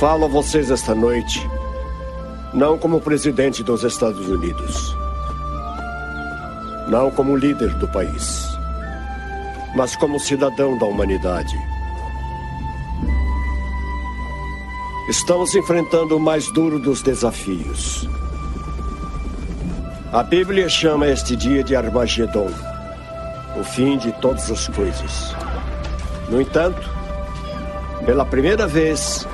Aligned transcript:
Falo 0.00 0.24
a 0.24 0.28
vocês 0.28 0.70
esta 0.70 0.94
noite, 0.94 1.46
não 2.54 2.78
como 2.78 3.02
presidente 3.02 3.62
dos 3.62 3.84
Estados 3.84 4.26
Unidos, 4.30 4.96
não 6.88 7.10
como 7.10 7.36
líder 7.36 7.74
do 7.74 7.86
país, 7.86 8.48
mas 9.74 9.94
como 9.96 10.18
cidadão 10.18 10.78
da 10.78 10.86
humanidade. 10.86 11.54
Estamos 15.10 15.54
enfrentando 15.54 16.16
o 16.16 16.20
mais 16.20 16.50
duro 16.50 16.78
dos 16.78 17.02
desafios. 17.02 18.08
A 20.14 20.22
Bíblia 20.22 20.70
chama 20.70 21.08
este 21.08 21.36
dia 21.36 21.62
de 21.62 21.76
Armagedon, 21.76 22.48
o 23.54 23.62
fim 23.62 23.98
de 23.98 24.12
todas 24.12 24.50
as 24.50 24.66
coisas. 24.68 25.36
No 26.30 26.40
entanto, 26.40 26.88
pela 28.06 28.24
primeira 28.24 28.66
vez 28.66 29.28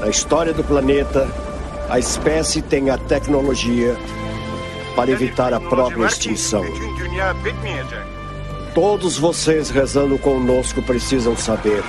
na 0.00 0.08
história 0.08 0.52
do 0.54 0.64
planeta, 0.64 1.28
a 1.88 1.98
espécie 1.98 2.62
tem 2.62 2.88
a 2.88 2.96
tecnologia 2.96 3.96
para 4.96 5.10
evitar 5.10 5.52
a 5.52 5.60
própria 5.60 6.06
extinção. 6.06 6.64
Todos 8.74 9.18
vocês 9.18 9.68
rezando 9.68 10.18
conosco 10.18 10.82
precisam 10.82 11.36
saber 11.36 11.82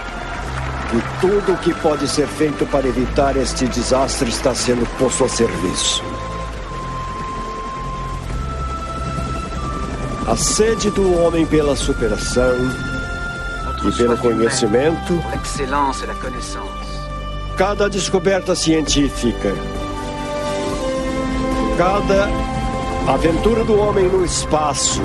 que 0.90 1.22
tudo 1.22 1.54
o 1.54 1.58
que 1.58 1.74
pode 1.76 2.08
ser 2.08 2.28
feito 2.28 2.66
para 2.66 2.86
evitar 2.86 3.38
este 3.38 3.66
desastre 3.68 4.30
está 4.30 4.54
sendo 4.54 4.86
posto 4.98 5.24
a 5.24 5.30
serviço. 5.30 6.04
A 10.28 10.36
sede 10.36 10.90
do 10.92 11.18
homem 11.18 11.46
pela 11.46 11.76
superação 11.76 12.56
e 13.88 13.92
pelo 13.98 14.18
conhecimento, 14.18 15.14
cada 17.62 17.88
descoberta 17.88 18.56
científica, 18.56 19.54
cada 21.78 22.28
aventura 23.08 23.64
do 23.64 23.80
homem 23.80 24.06
no 24.06 24.26
espaço, 24.26 25.00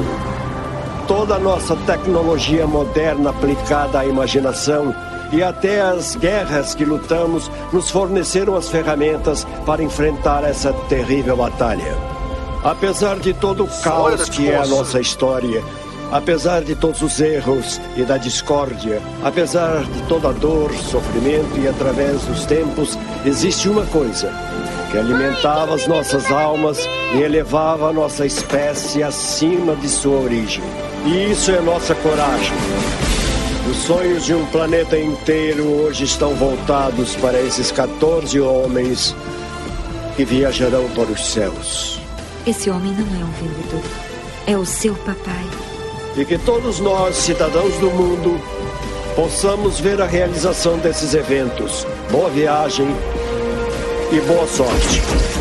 toda 1.06 1.34
a 1.34 1.38
nossa 1.38 1.77
tecnologia 1.77 2.66
moderna 2.66 3.28
aplicada 3.28 3.98
à 3.98 4.06
imaginação 4.06 4.94
e 5.34 5.42
até 5.42 5.82
as 5.82 6.16
guerras 6.16 6.74
que 6.74 6.86
lutamos 6.86 7.50
nos 7.74 7.90
forneceram 7.90 8.56
as 8.56 8.70
ferramentas 8.70 9.46
para 9.66 9.82
enfrentar 9.82 10.42
essa 10.42 10.72
terrível 10.88 11.36
batalha. 11.36 11.94
Apesar 12.64 13.18
de 13.18 13.34
todo 13.34 13.64
o 13.64 13.80
caos 13.82 14.30
que 14.30 14.50
é 14.50 14.56
a 14.56 14.66
nossa 14.66 14.98
história, 14.98 15.62
apesar 16.12 16.62
de 16.62 16.74
todos 16.74 17.02
os 17.02 17.20
erros 17.20 17.80
e 17.96 18.02
da 18.02 18.16
discórdia, 18.16 19.00
apesar 19.24 19.82
de 19.84 20.02
toda 20.08 20.32
dor, 20.32 20.72
sofrimento 20.74 21.58
e 21.58 21.68
através 21.68 22.22
dos 22.22 22.44
tempos, 22.44 22.98
existe 23.24 23.68
uma 23.68 23.84
coisa 23.86 24.32
que 24.90 24.98
alimentava 24.98 25.74
as 25.74 25.86
nossas 25.86 26.30
almas 26.30 26.78
e 27.14 27.22
elevava 27.22 27.90
a 27.90 27.92
nossa 27.92 28.24
espécie 28.24 29.02
acima 29.02 29.74
de 29.77 29.88
sua 29.88 30.20
origem. 30.20 30.62
E 31.04 31.30
isso 31.32 31.50
é 31.50 31.60
nossa 31.60 31.94
coragem. 31.96 32.56
Os 33.70 33.78
sonhos 33.78 34.24
de 34.24 34.32
um 34.32 34.46
planeta 34.46 34.96
inteiro 34.96 35.64
hoje 35.64 36.04
estão 36.04 36.34
voltados 36.34 37.16
para 37.16 37.40
esses 37.40 37.72
14 37.72 38.40
homens 38.40 39.14
que 40.14 40.24
viajarão 40.24 40.88
para 40.90 41.10
os 41.10 41.32
céus. 41.32 42.00
Esse 42.46 42.70
homem 42.70 42.92
não 42.92 43.20
é 43.20 43.24
um 43.24 43.32
vendedor. 43.32 43.82
É 44.46 44.56
o 44.56 44.64
seu 44.64 44.95
papai. 44.95 45.65
E 46.16 46.24
que 46.24 46.38
todos 46.38 46.80
nós, 46.80 47.14
cidadãos 47.14 47.74
do 47.77 47.90
mundo, 47.90 48.40
possamos 49.14 49.78
ver 49.78 50.00
a 50.00 50.06
realização 50.06 50.78
desses 50.78 51.12
eventos. 51.12 51.86
Boa 52.10 52.30
viagem 52.30 52.86
e 54.10 54.20
boa 54.20 54.46
sorte. 54.46 55.36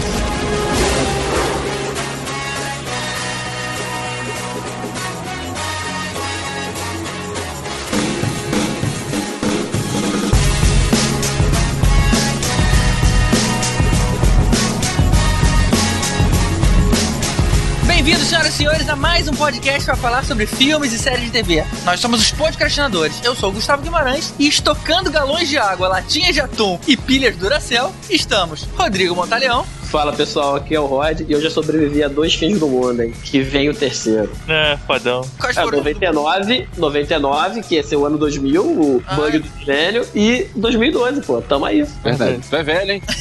Senhores, 18.55 18.87
a 18.87 18.95
mais 18.95 19.27
um 19.27 19.33
podcast 19.33 19.83
para 19.85 19.95
falar 19.97 20.23
sobre 20.23 20.45
filmes 20.45 20.93
e 20.93 20.97
séries 20.97 21.25
de 21.25 21.31
TV. 21.31 21.63
Nós 21.83 21.99
somos 21.99 22.21
os 22.21 22.31
podcastinadores. 22.31 23.19
Eu 23.23 23.35
sou 23.35 23.49
o 23.49 23.51
Gustavo 23.53 23.81
Guimarães 23.81 24.33
e 24.39 24.47
estocando 24.47 25.11
galões 25.11 25.49
de 25.49 25.57
água, 25.57 25.89
latinhas 25.89 26.33
de 26.33 26.39
atum 26.39 26.79
e 26.87 26.95
pilhas 26.95 27.35
Duracell, 27.35 27.91
estamos 28.09 28.63
Rodrigo 28.77 29.13
Montaleão. 29.13 29.65
Fala 29.83 30.11
pessoal, 30.13 30.55
aqui 30.55 30.73
é 30.73 30.79
o 30.79 30.85
Rod 30.85 31.21
e 31.21 31.31
eu 31.31 31.41
já 31.41 31.49
sobrevivi 31.49 32.01
a 32.03 32.07
dois 32.07 32.33
fins 32.33 32.59
do 32.59 32.67
mundo, 32.67 33.01
hein? 33.03 33.13
Que 33.23 33.41
vem 33.41 33.69
o 33.69 33.73
terceiro. 33.73 34.31
É, 34.47 34.77
fodão. 34.87 35.21
Quais 35.39 35.55
É, 35.57 35.61
foram 35.61 35.77
99, 35.79 36.67
99, 36.77 37.61
que 37.61 37.75
esse 37.75 37.93
é 37.93 37.97
o 37.97 38.05
ano 38.05 38.17
2000, 38.17 38.63
o 38.63 39.03
Ah. 39.05 39.15
bug 39.15 39.39
do 39.39 39.49
milênio, 39.59 40.05
e 40.15 40.47
2012, 40.55 41.21
pô, 41.21 41.41
tamo 41.41 41.65
aí. 41.65 41.83
Verdade. 42.03 42.39
Tu 42.49 42.55
é 42.55 42.63
velho, 42.63 42.91
hein? 42.93 43.01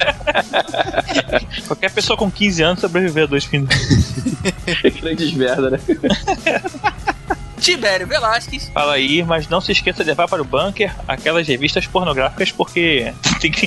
Qualquer 1.66 1.90
pessoa 1.90 2.16
com 2.16 2.30
15 2.30 2.62
anos 2.62 2.80
sobreviver 2.80 3.24
a 3.24 3.26
dois 3.26 3.44
fins. 3.44 3.68
Grandes 5.00 5.32
merda, 5.32 5.70
né? 5.70 5.80
Tibério 7.70 8.06
Velasquez. 8.06 8.68
Fala 8.74 8.94
aí, 8.94 9.22
mas 9.22 9.48
não 9.48 9.60
se 9.60 9.70
esqueça 9.72 10.02
de 10.02 10.10
levar 10.10 10.26
para 10.28 10.42
o 10.42 10.44
bunker 10.44 10.92
aquelas 11.06 11.46
revistas 11.46 11.86
pornográficas, 11.86 12.50
porque 12.50 13.12
tem 13.40 13.50
que. 13.50 13.66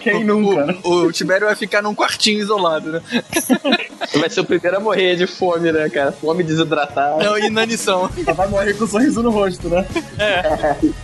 Quem 0.00 0.24
nunca, 0.24 0.66
né? 0.66 0.76
O, 0.82 0.94
o 1.04 1.12
Tibério 1.12 1.46
vai 1.46 1.54
ficar 1.56 1.80
num 1.82 1.94
quartinho 1.94 2.40
isolado, 2.40 2.92
né? 2.92 3.00
Vai 4.18 4.28
ser 4.28 4.40
o 4.40 4.44
primeiro 4.44 4.76
a 4.76 4.80
morrer 4.80 5.16
de 5.16 5.26
fome, 5.26 5.70
né, 5.70 5.88
cara? 5.88 6.10
Fome 6.12 6.42
desidratada. 6.42 7.22
Não, 7.22 7.38
inanição. 7.38 8.10
Vai 8.34 8.48
morrer 8.48 8.74
com 8.74 8.84
um 8.84 8.88
sorriso 8.88 9.22
no 9.22 9.30
rosto, 9.30 9.68
né? 9.68 9.86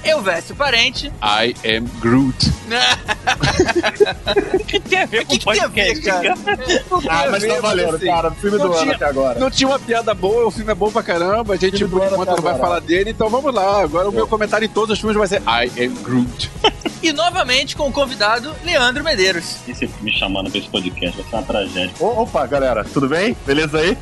Eu 0.04 0.20
Vécio 0.20 0.54
Parente. 0.56 1.12
I 1.22 1.54
am 1.76 1.84
Groot. 2.00 2.36
O 4.54 4.64
que 4.64 4.80
tem 4.80 5.00
a 5.02 5.06
ver 5.06 5.22
O 5.22 5.26
que, 5.26 5.38
com 5.44 5.50
que 5.52 5.58
tem 5.58 5.64
a 5.64 5.68
ver, 5.68 5.94
podcast, 5.94 6.04
cara? 6.04 6.34
Ah, 7.08 7.22
a 7.24 7.30
mas 7.30 7.42
ver, 7.42 7.54
tá 7.54 7.60
valendo, 7.60 7.96
assim. 7.96 8.06
cara. 8.06 8.30
Filme 8.32 8.58
do 8.58 8.64
Não 8.64 8.72
ano 8.72 8.82
tinha- 8.82 8.94
até 8.96 9.04
agora. 9.06 9.38
Não 9.38 9.50
tinha 9.50 9.68
uma 9.68 9.78
piada 9.78 10.14
boa, 10.14 10.46
o 10.46 10.50
filme 10.50 10.70
é 10.70 10.74
bom 10.74 10.87
pra 10.90 11.02
caramba, 11.02 11.54
a 11.54 11.56
gente 11.56 11.84
por 11.86 12.04
enquanto 12.04 12.28
não 12.28 12.42
vai 12.42 12.58
falar 12.58 12.80
dele, 12.80 13.10
então 13.10 13.28
vamos 13.28 13.54
lá. 13.54 13.82
Agora 13.82 14.08
o 14.08 14.12
meu 14.12 14.26
comentário 14.26 14.64
em 14.64 14.68
todos 14.68 14.94
os 14.94 14.98
filmes 14.98 15.16
vai 15.16 15.26
ser 15.26 15.42
I 15.42 15.84
am 15.84 15.94
Groot. 16.02 16.50
E 17.00 17.12
novamente 17.12 17.76
com 17.76 17.88
o 17.88 17.92
convidado 17.92 18.52
Leandro 18.64 19.04
Medeiros. 19.04 19.58
Esse 19.68 19.88
me 20.00 20.10
chamando 20.12 20.50
pra 20.50 20.58
esse 20.58 20.68
podcast 20.68 21.16
vai 21.16 21.30
ser 21.30 21.36
uma 21.36 21.42
tragédia. 21.44 21.94
Opa, 22.00 22.44
galera, 22.46 22.84
tudo 22.84 23.08
bem? 23.08 23.36
Beleza 23.46 23.78
aí? 23.78 23.96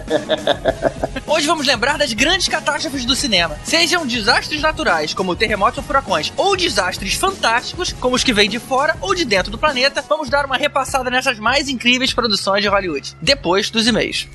Hoje 1.26 1.46
vamos 1.46 1.66
lembrar 1.66 1.96
das 1.96 2.12
grandes 2.12 2.48
catástrofes 2.48 3.04
do 3.06 3.16
cinema. 3.16 3.56
Sejam 3.64 4.06
desastres 4.06 4.60
naturais, 4.60 5.14
como 5.14 5.34
terremotos 5.34 5.78
ou 5.78 5.84
furacões, 5.84 6.32
ou 6.36 6.54
desastres 6.54 7.14
fantásticos, 7.14 7.94
como 7.94 8.14
os 8.14 8.22
que 8.22 8.32
vêm 8.32 8.50
de 8.50 8.58
fora 8.58 8.96
ou 9.00 9.14
de 9.14 9.24
dentro 9.24 9.50
do 9.50 9.56
planeta, 9.56 10.04
vamos 10.06 10.28
dar 10.28 10.44
uma 10.44 10.56
repassada 10.56 11.08
nessas 11.08 11.38
mais 11.38 11.68
incríveis 11.68 12.12
produções 12.12 12.62
de 12.62 12.68
Hollywood. 12.68 13.16
Depois 13.22 13.70
dos 13.70 13.86
e-mails. 13.86 14.28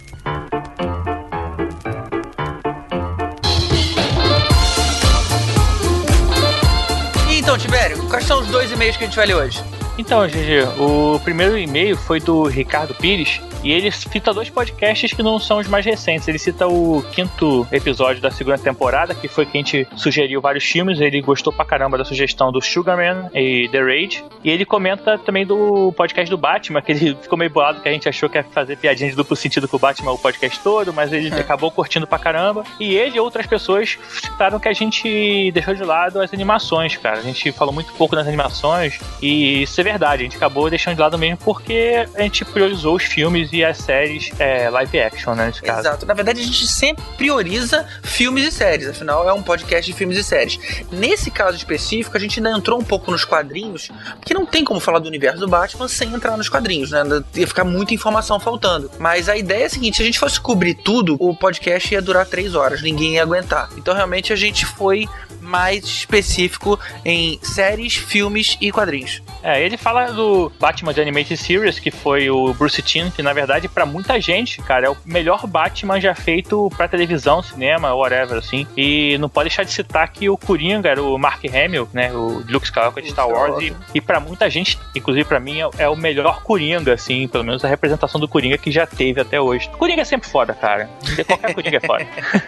Então, 7.45 7.59
Tibério, 7.59 8.03
quais 8.09 8.25
são 8.25 8.39
os 8.39 8.47
dois 8.47 8.71
e-mails 8.71 8.97
que 8.97 9.03
a 9.03 9.07
gente 9.07 9.15
vai 9.15 9.27
ler 9.27 9.35
hoje? 9.35 9.63
Então, 9.97 10.27
GG, 10.27 10.77
o 10.77 11.19
primeiro 11.21 11.57
e-mail 11.57 11.95
foi 11.95 12.19
do 12.19 12.43
Ricardo 12.43 12.93
Pires 12.93 13.39
e 13.63 13.71
ele 13.71 13.89
cita 13.91 14.33
dois 14.33 14.49
podcasts 14.49 15.13
que 15.13 15.23
não 15.23 15.39
são 15.39 15.57
os 15.57 15.67
mais 15.67 15.85
recentes. 15.85 16.27
Ele 16.27 16.37
cita 16.37 16.67
o 16.67 17.01
quinto 17.13 17.65
episódio 17.71 18.21
da 18.21 18.29
segunda 18.29 18.57
temporada, 18.57 19.15
que 19.15 19.27
foi 19.27 19.45
que 19.45 19.57
a 19.57 19.61
gente 19.61 19.87
sugeriu 19.95 20.41
vários 20.41 20.65
filmes. 20.65 20.99
Ele 20.99 21.21
gostou 21.21 21.51
pra 21.51 21.63
caramba 21.63 21.97
da 21.97 22.03
sugestão 22.03 22.51
do 22.51 22.61
Sugarman 22.61 23.29
e 23.33 23.69
The 23.71 23.81
Raid. 23.81 24.25
E 24.43 24.51
ele 24.51 24.65
comenta 24.65 25.17
também 25.17 25.45
do 25.45 25.93
podcast 25.93 26.29
do 26.29 26.37
Batman, 26.37 26.81
que 26.81 26.91
ele 26.91 27.17
ficou 27.23 27.37
meio 27.37 27.49
bolado 27.49 27.79
que 27.79 27.87
a 27.87 27.91
gente 27.91 28.09
achou 28.09 28.29
que 28.29 28.37
ia 28.37 28.43
fazer 28.43 28.77
piadinha 28.77 29.09
de 29.09 29.15
duplo 29.15 29.35
sentido 29.35 29.67
com 29.67 29.77
o 29.77 29.79
Batman 29.79 30.11
o 30.11 30.17
podcast 30.17 30.59
todo, 30.59 30.93
mas 30.93 31.13
ele 31.13 31.33
acabou 31.33 31.71
curtindo 31.71 32.05
pra 32.05 32.19
caramba. 32.19 32.65
E 32.79 32.93
ele 32.93 33.15
e 33.15 33.19
outras 33.19 33.47
pessoas 33.47 33.97
citaram 34.09 34.59
que 34.59 34.67
a 34.67 34.73
gente 34.73 35.51
deixou 35.53 35.73
de 35.73 35.83
lado 35.83 36.21
as 36.21 36.33
animações, 36.33 36.97
cara. 36.97 37.17
A 37.17 37.23
gente 37.23 37.51
falou 37.53 37.73
muito 37.73 37.93
pouco 37.93 38.15
das 38.15 38.27
animações 38.27 38.99
e 39.21 39.63
isso 39.63 39.79
é 39.81 39.84
verdade. 39.85 40.21
A 40.21 40.25
gente 40.25 40.37
acabou 40.37 40.69
deixando 40.69 40.95
de 40.95 41.01
lado 41.01 41.17
mesmo 41.17 41.37
porque 41.37 42.07
a 42.15 42.21
gente 42.21 42.43
priorizou 42.43 42.95
os 42.95 43.03
filmes 43.03 43.49
e 43.53 43.63
as 43.63 43.77
séries 43.77 44.31
é, 44.39 44.69
live 44.69 44.99
action, 44.99 45.35
né, 45.35 45.47
nesse 45.47 45.61
caso. 45.61 45.81
Exato. 45.81 46.05
Na 46.05 46.13
verdade, 46.13 46.41
a 46.41 46.43
gente 46.43 46.67
sempre 46.67 47.03
prioriza 47.17 47.85
filmes 48.03 48.45
e 48.47 48.51
séries. 48.51 48.87
Afinal, 48.87 49.27
é 49.29 49.33
um 49.33 49.43
podcast 49.43 49.89
de 49.89 49.97
filmes 49.97 50.17
e 50.17 50.23
séries. 50.23 50.59
Nesse 50.91 51.29
caso 51.29 51.55
específico, 51.55 52.17
a 52.17 52.19
gente 52.19 52.39
ainda 52.39 52.51
entrou 52.51 52.79
um 52.79 52.83
pouco 52.83 53.11
nos 53.11 53.23
quadrinhos, 53.23 53.89
porque 54.19 54.33
não 54.33 54.45
tem 54.45 54.63
como 54.63 54.79
falar 54.79 54.99
do 54.99 55.07
universo 55.07 55.39
do 55.39 55.47
Batman 55.47 55.87
sem 55.87 56.13
entrar 56.13 56.35
nos 56.35 56.49
quadrinhos, 56.49 56.91
né? 56.91 57.03
Ia 57.35 57.47
ficar 57.47 57.63
muita 57.63 57.93
informação 57.93 58.39
faltando. 58.39 58.89
Mas 58.99 59.29
a 59.29 59.37
ideia 59.37 59.63
é 59.63 59.65
a 59.67 59.69
seguinte: 59.69 59.97
se 59.97 60.01
a 60.01 60.05
gente 60.05 60.19
fosse 60.19 60.39
cobrir 60.39 60.75
tudo, 60.75 61.15
o 61.19 61.35
podcast 61.35 61.93
ia 61.93 62.01
durar 62.01 62.25
três 62.25 62.55
horas, 62.55 62.81
ninguém 62.81 63.15
ia 63.15 63.23
aguentar. 63.23 63.69
Então, 63.77 63.93
realmente, 63.93 64.33
a 64.33 64.35
gente 64.35 64.65
foi 64.65 65.07
mais 65.45 65.85
específico 65.85 66.79
em 67.05 67.39
séries, 67.41 67.95
filmes 67.95 68.57
e 68.59 68.71
quadrinhos. 68.71 69.21
É, 69.45 69.63
ele 69.63 69.77
fala 69.77 70.11
do 70.11 70.51
Batman 70.59 70.91
de 70.91 70.99
Animated 70.99 71.37
Series, 71.37 71.77
que 71.77 71.91
foi 71.91 72.31
o 72.31 72.51
Bruce 72.55 72.81
Timm, 72.81 73.11
que 73.11 73.21
na 73.21 73.31
verdade, 73.31 73.67
pra 73.67 73.85
muita 73.85 74.19
gente, 74.19 74.59
cara, 74.63 74.87
é 74.87 74.89
o 74.89 74.97
melhor 75.05 75.45
Batman 75.45 76.01
já 76.01 76.15
feito 76.15 76.67
pra 76.75 76.87
televisão, 76.87 77.43
cinema, 77.43 77.93
whatever, 77.93 78.39
assim. 78.39 78.65
E 78.75 79.19
não 79.19 79.29
pode 79.29 79.49
deixar 79.49 79.61
de 79.61 79.71
citar 79.71 80.11
que 80.11 80.27
o 80.27 80.35
Coringa 80.35 80.89
era 80.89 81.01
o 81.01 81.15
Mark 81.19 81.43
Hamill, 81.45 81.87
né? 81.93 82.11
O 82.11 82.43
Luke 82.49 82.65
Skywalker 82.65 83.03
de 83.03 83.11
Star 83.11 83.29
Wars. 83.29 83.61
E, 83.61 83.71
e 83.93 84.01
pra 84.01 84.19
muita 84.19 84.49
gente, 84.49 84.79
inclusive 84.95 85.25
pra 85.25 85.39
mim, 85.39 85.61
é, 85.61 85.69
é 85.77 85.89
o 85.89 85.95
melhor 85.95 86.41
Coringa, 86.41 86.93
assim, 86.93 87.27
pelo 87.27 87.43
menos 87.43 87.63
a 87.63 87.67
representação 87.67 88.19
do 88.19 88.27
Coringa 88.27 88.57
que 88.57 88.71
já 88.71 88.87
teve 88.87 89.21
até 89.21 89.39
hoje. 89.39 89.69
Coringa 89.77 90.01
é 90.01 90.05
sempre 90.05 90.27
foda, 90.27 90.55
cara. 90.55 90.89
Qualquer 91.27 91.53
Coringa 91.53 91.77
é 91.77 91.85
foda. 91.85 92.07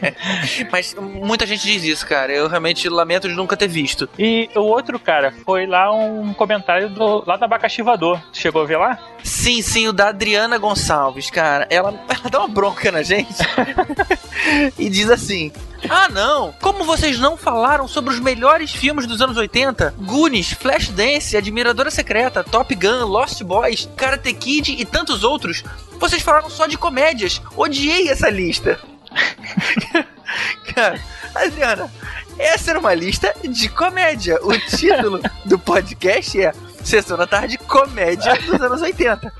Mas 0.71 0.95
muita 0.95 1.45
gente 1.45 1.61
diz 1.61 1.83
isso, 1.83 2.07
cara. 2.07 2.33
Eu 2.33 2.47
realmente 2.47 2.89
lamento 2.89 3.27
de 3.29 3.35
nunca 3.35 3.55
ter 3.55 3.67
visto. 3.67 4.09
E 4.17 4.49
o 4.55 4.61
outro, 4.61 4.99
cara, 4.99 5.31
foi 5.45 5.67
lá 5.67 5.93
um 5.93 6.33
comentário 6.33 6.86
do, 6.87 7.23
lá 7.25 7.37
do 7.37 7.45
Abacaxivador. 7.45 8.19
Chegou 8.33 8.61
a 8.61 8.65
ver 8.65 8.77
lá? 8.77 8.99
Sim, 9.23 9.61
sim, 9.61 9.87
o 9.87 9.93
da 9.93 10.09
Adriana 10.09 10.57
Gonçalves, 10.57 11.29
cara. 11.29 11.67
Ela, 11.69 11.89
ela 12.07 12.29
dá 12.29 12.39
uma 12.39 12.47
bronca 12.47 12.91
na 12.91 13.03
gente 13.03 13.35
e 14.77 14.89
diz 14.89 15.09
assim: 15.09 15.51
Ah, 15.89 16.09
não! 16.09 16.53
Como 16.61 16.83
vocês 16.83 17.19
não 17.19 17.35
falaram 17.37 17.87
sobre 17.87 18.13
os 18.13 18.19
melhores 18.19 18.71
filmes 18.71 19.05
dos 19.05 19.21
anos 19.21 19.37
80? 19.37 19.95
Goonies, 19.99 20.53
Flashdance, 20.53 21.35
Admiradora 21.35 21.91
Secreta, 21.91 22.43
Top 22.43 22.73
Gun, 22.73 23.05
Lost 23.05 23.41
Boys, 23.43 23.89
Karate 23.95 24.33
Kid 24.33 24.75
e 24.79 24.85
tantos 24.85 25.23
outros? 25.23 25.63
Vocês 25.99 26.21
falaram 26.21 26.49
só 26.49 26.67
de 26.67 26.77
comédias. 26.77 27.41
Odiei 27.55 28.09
essa 28.09 28.29
lista. 28.29 28.79
cara, 30.73 30.99
Adriana, 31.33 31.91
essa 32.37 32.71
era 32.71 32.79
uma 32.79 32.93
lista 32.93 33.33
de 33.43 33.67
comédia. 33.69 34.39
O 34.43 34.57
título 34.59 35.19
do 35.43 35.57
podcast 35.57 36.39
é 36.39 36.53
Sessão 36.87 37.17
da 37.17 37.27
Tarde 37.27 37.57
Comédia 37.57 38.33
dos 38.41 38.61
anos 38.61 38.81
80. 38.81 39.33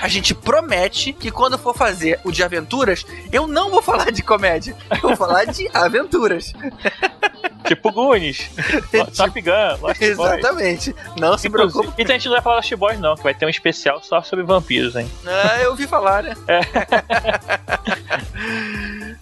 A 0.00 0.08
gente 0.08 0.34
promete 0.34 1.12
que 1.12 1.30
quando 1.30 1.58
for 1.58 1.76
fazer 1.76 2.18
o 2.24 2.32
de 2.32 2.42
aventuras, 2.42 3.04
eu 3.30 3.46
não 3.46 3.70
vou 3.70 3.82
falar 3.82 4.10
de 4.10 4.22
comédia, 4.22 4.74
eu 4.90 5.00
vou 5.00 5.16
falar 5.16 5.44
de 5.44 5.68
aventuras. 5.74 6.52
Tipo 7.66 7.90
Goonies, 7.92 8.50
Top 9.16 9.40
Gun, 9.40 9.52
Lost 9.80 9.98
Boys. 10.00 10.02
Exatamente. 10.02 10.94
Não 11.18 11.36
se 11.38 11.48
Inclusive- 11.48 11.72
preocupe. 11.80 12.02
Então 12.02 12.14
a 12.14 12.18
gente 12.18 12.26
não 12.26 12.32
vai 12.34 12.42
falar 12.42 12.56
Lost 12.56 12.74
Boys, 12.74 12.98
não, 13.00 13.14
que 13.16 13.22
vai 13.22 13.34
ter 13.34 13.46
um 13.46 13.50
especial 13.50 14.02
só 14.02 14.22
sobre 14.22 14.44
vampiros, 14.44 14.96
hein? 14.96 15.10
Ah, 15.26 15.58
eu 15.60 15.70
ouvi 15.70 15.86
falar, 15.86 16.22
né? 16.22 16.34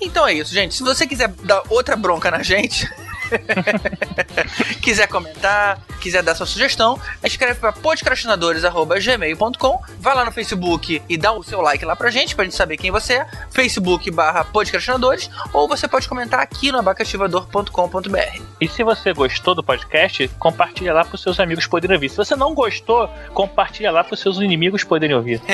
então 0.00 0.26
é 0.26 0.35
isso, 0.35 0.52
gente. 0.52 0.75
Se 0.75 0.82
você 0.82 1.06
quiser 1.06 1.28
dar 1.44 1.62
outra 1.69 1.96
bronca 1.96 2.31
na 2.31 2.43
gente, 2.43 2.88
quiser 4.82 5.06
comentar, 5.06 5.79
quiser 6.00 6.23
dar 6.23 6.34
sua 6.34 6.46
sugestão, 6.46 6.99
escreve 7.23 7.61
para 7.61 7.73
podcastinadores.gmail.com, 7.73 9.82
vai 9.99 10.14
lá 10.14 10.25
no 10.25 10.32
Facebook 10.32 11.02
e 11.08 11.17
dá 11.17 11.32
o 11.32 11.43
seu 11.43 11.61
like 11.61 11.84
lá 11.84 11.96
pra 11.96 12.11
gente, 12.11 12.34
pra 12.34 12.44
gente 12.44 12.56
saber 12.56 12.76
quem 12.76 12.90
você 12.90 13.14
é, 13.14 13.26
facebook 13.50 14.11
barra 14.11 14.44
podcastinadores, 14.44 15.31
ou 15.52 15.69
você 15.69 15.87
pode 15.87 16.08
comentar 16.08 16.40
aqui 16.40 16.73
no 16.73 16.79
abacaxivador.com.br. 16.79 18.43
E 18.61 18.69
se 18.69 18.82
você 18.82 19.12
gostou 19.12 19.55
do 19.55 19.62
podcast, 19.62 20.28
compartilha 20.38 20.93
lá 20.93 21.05
pros 21.05 21.23
seus 21.23 21.38
amigos 21.40 21.67
poderem 21.67 21.96
ouvir. 21.96 22.08
Se 22.08 22.17
você 22.17 22.37
não 22.37 22.55
gostou, 22.55 23.08
compartilha 23.35 23.90
lá 23.90 24.05
pros 24.05 24.20
seus 24.20 24.38
inimigos 24.38 24.85
poderem 24.85 25.17
ouvir. 25.17 25.40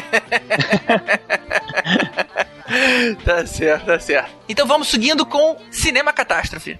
Tá 3.24 3.46
certo, 3.46 3.86
tá 3.86 3.98
certo. 3.98 4.30
Então 4.48 4.66
vamos 4.66 4.88
seguindo 4.88 5.24
com 5.24 5.56
Cinema 5.70 6.12
Catástrofe. 6.12 6.78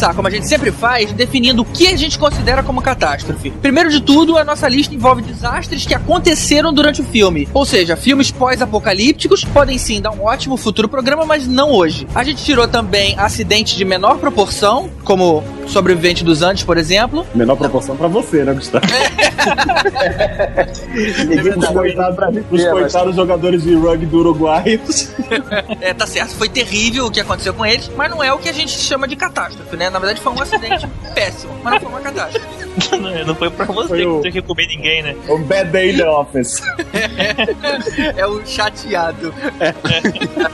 Começar, 0.00 0.14
como 0.14 0.28
a 0.28 0.30
gente 0.30 0.48
sempre 0.48 0.72
faz, 0.72 1.12
definindo 1.12 1.60
o 1.60 1.64
que 1.64 1.86
a 1.86 1.96
gente 1.96 2.18
considera 2.18 2.62
como 2.62 2.80
catástrofe. 2.80 3.50
Primeiro 3.50 3.90
de 3.90 4.00
tudo, 4.00 4.38
a 4.38 4.44
nossa 4.44 4.66
lista 4.66 4.94
envolve 4.94 5.20
desastres 5.20 5.84
que 5.84 5.94
aconteceram 5.94 6.72
durante 6.72 7.02
o 7.02 7.04
filme. 7.04 7.46
Ou 7.52 7.66
seja, 7.66 7.96
filmes 7.96 8.30
pós-apocalípticos 8.30 9.44
podem 9.44 9.76
sim 9.76 10.00
dar 10.00 10.10
um 10.12 10.24
ótimo 10.24 10.56
futuro 10.56 10.88
programa, 10.88 11.26
mas 11.26 11.46
não 11.46 11.70
hoje. 11.70 12.06
A 12.14 12.24
gente 12.24 12.42
tirou 12.42 12.66
também 12.66 13.14
acidentes 13.18 13.76
de 13.76 13.84
menor 13.84 14.16
proporção, 14.18 14.88
como 15.04 15.44
Sobrevivente 15.66 16.24
dos 16.24 16.42
Andes, 16.42 16.64
por 16.64 16.78
exemplo. 16.78 17.26
Menor 17.34 17.56
proporção 17.56 17.96
pra 17.96 18.08
você, 18.08 18.42
né, 18.42 18.54
Gustavo? 18.54 18.86
Ninguém 21.28 21.52
os 21.58 21.66
coitados, 21.68 22.44
os 22.50 22.64
coitados 22.64 23.16
jogadores 23.16 23.62
de 23.62 23.74
rugby 23.74 24.06
do 24.06 24.18
Uruguai. 24.18 24.80
É, 25.80 25.92
tá 25.92 26.06
certo, 26.06 26.34
foi 26.34 26.48
terrível 26.48 27.06
o 27.06 27.10
que 27.10 27.20
aconteceu 27.20 27.52
com 27.52 27.64
eles, 27.64 27.90
mas 27.96 28.10
não 28.10 28.22
é 28.22 28.32
o 28.32 28.38
que 28.38 28.48
a 28.48 28.52
gente 28.52 28.72
chama 28.72 29.06
de 29.06 29.14
catástrofe, 29.14 29.76
né? 29.76 29.89
Na 29.90 29.98
verdade 29.98 30.20
foi 30.20 30.32
um 30.32 30.40
acidente 30.40 30.86
péssimo, 31.14 31.52
mas 31.62 31.74
não 31.74 31.80
foi 31.80 31.88
uma 31.90 32.00
catástrofe. 32.00 32.69
Não, 33.00 33.24
não 33.26 33.34
foi 33.34 33.50
pra 33.50 33.64
você 33.66 33.88
Foi 33.88 33.98
que 33.98 34.06
o- 34.06 34.14
não 34.14 34.20
tem 34.22 34.32
que 34.32 34.42
comer 34.42 34.66
ninguém, 34.66 35.02
né? 35.02 35.16
Um 35.28 35.42
bad 35.42 35.70
day 35.70 35.92
in 35.92 35.96
the 35.98 36.08
office. 36.08 36.60
É 38.16 38.26
o 38.26 38.44
chateado. 38.46 39.32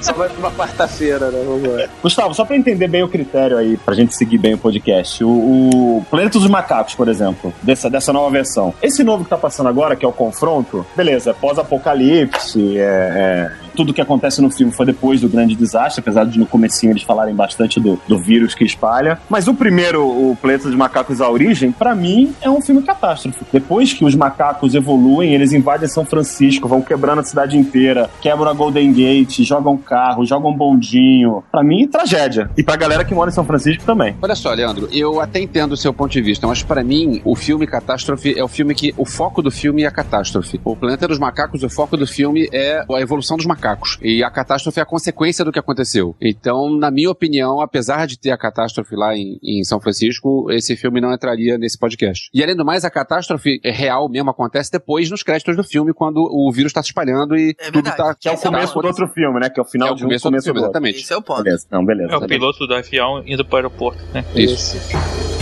Só 0.00 0.12
vai 0.12 0.28
pra 0.28 0.38
uma 0.38 0.50
quarta-feira, 0.52 1.30
né? 1.30 1.42
Vamos 1.46 1.68
lá. 1.68 1.84
Gustavo, 2.02 2.34
só 2.34 2.44
pra 2.44 2.56
entender 2.56 2.88
bem 2.88 3.02
o 3.02 3.08
critério 3.08 3.56
aí, 3.58 3.76
pra 3.76 3.94
gente 3.94 4.14
seguir 4.14 4.38
bem 4.38 4.54
o 4.54 4.58
podcast, 4.58 5.22
o, 5.24 5.28
o 5.28 6.06
Planeta 6.10 6.38
dos 6.38 6.48
Macacos, 6.48 6.94
por 6.94 7.08
exemplo, 7.08 7.52
dessa, 7.62 7.88
dessa 7.90 8.12
nova 8.12 8.30
versão. 8.30 8.74
Esse 8.82 9.02
novo 9.04 9.24
que 9.24 9.30
tá 9.30 9.36
passando 9.38 9.68
agora, 9.68 9.96
que 9.96 10.04
é 10.04 10.08
o 10.08 10.12
Confronto, 10.12 10.84
beleza, 10.96 11.30
é 11.30 11.32
pós-apocalipse, 11.32 12.78
é, 12.78 12.80
é- 12.82 13.66
tudo 13.76 13.92
que 13.92 14.00
acontece 14.00 14.40
no 14.40 14.50
filme 14.50 14.72
foi 14.72 14.86
depois 14.86 15.20
do 15.20 15.28
grande 15.28 15.54
desastre, 15.54 16.00
apesar 16.00 16.24
de 16.24 16.38
no 16.38 16.46
comecinho 16.46 16.92
eles 16.92 17.02
falarem 17.02 17.34
bastante 17.34 17.78
do, 17.78 18.00
do 18.08 18.18
vírus 18.18 18.54
que 18.54 18.64
espalha. 18.64 19.18
Mas 19.28 19.48
o 19.48 19.54
primeiro, 19.54 20.02
o 20.02 20.34
Planeta 20.40 20.64
dos 20.64 20.74
Macacos 20.74 21.20
A 21.20 21.28
Origem, 21.28 21.70
pra 21.70 21.94
mim, 21.94 22.05
é 22.40 22.50
um 22.50 22.60
filme 22.60 22.82
catástrofe. 22.82 23.44
Depois 23.52 23.92
que 23.92 24.04
os 24.04 24.14
macacos 24.14 24.74
evoluem, 24.74 25.34
eles 25.34 25.52
invadem 25.52 25.88
São 25.88 26.04
Francisco, 26.04 26.68
vão 26.68 26.82
quebrando 26.82 27.20
a 27.20 27.24
cidade 27.24 27.56
inteira, 27.56 28.10
quebram 28.20 28.48
a 28.48 28.54
Golden 28.54 28.92
Gate, 28.92 29.40
jogam 29.40 29.76
carro, 29.76 30.24
jogam 30.24 30.52
bondinho. 30.52 31.42
Pra 31.50 31.62
mim, 31.62 31.86
tragédia. 31.86 32.50
E 32.56 32.62
pra 32.62 32.76
galera 32.76 33.04
que 33.04 33.14
mora 33.14 33.30
em 33.30 33.34
São 33.34 33.44
Francisco 33.44 33.84
também. 33.84 34.16
Olha 34.20 34.34
só, 34.34 34.52
Leandro, 34.52 34.88
eu 34.92 35.20
até 35.20 35.40
entendo 35.40 35.72
o 35.72 35.76
seu 35.76 35.92
ponto 35.92 36.12
de 36.12 36.20
vista, 36.20 36.46
mas 36.46 36.62
pra 36.62 36.82
mim, 36.82 37.20
o 37.24 37.34
filme 37.34 37.66
Catástrofe 37.66 38.38
é 38.38 38.42
o 38.42 38.48
filme 38.48 38.74
que. 38.74 38.94
O 38.96 39.04
foco 39.04 39.42
do 39.42 39.50
filme 39.50 39.82
é 39.82 39.86
a 39.86 39.90
catástrofe. 39.90 40.60
O 40.64 40.76
Planeta 40.76 41.08
dos 41.08 41.18
Macacos, 41.18 41.62
o 41.62 41.68
foco 41.68 41.96
do 41.96 42.06
filme 42.06 42.48
é 42.52 42.84
a 42.88 43.00
evolução 43.00 43.36
dos 43.36 43.46
macacos. 43.46 43.98
E 44.02 44.22
a 44.22 44.30
catástrofe 44.30 44.78
é 44.78 44.82
a 44.82 44.86
consequência 44.86 45.44
do 45.44 45.52
que 45.52 45.58
aconteceu. 45.58 46.14
Então, 46.20 46.70
na 46.70 46.90
minha 46.90 47.10
opinião, 47.10 47.60
apesar 47.60 48.06
de 48.06 48.18
ter 48.18 48.30
a 48.30 48.38
catástrofe 48.38 48.94
lá 48.94 49.14
em, 49.16 49.38
em 49.42 49.64
São 49.64 49.80
Francisco, 49.80 50.50
esse 50.50 50.76
filme 50.76 51.00
não 51.00 51.12
entraria 51.12 51.58
nesse 51.58 51.78
podcast. 51.78 51.95
E 52.32 52.42
além 52.42 52.54
do 52.56 52.64
mais, 52.64 52.84
a 52.84 52.90
catástrofe 52.90 53.60
real 53.64 54.08
mesmo 54.08 54.30
acontece 54.30 54.70
depois 54.70 55.10
nos 55.10 55.22
créditos 55.22 55.56
do 55.56 55.64
filme, 55.64 55.92
quando 55.92 56.18
o 56.18 56.50
vírus 56.52 56.72
tá 56.72 56.82
se 56.82 56.88
espalhando 56.90 57.36
e 57.36 57.54
É 57.58 57.66
tudo 57.70 57.84
verdade. 57.84 57.96
tá. 57.96 58.14
Que 58.14 58.28
é 58.28 58.32
o 58.32 58.34
é 58.34 58.36
o 58.36 58.40
começo 58.42 58.72
ponto. 58.74 58.82
do 58.82 58.88
outro 58.88 59.08
filme, 59.08 59.40
né? 59.40 59.48
Que 59.50 59.58
é 59.60 59.62
o 59.62 59.66
final 59.66 59.88
É 59.88 59.92
o 59.92 59.94
de 59.94 60.02
um 60.04 60.06
começo 60.06 60.22
do 60.24 60.28
começo 60.28 60.44
filme, 60.44 60.60
do 60.60 60.64
outro. 60.64 60.78
exatamente. 60.78 61.02
Esse 61.02 61.12
é 61.12 61.16
o 61.16 61.22
ponto. 61.22 61.42
Beleza, 61.42 61.66
não, 61.70 61.84
beleza. 61.84 62.12
É 62.12 62.16
o 62.16 62.20
beleza. 62.20 62.28
piloto 62.40 62.66
do 62.66 62.74
avião 62.74 63.22
indo 63.26 63.44
pro 63.44 63.56
aeroporto, 63.56 64.02
né? 64.12 64.24
Isso. 64.34 64.76
Vamos 64.92 65.35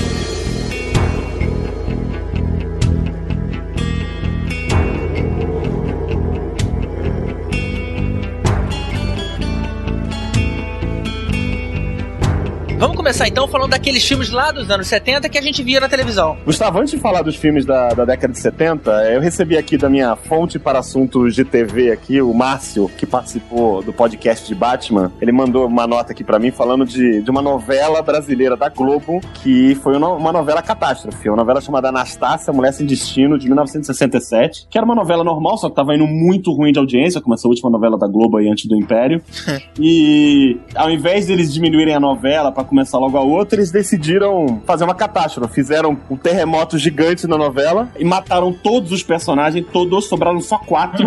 começar 13.04 13.28
então 13.28 13.46
falando 13.46 13.68
daqueles 13.68 14.02
filmes 14.02 14.30
lá 14.30 14.50
dos 14.50 14.70
anos 14.70 14.86
70 14.86 15.28
que 15.28 15.36
a 15.36 15.42
gente 15.42 15.62
via 15.62 15.78
na 15.78 15.90
televisão. 15.90 16.38
Gustavo, 16.42 16.78
antes 16.78 16.92
de 16.92 16.98
falar 16.98 17.20
dos 17.20 17.36
filmes 17.36 17.66
da, 17.66 17.90
da 17.90 18.02
década 18.06 18.32
de 18.32 18.40
70, 18.40 18.90
eu 19.12 19.20
recebi 19.20 19.58
aqui 19.58 19.76
da 19.76 19.90
minha 19.90 20.16
fonte 20.16 20.58
para 20.58 20.78
assuntos 20.78 21.34
de 21.34 21.44
TV 21.44 21.92
aqui, 21.92 22.22
o 22.22 22.32
Márcio, 22.32 22.90
que 22.96 23.04
participou 23.04 23.82
do 23.82 23.92
podcast 23.92 24.48
de 24.48 24.54
Batman. 24.54 25.12
Ele 25.20 25.32
mandou 25.32 25.66
uma 25.66 25.86
nota 25.86 26.12
aqui 26.12 26.24
para 26.24 26.38
mim 26.38 26.50
falando 26.50 26.86
de, 26.86 27.20
de 27.20 27.30
uma 27.30 27.42
novela 27.42 28.00
brasileira 28.00 28.56
da 28.56 28.70
Globo, 28.70 29.20
que 29.34 29.74
foi 29.82 29.98
uma, 29.98 30.08
uma 30.08 30.32
novela 30.32 30.62
catástrofe, 30.62 31.28
uma 31.28 31.36
novela 31.36 31.60
chamada 31.60 31.90
Anastácia, 31.90 32.54
Mulher 32.54 32.72
Sem 32.72 32.86
Destino, 32.86 33.38
de 33.38 33.48
1967, 33.48 34.66
que 34.70 34.78
era 34.78 34.84
uma 34.86 34.94
novela 34.94 35.22
normal, 35.22 35.58
só 35.58 35.68
que 35.68 35.76
tava 35.76 35.94
indo 35.94 36.06
muito 36.06 36.50
ruim 36.54 36.72
de 36.72 36.78
audiência, 36.78 37.20
como 37.20 37.34
essa 37.34 37.46
última 37.46 37.68
novela 37.68 37.98
da 37.98 38.06
Globo 38.06 38.38
aí 38.38 38.48
antes 38.48 38.64
do 38.64 38.74
Império. 38.74 39.20
e 39.78 40.58
ao 40.74 40.90
invés 40.90 41.26
deles 41.26 41.52
diminuírem 41.52 41.94
a 41.94 42.00
novela 42.00 42.50
para 42.50 42.64
começar 42.64 42.93
logo 42.98 43.16
a 43.16 43.22
outra, 43.22 43.58
eles 43.58 43.70
decidiram 43.70 44.62
fazer 44.66 44.84
uma 44.84 44.94
catástrofe. 44.94 45.54
Fizeram 45.54 45.96
um 46.10 46.16
terremoto 46.16 46.78
gigante 46.78 47.26
na 47.26 47.36
novela 47.36 47.88
e 47.98 48.04
mataram 48.04 48.52
todos 48.52 48.92
os 48.92 49.02
personagens, 49.02 49.66
todos, 49.72 50.06
sobraram 50.06 50.40
só 50.40 50.58
quatro. 50.58 51.06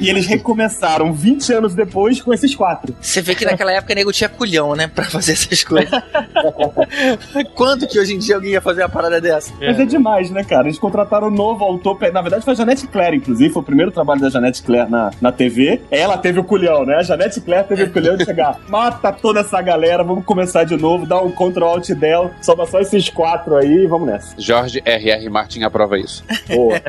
E 0.00 0.08
eles 0.08 0.26
recomeçaram 0.26 1.12
20 1.12 1.52
anos 1.52 1.74
depois 1.74 2.20
com 2.20 2.32
esses 2.32 2.54
quatro. 2.54 2.94
Você 3.00 3.20
vê 3.22 3.34
que 3.34 3.44
naquela 3.44 3.72
época 3.72 3.92
o 3.92 3.96
nego 3.96 4.12
tinha 4.12 4.28
culhão, 4.28 4.74
né? 4.74 4.86
Pra 4.86 5.04
fazer 5.04 5.32
essas 5.32 5.62
coisas. 5.62 5.90
Quando 7.54 7.86
que 7.86 7.98
hoje 7.98 8.14
em 8.14 8.18
dia 8.18 8.34
alguém 8.34 8.52
ia 8.52 8.60
fazer 8.60 8.82
uma 8.82 8.88
parada 8.88 9.20
dessa? 9.20 9.52
Mas 9.60 9.78
é 9.78 9.84
demais, 9.84 10.30
né, 10.30 10.44
cara? 10.44 10.66
Eles 10.66 10.78
contrataram 10.78 11.28
um 11.28 11.30
novo 11.30 11.64
autor. 11.64 11.98
Na 12.12 12.20
verdade, 12.20 12.44
foi 12.44 12.54
a 12.54 12.56
Janete 12.56 12.86
Claire, 12.86 13.16
inclusive. 13.16 13.52
Foi 13.52 13.62
o 13.62 13.64
primeiro 13.64 13.90
trabalho 13.90 14.20
da 14.20 14.28
Janete 14.28 14.62
Claire 14.62 14.90
na, 14.90 15.10
na 15.20 15.32
TV. 15.32 15.80
Ela 15.90 16.16
teve 16.18 16.40
o 16.40 16.44
culhão, 16.44 16.84
né? 16.84 16.96
A 16.96 17.02
Janete 17.02 17.40
Claire 17.40 17.66
teve 17.68 17.84
o 17.84 17.92
culhão 17.92 18.16
de 18.16 18.24
chegar. 18.24 18.58
Mata 18.68 19.12
toda 19.12 19.40
essa 19.40 19.60
galera, 19.60 20.02
vamos 20.02 20.24
começar 20.24 20.64
de 20.64 20.76
novo, 20.76 21.06
dá 21.06 21.20
um 21.20 21.30
Ctrl 21.30 21.64
Alt 21.64 21.90
Del. 21.90 22.30
Sobra 22.40 22.66
só 22.66 22.80
esses 22.80 23.08
quatro 23.08 23.56
aí 23.56 23.84
e 23.84 23.86
vamos 23.86 24.08
nessa. 24.08 24.34
Jorge 24.38 24.82
R.R. 24.84 25.28
Martin 25.28 25.62
aprova 25.62 25.98
isso. 25.98 26.24
Boa. 26.48 26.80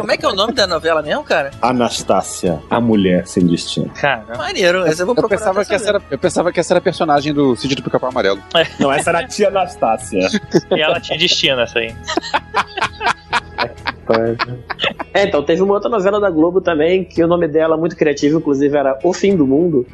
Como 0.00 0.12
é 0.12 0.16
que 0.16 0.24
é 0.24 0.28
o 0.28 0.34
nome 0.34 0.52
da 0.52 0.66
novela 0.66 1.02
mesmo, 1.02 1.24
cara? 1.24 1.50
Anastácia, 1.74 2.62
a 2.70 2.80
mulher 2.80 3.26
sem 3.26 3.46
destino. 3.46 3.90
Cara, 3.90 4.36
Maneiro, 4.36 4.86
essa 4.86 5.02
eu 5.02 5.06
vou 5.06 5.14
Eu 5.16 5.28
pensava, 5.28 5.64
que 5.64 5.74
essa 5.74 5.88
era, 5.88 6.02
eu 6.10 6.18
pensava 6.18 6.52
que 6.52 6.60
essa 6.60 6.72
era 6.72 6.78
a 6.78 6.82
personagem 6.82 7.34
do 7.34 7.56
Cid 7.56 7.74
do 7.74 7.82
Pica-Pau 7.82 8.10
Amarelo. 8.10 8.40
Não, 8.78 8.92
essa 8.92 9.10
era 9.10 9.20
a 9.20 9.28
tia 9.28 9.48
Anastácia. 9.48 10.28
e 10.74 10.80
ela 10.80 11.00
tinha 11.00 11.18
destino 11.18 11.60
essa 11.60 11.78
aí. 11.78 11.94
É, 15.12 15.24
então, 15.26 15.42
teve 15.44 15.62
uma 15.62 15.74
outra 15.74 15.88
novela 15.88 16.18
da 16.20 16.28
Globo 16.30 16.60
também, 16.60 17.04
que 17.04 17.22
o 17.22 17.26
nome 17.28 17.46
dela, 17.46 17.76
muito 17.76 17.96
criativo, 17.96 18.38
inclusive, 18.38 18.76
era 18.76 18.98
O 19.04 19.12
Fim 19.12 19.36
do 19.36 19.46
Mundo. 19.46 19.86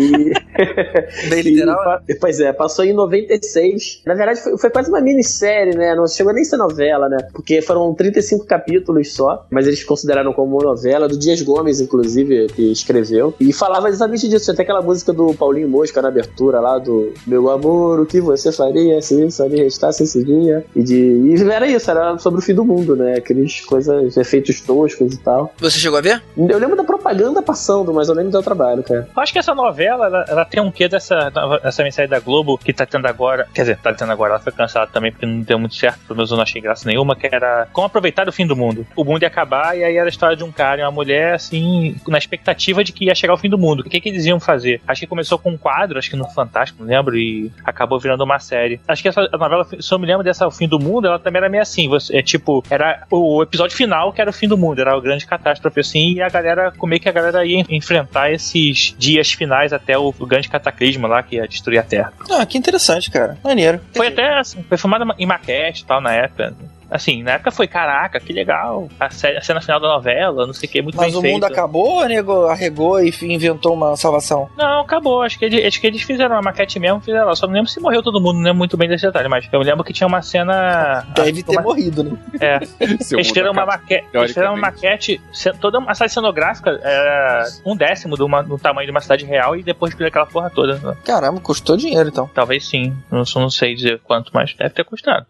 E. 0.00 0.32
Bem 1.30 1.38
e 1.40 1.42
literal. 1.42 1.76
pa- 1.76 2.02
pois 2.20 2.40
é, 2.40 2.52
passou 2.52 2.84
em 2.84 2.92
96. 2.92 4.02
Na 4.04 4.14
verdade, 4.14 4.40
foi, 4.40 4.58
foi 4.58 4.70
quase 4.70 4.88
uma 4.88 5.00
minissérie, 5.00 5.76
né? 5.76 5.94
Não 5.94 6.06
chegou 6.06 6.32
nem 6.32 6.42
a 6.42 6.44
ser 6.44 6.56
novela, 6.56 7.08
né? 7.08 7.18
Porque 7.32 7.62
foram 7.62 7.92
35 7.94 8.44
capítulos 8.46 9.12
só, 9.14 9.46
mas 9.50 9.66
eles 9.66 9.84
consideraram 9.84 10.32
como 10.32 10.60
novela, 10.60 11.06
do 11.08 11.16
Dias 11.18 11.40
Gomes, 11.42 11.80
inclusive, 11.80 12.46
que 12.48 12.72
escreveu. 12.72 13.34
E 13.38 13.52
falava 13.52 13.88
exatamente 13.88 14.28
disso. 14.28 14.44
Tinha 14.46 14.54
até 14.54 14.62
aquela 14.62 14.82
música 14.82 15.12
do 15.12 15.32
Paulinho 15.34 15.68
Mosca 15.68 16.02
na 16.02 16.08
abertura 16.08 16.60
lá 16.60 16.78
do 16.78 17.12
Meu 17.26 17.48
amor, 17.50 18.00
o 18.00 18.06
que 18.06 18.20
você 18.20 18.50
faria 18.50 19.00
se 19.00 19.24
isso 19.24 19.42
ali 19.42 19.62
restasse 19.62 20.02
esse 20.02 20.24
dia? 20.24 20.64
E, 20.74 20.82
de, 20.82 20.94
e 20.96 21.42
era 21.50 21.66
isso, 21.66 21.90
era 21.90 22.18
sobre 22.18 22.40
o 22.40 22.42
fim 22.42 22.54
do 22.54 22.64
mundo, 22.64 22.96
né? 22.96 23.14
Aqueles 23.16 23.53
coisas, 23.60 24.16
efeitos 24.16 24.60
toscos 24.60 25.14
e 25.14 25.18
tal. 25.18 25.52
Você 25.58 25.78
chegou 25.78 25.98
a 25.98 26.02
ver? 26.02 26.22
Eu 26.36 26.58
lembro 26.58 26.76
da 26.76 26.84
propaganda 26.84 27.42
passando, 27.42 27.92
mas 27.92 28.08
eu 28.08 28.14
me 28.14 28.24
deu 28.30 28.42
trabalho, 28.42 28.82
cara. 28.82 29.08
Eu 29.14 29.22
acho 29.22 29.32
que 29.32 29.38
essa 29.38 29.54
novela, 29.54 30.06
ela, 30.06 30.24
ela 30.28 30.44
tem 30.44 30.62
um 30.62 30.70
quê 30.70 30.88
dessa 30.88 31.30
nova- 31.30 31.60
essa 31.62 31.82
minissérie 31.82 32.10
da 32.10 32.18
Globo 32.20 32.58
que 32.58 32.72
tá 32.72 32.86
tendo 32.86 33.06
agora. 33.06 33.46
Quer 33.54 33.62
dizer, 33.62 33.78
tá 33.78 33.92
tendo 33.92 34.10
agora, 34.12 34.34
ela 34.34 34.40
foi 34.42 34.52
cancelada 34.52 34.90
também 34.92 35.12
porque 35.12 35.26
não 35.26 35.40
deu 35.40 35.58
muito 35.58 35.74
certo, 35.74 35.98
pelo 36.06 36.16
menos 36.16 36.30
eu 36.30 36.36
não 36.36 36.42
achei 36.42 36.60
graça 36.60 36.86
nenhuma, 36.88 37.14
que 37.16 37.26
era 37.26 37.68
como 37.72 37.86
aproveitar 37.86 38.28
o 38.28 38.32
fim 38.32 38.46
do 38.46 38.56
mundo. 38.56 38.86
O 38.96 39.04
mundo 39.04 39.22
ia 39.22 39.28
acabar 39.28 39.76
e 39.76 39.84
aí 39.84 39.96
era 39.96 40.06
a 40.06 40.10
história 40.10 40.36
de 40.36 40.44
um 40.44 40.52
cara 40.52 40.80
e 40.80 40.84
uma 40.84 40.90
mulher, 40.90 41.34
assim, 41.34 41.96
na 42.08 42.18
expectativa 42.18 42.82
de 42.84 42.92
que 42.92 43.06
ia 43.06 43.14
chegar 43.14 43.34
o 43.34 43.38
fim 43.38 43.48
do 43.50 43.58
mundo. 43.58 43.80
O 43.80 43.84
que, 43.84 44.00
que 44.00 44.08
eles 44.08 44.24
iam 44.26 44.40
fazer? 44.40 44.80
Acho 44.86 45.00
que 45.00 45.06
começou 45.06 45.38
com 45.38 45.50
um 45.50 45.56
quadro, 45.58 45.98
acho 45.98 46.10
que 46.10 46.16
no 46.16 46.28
Fantástico, 46.34 46.82
não 46.82 46.88
lembro, 46.88 47.16
e 47.16 47.50
acabou 47.64 47.98
virando 48.00 48.24
uma 48.24 48.38
série. 48.38 48.80
Acho 48.88 49.02
que 49.02 49.08
essa 49.08 49.28
novela, 49.32 49.66
se 49.80 49.92
eu 49.92 49.98
me 49.98 50.06
lembro 50.06 50.24
dessa 50.24 50.46
O 50.46 50.50
Fim 50.50 50.66
do 50.66 50.80
Mundo, 50.80 51.06
ela 51.06 51.18
também 51.18 51.38
era 51.40 51.48
meio 51.48 51.62
assim. 51.62 51.88
Você, 51.88 52.16
é 52.16 52.22
tipo, 52.22 52.64
era 52.70 53.04
o 53.10 53.43
episódio 53.44 53.76
final 53.76 54.12
que 54.12 54.20
era 54.20 54.30
o 54.30 54.32
fim 54.32 54.48
do 54.48 54.56
mundo, 54.58 54.80
era 54.80 54.94
a 54.94 55.00
grande 55.00 55.26
catástrofe, 55.26 55.80
assim, 55.80 56.14
e 56.14 56.22
a 56.22 56.28
galera, 56.28 56.72
como 56.76 56.94
é 56.94 56.98
que 56.98 57.08
a 57.08 57.12
galera 57.12 57.44
ia 57.44 57.64
enfrentar 57.68 58.32
esses 58.32 58.94
dias 58.98 59.32
finais 59.32 59.72
até 59.72 59.96
o, 59.96 60.14
o 60.18 60.26
grande 60.26 60.48
cataclisma 60.48 61.08
lá 61.08 61.22
que 61.22 61.36
ia 61.36 61.46
destruir 61.46 61.78
a 61.78 61.82
Terra. 61.82 62.12
Ah, 62.30 62.44
que 62.44 62.58
interessante, 62.58 63.10
cara. 63.10 63.38
Maneiro. 63.42 63.80
Foi 63.94 64.08
até, 64.08 64.38
assim, 64.38 64.62
foi 64.62 64.78
filmada 64.78 65.04
em 65.18 65.26
maquete 65.26 65.82
e 65.82 65.86
tal 65.86 66.00
na 66.00 66.12
época. 66.12 66.54
Assim, 66.94 67.24
na 67.24 67.32
época 67.32 67.50
foi, 67.50 67.66
caraca, 67.66 68.20
que 68.20 68.32
legal. 68.32 68.88
A, 69.00 69.10
sé- 69.10 69.36
a 69.36 69.40
cena 69.42 69.60
final 69.60 69.80
da 69.80 69.88
novela, 69.88 70.46
não 70.46 70.52
sei 70.54 70.68
o 70.68 70.72
que, 70.72 70.80
muito 70.80 70.96
Mas 70.96 71.06
bem 71.08 71.16
o 71.16 71.20
feito. 71.20 71.34
mundo 71.34 71.44
acabou 71.44 72.06
nego 72.06 72.46
arregou 72.46 73.02
e 73.02 73.10
inventou 73.22 73.74
uma 73.74 73.96
salvação? 73.96 74.48
Não, 74.56 74.82
acabou. 74.82 75.22
Acho 75.22 75.36
que, 75.36 75.44
ele- 75.44 75.66
acho 75.66 75.80
que 75.80 75.88
eles 75.88 76.02
fizeram 76.02 76.36
uma 76.36 76.42
maquete 76.42 76.78
mesmo, 76.78 77.00
fizeram 77.00 77.26
lá. 77.26 77.34
Só 77.34 77.46
não 77.48 77.54
lembro 77.54 77.68
se 77.68 77.80
morreu 77.80 78.00
todo 78.00 78.20
mundo, 78.20 78.36
não 78.36 78.42
lembro 78.44 78.58
muito 78.58 78.76
bem 78.76 78.88
desse 78.88 79.04
detalhe, 79.04 79.28
mas 79.28 79.48
eu 79.52 79.60
lembro 79.60 79.82
que 79.82 79.92
tinha 79.92 80.06
uma 80.06 80.22
cena. 80.22 81.04
Deve 81.16 81.42
ter 81.42 81.50
uma, 81.56 81.62
morrido, 81.62 82.04
né? 82.04 82.12
É, 82.40 82.58
eles 82.80 83.10
mundo 83.12 83.26
fizeram 83.26 83.50
uma 83.50 83.66
maquete, 83.66 84.06
eles 84.14 84.28
fizeram 84.30 84.52
uma 84.54 84.60
maquete, 84.60 85.20
toda 85.60 85.80
uma 85.80 85.94
sala 85.96 86.08
cenográfica 86.08 86.78
era 86.82 87.44
um 87.66 87.76
décimo 87.76 88.16
do, 88.16 88.28
do 88.44 88.56
tamanho 88.58 88.86
de 88.86 88.92
uma 88.92 89.00
cidade 89.00 89.24
real 89.24 89.56
e 89.56 89.64
depois 89.64 89.92
fizeram 89.94 90.06
aquela 90.06 90.26
porra 90.26 90.48
toda. 90.48 90.74
né? 90.78 90.96
Caramba, 91.04 91.40
custou 91.40 91.76
dinheiro 91.76 92.08
então. 92.08 92.30
Talvez 92.32 92.68
sim, 92.68 92.96
não, 93.10 93.24
não 93.36 93.50
sei 93.50 93.74
dizer 93.74 94.00
quanto, 94.04 94.30
mas 94.32 94.54
deve 94.54 94.70
ter 94.70 94.84
custado. 94.84 95.26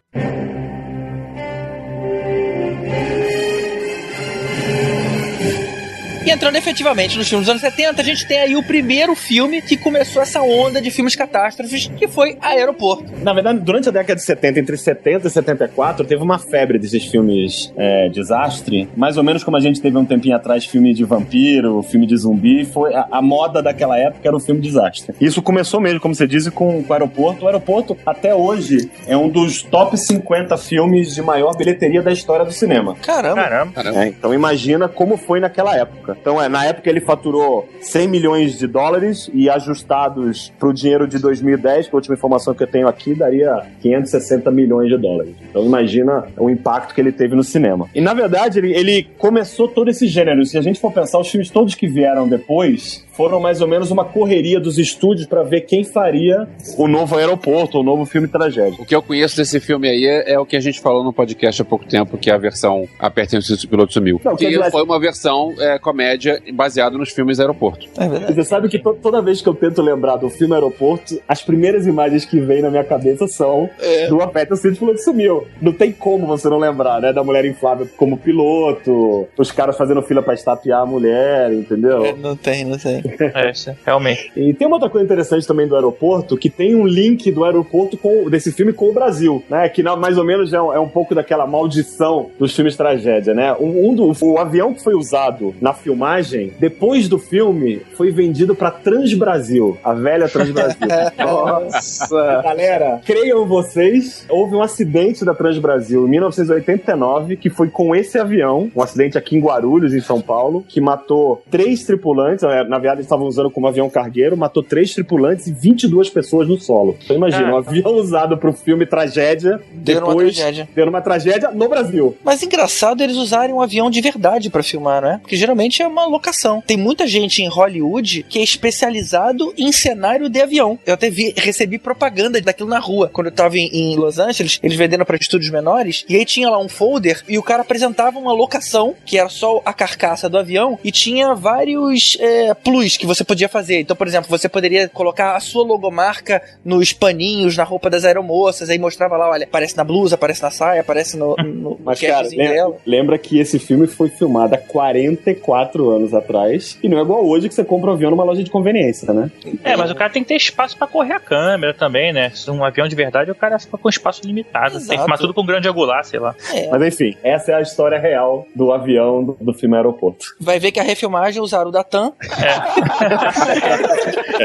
E 6.25 6.31
entrando 6.31 6.57
efetivamente 6.57 7.19
nos 7.19 7.29
filmes 7.29 7.47
dos 7.47 7.51
anos 7.51 7.61
70, 7.61 8.01
a 8.01 8.05
gente 8.05 8.27
tem 8.27 8.39
aí 8.39 8.57
o 8.57 8.63
primeiro 8.63 9.15
filme 9.15 9.61
que 9.61 9.77
começou 9.77 10.23
essa 10.23 10.41
onda 10.41 10.81
de 10.81 10.91
filmes 10.91 11.15
catástrofes, 11.15 11.89
que 11.99 12.09
foi 12.09 12.39
Aeroporto. 12.41 13.05
Na 13.23 13.35
verdade, 13.35 13.59
durante 13.61 13.91
a 13.91 13.93
década 13.93 14.15
de 14.15 14.23
70, 14.23 14.61
entre 14.61 14.77
70 14.79 15.27
e 15.27 15.31
74, 15.31 16.07
teve 16.07 16.23
uma 16.23 16.39
febre 16.39 16.79
desses 16.79 17.05
filmes 17.05 17.71
é, 17.77 18.09
desastre. 18.09 18.89
Mais 18.97 19.19
ou 19.19 19.23
menos 19.23 19.45
como 19.45 19.59
a 19.59 19.61
gente 19.61 19.83
teve 19.83 19.99
um 19.99 20.05
tempinho 20.05 20.35
atrás 20.35 20.65
filme 20.65 20.95
de 20.95 21.05
vampiro, 21.05 21.83
filme 21.83 22.07
de 22.07 22.17
zumbi. 22.17 22.65
Foi 22.65 22.95
a, 22.95 23.07
a 23.11 23.21
moda 23.21 23.63
daquela 23.63 23.99
época 23.99 24.27
era 24.27 24.35
o 24.35 24.41
filme 24.41 24.63
desastre. 24.63 25.15
Isso 25.21 25.43
começou 25.43 25.79
mesmo, 25.79 26.01
como 26.01 26.15
você 26.15 26.27
disse, 26.27 26.51
com, 26.51 26.83
com 26.83 26.91
o 26.91 26.93
Aeroporto. 26.95 27.45
O 27.45 27.49
Aeroporto, 27.49 27.99
até 28.07 28.35
hoje, 28.35 28.91
é 29.07 29.15
um 29.15 29.29
dos 29.29 29.63
top 29.63 29.95
50 29.99 30.57
filmes 30.57 31.15
de 31.15 31.21
maior 31.21 31.55
bilheteria 31.55 32.01
da 32.01 32.13
história 32.13 32.47
do 32.47 32.53
cinema. 32.53 32.97
Caramba. 33.03 33.43
Caramba. 33.43 34.03
É, 34.03 34.07
então 34.09 34.33
imagina 34.33 34.89
como 34.89 35.19
foi 35.19 35.39
naquela 35.39 35.77
época. 35.77 36.14
Então, 36.21 36.41
é, 36.41 36.49
na 36.49 36.65
época 36.65 36.89
ele 36.89 37.01
faturou 37.01 37.69
100 37.81 38.09
milhões 38.09 38.59
de 38.59 38.67
dólares 38.67 39.31
e 39.33 39.49
ajustados 39.49 40.53
para 40.59 40.69
o 40.69 40.73
dinheiro 40.73 41.07
de 41.07 41.19
2010, 41.19 41.89
que 41.89 41.95
a 41.95 41.97
última 41.97 42.15
informação 42.15 42.55
que 42.55 42.63
eu 42.63 42.67
tenho 42.67 42.89
aqui, 42.89 43.15
daria 43.15 43.67
560 43.81 44.51
milhões 44.51 44.89
de 44.89 44.97
dólares. 44.97 45.35
Então 45.51 45.65
imagina 45.65 46.25
o 46.37 46.51
impacto 46.51 46.95
que 46.95 47.01
ele 47.01 47.13
teve 47.13 47.35
no 47.35 47.45
cinema. 47.45 47.89
E 47.95 48.01
na 48.01 48.15
verdade 48.15 48.59
ele, 48.59 48.73
ele 48.73 49.09
começou 49.19 49.69
todo 49.69 49.91
esse 49.91 50.07
gênero. 50.07 50.45
Se 50.45 50.59
a 50.59 50.63
gente 50.63 50.81
for 50.81 50.93
pensar, 50.93 51.19
os 51.19 51.31
filmes 51.31 51.51
todos 51.51 51.75
que 51.75 51.87
vieram 51.87 52.29
depois 52.29 53.05
foram 53.17 53.41
mais 53.41 53.61
ou 53.61 53.69
menos 53.69 53.91
uma 53.91 54.05
correria 54.05 54.59
dos 54.61 54.79
estúdios 54.79 55.27
para 55.27 55.43
ver 55.43 55.63
quem 55.63 55.85
faria 55.85 56.47
o 56.77 56.87
novo 56.89 57.17
aeroporto, 57.17 57.79
o 57.79 57.83
novo 57.83 58.05
filme 58.05 58.29
tragédia. 58.29 58.77
O 58.81 58.85
que 58.85 58.95
eu 58.95 59.03
conheço 59.03 59.37
desse 59.37 59.61
filme 59.61 59.89
aí 59.89 60.07
é, 60.07 60.33
é 60.33 60.39
o 60.39 60.47
que 60.47 60.57
a 60.57 60.61
gente 60.61 60.81
falou 60.81 61.03
no 61.05 61.13
podcast 61.13 61.61
há 61.63 61.65
pouco 61.65 61.85
tempo, 61.87 62.19
que 62.19 62.31
é 62.31 62.35
a 62.35 62.39
versão 62.39 62.89
Apertem 62.99 63.39
o 63.39 63.43
Cinto, 63.43 63.65
o 63.65 63.69
Piloto 63.69 63.93
Sumiu. 63.93 64.21
Não, 64.25 64.37
que 64.37 64.71
foi 64.71 64.83
uma 64.83 64.99
versão 64.99 65.53
é, 65.59 65.79
comédia 65.79 66.43
baseada 66.53 66.97
nos 66.99 67.11
filmes 67.11 67.39
Aeroporto. 67.41 67.87
É 67.97 68.09
verdade. 68.09 68.35
Você 68.35 68.45
sabe 68.45 68.69
que 68.69 68.79
to- 68.79 68.99
toda 69.03 69.21
vez 69.23 69.41
que 69.41 69.49
eu 69.49 69.55
tento 69.55 69.81
lembrar 69.83 70.17
do 70.17 70.29
filme 70.29 70.55
Aeroporto, 70.55 71.21
as 71.29 71.43
primeiras 71.43 71.87
imagens 71.87 72.25
que 72.25 72.41
vêm 72.41 72.63
na 72.63 72.71
minha 72.71 72.85
cabeça 72.85 73.27
são 73.29 73.69
do 74.09 74.21
Aperta 74.23 74.55
o 74.55 74.57
Cinto 74.57 74.79
Piloto 74.79 75.01
Sumiu. 75.03 75.47
Não 75.61 75.73
tem 75.73 75.93
como 75.93 76.27
você 76.27 76.49
não 76.49 76.59
lembrar, 76.59 77.01
né? 77.01 77.13
Da 77.13 77.23
mulher 77.23 77.45
inflável 77.45 77.89
como 77.97 78.17
piloto, 78.17 79.27
os 79.39 79.53
caras 79.53 79.77
fazendo 79.77 80.03
fila 80.03 80.23
pra 80.23 80.35
estapear 80.35 80.83
a 80.83 80.87
mulher, 80.87 81.53
entendeu? 81.53 82.05
É, 82.05 82.13
não 82.15 82.37
tem, 82.37 82.65
não 82.65 82.79
tem. 82.79 83.04
É, 83.35 83.51
isso, 83.51 83.75
realmente. 83.85 84.31
E 84.37 84.53
tem 84.55 84.67
uma 84.67 84.77
outra 84.77 84.89
coisa 84.89 85.05
interessante 85.05 85.47
também 85.47 85.67
do 85.67 85.75
aeroporto, 85.75 86.37
que 86.37 86.49
tem 86.49 86.75
um 86.75 86.87
link 86.87 87.31
do 87.33 87.45
aeroporto 87.45 87.97
com 87.97 88.29
desse 88.29 88.53
filme 88.53 88.73
com 88.73 88.91
o 88.91 88.93
Brasil, 88.93 89.43
né? 89.49 89.69
Que 89.69 89.83
mais 89.83 90.19
ou 90.19 90.25
menos 90.25 90.53
é 90.53 90.61
um, 90.61 90.73
é 90.73 90.79
um 90.79 90.89
pouco 90.89 91.15
daquela 91.15 91.47
maldição 91.47 92.31
dos 92.39 92.55
filmes 92.55 92.77
tragédia, 92.77 93.35
né? 93.35 93.53
Um, 93.55 93.91
um 93.91 93.95
do, 93.95 94.13
o 94.21 94.39
avião 94.39 94.73
que 94.73 94.83
foi 94.83 94.95
usado 94.95 95.55
na 95.61 95.73
filmagem, 95.73 96.53
depois 96.59 97.09
do 97.09 97.19
filme, 97.19 97.83
foi 97.97 98.11
vendido 98.11 98.55
pra 98.55 98.71
Transbrasil, 98.71 99.79
a 99.83 99.93
velha 99.93 100.29
Transbrasil. 100.29 100.79
Nossa! 101.19 102.43
Galera, 102.43 103.01
creiam 103.05 103.47
vocês, 103.47 104.25
houve 104.29 104.55
um 104.55 104.63
acidente 104.63 105.25
da 105.25 105.35
Transbrasil 105.35 106.07
em 106.07 106.11
1989, 106.11 107.37
que 107.37 107.51
foi 107.51 107.69
com 107.69 107.95
esse 107.95 108.19
avião, 108.19 108.71
um 108.75 108.83
acidente 108.83 109.19
aqui 109.19 109.37
em 109.37 109.41
Guarulhos, 109.41 109.95
em 109.95 110.01
São 110.01 110.21
Paulo, 110.21 110.65
que 110.69 110.81
matou 110.81 111.43
três 111.51 111.85
tripulantes, 111.85 112.45
na 112.69 112.75
na 112.75 112.79
verdade 112.95 113.01
eles 113.01 113.07
estavam 113.07 113.27
usando 113.27 113.51
como 113.51 113.67
avião 113.67 113.89
cargueiro, 113.91 114.37
matou 114.37 114.63
três 114.63 114.93
tripulantes 114.95 115.47
e 115.47 115.53
22 115.53 116.09
pessoas 116.11 116.49
no 116.49 116.59
solo. 116.59 116.97
Então 117.05 117.17
imagina, 117.17 117.49
Ah. 117.49 117.55
um 117.55 117.57
avião 117.59 117.95
usado 117.97 118.37
pro 118.39 118.53
filme 118.53 118.87
Tragédia, 118.87 119.61
Deu 119.73 120.01
depois 120.01 120.35
tragédia. 120.37 120.69
deu 120.75 120.89
uma 120.89 121.01
tragédia 121.01 121.51
no 121.51 121.69
Brasil. 121.69 122.17
Mas 122.25 122.43
engraçado 122.43 123.03
eles 123.03 123.17
usarem 123.17 123.55
um 123.55 123.61
avião 123.61 123.91
de 123.91 124.01
verdade 124.01 124.51
pra 124.51 124.63
filmar, 124.63 125.03
não 125.03 125.11
é? 125.13 125.19
Porque 125.19 125.37
geralmente 125.37 125.83
é 125.83 125.87
uma 125.87 126.07
locação. 126.07 126.63
Tem 126.67 126.77
muita 126.77 127.07
gente 127.07 127.43
em 127.43 127.49
Hollywood 127.49 128.25
que 128.29 128.39
é 128.39 128.43
especializado 128.43 129.53
em 129.57 129.73
cenário 129.73 130.29
de 130.29 130.41
avião. 130.41 130.79
Eu 130.87 130.95
até 130.95 131.11
vi, 131.11 131.33
recebi 131.37 131.79
propaganda 131.79 132.41
daquilo 132.41 132.69
na 132.69 132.79
rua. 132.79 133.11
Quando 133.13 133.29
eu 133.29 133.33
tava 133.33 133.57
em, 133.59 133.69
em 133.73 133.97
Los 133.97 134.19
Angeles, 134.19 134.59
eles 134.63 134.77
vendendo 134.77 135.05
pra 135.05 135.17
estúdios 135.17 135.51
menores, 135.51 136.05
e 136.09 136.17
aí 136.17 136.25
tinha 136.25 136.51
lá 136.51 136.59
um 136.59 136.69
folder 136.69 137.23
e 137.29 137.39
o 137.39 137.43
cara 137.43 137.63
apresentava 137.63 138.19
uma 138.19 138.33
locação, 138.33 138.95
que 139.05 139.19
era 139.19 139.29
só 139.29 139.61
a 139.65 139.73
carcaça 139.73 140.29
do 140.29 140.39
avião, 140.39 140.79
e 140.85 140.91
tinha 140.91 141.35
vários 141.35 142.17
é, 142.21 142.55
plus 142.55 142.84
que 142.97 143.07
você 143.07 143.25
podia 143.25 143.49
fazer. 143.49 143.81
Então, 143.81 143.97
por 143.97 144.07
exemplo, 144.07 144.29
você 144.29 144.49
poderia 144.49 144.89
colocar 144.89 145.37
a 145.37 145.41
sua 145.41 145.65
logomarca 145.65 146.43
nos 146.65 146.93
paninhos, 146.93 147.57
na 147.57 147.65
roupa 147.65 147.89
das 147.91 148.05
aeromoças, 148.05 148.71
aí 148.71 148.79
mostrava 148.79 149.17
lá, 149.17 149.31
olha, 149.31 149.45
aparece 149.45 149.77
na 149.77 149.85
blusa, 149.85 150.15
aparece 150.15 150.43
na 150.43 150.51
saia, 150.51 150.81
aparece 150.81 151.17
no, 151.17 151.35
no 151.43 151.79
Mas, 151.85 152.01
cara, 152.01 152.27
lembra, 152.29 152.49
dela. 152.49 152.77
lembra 152.87 153.19
que 153.19 153.39
esse 153.39 153.59
filme 153.59 153.87
foi 153.87 154.09
filmado 154.09 154.55
há 154.55 154.59
44 154.59 155.91
anos 155.91 156.15
atrás. 156.15 156.79
E 156.83 156.89
não 156.89 156.99
é 156.99 157.03
igual 157.03 157.27
hoje 157.27 157.49
que 157.49 157.55
você 157.55 157.65
compra 157.65 157.91
um 157.91 157.95
avião 157.95 158.11
numa 158.11 158.25
loja 158.25 158.43
de 158.43 158.51
conveniência, 158.51 159.13
né? 159.13 159.31
É, 159.63 159.77
mas 159.77 159.91
o 159.91 159.95
cara 159.95 160.11
tem 160.13 160.23
que 160.23 160.29
ter 160.29 160.37
espaço 160.37 160.77
pra 160.77 160.87
correr 160.87 161.15
a 161.15 161.21
câmera 161.21 161.75
também, 161.75 162.13
né? 162.13 162.31
Se 162.31 162.51
um 162.51 162.65
avião 162.65 162.87
de 162.89 162.95
verdade, 162.95 163.31
o 163.31 163.35
cara 163.35 163.59
fica 163.59 163.77
com 163.79 163.89
espaço 163.89 164.23
limitado. 164.25 164.71
Tem 164.73 164.79
que 164.79 164.85
Exato. 164.85 165.01
filmar 165.01 165.19
tudo 165.19 165.35
com 165.35 165.45
grande 165.45 165.69
angular, 165.69 166.05
sei 166.05 166.21
lá. 166.21 166.35
É. 166.53 166.69
Mas 166.69 166.83
enfim, 166.83 167.17
essa 167.23 167.53
é 167.53 167.55
a 167.55 167.61
história 167.61 167.99
real 167.99 168.47
do 168.55 168.73
avião 168.73 169.25
do, 169.25 169.37
do 169.41 169.55
filme 169.55 169.77
Aeroporto. 169.77 170.27
Vai 170.41 170.59
ver 170.59 170.73
que 170.73 170.81
a 170.81 170.83
refilmagem 170.83 171.41
usaram 171.43 171.69
o 171.69 171.73
da 171.73 171.83
TAM. 171.85 172.13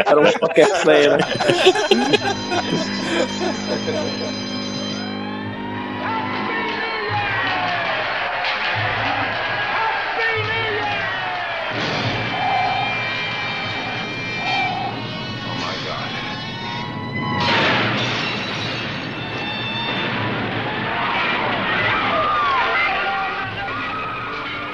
Era 0.05 0.19
um 0.19 0.31
poker 0.39 0.67
player, 0.81 1.17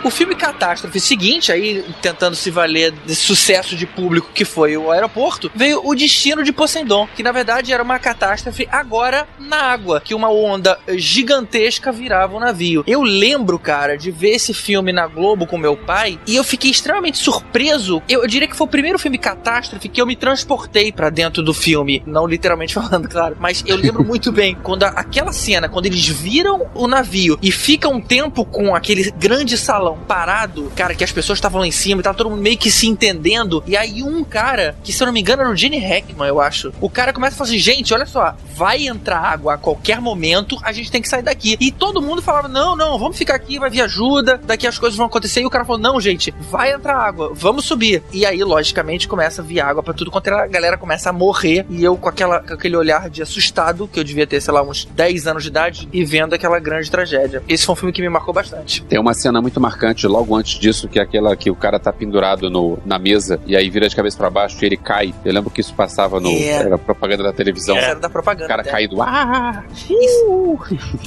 O 0.06 0.12
filme 0.12 0.36
Catástrofe 0.36 1.00
seguinte, 1.00 1.52
aí 1.52 1.84
tentando 2.02 2.36
se 2.36 2.52
valer 2.52 2.92
desse 2.92 3.22
sucesso 3.24 3.76
de 3.76 3.88
público 3.88 4.30
que 4.34 4.46
foi 4.46 4.78
o 4.78 4.92
aeroporto, 4.92 5.52
veio 5.56 5.82
o 5.84 5.96
Destino 5.96 6.44
de 6.44 6.54
Poseidon, 6.54 7.08
que 7.16 7.24
na 7.24 7.32
verdade 7.32 7.74
era 7.74 7.82
uma 7.82 7.98
catástrofe 7.98 8.68
agora 8.72 9.28
na 9.40 9.58
água, 9.58 10.00
que 10.00 10.14
uma 10.14 10.30
onda 10.30 10.78
gigantesca 10.96 11.92
virava 11.92 12.38
o 12.38 12.40
navio. 12.40 12.84
Eu 12.86 13.02
lembro, 13.02 13.58
cara, 13.58 13.98
de 13.98 14.12
ver 14.12 14.36
esse 14.36 14.54
filme 14.54 14.92
na 14.94 15.08
Globo 15.08 15.48
com 15.48 15.58
meu 15.58 15.76
pai 15.76 16.20
e 16.28 16.36
eu 16.36 16.44
fiquei 16.44 16.70
extremamente 16.70 17.18
surpreso. 17.18 18.02
Eu, 18.08 18.22
eu 18.22 18.28
diria 18.28 18.48
que 18.48 18.56
foi 18.56 18.68
o 18.68 18.70
primeiro 18.70 19.00
filme 19.00 19.18
catástrofe 19.18 19.90
que 19.90 20.00
eu 20.00 20.06
me 20.06 20.16
transportei 20.16 20.92
pra 20.92 21.10
dentro 21.10 21.42
do 21.42 21.54
filme, 21.54 22.04
não 22.06 22.28
literalmente 22.28 22.76
falando, 22.76 23.10
claro, 23.10 23.36
mas 23.40 23.64
eu 23.66 23.76
lembro 23.76 24.04
muito 24.06 24.32
bem 24.32 24.56
quando 24.62 24.84
a- 24.84 24.90
aquela 24.90 25.32
cena, 25.34 25.68
quando 25.68 25.88
eles 25.88 26.06
viram 26.08 26.68
o 26.76 26.88
navio 26.88 27.40
e 27.42 27.52
fica 27.52 27.90
um 27.90 28.00
tempo 28.00 28.46
com 28.46 28.76
aquele 28.76 29.10
grande 29.18 29.58
salão 29.58 29.95
parado, 29.96 30.72
cara, 30.76 30.94
que 30.94 31.04
as 31.04 31.12
pessoas 31.12 31.38
estavam 31.38 31.62
lá 31.62 31.68
em 31.68 31.72
cima 31.72 32.02
e 32.02 32.04
tava 32.04 32.18
todo 32.18 32.30
mundo 32.30 32.42
meio 32.42 32.58
que 32.58 32.70
se 32.72 32.88
entendendo. 32.88 33.64
E 33.66 33.76
aí 33.76 34.04
um 34.04 34.24
cara, 34.24 34.76
que 34.84 34.94
se 34.94 35.02
eu 35.02 35.06
não 35.06 35.14
me 35.14 35.22
engano 35.22 35.42
era 35.42 35.52
o 35.52 35.56
Gene 35.56 35.80
Hackman, 35.80 36.28
eu 36.28 36.40
acho. 36.40 36.74
O 36.82 36.90
cara 36.90 37.14
começa 37.14 37.36
a 37.36 37.38
falar 37.38 37.50
assim: 37.50 37.60
gente, 37.60 37.94
olha 37.94 38.06
só, 38.06 38.36
vai 38.54 38.88
entrar 38.88 39.20
água 39.20 39.56
a 39.56 39.58
qualquer 39.58 40.00
momento, 40.00 40.58
a 40.64 40.72
gente 40.72 40.92
tem 40.92 41.02
que 41.02 41.10
sair 41.10 41.24
daqui. 41.24 41.58
E 41.60 41.72
todo 41.72 42.02
mundo 42.02 42.22
falava: 42.22 42.48
não, 42.48 42.76
não, 42.76 42.98
vamos 42.98 43.18
ficar 43.18 43.36
aqui, 43.36 43.60
vai 43.60 43.70
vir 43.70 43.82
ajuda, 43.82 44.40
daqui 44.44 44.68
as 44.68 44.78
coisas 44.78 44.98
vão 44.98 45.08
acontecer. 45.08 45.42
E 45.42 45.46
o 45.46 45.50
cara 45.50 45.66
falou: 45.66 45.82
não, 45.82 46.00
gente, 46.00 46.34
vai 46.52 46.74
entrar 46.74 46.98
água, 46.98 47.32
vamos 47.34 47.66
subir. 47.66 48.04
E 48.12 48.26
aí, 48.26 48.44
logicamente, 48.44 49.08
começa 49.08 49.42
a 49.42 49.46
vir 49.46 49.60
água 49.60 49.82
pra 49.82 49.94
tudo 49.94 50.12
quanto 50.12 50.28
era, 50.28 50.44
a 50.44 50.48
galera 50.48 50.78
começa 50.78 51.10
a 51.10 51.14
morrer. 51.14 51.66
E 51.70 51.84
eu 51.84 51.98
com, 51.98 52.10
aquela, 52.10 52.40
com 52.40 52.54
aquele 52.54 52.76
olhar 52.76 53.10
de 53.10 53.22
assustado, 53.22 53.88
que 53.88 54.00
eu 54.00 54.04
devia 54.04 54.28
ter, 54.28 54.42
sei 54.42 54.54
lá, 54.54 54.62
uns 54.62 54.86
10 54.86 55.28
anos 55.28 55.44
de 55.44 55.50
idade, 55.50 55.90
e 55.92 56.04
vendo 56.04 56.34
aquela 56.34 56.60
grande 56.60 56.90
tragédia. 56.90 57.44
Esse 57.48 57.66
foi 57.66 57.74
um 57.74 57.76
filme 57.76 57.94
que 57.94 58.02
me 58.02 58.10
marcou 58.10 58.34
bastante. 58.34 58.84
Tem 58.84 59.00
uma 59.00 59.14
cena 59.14 59.42
muito 59.42 59.60
marcante 59.60 59.85
logo 60.08 60.36
antes 60.36 60.60
disso, 60.60 60.88
que 60.88 61.00
é 61.00 61.02
aquela 61.02 61.36
que 61.36 61.50
o 61.52 61.56
cara 61.56 61.80
tá 61.80 61.92
pendurado 61.92 62.50
no, 62.50 62.78
na 62.86 62.98
mesa 63.00 63.40
e 63.46 63.56
aí 63.56 63.70
vira 63.70 63.88
de 63.90 63.96
cabeça 63.96 64.18
pra 64.18 64.30
baixo 64.30 64.58
e 64.62 64.66
ele 64.66 64.78
cai. 64.78 65.14
Eu 65.24 65.34
lembro 65.34 65.50
que 65.50 65.62
isso 65.62 65.74
passava 65.74 66.20
no 66.20 66.30
É. 66.30 66.48
era 66.50 66.78
propaganda 66.78 67.24
da 67.24 67.34
televisão. 67.34 67.76
Era 67.78 68.00
da 68.00 68.08
O 68.08 68.12
propaganda. 68.12 68.48
cara 68.48 68.62
até. 68.62 68.72
caído. 68.72 69.02
Ah! 69.02 69.64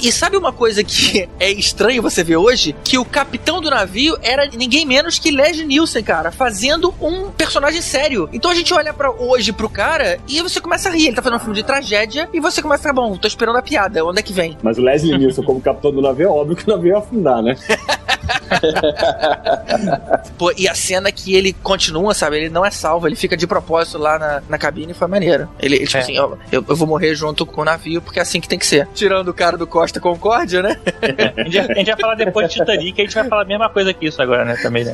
E 0.01 0.11
sabe 0.11 0.37
uma 0.37 0.51
coisa 0.51 0.83
que 0.83 1.27
é 1.39 1.51
estranho 1.51 2.01
você 2.01 2.23
ver 2.23 2.37
hoje? 2.37 2.75
Que 2.83 2.97
o 2.97 3.05
capitão 3.05 3.61
do 3.61 3.69
navio 3.69 4.17
era 4.21 4.47
ninguém 4.47 4.85
menos 4.85 5.19
que 5.19 5.31
Leslie 5.31 5.65
Nielsen, 5.65 6.03
cara, 6.03 6.31
fazendo 6.31 6.93
um 7.01 7.29
personagem 7.31 7.81
sério. 7.81 8.29
Então 8.33 8.51
a 8.51 8.55
gente 8.55 8.73
olha 8.73 8.93
para 8.93 9.11
hoje 9.11 9.51
pro 9.51 9.69
cara 9.69 10.19
e 10.27 10.41
você 10.41 10.59
começa 10.61 10.89
a 10.89 10.91
rir. 10.91 11.07
Ele 11.07 11.15
tá 11.15 11.21
fazendo 11.21 11.37
um 11.37 11.41
filme 11.41 11.55
de 11.55 11.63
tragédia 11.63 12.29
e 12.33 12.39
você 12.39 12.61
começa 12.61 12.87
a 12.87 12.91
ficar, 12.91 13.01
bom, 13.01 13.15
tô 13.17 13.27
esperando 13.27 13.57
a 13.57 13.61
piada, 13.61 14.03
onde 14.05 14.19
é 14.19 14.23
que 14.23 14.33
vem? 14.33 14.57
Mas 14.61 14.77
o 14.77 14.81
Leslie 14.81 15.17
Nielsen, 15.17 15.43
como 15.43 15.59
capitão 15.61 15.91
do 15.91 16.01
navio, 16.01 16.25
é 16.27 16.29
óbvio 16.31 16.55
que 16.55 16.63
o 16.69 16.75
navio 16.75 16.89
ia 16.93 16.97
afundar, 16.97 17.41
né? 17.41 17.55
Pô, 20.37 20.51
e 20.57 20.67
a 20.67 20.73
cena 20.75 21.11
que 21.11 21.35
ele 21.35 21.53
continua, 21.53 22.13
sabe? 22.13 22.37
Ele 22.37 22.49
não 22.49 22.65
é 22.65 22.71
salvo, 22.71 23.07
ele 23.07 23.15
fica 23.15 23.35
de 23.35 23.45
propósito 23.47 23.97
lá 23.97 24.17
na, 24.19 24.41
na 24.49 24.57
cabine 24.57 24.93
foi 24.93 25.07
maneiro. 25.07 25.49
Ele, 25.59 25.75
ele, 25.77 25.85
tipo 25.85 25.97
É. 25.97 26.01
assim, 26.01 26.19
ó, 26.19 26.31
eu, 26.51 26.63
eu 26.67 26.75
vou 26.75 26.87
morrer 26.87 27.13
junto 27.15 27.45
com 27.45 27.61
o 27.61 27.65
navio 27.65 28.01
porque 28.01 28.19
é 28.19 28.21
assim 28.21 28.39
que 28.39 28.47
tem 28.47 28.57
que 28.59 28.65
ser. 28.65 28.87
Tirando 28.93 29.29
o 29.29 29.33
cara 29.33 29.57
do 29.57 29.67
Costa 29.67 29.99
Concórdia, 29.99 30.61
né? 30.61 30.79
A 31.37 31.43
gente, 31.43 31.57
a 31.59 31.73
gente 31.75 31.87
vai 31.87 31.99
falar 31.99 32.15
depois 32.15 32.47
de 32.49 32.55
Titanic, 32.55 32.99
a 33.01 33.03
gente 33.05 33.15
vai 33.15 33.27
falar 33.27 33.41
a 33.41 33.45
mesma 33.45 33.69
coisa 33.69 33.93
que 33.93 34.05
isso 34.07 34.21
agora, 34.21 34.45
né? 34.45 34.55
Também, 34.61 34.85
né? 34.85 34.93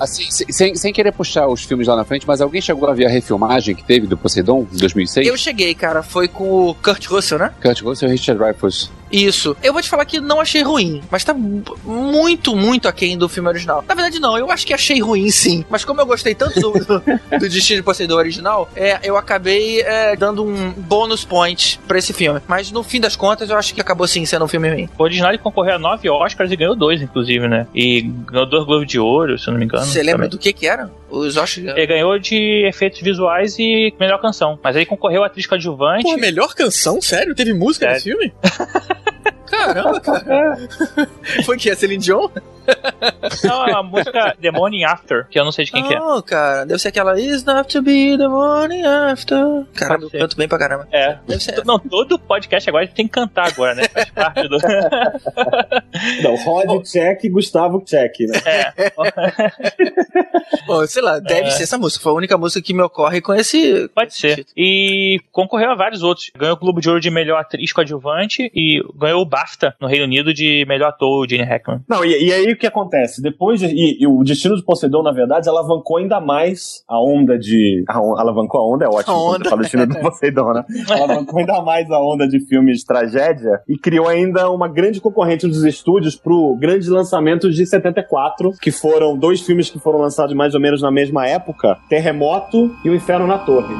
Assim, 0.00 0.30
se- 0.30 0.46
sem, 0.50 0.74
sem 0.74 0.92
querer 0.92 1.12
puxar 1.12 1.46
os 1.48 1.62
filmes 1.64 1.86
lá 1.86 1.96
na 1.96 2.04
frente, 2.04 2.26
mas 2.26 2.40
alguém 2.40 2.60
chegou 2.60 2.88
a 2.88 2.94
ver 2.94 3.06
a 3.06 3.10
refilmagem 3.10 3.74
que 3.74 3.84
teve 3.84 4.06
do 4.06 4.16
Poseidon 4.16 4.66
em 4.72 4.76
2006? 4.78 5.26
Eu 5.26 5.36
cheguei, 5.36 5.74
cara, 5.74 6.02
foi 6.02 6.28
com 6.28 6.68
o 6.68 6.74
Kurt 6.74 7.06
Russell, 7.06 7.38
né? 7.38 7.50
Kurt 7.62 7.80
Russell 7.82 8.08
e 8.08 8.12
Richard 8.12 8.38
Dreyfuss. 8.40 8.90
Isso. 9.12 9.54
Eu 9.62 9.72
vou 9.72 9.82
te 9.82 9.88
falar 9.88 10.04
que 10.06 10.20
não 10.20 10.40
achei 10.40 10.62
ruim, 10.62 11.02
mas 11.10 11.22
tá 11.22 11.34
mu- 11.34 11.62
muito, 11.84 12.56
muito 12.56 12.88
aquém 12.88 13.16
do 13.18 13.28
filme 13.28 13.48
original. 13.48 13.84
Na 13.86 13.94
verdade, 13.94 14.18
não, 14.18 14.38
eu 14.38 14.50
acho 14.50 14.66
que 14.66 14.72
achei 14.72 15.00
ruim 15.00 15.30
sim. 15.30 15.64
Mas 15.68 15.84
como 15.84 16.00
eu 16.00 16.06
gostei 16.06 16.34
tanto 16.34 16.58
do, 16.60 16.72
do, 16.72 17.02
do 17.38 17.48
Destino 17.48 17.78
de 17.80 17.82
Poseidon 17.82 18.14
original, 18.16 18.70
é, 18.74 18.98
eu 19.04 19.16
acabei 19.16 19.80
é, 19.82 20.16
dando 20.16 20.44
um 20.44 20.70
bônus 20.72 21.24
point 21.24 21.78
pra 21.86 21.98
esse 21.98 22.12
filme. 22.12 22.40
Mas 22.48 22.70
no 22.72 22.82
fim 22.82 23.00
das 23.00 23.14
contas, 23.14 23.50
eu 23.50 23.56
acho 23.58 23.74
que 23.74 23.80
acabou 23.80 24.06
sim 24.08 24.24
sendo 24.24 24.44
um 24.44 24.48
filme 24.48 24.68
ruim. 24.70 24.88
O 24.98 25.02
original 25.02 25.30
ele 25.30 25.38
concorreu 25.38 25.74
a 25.74 25.78
nove 25.78 26.08
Oscars 26.08 26.50
e 26.50 26.56
ganhou 26.56 26.74
dois, 26.74 27.02
inclusive, 27.02 27.46
né? 27.48 27.66
E 27.74 28.02
ganhou 28.02 28.46
dois 28.46 28.64
Globos 28.64 28.86
de 28.86 28.98
Ouro, 28.98 29.38
se 29.38 29.46
eu 29.48 29.52
não 29.52 29.58
me 29.58 29.66
engano. 29.66 29.84
Você 29.84 29.98
lembra 30.02 30.26
também. 30.26 30.30
do 30.30 30.38
que 30.38 30.52
que 30.52 30.66
era? 30.66 30.90
Os 31.10 31.36
Oscars. 31.36 31.66
Ele 31.76 31.86
ganhou 31.86 32.18
de 32.18 32.64
efeitos 32.66 33.00
visuais 33.00 33.58
e 33.58 33.92
melhor 34.00 34.18
canção. 34.20 34.58
Mas 34.62 34.74
aí 34.76 34.86
concorreu 34.86 35.22
a 35.22 35.26
atriz 35.26 35.46
coadjuvante. 35.46 36.04
Pô, 36.04 36.16
melhor 36.16 36.54
canção? 36.54 37.00
Sério? 37.02 37.34
Teve 37.34 37.52
música 37.52 37.86
Sério. 37.86 37.94
nesse 37.94 38.10
filme? 38.10 38.32
Caramba, 39.52 40.00
cara. 40.00 40.56
Foi 41.44 41.56
que? 41.58 41.70
A 41.70 41.76
Celine 41.76 42.02
Dion? 42.02 42.30
Não, 43.44 43.62
a 43.62 43.82
música 43.82 44.36
The 44.40 44.50
Morning 44.50 44.84
After, 44.84 45.26
que 45.28 45.38
eu 45.38 45.44
não 45.44 45.52
sei 45.52 45.64
de 45.64 45.72
quem 45.72 45.82
que 45.86 45.94
é. 45.94 45.98
Não, 45.98 46.20
cara. 46.22 46.64
Deve 46.64 46.78
ser 46.80 46.88
aquela 46.88 47.18
It's 47.18 47.44
not 47.44 47.68
to 47.72 47.82
be 47.82 48.16
the 48.16 48.28
morning 48.28 48.82
after. 48.84 49.64
Caramba, 49.74 50.06
eu 50.12 50.20
canto 50.20 50.36
bem 50.36 50.46
pra 50.48 50.58
caramba. 50.58 50.88
É. 50.92 51.18
Deve 51.26 51.42
ser. 51.42 51.64
Não, 51.64 51.78
todo 51.78 52.18
podcast 52.18 52.68
agora 52.68 52.84
a 52.84 52.86
gente 52.86 52.94
tem 52.96 53.06
que 53.06 53.12
cantar 53.12 53.48
agora, 53.48 53.74
né? 53.74 53.84
Faz 53.88 54.10
parte 54.10 54.48
do. 54.48 54.58
Não, 56.22 56.36
Rod 56.36 56.84
Check 56.84 57.24
e 57.24 57.28
Gustavo 57.28 57.82
Check, 57.84 58.20
né? 58.20 58.40
É. 58.44 58.72
Bom, 60.66 60.86
sei 60.86 61.02
lá, 61.02 61.18
deve 61.18 61.48
É. 61.48 61.50
ser 61.50 61.62
essa 61.64 61.78
música. 61.78 62.02
Foi 62.02 62.12
a 62.12 62.16
única 62.16 62.36
música 62.38 62.64
que 62.64 62.74
me 62.74 62.82
ocorre 62.82 63.20
com 63.20 63.34
esse. 63.34 63.88
Pode 63.94 64.14
ser. 64.14 64.46
E 64.56 65.20
concorreu 65.30 65.70
a 65.70 65.74
vários 65.74 66.02
outros. 66.02 66.30
Ganhou 66.36 66.54
o 66.56 66.58
Globo 66.58 66.80
de 66.80 66.88
Ouro 66.88 67.00
de 67.00 67.10
melhor 67.10 67.40
atriz 67.40 67.72
coadjuvante 67.72 68.50
e 68.54 68.82
ganhou 68.96 69.22
o 69.22 69.26
BAFTA 69.26 69.74
no 69.80 69.86
Reino 69.88 70.04
Unido 70.04 70.32
de 70.32 70.64
melhor 70.68 70.88
ator, 70.88 71.24
o 71.24 71.28
Gene 71.28 71.44
Hackman. 71.44 71.80
Não, 71.88 72.04
e, 72.04 72.26
e 72.26 72.32
aí 72.32 72.51
o 72.52 72.58
que 72.58 72.66
acontece? 72.66 73.20
Depois 73.22 73.60
de, 73.60 73.66
e, 73.66 74.02
e 74.02 74.06
o 74.06 74.22
Destino 74.22 74.56
de 74.56 74.64
Poseidon, 74.64 75.02
na 75.02 75.12
verdade, 75.12 75.48
alavancou 75.48 75.96
ainda 75.98 76.20
mais 76.20 76.82
a 76.88 77.00
onda 77.02 77.38
de. 77.38 77.84
A, 77.88 78.00
on- 78.00 78.18
alavancou 78.18 78.60
a 78.60 78.74
onda, 78.74 78.84
é 78.84 78.88
ótimo. 78.88 79.14
A 79.14 79.30
onda. 79.34 79.48
fala 79.50 79.62
Destino 79.62 79.86
do 79.86 79.94
Poseidon, 80.00 80.52
né? 80.52 80.64
Alavancou 80.90 81.38
ainda 81.38 81.60
mais 81.62 81.90
a 81.90 81.98
onda 81.98 82.26
de 82.28 82.40
filmes 82.46 82.78
de 82.78 82.86
tragédia 82.86 83.60
e 83.68 83.76
criou 83.76 84.08
ainda 84.08 84.50
uma 84.50 84.68
grande 84.68 85.00
concorrente 85.00 85.46
dos 85.46 85.64
estúdios 85.64 86.16
pro 86.16 86.56
grande 86.60 86.88
lançamento 86.90 87.50
de 87.50 87.64
74, 87.66 88.52
que 88.60 88.70
foram 88.70 89.16
dois 89.16 89.40
filmes 89.40 89.70
que 89.70 89.78
foram 89.78 89.98
lançados 89.98 90.34
mais 90.34 90.54
ou 90.54 90.60
menos 90.60 90.82
na 90.82 90.90
mesma 90.90 91.26
época: 91.26 91.78
Terremoto 91.88 92.74
e 92.84 92.90
O 92.90 92.94
Inferno 92.94 93.26
na 93.26 93.38
Torre. 93.38 93.74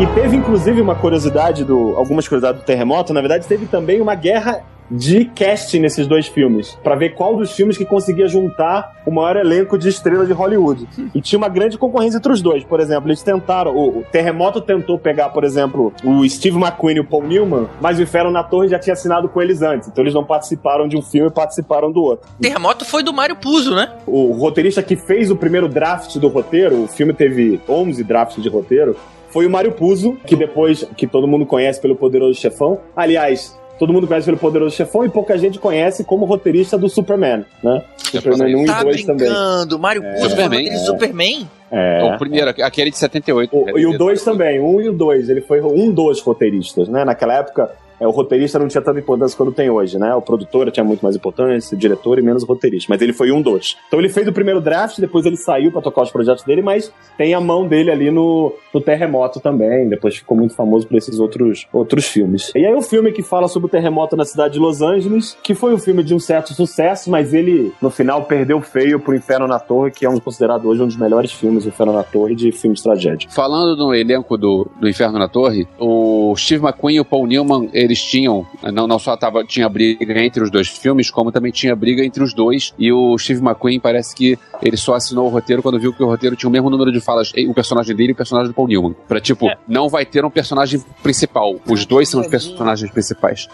E 0.00 0.06
teve 0.14 0.36
inclusive 0.36 0.80
uma 0.80 0.94
curiosidade 0.94 1.64
do. 1.64 1.94
Algumas 1.96 2.26
curiosidades 2.26 2.62
do 2.62 2.64
terremoto, 2.64 3.12
na 3.12 3.20
verdade, 3.20 3.46
teve 3.46 3.66
também 3.66 4.00
uma 4.00 4.14
guerra 4.14 4.62
de 4.92 5.24
casting 5.24 5.80
nesses 5.80 6.06
dois 6.06 6.26
filmes, 6.26 6.78
Pra 6.82 6.94
ver 6.94 7.14
qual 7.14 7.36
dos 7.36 7.52
filmes 7.52 7.78
que 7.78 7.84
conseguia 7.84 8.26
juntar 8.28 9.02
o 9.06 9.10
maior 9.10 9.36
elenco 9.36 9.78
de 9.78 9.88
estrela 9.88 10.26
de 10.26 10.32
Hollywood. 10.32 10.88
E 11.14 11.20
tinha 11.20 11.38
uma 11.38 11.48
grande 11.48 11.78
concorrência 11.78 12.18
entre 12.18 12.32
os 12.32 12.42
dois. 12.42 12.64
Por 12.64 12.80
exemplo, 12.80 13.08
eles 13.08 13.22
tentaram, 13.22 13.74
o, 13.74 14.00
o 14.00 14.04
Terremoto 14.10 14.60
tentou 14.60 14.98
pegar, 14.98 15.30
por 15.30 15.44
exemplo, 15.44 15.92
o 16.04 16.28
Steve 16.28 16.56
McQueen 16.56 16.96
e 16.96 17.00
o 17.00 17.04
Paul 17.04 17.24
Newman, 17.24 17.68
mas 17.80 17.98
o 17.98 18.02
Inferno 18.02 18.30
na 18.30 18.42
Torre 18.42 18.68
já 18.68 18.78
tinha 18.78 18.92
assinado 18.92 19.28
com 19.28 19.40
eles 19.40 19.62
antes, 19.62 19.88
então 19.88 20.04
eles 20.04 20.14
não 20.14 20.24
participaram 20.24 20.86
de 20.86 20.96
um 20.96 21.02
filme 21.02 21.28
e 21.28 21.32
participaram 21.32 21.90
do 21.90 22.02
outro. 22.02 22.28
Terremoto 22.40 22.84
foi 22.84 23.02
do 23.02 23.12
Mário 23.12 23.36
Puzo, 23.36 23.74
né? 23.74 23.90
O 24.06 24.32
roteirista 24.32 24.82
que 24.82 24.96
fez 24.96 25.30
o 25.30 25.36
primeiro 25.36 25.68
draft 25.68 26.16
do 26.16 26.28
roteiro, 26.28 26.84
o 26.84 26.86
filme 26.88 27.12
teve 27.12 27.60
11 27.68 28.04
drafts 28.04 28.42
de 28.42 28.48
roteiro, 28.48 28.96
foi 29.32 29.46
o 29.46 29.50
Mário 29.50 29.72
Puzo, 29.72 30.18
que 30.26 30.36
depois, 30.36 30.86
que 30.94 31.06
todo 31.06 31.26
mundo 31.26 31.46
conhece 31.46 31.80
pelo 31.80 31.96
Poderoso 31.96 32.38
Chefão. 32.38 32.78
Aliás, 32.94 33.58
todo 33.82 33.92
mundo 33.92 34.06
conhece 34.06 34.26
pelo 34.26 34.36
Poderoso 34.36 34.76
Chefão 34.76 35.04
e 35.04 35.08
pouca 35.08 35.36
gente 35.36 35.58
conhece 35.58 36.04
como 36.04 36.24
roteirista 36.24 36.78
do 36.78 36.88
Superman, 36.88 37.44
né? 37.64 37.82
Superman 37.98 38.54
1 38.54 38.64
Tá 38.66 38.80
e 38.80 38.84
2 38.84 39.04
também. 39.04 39.26
brincando, 39.26 39.76
Mário 39.76 40.02
Puzo 40.02 40.20
foi 40.20 40.28
Superman, 40.30 40.68
é. 40.68 40.76
Superman? 40.76 41.50
É. 41.68 42.04
O 42.04 42.16
primeiro, 42.18 42.50
aquele 42.62 42.90
de 42.92 42.98
78. 42.98 43.50
O- 43.56 43.76
e 43.76 43.84
o 43.84 43.98
2 43.98 44.22
também, 44.22 44.60
um 44.60 44.80
e 44.80 44.88
o 44.88 44.92
2. 44.92 45.28
Ele 45.28 45.40
foi 45.40 45.60
um 45.60 45.90
dos 45.90 46.20
roteiristas, 46.20 46.88
né? 46.88 47.04
Naquela 47.04 47.34
época, 47.38 47.72
é, 48.02 48.06
o 48.06 48.10
roteirista 48.10 48.58
não 48.58 48.66
tinha 48.66 48.82
tanta 48.82 48.98
importância 48.98 49.36
quanto 49.36 49.52
tem 49.52 49.70
hoje, 49.70 49.98
né? 49.98 50.12
O 50.14 50.20
produtor 50.20 50.70
tinha 50.70 50.82
muito 50.82 51.02
mais 51.02 51.14
importância, 51.14 51.76
o 51.76 51.78
diretor 51.78 52.18
e 52.18 52.22
menos 52.22 52.42
o 52.42 52.46
roteirista. 52.46 52.86
Mas 52.90 53.00
ele 53.00 53.12
foi 53.12 53.30
um 53.30 53.40
dos. 53.40 53.76
Então 53.86 54.00
ele 54.00 54.08
fez 54.08 54.26
o 54.26 54.32
primeiro 54.32 54.60
draft, 54.60 54.98
depois 54.98 55.24
ele 55.24 55.36
saiu 55.36 55.70
pra 55.70 55.80
tocar 55.80 56.02
os 56.02 56.10
projetos 56.10 56.44
dele, 56.44 56.62
mas 56.62 56.92
tem 57.16 57.32
a 57.32 57.40
mão 57.40 57.66
dele 57.66 57.90
ali 57.90 58.10
no, 58.10 58.52
no 58.74 58.80
Terremoto 58.80 59.38
também. 59.38 59.88
Depois 59.88 60.16
ficou 60.16 60.36
muito 60.36 60.54
famoso 60.54 60.86
por 60.86 60.96
esses 60.96 61.20
outros, 61.20 61.66
outros 61.72 62.06
filmes. 62.06 62.50
E 62.56 62.66
aí 62.66 62.74
o 62.74 62.82
filme 62.82 63.12
que 63.12 63.22
fala 63.22 63.46
sobre 63.46 63.66
o 63.66 63.70
terremoto 63.70 64.16
na 64.16 64.24
cidade 64.24 64.54
de 64.54 64.58
Los 64.58 64.82
Angeles, 64.82 65.36
que 65.42 65.54
foi 65.54 65.72
um 65.72 65.78
filme 65.78 66.02
de 66.02 66.14
um 66.14 66.18
certo 66.18 66.52
sucesso, 66.54 67.10
mas 67.10 67.32
ele, 67.32 67.72
no 67.80 67.90
final, 67.90 68.24
perdeu 68.24 68.60
feio 68.60 68.98
pro 68.98 69.14
Inferno 69.14 69.46
na 69.46 69.58
Torre, 69.58 69.90
que 69.90 70.04
é 70.04 70.08
um 70.08 70.18
considerado 70.18 70.68
hoje 70.68 70.82
um 70.82 70.86
dos 70.86 70.96
melhores 70.96 71.32
filmes, 71.32 71.66
Inferno 71.66 71.92
na 71.92 72.02
Torre, 72.02 72.34
de 72.34 72.50
filme 72.50 72.76
de 72.76 72.82
tragédia. 72.82 73.28
Falando 73.30 73.76
no 73.76 73.94
elenco 73.94 74.36
do, 74.36 74.68
do 74.80 74.88
Inferno 74.88 75.18
na 75.18 75.28
Torre, 75.28 75.66
o 75.78 76.34
Steve 76.36 76.64
McQueen 76.64 76.96
e 76.96 77.00
o 77.00 77.04
Paul 77.04 77.26
Newman, 77.26 77.68
eles 77.72 77.91
tinham, 78.00 78.46
não, 78.72 78.86
não 78.86 78.98
só 78.98 79.16
tava, 79.16 79.44
tinha 79.44 79.68
briga 79.68 80.22
entre 80.22 80.42
os 80.42 80.50
dois 80.50 80.68
filmes, 80.68 81.10
como 81.10 81.32
também 81.32 81.50
tinha 81.50 81.74
briga 81.74 82.04
entre 82.04 82.22
os 82.22 82.32
dois. 82.32 82.72
E 82.78 82.92
o 82.92 83.16
Steve 83.18 83.40
McQueen 83.40 83.80
parece 83.80 84.14
que 84.14 84.38
ele 84.62 84.76
só 84.76 84.94
assinou 84.94 85.26
o 85.26 85.28
roteiro 85.28 85.62
quando 85.62 85.78
viu 85.78 85.92
que 85.92 86.02
o 86.02 86.06
roteiro 86.06 86.36
tinha 86.36 86.48
o 86.48 86.52
mesmo 86.52 86.70
número 86.70 86.92
de 86.92 87.00
falas, 87.00 87.32
o 87.48 87.54
personagem 87.54 87.94
dele 87.96 88.10
e 88.10 88.12
o 88.12 88.16
personagem 88.16 88.48
do 88.48 88.54
Paul 88.54 88.68
Newman. 88.68 88.94
Pra 89.08 89.20
tipo, 89.20 89.50
não 89.66 89.88
vai 89.88 90.06
ter 90.06 90.24
um 90.24 90.30
personagem 90.30 90.82
principal. 91.02 91.56
Os 91.66 91.84
dois 91.84 92.08
são 92.08 92.20
os 92.20 92.26
personagens 92.26 92.90
principais. 92.90 93.48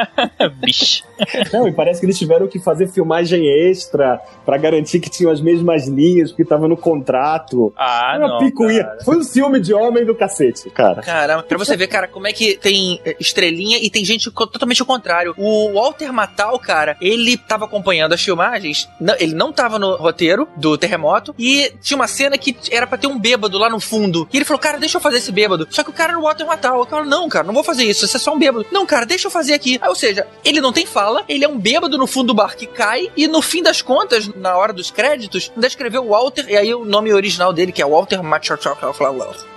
Bicho. 0.60 1.04
Não, 1.52 1.68
e 1.68 1.72
parece 1.72 2.00
que 2.00 2.06
eles 2.06 2.18
tiveram 2.18 2.46
que 2.46 2.58
fazer 2.58 2.88
filmagem 2.88 3.46
extra 3.68 4.20
pra 4.44 4.56
garantir 4.56 5.00
que 5.00 5.10
tinham 5.10 5.30
as 5.30 5.40
mesmas 5.40 5.86
linhas, 5.86 6.30
porque 6.30 6.44
tava 6.44 6.68
no 6.68 6.76
contrato. 6.76 7.72
Ah, 7.76 8.12
Foi 8.16 8.18
uma 8.18 8.28
não. 8.28 8.38
picuinha. 8.38 8.88
Foi 9.04 9.16
um 9.16 9.24
filme 9.24 9.60
de 9.60 9.72
homem 9.74 10.04
do 10.04 10.14
cacete, 10.14 10.70
cara. 10.70 11.02
Caramba, 11.02 11.42
pra 11.42 11.58
você 11.58 11.76
ver, 11.76 11.86
cara, 11.86 12.08
como 12.08 12.26
é 12.26 12.32
que 12.32 12.56
tem 12.56 13.00
eh, 13.04 13.16
e 13.82 13.90
tem 13.90 14.04
gente 14.04 14.30
totalmente 14.30 14.82
o 14.82 14.86
contrário. 14.86 15.34
O 15.36 15.72
Walter 15.74 16.12
Matthau, 16.12 16.58
cara, 16.58 16.96
ele 17.00 17.36
tava 17.36 17.64
acompanhando 17.64 18.12
as 18.12 18.22
filmagens, 18.22 18.88
não- 19.00 19.16
ele 19.18 19.34
não 19.34 19.52
tava 19.52 19.78
no 19.78 19.96
roteiro 19.96 20.48
do 20.56 20.76
terremoto, 20.76 21.34
e 21.38 21.72
tinha 21.82 21.96
uma 21.96 22.08
cena 22.08 22.36
que 22.38 22.56
era 22.70 22.86
pra 22.86 22.98
ter 22.98 23.06
um 23.06 23.18
bêbado 23.18 23.58
lá 23.58 23.68
no 23.70 23.80
fundo. 23.80 24.28
E 24.32 24.36
ele 24.36 24.44
falou, 24.44 24.60
cara, 24.60 24.78
deixa 24.78 24.96
eu 24.96 25.00
fazer 25.00 25.18
esse 25.18 25.32
bêbado. 25.32 25.66
Só 25.70 25.82
que 25.82 25.90
o 25.90 25.92
cara 25.92 26.12
era 26.12 26.18
o 26.18 26.22
Walter 26.22 26.44
Matthau. 26.46 26.82
O 26.82 26.86
cara, 26.86 27.04
não, 27.04 27.28
cara, 27.28 27.46
não 27.46 27.54
vou 27.54 27.64
fazer 27.64 27.84
isso, 27.84 28.06
você 28.06 28.16
é 28.16 28.20
só 28.20 28.34
um 28.34 28.38
bêbado. 28.38 28.66
Não, 28.70 28.84
cara, 28.86 29.04
deixa 29.06 29.26
eu 29.26 29.30
fazer 29.30 29.54
aqui. 29.54 29.78
Aí, 29.80 29.88
ou 29.88 29.94
seja, 29.94 30.26
ele 30.44 30.60
não 30.60 30.72
tem 30.72 30.86
fala, 30.86 31.24
ele 31.28 31.44
é 31.44 31.48
um 31.48 31.58
bêbado 31.58 31.96
no 31.98 32.06
fundo 32.06 32.28
do 32.28 32.34
bar 32.34 32.56
que 32.56 32.66
cai, 32.66 33.10
e 33.16 33.26
no 33.26 33.40
fim 33.40 33.62
das 33.62 33.80
contas, 33.82 34.28
na 34.34 34.56
hora 34.56 34.72
dos 34.72 34.90
créditos, 34.90 35.50
ainda 35.54 35.66
escreveu 35.66 36.06
Walter, 36.08 36.46
e 36.48 36.56
aí 36.56 36.74
o 36.74 36.84
nome 36.84 37.12
original 37.12 37.52
dele, 37.52 37.72
que 37.72 37.80
é 37.82 37.86
Walter 37.86 38.22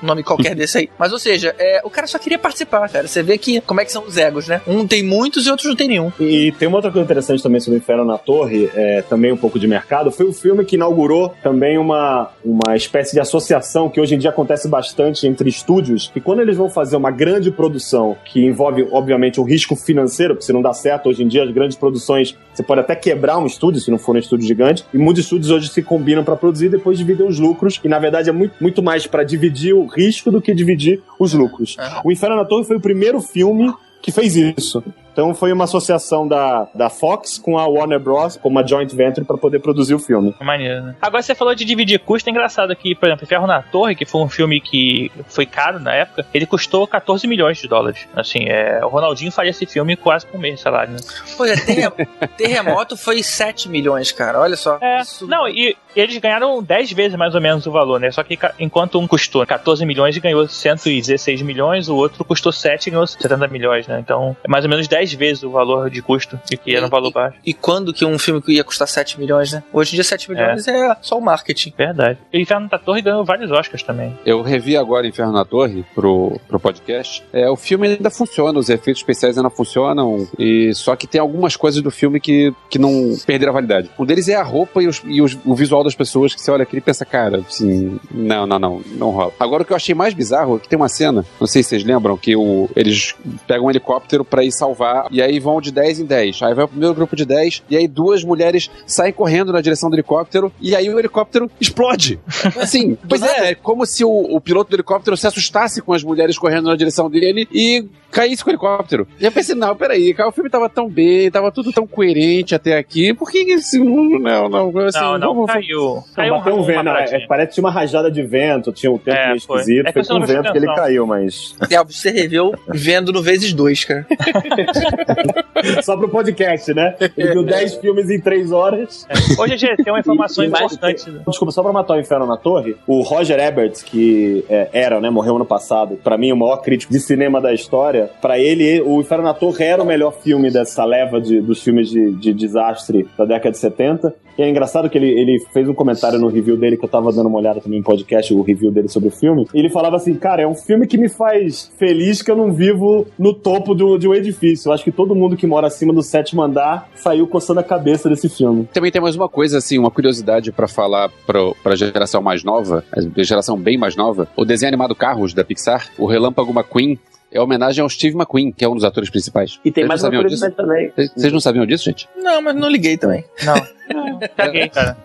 um 0.01 0.05
nome 0.05 0.23
qualquer 0.23 0.55
desse 0.55 0.77
aí. 0.77 0.89
Mas, 0.97 1.12
ou 1.12 1.19
seja, 1.19 1.55
é, 1.57 1.81
o 1.84 1.89
cara 1.89 2.07
só 2.07 2.17
queria 2.17 2.39
participar, 2.39 2.88
cara. 2.89 3.07
Você 3.07 3.21
vê 3.23 3.38
que 3.38 3.62
como 3.62 3.81
é 3.81 3.86
que 3.86 3.91
são 3.91 4.00
os 4.07 4.17
egos, 4.17 4.47
né? 4.47 4.61
Um 4.67 4.85
tem 4.87 5.03
muitos 5.03 5.45
e 5.45 5.49
outros 5.49 5.67
não 5.67 5.75
tem 5.75 5.87
nenhum. 5.87 6.11
E 6.19 6.51
tem 6.53 6.67
uma 6.67 6.77
outra 6.77 6.91
coisa 6.91 7.05
interessante 7.05 7.41
também 7.41 7.59
sobre 7.59 7.77
o 7.77 7.81
Inferno 7.81 8.05
na 8.05 8.17
Torre, 8.17 8.69
é, 8.73 9.01
também 9.03 9.31
um 9.31 9.37
pouco 9.37 9.59
de 9.59 9.67
mercado, 9.67 10.11
foi 10.11 10.25
o 10.25 10.33
filme 10.33 10.65
que 10.65 10.75
inaugurou 10.75 11.33
também 11.41 11.77
uma, 11.77 12.29
uma 12.43 12.75
espécie 12.75 13.13
de 13.13 13.19
associação 13.19 13.89
que 13.89 13.99
hoje 13.99 14.15
em 14.15 14.17
dia 14.17 14.29
acontece 14.29 14.67
bastante 14.67 15.27
entre 15.27 15.49
estúdios, 15.49 16.09
que 16.13 16.19
quando 16.19 16.41
eles 16.41 16.57
vão 16.57 16.69
fazer 16.69 16.95
uma 16.95 17.11
grande 17.11 17.51
produção 17.51 18.15
que 18.25 18.45
envolve, 18.45 18.87
obviamente, 18.91 19.39
um 19.39 19.43
risco 19.43 19.75
financeiro, 19.75 20.35
porque 20.35 20.45
se 20.45 20.53
não 20.53 20.61
dá 20.61 20.73
certo, 20.73 21.09
hoje 21.09 21.23
em 21.23 21.27
dia 21.27 21.43
as 21.43 21.51
grandes 21.51 21.77
produções, 21.77 22.37
você 22.53 22.63
pode 22.63 22.81
até 22.81 22.95
quebrar 22.95 23.37
um 23.37 23.45
estúdio, 23.45 23.81
se 23.81 23.91
não 23.91 23.97
for 23.97 24.15
um 24.15 24.19
estúdio 24.19 24.47
gigante, 24.47 24.85
e 24.93 24.97
muitos 24.97 25.23
estúdios 25.23 25.51
hoje 25.51 25.69
se 25.69 25.81
combinam 25.81 26.23
para 26.23 26.35
produzir 26.35 26.67
e 26.67 26.69
depois 26.69 26.97
dividem 26.97 27.27
os 27.27 27.39
lucros, 27.39 27.79
e 27.83 27.87
na 27.87 27.99
verdade 27.99 28.29
é 28.29 28.33
muito, 28.33 28.53
muito 28.61 28.83
mais 28.83 29.07
para 29.07 29.23
dividir 29.23 29.73
o 29.73 29.85
risco 29.85 30.31
do 30.31 30.41
que 30.41 30.53
dividir 30.53 31.01
os 31.19 31.33
lucros. 31.33 31.77
O 32.03 32.11
Inferno 32.11 32.35
na 32.35 32.45
Torre 32.45 32.65
foi 32.65 32.77
o 32.77 32.81
primeiro 32.81 33.21
filme 33.21 33.71
que 34.01 34.11
fez 34.11 34.35
isso. 34.35 34.83
Então 35.12 35.34
foi 35.36 35.52
uma 35.52 35.65
associação 35.65 36.28
da, 36.28 36.67
da 36.74 36.89
Fox 36.89 37.38
com 37.38 37.58
a 37.58 37.65
Warner 37.67 38.00
Bros. 38.00 38.38
como 38.38 38.58
uma 38.60 38.67
joint 38.67 38.93
venture 38.95 39.26
para 39.26 39.38
poder 39.38 39.60
produzir 39.60 39.93
o 39.93 40.00
filme. 40.00 40.34
Maneiro, 40.41 40.82
né? 40.84 40.95
Agora 41.02 41.21
você 41.21 41.36
falou 41.36 41.54
de 41.56 41.65
dividir 41.65 42.00
custo, 42.00 42.30
é 42.30 42.32
engraçado 42.32 42.76
que, 42.76 42.95
por 42.95 43.08
exemplo, 43.08 43.28
Ferro 43.28 43.45
na 43.47 43.62
Torre, 43.62 43.95
que 43.95 44.06
foi 44.06 44.21
um 44.21 44.30
filme 44.30 44.60
que 44.62 45.12
foi 45.28 45.45
caro 45.45 45.80
na 45.80 45.93
época, 45.93 46.26
ele 46.34 46.45
custou 46.45 46.88
14 46.88 47.28
milhões 47.28 47.58
de 47.58 47.67
dólares. 47.67 48.08
Assim, 48.15 48.45
é, 48.47 48.80
o 48.84 48.88
Ronaldinho 48.88 49.32
faria 49.32 49.52
esse 49.52 49.65
filme 49.65 49.95
quase 49.95 50.26
por 50.26 50.39
mês 50.39 50.60
salário, 50.62 50.93
né? 50.93 51.00
Pois 51.38 51.52
é, 51.52 51.56
terre- 51.65 52.08
terremoto 52.38 52.95
foi 52.97 53.21
7 53.24 53.69
milhões, 53.69 54.12
cara. 54.12 54.39
Olha 54.39 54.56
só. 54.56 54.78
É, 54.82 55.02
Isso- 55.02 55.28
não, 55.28 55.47
e 55.47 55.76
eles 55.95 56.17
ganharam 56.17 56.62
10 56.63 56.91
vezes 56.93 57.17
mais 57.17 57.36
ou 57.36 57.41
menos 57.41 57.65
o 57.65 57.71
valor, 57.71 58.00
né? 58.00 58.12
Só 58.12 58.24
que 58.24 58.38
enquanto 58.60 59.00
um 59.00 59.08
custou 59.08 59.45
14 59.45 59.86
milhões 59.86 60.15
e 60.15 60.19
ganhou 60.19 60.47
116 60.47 61.41
milhões, 61.41 61.89
o 61.89 61.95
outro 61.95 62.24
custou 62.24 62.52
7 62.52 62.88
e 62.88 62.91
ganhou 62.91 63.06
70 63.06 63.47
milhões, 63.47 63.88
né? 63.88 64.00
Então 64.00 64.36
é 64.43 64.47
mais 64.47 64.63
ou 64.63 64.69
menos 64.69 64.88
10 64.88 65.00
vezes 65.13 65.43
o 65.43 65.49
valor 65.49 65.89
de 65.89 66.01
custo, 66.01 66.39
e 66.51 66.57
que 66.57 66.75
era 66.75 66.85
um 66.85 66.89
valor 66.89 67.11
baixo. 67.11 67.37
E 67.45 67.53
quando 67.53 67.93
que 67.93 68.05
um 68.05 68.19
filme 68.19 68.41
que 68.41 68.51
ia 68.53 68.63
custar 68.63 68.87
7 68.87 69.19
milhões, 69.19 69.51
né? 69.51 69.63
Hoje 69.73 69.91
em 69.91 69.95
dia 69.95 70.03
7 70.03 70.29
milhões 70.29 70.67
é, 70.67 70.95
só 71.01 71.17
o 71.17 71.21
marketing. 71.21 71.73
Verdade. 71.77 72.17
E 72.31 72.37
o 72.37 72.41
Inferno 72.41 72.67
da 72.69 72.77
Torre 72.77 73.01
ganhou 73.01 73.23
vários 73.23 73.49
Oscars 73.51 73.83
também. 73.83 74.17
Eu 74.25 74.41
revi 74.41 74.75
agora 74.77 75.07
Inferno 75.07 75.31
na 75.33 75.45
Torre 75.45 75.83
pro, 75.95 76.39
pro 76.47 76.59
podcast. 76.59 77.23
É, 77.33 77.49
o 77.49 77.55
filme 77.55 77.87
ainda 77.87 78.09
funciona, 78.09 78.59
os 78.59 78.69
efeitos 78.69 79.01
especiais 79.01 79.37
ainda 79.37 79.49
funcionam, 79.49 80.27
e 80.37 80.73
só 80.73 80.95
que 80.95 81.07
tem 81.07 81.19
algumas 81.21 81.55
coisas 81.55 81.81
do 81.81 81.89
filme 81.91 82.19
que, 82.19 82.53
que 82.69 82.77
não 82.77 83.15
perderam 83.25 83.51
a 83.51 83.53
validade. 83.55 83.89
Um 83.97 84.05
deles 84.05 84.27
é 84.27 84.35
a 84.35 84.43
roupa 84.43 84.81
e, 84.83 84.87
os- 84.87 85.01
e 85.05 85.21
os- 85.21 85.37
o 85.45 85.55
visual 85.55 85.83
das 85.83 85.95
pessoas 85.95 86.33
que 86.35 86.41
você 86.41 86.51
olha 86.51 86.63
aqui 86.63 86.77
e 86.77 86.81
pensa, 86.81 87.05
cara, 87.05 87.39
assim, 87.47 87.99
não, 88.11 88.45
não, 88.45 88.59
não, 88.59 88.81
não 88.95 89.09
rola. 89.11 89.31
Agora 89.39 89.63
o 89.63 89.65
que 89.65 89.71
eu 89.71 89.75
achei 89.77 89.95
mais 89.95 90.13
bizarro 90.13 90.57
é 90.57 90.59
que 90.59 90.67
tem 90.69 90.77
uma 90.77 90.89
cena, 90.89 91.25
não 91.39 91.47
sei 91.47 91.63
se 91.63 91.69
vocês 91.69 91.83
lembram, 91.83 92.17
que 92.17 92.35
o, 92.35 92.69
eles 92.75 93.15
pegam 93.47 93.65
um 93.65 93.69
helicóptero 93.69 94.23
pra 94.25 94.43
ir 94.43 94.51
salvar, 94.51 94.90
e 95.12 95.21
aí 95.21 95.39
vão 95.39 95.62
de 95.62 95.71
10 95.71 95.99
em 96.01 96.06
10. 96.06 96.41
Aí 96.43 96.54
vai 96.54 96.65
o 96.65 96.67
primeiro 96.67 96.93
grupo 96.93 97.15
de 97.15 97.25
10, 97.25 97.63
e 97.69 97.77
aí 97.77 97.88
duas 97.88 98.23
mulheres 98.23 98.69
saem 98.86 99.13
correndo 99.13 99.51
na 99.51 99.62
direção 99.62 99.89
do 99.89 99.95
helicóptero, 99.95 100.51
e 100.60 100.75
aí 100.75 100.89
o 100.89 100.99
helicóptero 100.99 101.49
explode. 101.60 102.19
Assim, 102.60 102.97
pois 103.08 103.21
é, 103.21 103.51
é 103.51 103.56
como 103.56 103.86
se 103.86 104.04
o, 104.04 104.10
o 104.10 104.41
piloto 104.41 104.69
do 104.69 104.75
helicóptero 104.75 105.17
se 105.17 105.27
assustasse 105.27 105.82
com 105.82 105.93
as 105.93 106.04
mulheres 106.04 106.38
correndo 106.38 106.69
na 106.69 106.75
direção 106.75 107.10
dele 107.10 107.47
e 107.51 107.86
caísse 108.12 108.43
com 108.43 108.50
o 108.50 108.54
helicóptero. 108.54 109.08
E 109.19 109.26
eu 109.26 109.32
pensei, 109.32 109.56
não, 109.56 109.76
peraí, 109.76 110.13
cara, 110.13 110.30
o 110.30 110.32
filme 110.32 110.50
tava 110.50 110.69
tão 110.69 110.89
bem, 110.89 111.30
tava 111.32 111.52
tudo 111.52 111.71
tão 111.71 111.88
coerente 111.88 112.54
até 112.54 112.78
aqui, 112.78 113.13
por 113.13 113.32
que 113.32 113.39
esse. 113.52 113.80
Não, 113.80 114.50
não, 114.50 114.78
assim, 114.80 115.00
não, 115.00 115.17
não, 115.17 115.34
vamos- 115.36 115.52
caiu. 115.52 116.04
Caiu 116.15 116.38
bateu 116.38 116.56
um 116.56 116.63
vento, 116.63 116.84
paradinha. 116.84 117.17
é, 117.17 117.28
parece 117.28 117.47
que 117.50 117.54
tinha 117.56 117.63
uma 117.63 117.71
rajada 117.71 118.12
de 118.12 118.21
vento, 118.24 118.71
tinha 118.71 118.91
um 118.91 118.97
tempo 118.97 119.17
É, 119.17 119.28
meio 119.30 119.41
foi. 119.41 119.60
esquisito, 119.60 119.88
É 119.88 119.91
foi 119.93 120.04
com 120.04 120.13
não 120.15 120.21
o 120.21 120.26
vento 120.26 120.52
que 120.52 120.58
ele 120.58 120.65
atenção. 120.67 120.76
caiu, 120.76 121.08
mas. 121.08 121.56
É, 121.69 121.84
você 121.84 122.12
reveu 122.12 122.54
vendo 122.67 123.12
no 123.12 123.21
vezes 123.21 123.54
dois, 123.54 123.84
cara. 123.86 124.06
Só 125.84 125.95
pro 125.97 126.10
podcast, 126.10 126.74
né? 126.74 126.95
Ele 127.17 127.32
viu 127.34 127.43
10 127.43 127.76
filmes 127.76 128.10
em 128.10 128.19
3 128.19 128.52
horas. 128.52 129.08
Hoje, 129.38 129.58
gente, 129.58 129.84
tem 129.84 129.93
uma 129.93 130.00
informação 130.02 130.43
E- 130.43 130.47
e 130.47 130.50
mais- 130.50 130.65
importante. 130.74 131.12
Desculpa, 131.28 131.52
só 131.52 131.62
pra 131.63 131.71
matar 131.71 131.95
o 131.95 132.00
Inferno 132.00 132.26
na 132.26 132.38
Torre, 132.38 132.76
o 132.88 133.02
Roger 133.02 133.39
Ebert, 133.39 133.84
que 133.86 134.43
é, 134.50 134.69
era, 134.74 135.00
né, 135.00 135.10
morreu 135.10 135.36
ano 135.36 135.45
passado, 135.45 135.97
pra 136.04 136.17
mim 136.17 136.32
o 136.32 136.36
maior 136.38 136.58
crítico 136.58 136.91
de 136.91 137.00
cinema 137.00 137.39
da 137.39 137.54
história, 137.54 138.00
pra 138.21 138.39
ele, 138.39 138.81
o 138.81 138.99
Inferno 139.01 139.23
na 139.23 139.33
Torre 139.33 139.65
era 139.65 139.81
o 139.81 139.85
melhor 139.85 140.13
filme 140.13 140.51
dessa 140.51 140.85
leva 140.85 141.19
de, 141.19 141.41
dos 141.41 141.61
filmes 141.61 141.89
de, 141.89 142.11
de 142.11 142.33
desastre 142.33 143.07
da 143.17 143.25
década 143.25 143.51
de 143.51 143.57
70. 143.57 144.13
E 144.37 144.41
é 144.41 144.49
engraçado 144.49 144.89
que 144.89 144.97
ele, 144.97 145.09
ele 145.09 145.39
fez 145.53 145.67
um 145.67 145.73
comentário 145.73 146.17
no 146.19 146.27
review 146.27 146.57
dele, 146.57 146.77
que 146.77 146.85
eu 146.85 146.89
tava 146.89 147.11
dando 147.11 147.27
uma 147.27 147.37
olhada 147.37 147.59
também 147.59 147.79
no 147.79 147.85
podcast, 147.85 148.33
o 148.33 148.41
review 148.41 148.71
dele 148.71 148.87
sobre 148.87 149.09
o 149.09 149.11
filme, 149.11 149.45
e 149.53 149.59
ele 149.59 149.69
falava 149.69 149.97
assim, 149.97 150.15
cara, 150.15 150.41
é 150.41 150.47
um 150.47 150.55
filme 150.55 150.87
que 150.87 150.97
me 150.97 151.09
faz 151.09 151.71
feliz 151.77 152.21
que 152.21 152.31
eu 152.31 152.35
não 152.35 152.51
vivo 152.51 153.05
no 153.19 153.33
topo 153.33 153.75
do, 153.75 153.97
de 153.97 154.07
um 154.07 154.13
edifício. 154.13 154.69
Eu 154.69 154.73
acho 154.73 154.83
que 154.83 154.91
todo 154.91 155.15
mundo 155.15 155.35
que 155.35 155.45
mora 155.45 155.67
acima 155.67 155.93
do 155.93 156.01
sétimo 156.01 156.41
andar 156.41 156.89
saiu 156.95 157.27
coçando 157.27 157.59
a 157.59 157.63
cabeça 157.63 158.09
desse 158.09 158.29
filme. 158.29 158.67
Também 158.73 158.91
tem 158.91 159.01
mais 159.01 159.15
uma 159.15 159.29
coisa, 159.29 159.57
assim, 159.57 159.77
uma 159.77 159.91
curiosidade 159.91 160.51
pra 160.51 160.67
falar 160.67 161.11
pro, 161.25 161.55
pra 161.61 161.75
geração 161.75 162.21
mais 162.21 162.43
nova, 162.43 162.83
geração 163.17 163.57
bem 163.57 163.77
mais 163.77 163.95
nova. 163.95 164.27
O 164.35 164.45
desenho 164.45 164.69
animado 164.69 164.95
Carros 164.95 165.33
da 165.33 165.43
Pixar, 165.43 165.89
o 165.97 166.05
Relâmpago 166.05 166.51
McQueen, 166.51 166.97
é 167.32 167.39
homenagem 167.39 167.82
ao 167.82 167.89
Steve 167.89 168.15
McQueen, 168.15 168.52
que 168.52 168.63
é 168.65 168.70
um 168.70 168.76
dos 168.76 168.84
atores 168.84 169.10
principais. 169.10 169.60
E 169.63 169.72
tem 169.72 169.84
Vocês 169.84 169.88
mais 169.88 170.04
uma 170.04 170.10
disso? 170.10 170.22
curiosidade 170.24 170.56
também. 170.56 170.91
Vocês- 171.15 171.32
não 171.34 171.39
sabiam 171.39 171.65
disso, 171.65 171.86
gente? 171.86 172.08
Não, 172.17 172.41
mas 172.41 172.56
não 172.56 172.70
liguei 172.70 172.98
também. 172.98 173.24
Não. 173.46 173.56
Caguei, 174.38 174.70
cara. 174.70 174.96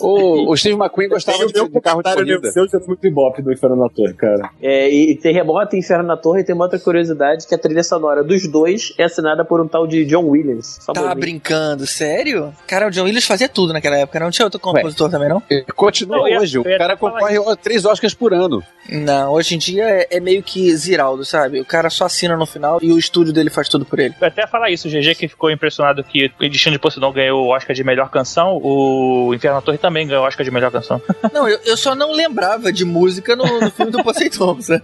O, 0.00 0.50
o 0.50 0.56
Steve 0.56 0.74
McQueen 0.76 1.08
gostava 1.08 1.38
o 1.44 1.46
de, 1.46 1.54
meu 1.54 1.68
de 1.68 1.80
carro 1.80 2.02
de 2.02 2.12
corrida. 2.14 2.50
seu 2.52 2.66
de 2.66 2.86
muito 2.86 3.06
ibope 3.06 3.42
do 3.42 3.52
Inferno 3.52 3.76
na 3.76 3.88
Torre, 3.88 4.12
cara. 4.14 4.50
É, 4.60 4.90
e, 4.90 5.12
e 5.12 5.16
Terremoto 5.16 5.76
e 5.76 5.78
Inferno 5.78 6.04
na 6.04 6.16
Torre 6.16 6.42
tem 6.44 6.54
uma 6.54 6.64
outra 6.64 6.78
curiosidade 6.78 7.46
que 7.46 7.54
a 7.54 7.58
trilha 7.58 7.82
sonora 7.84 8.24
dos 8.24 8.46
dois 8.48 8.92
é 8.98 9.04
assinada 9.04 9.44
por 9.44 9.60
um 9.60 9.68
tal 9.68 9.86
de 9.86 10.04
John 10.04 10.24
Williams. 10.28 10.78
Tá 10.92 11.14
brincando, 11.14 11.86
sério? 11.86 12.52
Cara, 12.66 12.88
o 12.88 12.90
John 12.90 13.04
Williams 13.04 13.24
fazia 13.26 13.48
tudo 13.48 13.72
naquela 13.72 13.96
época, 13.98 14.18
não 14.20 14.30
tinha 14.30 14.46
outro 14.46 14.58
compositor 14.60 15.10
também, 15.10 15.28
não? 15.28 15.42
E 15.50 15.64
Continua 15.74 16.28
Eu 16.28 16.40
hoje. 16.40 16.56
eu 16.58 16.64
ia 16.66 16.74
o 16.74 16.78
cara 16.78 16.96
concorre 16.96 17.36
a 17.38 17.56
três 17.56 17.84
Oscars 17.84 18.14
por 18.14 18.34
ano. 18.34 18.62
Não, 18.90 19.32
hoje 19.32 19.54
em 19.54 19.58
dia 19.58 19.84
é, 19.84 20.08
é 20.10 20.20
meio 20.20 20.42
que 20.42 20.68
Ziraldo, 20.84 21.24
sabe? 21.24 21.60
O 21.60 21.64
cara 21.64 21.90
só 21.90 22.06
assina 22.06 22.36
no 22.36 22.46
final 22.46 22.78
e 22.82 22.92
o 22.92 22.98
estúdio 22.98 23.32
dele 23.32 23.50
faz 23.50 23.68
tudo 23.68 23.84
por 23.84 23.98
ele. 23.98 24.14
Eu 24.20 24.26
até 24.28 24.46
falar 24.46 24.70
isso, 24.70 24.88
o 24.88 24.90
GG 24.90 25.14
que 25.14 25.28
ficou 25.28 25.50
impressionado 25.50 26.02
que 26.04 26.26
o 26.40 26.48
Destino 26.48 26.72
de 26.74 26.78
Poseidon 26.78 27.12
ganhou 27.12 27.44
o 27.46 27.48
Oscar 27.54 27.74
de 27.74 27.82
melhor 27.84 28.10
canção, 28.10 28.58
o 28.62 29.32
Inferno 29.34 29.56
na 29.56 29.62
Torre 29.62 29.78
também 29.78 30.06
ganhou 30.06 30.24
o 30.24 30.26
Oscar 30.26 30.44
de 30.44 30.50
melhor 30.50 30.70
canção. 30.70 31.00
Não, 31.32 31.48
eu, 31.48 31.58
eu 31.64 31.76
só 31.76 31.94
não 31.94 32.12
lembrava 32.12 32.72
de 32.72 32.84
música 32.84 33.34
no, 33.34 33.60
no 33.60 33.70
filme 33.70 33.90
do 33.90 34.02
Poseidon, 34.02 34.58
sabe? 34.62 34.82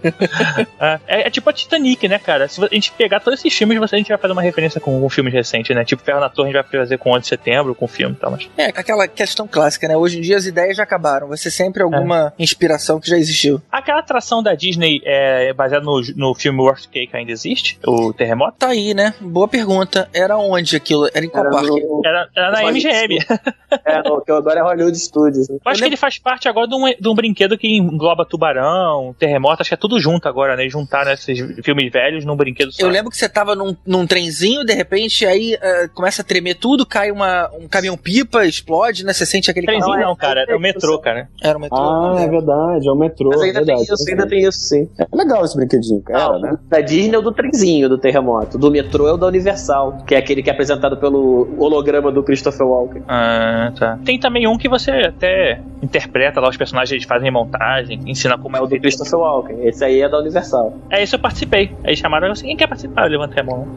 É, 0.79 0.99
é- 1.07 1.27
é 1.27 1.29
tipo 1.29 1.49
a 1.49 1.53
Titanic, 1.53 2.07
né, 2.07 2.19
cara? 2.19 2.47
Se 2.47 2.63
a 2.63 2.67
gente 2.71 2.91
pegar 2.91 3.19
todos 3.19 3.39
esses 3.39 3.53
filmes, 3.57 3.77
você- 3.79 3.95
a 3.95 3.97
gente 3.97 4.09
vai 4.09 4.17
fazer 4.17 4.33
uma 4.33 4.41
referência 4.41 4.79
com, 4.81 4.99
com 4.99 5.09
filmes 5.09 5.33
recentes, 5.33 5.75
né? 5.75 5.83
Tipo 5.85 6.01
Ferro 6.03 6.19
na 6.19 6.29
Torre, 6.29 6.49
a 6.49 6.53
gente 6.53 6.69
vai 6.71 6.81
fazer 6.81 6.97
com 6.97 7.11
11 7.11 7.21
de 7.21 7.27
setembro, 7.27 7.75
com 7.75 7.87
filme 7.87 8.15
e 8.15 8.17
tal, 8.19 8.31
mas... 8.31 8.49
É, 8.57 8.65
aquela 8.67 9.07
questão 9.07 9.47
clássica, 9.47 9.87
né? 9.87 9.95
Hoje 9.95 10.17
em 10.17 10.21
dia 10.21 10.37
as 10.37 10.45
ideias 10.45 10.77
já 10.77 10.83
acabaram. 10.83 11.27
Vai 11.27 11.37
ser 11.37 11.51
sempre 11.51 11.83
alguma 11.83 12.33
inspiração 12.37 12.99
que 12.99 13.09
já 13.09 13.17
existiu. 13.17 13.61
Aquela 13.71 13.99
atração 13.99 14.41
da 14.43 14.53
Disney 14.55 15.01
é 15.05 15.53
baseada 15.53 15.85
no, 15.85 15.90
no 16.15 16.33
filme 16.35 16.59
Worst 16.59 16.89
Cake 16.89 17.15
ainda 17.15 17.31
existe? 17.31 17.79
O 17.85 18.13
Terremoto? 18.13 18.57
Tá 18.59 18.67
aí, 18.67 18.93
né? 18.93 19.13
Boa 19.19 19.47
pergunta. 19.47 20.07
Era 20.13 20.37
onde 20.37 20.75
aquilo? 20.75 21.07
Era 21.13 21.25
em 21.25 21.29
qual 21.29 21.45
Era 21.45 21.53
parque? 21.53 21.69
no, 21.69 22.01
Era, 22.05 22.29
era 22.35 22.51
na 22.51 22.71
MGM. 22.71 23.17
é, 23.85 24.01
no, 24.07 24.21
que 24.21 24.31
agora 24.31 24.59
é 24.59 24.63
Hollywood 24.63 24.97
Studios. 24.97 25.49
né? 25.49 25.57
Eu 25.65 25.71
acho 25.71 25.81
que 25.81 25.87
ele 25.87 25.97
faz 25.97 26.17
parte 26.17 26.47
agora 26.47 26.67
de 26.67 26.75
um, 26.75 26.85
de 26.87 27.07
um 27.09 27.13
brinquedo 27.15 27.57
que 27.57 27.67
engloba 27.75 28.25
tubarão, 28.25 29.15
terremoto, 29.17 29.61
acho 29.61 29.69
que 29.69 29.73
é 29.73 29.77
tudo 29.77 29.99
junto 29.99 30.27
agora, 30.27 30.55
né? 30.55 30.67
Juntaram 30.69 31.11
esses 31.11 31.39
filmes 31.63 31.91
velhos 31.91 32.25
num 32.25 32.35
brinquedo 32.35 32.71
só. 32.71 32.81
Eu 32.81 32.89
lembro 32.89 33.09
que 33.11 33.17
você 33.17 33.27
tava 33.29 33.55
num, 33.55 33.75
num 33.85 34.05
trenzinho, 34.05 34.63
de 34.65 34.73
repente, 34.73 35.25
aí 35.25 35.57
eh, 35.61 35.87
começa 35.93 36.21
a 36.21 36.25
tremer 36.25 36.55
tudo, 36.55 36.85
cai 36.85 37.11
uma, 37.11 37.49
um 37.59 37.67
caminhão-pipa, 37.67 38.45
explode, 38.45 39.03
né? 39.05 39.13
Você 39.13 39.25
sente 39.25 39.49
aquele 39.49 39.65
Trenzinho 39.65 39.93
calor. 39.93 40.07
não, 40.07 40.15
cara, 40.15 40.45
é 40.47 40.55
o 40.55 40.59
metrô, 40.59 40.99
cara. 40.99 41.29
Era 41.41 41.57
um 41.57 41.61
metrô. 41.61 41.77
Ah, 41.77 42.13
não 42.13 42.19
é 42.19 42.27
verdade, 42.27 42.87
é 42.87 42.91
o 42.91 42.95
metrô. 42.95 43.29
Mas 43.29 43.41
ainda 43.41 43.59
verdade. 43.59 43.85
tem 43.85 43.93
isso, 43.95 44.09
ainda 44.09 44.27
tem 44.27 44.39
isso 44.41 44.59
sim. 44.59 44.89
É 44.97 45.05
legal 45.15 45.43
esse 45.45 45.57
brinquedinho, 45.81 46.01
cara, 46.01 46.39
né? 46.39 46.57
Da 46.69 46.79
Disney 46.81 47.15
é 47.15 47.17
o 47.17 47.21
do 47.21 47.31
trenzinho 47.31 47.89
do 47.89 47.97
terremoto. 47.97 48.57
Do 48.57 48.71
metrô 48.71 49.07
é 49.07 49.13
o 49.13 49.17
da 49.17 49.27
Universal, 49.27 49.97
que 50.05 50.15
é 50.15 50.17
aquele 50.17 50.43
que 50.43 50.49
é 50.49 50.53
apresentado 50.53 50.97
pelo 50.97 51.49
holograma 51.57 52.11
do 52.11 52.23
Christopher 52.23 52.65
Walken. 52.65 53.03
Ah, 53.07 53.73
tá. 53.77 53.99
Tem 54.05 54.19
também 54.19 54.47
um 54.47 54.57
que 54.57 54.69
você 54.69 54.91
até 54.91 55.59
interpreta 55.81 56.39
lá 56.39 56.49
os 56.49 56.57
personagens, 56.57 56.91
eles 56.91 57.05
fazem 57.05 57.31
montagem, 57.31 57.99
ensina 58.05 58.37
como 58.37 58.55
É 58.55 58.61
o 58.61 58.67
do 58.67 58.79
Christopher 58.79 59.19
Walken. 59.19 59.67
Esse 59.67 59.83
aí 59.83 60.01
é 60.01 60.09
da 60.09 60.19
Universal. 60.19 60.77
É 60.89 61.01
isso 61.03 61.15
eu 61.15 61.19
participei. 61.19 61.75
Aí 61.83 61.95
chamaram 61.95 62.31
assim, 62.31 62.47
quem 62.47 62.57
quer 62.57 62.67
participar? 62.67 63.05
Eu 63.05 63.11
levantei 63.11 63.41
a 63.41 63.45
mão. 63.45 63.67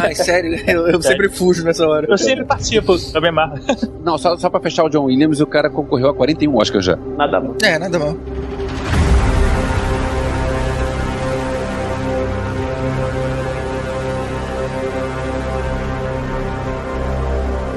Ai, 0.00 0.14
sério, 0.14 0.54
eu, 0.66 0.88
eu 0.88 1.02
sempre 1.02 1.28
fujo 1.28 1.64
nessa 1.64 1.86
hora. 1.86 2.06
Eu 2.08 2.16
sempre 2.16 2.44
participo, 2.44 2.96
eu 3.14 3.20
me 3.20 3.28
amarro. 3.28 3.58
Não, 4.04 4.16
só, 4.16 4.36
só 4.36 4.48
pra 4.48 4.60
fechar 4.60 4.84
o 4.84 4.88
John 4.88 5.04
Williams, 5.04 5.40
o 5.40 5.46
cara 5.46 5.68
concorreu 5.68 6.08
a 6.08 6.14
41 6.14 6.56
Oscars 6.56 6.84
já. 6.84 6.96
Nada 6.96 7.40
mal. 7.40 7.56
É, 7.62 7.78
nada 7.78 7.98
mal. 7.98 8.16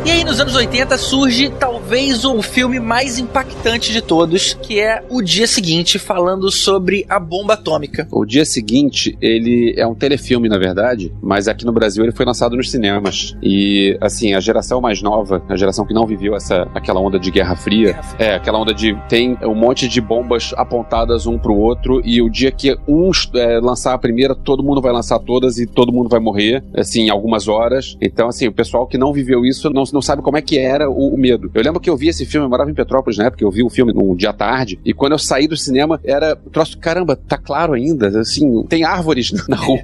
E 0.03 0.09
aí, 0.09 0.23
nos 0.23 0.39
anos 0.39 0.55
80, 0.55 0.97
surge 0.97 1.49
talvez 1.59 2.25
o 2.25 2.41
filme 2.41 2.79
mais 2.79 3.19
impactante 3.19 3.91
de 3.91 4.01
todos, 4.01 4.55
que 4.55 4.79
é 4.79 5.03
O 5.07 5.21
Dia 5.21 5.45
Seguinte, 5.45 5.99
falando 5.99 6.49
sobre 6.51 7.05
a 7.07 7.19
bomba 7.19 7.53
atômica. 7.53 8.07
O 8.11 8.25
dia 8.25 8.43
seguinte, 8.43 9.15
ele 9.21 9.75
é 9.77 9.85
um 9.85 9.93
telefilme, 9.93 10.49
na 10.49 10.57
verdade, 10.57 11.13
mas 11.21 11.47
aqui 11.47 11.65
no 11.65 11.71
Brasil 11.71 12.03
ele 12.03 12.11
foi 12.11 12.25
lançado 12.25 12.57
nos 12.57 12.71
cinemas. 12.71 13.37
E, 13.43 13.95
assim, 14.01 14.33
a 14.33 14.39
geração 14.39 14.81
mais 14.81 15.03
nova, 15.03 15.43
a 15.47 15.55
geração 15.55 15.85
que 15.85 15.93
não 15.93 16.07
viveu 16.07 16.35
essa, 16.35 16.67
aquela 16.73 16.99
onda 16.99 17.19
de 17.19 17.29
Guerra 17.29 17.55
Fria, 17.55 17.99
é, 18.17 18.33
aquela 18.33 18.59
onda 18.59 18.73
de 18.73 18.97
tem 19.07 19.37
um 19.43 19.53
monte 19.53 19.87
de 19.87 20.01
bombas 20.01 20.51
apontadas 20.57 21.27
um 21.27 21.37
pro 21.37 21.55
outro, 21.55 22.01
e 22.03 22.23
o 22.23 22.29
dia 22.29 22.51
que 22.51 22.75
um 22.87 23.11
é, 23.35 23.59
lançar 23.59 23.93
a 23.93 23.97
primeira, 23.99 24.33
todo 24.33 24.63
mundo 24.63 24.81
vai 24.81 24.91
lançar 24.91 25.19
todas 25.19 25.59
e 25.59 25.67
todo 25.67 25.93
mundo 25.93 26.09
vai 26.09 26.19
morrer, 26.19 26.63
assim, 26.75 27.03
em 27.03 27.09
algumas 27.11 27.47
horas. 27.47 27.95
Então, 28.01 28.27
assim, 28.27 28.47
o 28.47 28.51
pessoal 28.51 28.87
que 28.87 28.97
não 28.97 29.13
viveu 29.13 29.45
isso 29.45 29.69
não, 29.69 29.83
não 29.93 30.01
sabe 30.01 30.21
como 30.21 30.37
é 30.37 30.41
que 30.41 30.57
era 30.57 30.89
o, 30.89 31.13
o 31.13 31.17
medo. 31.17 31.51
Eu 31.53 31.63
lembro 31.63 31.79
que 31.79 31.89
eu 31.89 31.97
vi 31.97 32.07
esse 32.07 32.25
filme, 32.25 32.45
eu 32.45 32.49
morava 32.49 32.69
em 32.69 32.73
Petrópolis 32.73 33.17
na 33.17 33.25
época, 33.25 33.43
eu 33.43 33.51
vi 33.51 33.63
o 33.63 33.69
filme 33.69 33.93
num 33.93 34.15
dia 34.15 34.33
tarde, 34.33 34.79
e 34.83 34.93
quando 34.93 35.13
eu 35.13 35.19
saí 35.19 35.47
do 35.47 35.57
cinema, 35.57 35.99
era 36.03 36.35
troço, 36.35 36.77
caramba, 36.77 37.15
tá 37.15 37.37
claro 37.37 37.73
ainda, 37.73 38.07
assim, 38.19 38.63
tem 38.63 38.83
árvores 38.83 39.31
na 39.47 39.55
rua. 39.57 39.81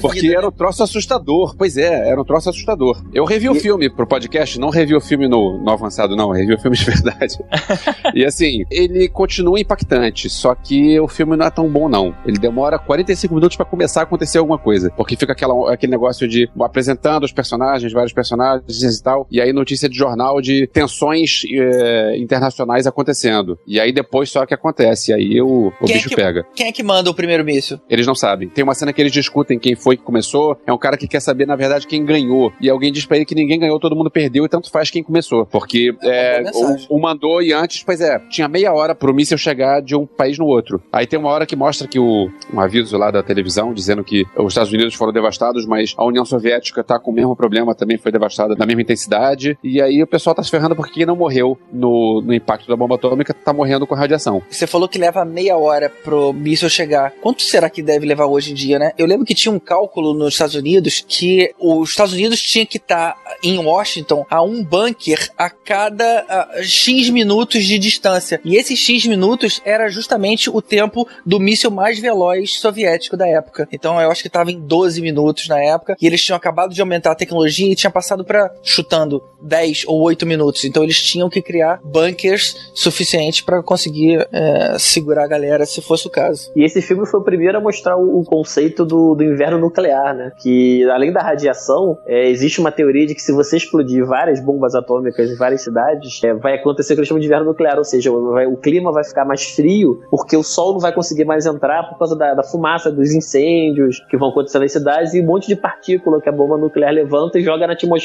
Porque 0.00 0.20
vida, 0.20 0.34
era 0.34 0.42
né? 0.42 0.48
um 0.48 0.52
troço 0.52 0.82
assustador. 0.82 1.54
Pois 1.56 1.76
é, 1.76 2.08
era 2.08 2.20
um 2.20 2.24
troço 2.24 2.50
assustador. 2.50 3.02
Eu 3.12 3.24
revi 3.24 3.48
o 3.48 3.54
filme 3.54 3.90
pro 3.90 4.06
podcast, 4.06 4.58
não 4.58 4.70
revi 4.70 4.94
o 4.94 5.00
filme 5.00 5.28
no, 5.28 5.58
no 5.58 5.70
avançado, 5.70 6.16
não, 6.16 6.30
revi 6.30 6.54
o 6.54 6.58
filme 6.58 6.76
de 6.76 6.84
verdade. 6.86 7.38
e 8.14 8.24
assim, 8.24 8.64
ele 8.70 9.08
continua 9.08 9.58
impactante, 9.58 10.28
só 10.28 10.54
que 10.54 10.98
o 11.00 11.08
filme 11.08 11.36
não 11.36 11.46
é 11.46 11.50
tão 11.50 11.68
bom, 11.68 11.88
não. 11.88 12.14
Ele 12.24 12.38
demora 12.38 12.78
45 12.78 13.34
minutos 13.34 13.56
pra 13.56 13.66
começar 13.66 14.00
a 14.00 14.02
acontecer 14.04 14.38
alguma 14.38 14.58
coisa. 14.58 14.90
Porque 14.96 15.16
fica 15.16 15.32
aquela, 15.32 15.72
aquele 15.72 15.90
negócio 15.90 16.28
de 16.28 16.50
apresentando 16.60 17.24
os 17.24 17.32
personagens, 17.32 17.92
vários 17.92 18.12
personagens 18.12 18.27
e 18.36 19.02
tal, 19.02 19.26
e 19.30 19.40
aí 19.40 19.52
notícia 19.52 19.88
de 19.88 19.96
jornal 19.96 20.40
de 20.40 20.66
tensões 20.66 21.42
eh, 21.50 22.16
internacionais 22.18 22.86
acontecendo. 22.86 23.58
E 23.66 23.78
aí 23.80 23.92
depois 23.92 24.30
só 24.30 24.44
que 24.46 24.54
acontece, 24.54 25.10
e 25.10 25.14
aí 25.14 25.40
o, 25.42 25.72
o 25.80 25.84
é 25.88 25.92
bicho 25.92 26.08
que- 26.08 26.16
pega. 26.16 26.46
Quem 26.54 26.66
é 26.66 26.72
que 26.72 26.82
manda 26.82 27.10
o 27.10 27.14
primeiro 27.14 27.44
míssil? 27.44 27.78
Eles 27.88 28.06
não 28.06 28.14
sabem. 28.14 28.48
Tem 28.48 28.64
uma 28.64 28.74
cena 28.74 28.92
que 28.92 29.00
eles 29.00 29.12
discutem 29.12 29.58
quem 29.58 29.74
foi 29.74 29.96
que 29.96 30.02
começou. 30.02 30.58
É 30.66 30.72
um 30.72 30.78
cara 30.78 30.96
que 30.96 31.06
quer 31.06 31.20
saber, 31.20 31.46
na 31.46 31.56
verdade, 31.56 31.86
quem 31.86 32.04
ganhou. 32.04 32.52
E 32.60 32.68
alguém 32.68 32.92
diz 32.92 33.06
pra 33.06 33.16
ele 33.16 33.24
que 33.24 33.34
ninguém 33.34 33.58
ganhou, 33.58 33.78
todo 33.78 33.94
mundo 33.96 34.10
perdeu 34.10 34.44
e 34.44 34.48
tanto 34.48 34.70
faz 34.70 34.90
quem 34.90 35.02
começou. 35.02 35.46
Porque 35.46 35.94
é, 36.02 36.42
mensagem. 36.42 36.86
o, 36.88 36.96
o 36.96 37.00
mandou 37.00 37.42
e 37.42 37.52
antes, 37.52 37.82
pois 37.84 38.00
é, 38.00 38.18
tinha 38.30 38.48
meia 38.48 38.72
hora 38.72 38.94
pro 38.94 39.14
míssil 39.14 39.38
chegar 39.38 39.80
de 39.80 39.94
um 39.94 40.06
país 40.06 40.38
no 40.38 40.46
outro. 40.46 40.82
Aí 40.92 41.06
tem 41.06 41.18
uma 41.18 41.28
hora 41.30 41.46
que 41.46 41.56
mostra 41.56 41.86
que 41.86 41.98
o 41.98 42.28
um 42.52 42.60
aviso 42.60 42.96
lá 42.96 43.10
da 43.10 43.22
televisão 43.22 43.72
dizendo 43.72 44.02
que 44.02 44.24
os 44.36 44.48
Estados 44.52 44.72
Unidos 44.72 44.94
foram 44.94 45.12
devastados, 45.12 45.66
mas 45.66 45.94
a 45.96 46.04
União 46.04 46.24
Soviética 46.24 46.82
tá 46.82 46.98
com 46.98 47.10
o 47.10 47.14
mesmo 47.14 47.36
problema, 47.36 47.74
também 47.74 47.98
foi 47.98 48.10
devastada 48.18 48.54
na 48.56 48.66
mesma 48.66 48.82
intensidade. 48.82 49.58
E 49.62 49.80
aí 49.80 50.02
o 50.02 50.06
pessoal 50.06 50.34
tá 50.34 50.42
se 50.42 50.50
ferrando 50.50 50.76
porque 50.76 50.94
quem 50.94 51.06
não 51.06 51.16
morreu 51.16 51.58
no, 51.72 52.22
no 52.22 52.34
impacto 52.34 52.68
da 52.68 52.76
bomba 52.76 52.96
atômica 52.96 53.32
tá 53.34 53.52
morrendo 53.52 53.86
com 53.86 53.94
radiação. 53.94 54.42
Você 54.50 54.66
falou 54.66 54.88
que 54.88 54.98
leva 54.98 55.24
meia 55.24 55.56
hora 55.56 55.88
pro 55.88 56.32
míssil 56.32 56.68
chegar. 56.68 57.12
Quanto 57.22 57.42
será 57.42 57.70
que 57.70 57.82
deve 57.82 58.06
levar 58.06 58.26
hoje 58.26 58.52
em 58.52 58.54
dia, 58.54 58.78
né? 58.78 58.92
Eu 58.98 59.06
lembro 59.06 59.24
que 59.24 59.34
tinha 59.34 59.52
um 59.52 59.58
cálculo 59.58 60.14
nos 60.14 60.34
Estados 60.34 60.54
Unidos 60.54 61.04
que 61.06 61.52
os 61.58 61.90
Estados 61.90 62.12
Unidos 62.12 62.40
tinha 62.42 62.66
que 62.66 62.78
estar 62.78 63.16
em 63.42 63.58
Washington 63.58 64.26
a 64.28 64.42
um 64.42 64.62
bunker 64.62 65.30
a 65.36 65.50
cada 65.50 66.24
ah, 66.28 66.62
X 66.62 67.08
minutos 67.10 67.64
de 67.64 67.78
distância. 67.78 68.40
E 68.44 68.56
esses 68.56 68.78
X 68.78 69.06
minutos 69.06 69.60
era 69.64 69.88
justamente 69.88 70.50
o 70.50 70.60
tempo 70.60 71.06
do 71.24 71.38
míssil 71.38 71.70
mais 71.70 71.98
veloz 71.98 72.58
soviético 72.58 73.16
da 73.16 73.26
época. 73.26 73.68
Então 73.72 74.00
eu 74.00 74.10
acho 74.10 74.22
que 74.22 74.28
estava 74.28 74.50
em 74.50 74.58
12 74.60 75.00
minutos 75.00 75.48
na 75.48 75.62
época. 75.62 75.96
E 76.00 76.06
eles 76.06 76.22
tinham 76.22 76.36
acabado 76.36 76.74
de 76.74 76.80
aumentar 76.80 77.12
a 77.12 77.14
tecnologia 77.14 77.70
e 77.70 77.76
tinha 77.76 77.90
passado 77.90 78.07
para 78.24 78.50
chutando 78.62 79.22
10 79.40 79.84
ou 79.86 80.00
8 80.02 80.26
minutos. 80.26 80.64
Então 80.64 80.82
eles 80.82 81.00
tinham 81.02 81.28
que 81.28 81.40
criar 81.42 81.80
bunkers 81.84 82.70
suficientes 82.74 83.40
para 83.40 83.62
conseguir 83.62 84.26
é, 84.32 84.76
segurar 84.78 85.24
a 85.24 85.28
galera 85.28 85.64
se 85.66 85.80
fosse 85.80 86.06
o 86.06 86.10
caso. 86.10 86.50
E 86.56 86.64
esse 86.64 86.80
filme 86.82 87.06
foi 87.06 87.20
o 87.20 87.24
primeiro 87.24 87.58
a 87.58 87.60
mostrar 87.60 87.96
o, 87.96 88.20
o 88.20 88.24
conceito 88.24 88.84
do, 88.84 89.14
do 89.14 89.22
inverno 89.22 89.58
nuclear, 89.58 90.14
né? 90.14 90.32
Que 90.42 90.88
além 90.90 91.12
da 91.12 91.20
radiação, 91.20 91.96
é, 92.06 92.28
existe 92.28 92.60
uma 92.60 92.72
teoria 92.72 93.06
de 93.06 93.14
que 93.14 93.22
se 93.22 93.32
você 93.32 93.56
explodir 93.56 94.04
várias 94.06 94.40
bombas 94.40 94.74
atômicas 94.74 95.30
em 95.30 95.36
várias 95.36 95.62
cidades, 95.62 96.22
é, 96.24 96.34
vai 96.34 96.54
acontecer 96.54 96.92
o 96.92 96.96
que 96.96 97.00
eles 97.00 97.08
chamam 97.08 97.20
de 97.20 97.26
inverno 97.26 97.46
nuclear, 97.46 97.78
ou 97.78 97.84
seja, 97.84 98.10
vai- 98.10 98.46
o 98.46 98.56
clima 98.56 98.90
vai 98.92 99.04
ficar 99.04 99.24
mais 99.24 99.44
frio 99.44 100.00
porque 100.10 100.36
o 100.36 100.42
sol 100.42 100.72
não 100.72 100.80
vai 100.80 100.92
conseguir 100.92 101.24
mais 101.24 101.46
entrar 101.46 101.84
por 101.88 101.98
causa 101.98 102.16
da, 102.16 102.34
da 102.34 102.42
fumaça 102.42 102.90
dos 102.90 103.12
incêndios 103.12 104.00
que 104.10 104.16
vão 104.16 104.28
acontecer 104.30 104.58
nas 104.58 104.72
cidades 104.72 105.14
e 105.14 105.20
um 105.20 105.24
monte 105.26 105.46
de 105.48 105.56
partícula 105.56 106.20
que 106.20 106.28
a 106.28 106.32
bomba 106.32 106.56
nuclear 106.56 106.92
levanta 106.92 107.38
e 107.38 107.42
joga 107.42 107.66
na 107.66 107.72
atmosfera 107.74 107.97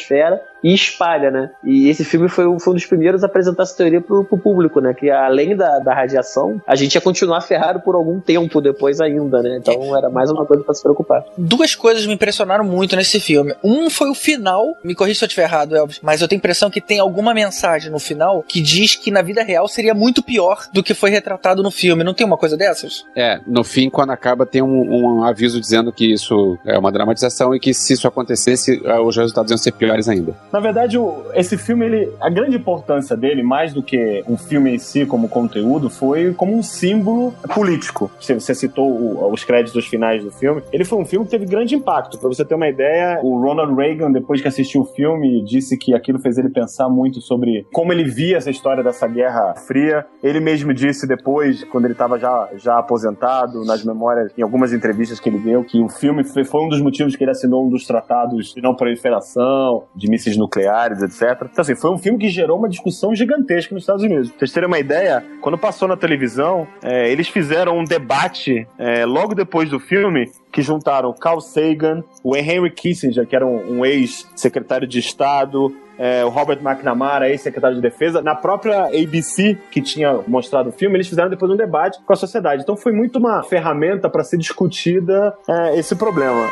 e 0.63 0.73
espalha, 0.73 1.29
né? 1.29 1.51
E, 1.63 1.89
esse 1.89 2.05
filme 2.05 2.29
foi, 2.29 2.47
um- 2.47 2.57
foi 2.59 2.71
um 2.71 2.75
dos 2.75 2.85
primeiros 2.85 3.21
a 3.21 3.25
apresentar 3.27 3.63
essa 3.63 3.75
teoria 3.75 3.99
pro, 3.99 4.23
pro 4.23 4.37
público, 4.37 4.79
né? 4.79 4.93
Que 4.93 5.09
além 5.11 5.55
da, 5.57 5.79
da 5.79 5.93
radiação, 5.93 6.61
a 6.65 6.73
gente 6.75 6.95
ia 6.95 7.01
continuar 7.01 7.41
ferrado 7.41 7.81
por 7.81 7.95
algum 7.95 8.19
tempo 8.21 8.61
depois 8.61 9.01
ainda, 9.01 9.41
né? 9.41 9.57
Então 9.59 9.95
era 9.97 10.09
mais 10.09 10.31
uma 10.31 10.45
coisa 10.45 10.63
pra 10.63 10.73
se 10.73 10.81
preocupar. 10.81 11.23
Duas 11.37 11.75
coisas 11.75 12.05
me 12.05 12.13
impressionaram 12.13 12.63
muito 12.63 12.95
nesse 12.95 13.19
filme. 13.19 13.53
Um 13.63 13.89
foi 13.89 14.09
o 14.09 14.15
final, 14.15 14.77
me 14.83 14.95
corrija 14.95 15.19
se 15.19 15.25
eu 15.25 15.27
estiver 15.27 15.43
errado, 15.43 15.75
Elvis, 15.75 15.99
mas 16.01 16.21
eu 16.21 16.27
tenho 16.29 16.37
a 16.39 16.41
impressão 16.41 16.69
que 16.71 16.79
tem 16.79 16.97
alguma 16.99 17.33
mensagem 17.33 17.91
no 17.91 17.99
final 17.99 18.41
que 18.47 18.61
diz 18.61 18.95
que 18.95 19.11
na 19.11 19.21
vida 19.21 19.43
real 19.43 19.67
seria 19.67 19.93
muito 19.93 20.23
pior 20.23 20.65
do 20.73 20.81
que 20.81 20.93
foi 20.93 21.09
retratado 21.09 21.61
no 21.61 21.71
filme. 21.71 22.03
Não 22.05 22.13
tem 22.13 22.25
uma 22.25 22.37
coisa 22.37 22.55
dessas? 22.55 23.05
É, 23.15 23.39
no 23.45 23.65
fim, 23.65 23.89
quando 23.89 24.11
acaba, 24.11 24.45
tem 24.45 24.61
um, 24.61 25.19
um 25.19 25.23
aviso 25.25 25.59
dizendo 25.59 25.91
que 25.91 26.09
isso 26.13 26.57
é 26.65 26.77
uma 26.79 26.91
dramatização 26.91 27.53
e 27.53 27.59
que 27.59 27.73
se 27.73 27.91
isso 27.93 28.07
acontecesse, 28.07 28.81
os 29.05 29.17
resultados 29.17 29.51
iam 29.51 29.57
ser 29.57 29.73
piores 29.73 29.82
ainda. 30.09 30.35
Na 30.51 30.59
verdade, 30.59 30.97
o- 30.97 31.23
esse 31.33 31.57
filme, 31.57 31.85
ele, 31.85 32.11
a 32.19 32.29
grande 32.29 32.55
importância 32.57 33.15
dele, 33.17 33.43
mais 33.43 33.73
do 33.73 33.81
que 33.83 34.23
um 34.27 34.37
filme 34.37 34.75
em 34.75 34.77
si 34.77 35.05
como 35.05 35.27
conteúdo, 35.29 35.89
foi 35.89 36.33
como 36.33 36.55
um 36.55 36.63
símbolo 36.63 37.33
político. 37.53 38.09
Você, 38.19 38.33
você 38.35 38.53
citou 38.55 38.89
o- 38.89 39.31
os 39.31 39.43
créditos 39.43 39.85
finais 39.87 40.23
do 40.23 40.31
filme. 40.31 40.61
Ele 40.71 40.83
foi 40.85 40.99
um 40.99 41.05
filme 41.05 41.25
que 41.25 41.31
teve 41.31 41.45
grande 41.45 41.75
impacto. 41.75 42.17
Pra 42.17 42.27
você 42.29 42.43
ter 42.45 42.55
uma 42.55 42.67
ideia, 42.67 43.19
o 43.23 43.39
Ronald 43.41 43.73
Reagan, 43.75 44.11
depois 44.11 44.41
que 44.41 44.47
assistiu 44.47 44.81
o 44.81 44.85
filme, 44.85 45.43
disse 45.45 45.77
que 45.77 45.93
aquilo 45.93 46.19
fez 46.19 46.37
ele 46.37 46.49
pensar 46.49 46.89
muito 46.89 47.21
sobre 47.21 47.65
como 47.73 47.91
ele 47.91 48.03
via 48.03 48.37
essa 48.37 48.49
história 48.49 48.83
dessa 48.83 49.07
Guerra 49.07 49.55
Fria. 49.67 50.05
Ele 50.21 50.39
mesmo 50.39 50.73
disse 50.73 51.07
depois, 51.07 51.63
quando 51.65 51.85
ele 51.85 51.93
estava 51.93 52.17
já, 52.19 52.49
já 52.55 52.77
aposentado, 52.79 53.63
nas 53.65 53.83
memórias, 53.83 54.31
em 54.37 54.41
algumas 54.41 54.73
entrevistas 54.73 55.19
que 55.19 55.29
ele 55.29 55.39
deu, 55.39 55.63
que 55.63 55.79
o 55.81 55.89
filme 55.89 56.23
foi, 56.23 56.43
foi 56.43 56.61
um 56.61 56.69
dos 56.69 56.81
motivos 56.81 57.15
que 57.15 57.23
ele 57.23 57.31
assinou 57.31 57.65
um 57.65 57.69
dos 57.69 57.85
tratados 57.85 58.53
de 58.53 58.61
não 58.61 58.75
proliferação, 58.75 59.62
de 59.95 60.09
mísseis 60.09 60.37
nucleares, 60.37 61.01
etc. 61.01 61.47
Então, 61.51 61.61
assim, 61.61 61.75
foi 61.75 61.91
um 61.91 61.97
filme 61.97 62.19
que 62.19 62.29
gerou 62.29 62.57
uma 62.57 62.69
discussão 62.69 63.15
gigantesca 63.15 63.73
nos 63.73 63.83
Estados 63.83 64.03
Unidos. 64.03 64.29
Pra 64.29 64.39
vocês 64.39 64.51
terem 64.51 64.67
uma 64.67 64.79
ideia, 64.79 65.23
quando 65.41 65.57
passou 65.57 65.87
na 65.87 65.97
televisão, 65.97 66.67
é, 66.81 67.11
eles 67.11 67.27
fizeram 67.27 67.77
um 67.77 67.83
debate 67.83 68.67
é, 68.77 69.05
logo 69.05 69.33
depois 69.35 69.69
do 69.69 69.79
filme 69.79 70.31
que 70.51 70.61
juntaram 70.61 71.13
Carl 71.13 71.41
Sagan, 71.41 72.03
o 72.23 72.35
Henry 72.35 72.69
Kissinger, 72.69 73.25
que 73.25 73.35
era 73.35 73.45
um, 73.45 73.79
um 73.79 73.85
ex-secretário 73.85 74.87
de 74.87 74.99
Estado, 74.99 75.73
é, 75.97 76.23
o 76.23 76.29
Robert 76.29 76.59
McNamara, 76.61 77.29
ex-secretário 77.29 77.75
de 77.75 77.81
Defesa, 77.81 78.21
na 78.21 78.35
própria 78.35 78.85
ABC, 78.85 79.57
que 79.71 79.81
tinha 79.81 80.19
mostrado 80.27 80.69
o 80.69 80.71
filme, 80.71 80.95
eles 80.95 81.07
fizeram 81.07 81.29
depois 81.29 81.51
um 81.51 81.55
debate 81.55 81.99
com 82.05 82.13
a 82.13 82.15
sociedade. 82.15 82.63
Então 82.63 82.75
foi 82.75 82.91
muito 82.91 83.19
uma 83.19 83.43
ferramenta 83.43 84.09
para 84.09 84.23
ser 84.23 84.37
discutida 84.37 85.33
é, 85.47 85.77
esse 85.77 85.95
problema. 85.95 86.49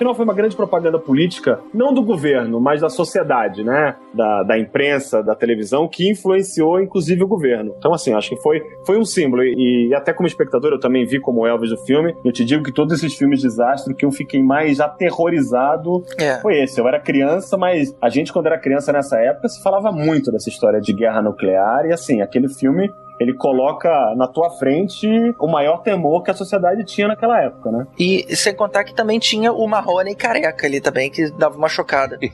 Afinal, 0.00 0.14
foi 0.14 0.24
uma 0.24 0.32
grande 0.32 0.56
propaganda 0.56 0.98
política, 0.98 1.60
não 1.74 1.92
do 1.92 2.02
governo, 2.02 2.58
mas 2.58 2.80
da 2.80 2.88
sociedade, 2.88 3.62
né? 3.62 3.96
Da, 4.14 4.42
da 4.44 4.58
imprensa, 4.58 5.22
da 5.22 5.34
televisão, 5.34 5.86
que 5.86 6.10
influenciou, 6.10 6.80
inclusive, 6.80 7.22
o 7.22 7.28
governo. 7.28 7.74
Então, 7.76 7.92
assim, 7.92 8.14
acho 8.14 8.30
que 8.30 8.36
foi, 8.40 8.62
foi 8.86 8.96
um 8.96 9.04
símbolo. 9.04 9.42
E, 9.42 9.88
e 9.90 9.94
até 9.94 10.14
como 10.14 10.26
espectador, 10.26 10.72
eu 10.72 10.80
também 10.80 11.04
vi 11.04 11.20
como 11.20 11.46
Elvis 11.46 11.70
o 11.72 11.76
filme. 11.84 12.16
Eu 12.24 12.32
te 12.32 12.46
digo 12.46 12.64
que 12.64 12.72
todos 12.72 12.94
esses 12.94 13.14
filmes 13.14 13.40
de 13.40 13.48
desastre, 13.48 13.94
que 13.94 14.06
eu 14.06 14.10
fiquei 14.10 14.42
mais 14.42 14.80
aterrorizado 14.80 16.02
É. 16.18 16.40
foi 16.40 16.62
esse. 16.62 16.80
Eu 16.80 16.88
era 16.88 16.98
criança, 16.98 17.58
mas 17.58 17.94
a 18.00 18.08
gente, 18.08 18.32
quando 18.32 18.46
era 18.46 18.58
criança 18.58 18.90
nessa 18.94 19.18
época, 19.18 19.50
se 19.50 19.62
falava 19.62 19.92
muito 19.92 20.32
dessa 20.32 20.48
história 20.48 20.80
de 20.80 20.94
guerra 20.94 21.20
nuclear. 21.20 21.84
E, 21.84 21.92
assim, 21.92 22.22
aquele 22.22 22.48
filme. 22.48 22.90
Ele 23.20 23.34
coloca 23.34 24.14
na 24.16 24.26
tua 24.26 24.50
frente 24.50 25.06
o 25.38 25.46
maior 25.46 25.82
temor 25.82 26.22
que 26.22 26.30
a 26.30 26.34
sociedade 26.34 26.84
tinha 26.84 27.06
naquela 27.06 27.38
época, 27.40 27.70
né? 27.70 27.86
E 27.98 28.34
sem 28.34 28.54
contar 28.54 28.84
que 28.84 28.94
também 28.94 29.18
tinha 29.18 29.52
o 29.52 29.68
Marrone 29.68 30.14
careca 30.14 30.66
ali 30.66 30.80
também, 30.80 31.10
que 31.10 31.30
dava 31.32 31.56
uma 31.56 31.68
chocada. 31.68 32.18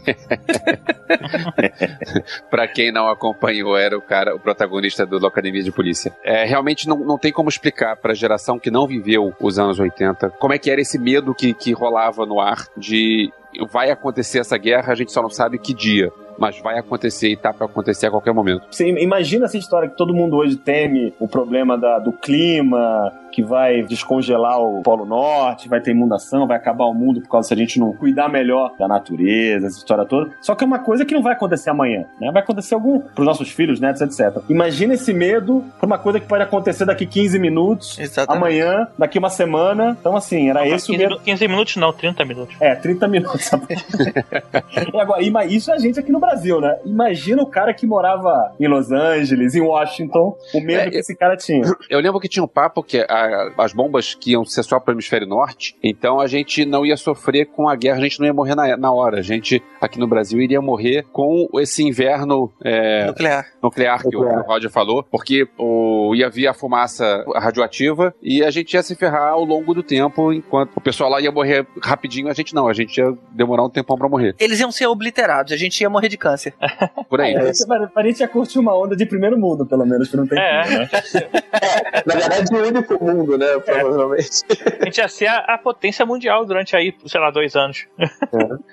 Pra 2.49 2.69
quem 2.69 2.93
não 2.93 3.09
acompanhou, 3.09 3.77
era 3.77 3.99
o 3.99 4.03
cara, 4.03 4.35
o 4.35 4.39
protagonista 4.39 5.05
do 5.05 5.19
Locademia 5.19 5.63
de 5.63 5.73
Polícia. 5.73 6.13
É, 6.25 6.45
realmente 6.45 6.89
não, 6.89 6.99
não 6.99 7.19
tem 7.19 7.33
como 7.33 7.49
explicar 7.49 7.97
pra 7.97 8.15
geração 8.15 8.59
que 8.59 8.71
não 8.71 8.87
viveu 8.87 9.35
os 9.41 9.59
anos 9.59 9.79
80 9.79 10.37
como 10.39 10.55
é 10.55 10.59
que 10.59 10.71
era 10.71 10.81
esse 10.81 10.99
medo 10.99 11.35
que, 11.35 11.53
que 11.53 11.73
rolava 11.73 12.25
no 12.25 12.41
ar 12.41 12.67
de 12.77 13.33
vai 13.71 13.91
acontecer 13.91 14.39
essa 14.39 14.57
guerra, 14.59 14.93
a 14.93 14.95
gente 14.95 15.13
só 15.13 15.23
não 15.23 15.31
sabe 15.31 15.59
que 15.59 15.73
dia. 15.73 16.13
Mas 16.39 16.59
vai 16.61 16.79
acontecer 16.79 17.29
e 17.31 17.37
tá 17.37 17.53
pra 17.53 17.67
acontecer 17.67 18.07
a 18.07 18.11
qualquer 18.11 18.33
momento. 18.33 18.63
Você 18.71 18.89
imagina 18.89 19.47
essa 19.47 19.57
história 19.59 19.89
que 19.89 19.97
todo 19.97 20.15
mundo 20.15 20.37
hoje 20.37 20.57
teme 20.57 21.15
o 21.19 21.27
problema 21.27 21.77
da- 21.79 21.99
do 21.99 22.13
clima, 22.13 23.13
que 23.37 23.43
vai 23.43 23.83
descongelar 23.83 24.59
o 24.59 24.81
Polo 24.83 25.05
Norte, 25.05 25.69
vai 25.69 25.79
ter 25.79 25.91
inundação, 25.91 26.47
vai 26.47 26.57
acabar 26.57 26.87
o 26.87 26.95
mundo 26.95 27.21
por 27.21 27.29
causa 27.29 27.49
se 27.49 27.53
a 27.53 27.57
gente 27.59 27.79
não 27.79 27.93
cuidar 27.93 28.31
melhor 28.31 28.73
da 28.79 28.89
natureza, 28.89 29.67
essa 29.67 29.77
história 29.77 30.07
toda. 30.07 30.31
Só 30.41 30.55
que 30.55 30.65
é 30.65 30.67
uma 30.67 30.79
coisa 30.79 31.05
que 31.05 31.13
não 31.13 31.21
vai 31.23 31.35
acontecer 31.35 31.69
amanhã, 31.69 32.07
né? 32.19 32.31
Vai 32.33 32.43
acontecer 32.43 32.73
algum 32.75 32.99
pros 32.99 33.27
nossos 33.27 33.51
filhos, 33.51 33.79
netos, 33.79 34.01
etc. 34.01 34.43
Imagina 34.49 34.95
esse 34.95 35.13
medo 35.13 35.63
por 35.79 35.85
uma 35.85 35.99
coisa 35.99 36.19
que 36.19 36.27
pode 36.27 36.43
acontecer 36.45 36.87
daqui 36.87 37.05
15 37.05 37.39
minutos, 37.39 37.99
Exatamente. 37.99 38.39
amanhã, 38.43 38.89
daqui 38.99 39.19
uma 39.19 39.29
semana. 39.29 39.95
Então, 40.01 40.17
assim, 40.17 40.49
era 40.49 40.67
esse 40.67 40.87
o 40.91 40.95
15, 40.95 40.99
medo. 40.99 41.11
minu- 41.17 41.21
15 41.23 41.49
minutos 41.49 41.77
não, 41.77 41.93
30 41.93 42.25
minutos. 42.25 42.57
É, 42.59 42.75
30 42.75 43.07
minutos. 43.07 43.51
e 44.95 44.99
agora, 44.99 45.23
isso 45.45 45.71
a 45.71 45.79
gente 45.79 46.01
aqui 46.01 46.11
no 46.11 46.21
Brasil, 46.21 46.59
né? 46.61 46.79
Imagina 46.87 47.43
o 47.43 47.47
cara 47.47 47.75
que 47.75 47.87
morava 47.87 48.53
em 48.59 48.67
Los 48.67 48.91
Angeles, 48.91 49.55
em 49.55 49.61
Washington, 49.61 50.37
o 50.55 50.61
medo 50.63 50.81
É, 50.89 50.91
que 50.91 50.97
esse 50.97 51.15
cara 51.15 51.37
tinha. 51.37 51.63
Eu 51.91 52.01
lembro 52.01 52.19
que 52.19 52.29
tinha 52.29 52.43
um 52.43 52.49
papo 52.49 52.83
que 52.83 52.99
a- 53.09 53.26
as 53.59 53.73
bombas 53.73 54.15
que 54.15 54.33
iam 54.33 54.45
ser 54.45 54.63
só 54.63 54.79
para 54.81 54.93
o 54.93 54.95
hemisfério 54.95 55.27
norte, 55.27 55.77
então 55.83 56.21
a 56.21 56.27
gente 56.27 56.65
não 56.65 56.85
ia 56.85 56.97
sofrer 56.97 57.47
com 57.47 57.69
a 57.69 57.77
guerra, 57.77 57.99
a 57.99 58.03
gente 58.03 58.19
não 58.21 58.27
ia 58.27 58.33
morrer 58.35 58.55
na, 58.55 58.77
na 58.77 58.93
hora. 58.93 59.19
A 59.19 59.23
gente, 59.23 59.63
aqui 59.81 59.99
no 59.99 60.07
Brasil, 60.07 60.41
iria 60.41 60.61
morrer 60.61 61.05
com 61.13 61.47
esse 61.61 61.83
inverno 61.83 62.53
é, 62.65 63.07
Nuclear. 63.07 63.47
nuclear 63.63 64.03
que 64.03 64.17
o, 64.17 64.21
Nuclear. 64.21 64.41
o 64.45 64.47
Roger 64.47 64.71
falou, 64.71 65.03
porque 65.05 65.47
o, 65.59 66.15
ia 66.15 66.29
vir 66.29 66.47
a 66.49 66.55
fumaça 66.55 67.25
radioativa 67.37 68.15
e 68.23 68.43
a 68.43 68.51
gente 68.51 68.75
ia 68.75 68.83
se 68.83 68.95
ferrar 68.95 69.29
ao 69.33 69.45
longo 69.45 69.75
do 69.75 69.83
tempo, 69.83 70.33
enquanto 70.33 70.77
o 70.77 70.81
pessoal 70.81 71.11
lá 71.11 71.21
ia 71.21 71.31
morrer 71.33 71.67
rapidinho, 71.83 72.29
a 72.29 72.33
gente 72.35 72.55
não, 72.55 72.69
a 72.69 72.73
gente 72.73 72.97
ia 72.99 73.13
demorar 73.33 73.65
um 73.65 73.71
tempão 73.71 73.97
pra 73.97 74.09
morrer. 74.09 74.35
Eles 74.39 74.61
iam 74.61 74.71
ser 74.73 74.87
obliterados, 74.87 75.53
a 75.53 75.57
gente 75.57 75.81
ia 75.81 75.91
morrer 75.91 76.09
de 76.09 76.17
câncer. 76.17 76.55
Por 77.09 77.21
aí. 77.21 77.35
É, 77.35 77.51
a 77.95 78.03
gente 78.03 78.21
ia 78.21 78.29
curtir 78.29 78.59
uma 78.59 78.77
onda 78.77 78.97
de 78.97 79.07
primeiro 79.07 79.39
mundo, 79.39 79.67
pelo 79.67 79.85
menos, 79.87 80.09
que 80.09 80.17
não 80.17 80.27
tem 80.27 80.39
É. 80.39 80.65
fim, 80.65 80.75
né? 80.77 80.89
Na 82.07 82.15
verdade, 82.15 82.55
o 82.55 82.67
único 82.67 83.05
mundo, 83.05 83.16
né? 83.39 83.59
Provavelmente. 83.59 84.43
A 84.81 84.85
gente 84.85 84.99
ia 84.99 85.09
ser 85.09 85.27
a, 85.27 85.39
a 85.39 85.59
potência 85.59 86.05
mundial 86.05 86.45
durante 86.45 86.77
aí, 86.77 86.95
sei 87.07 87.21
lá, 87.21 87.31
dois 87.31 87.55
anos. 87.57 87.87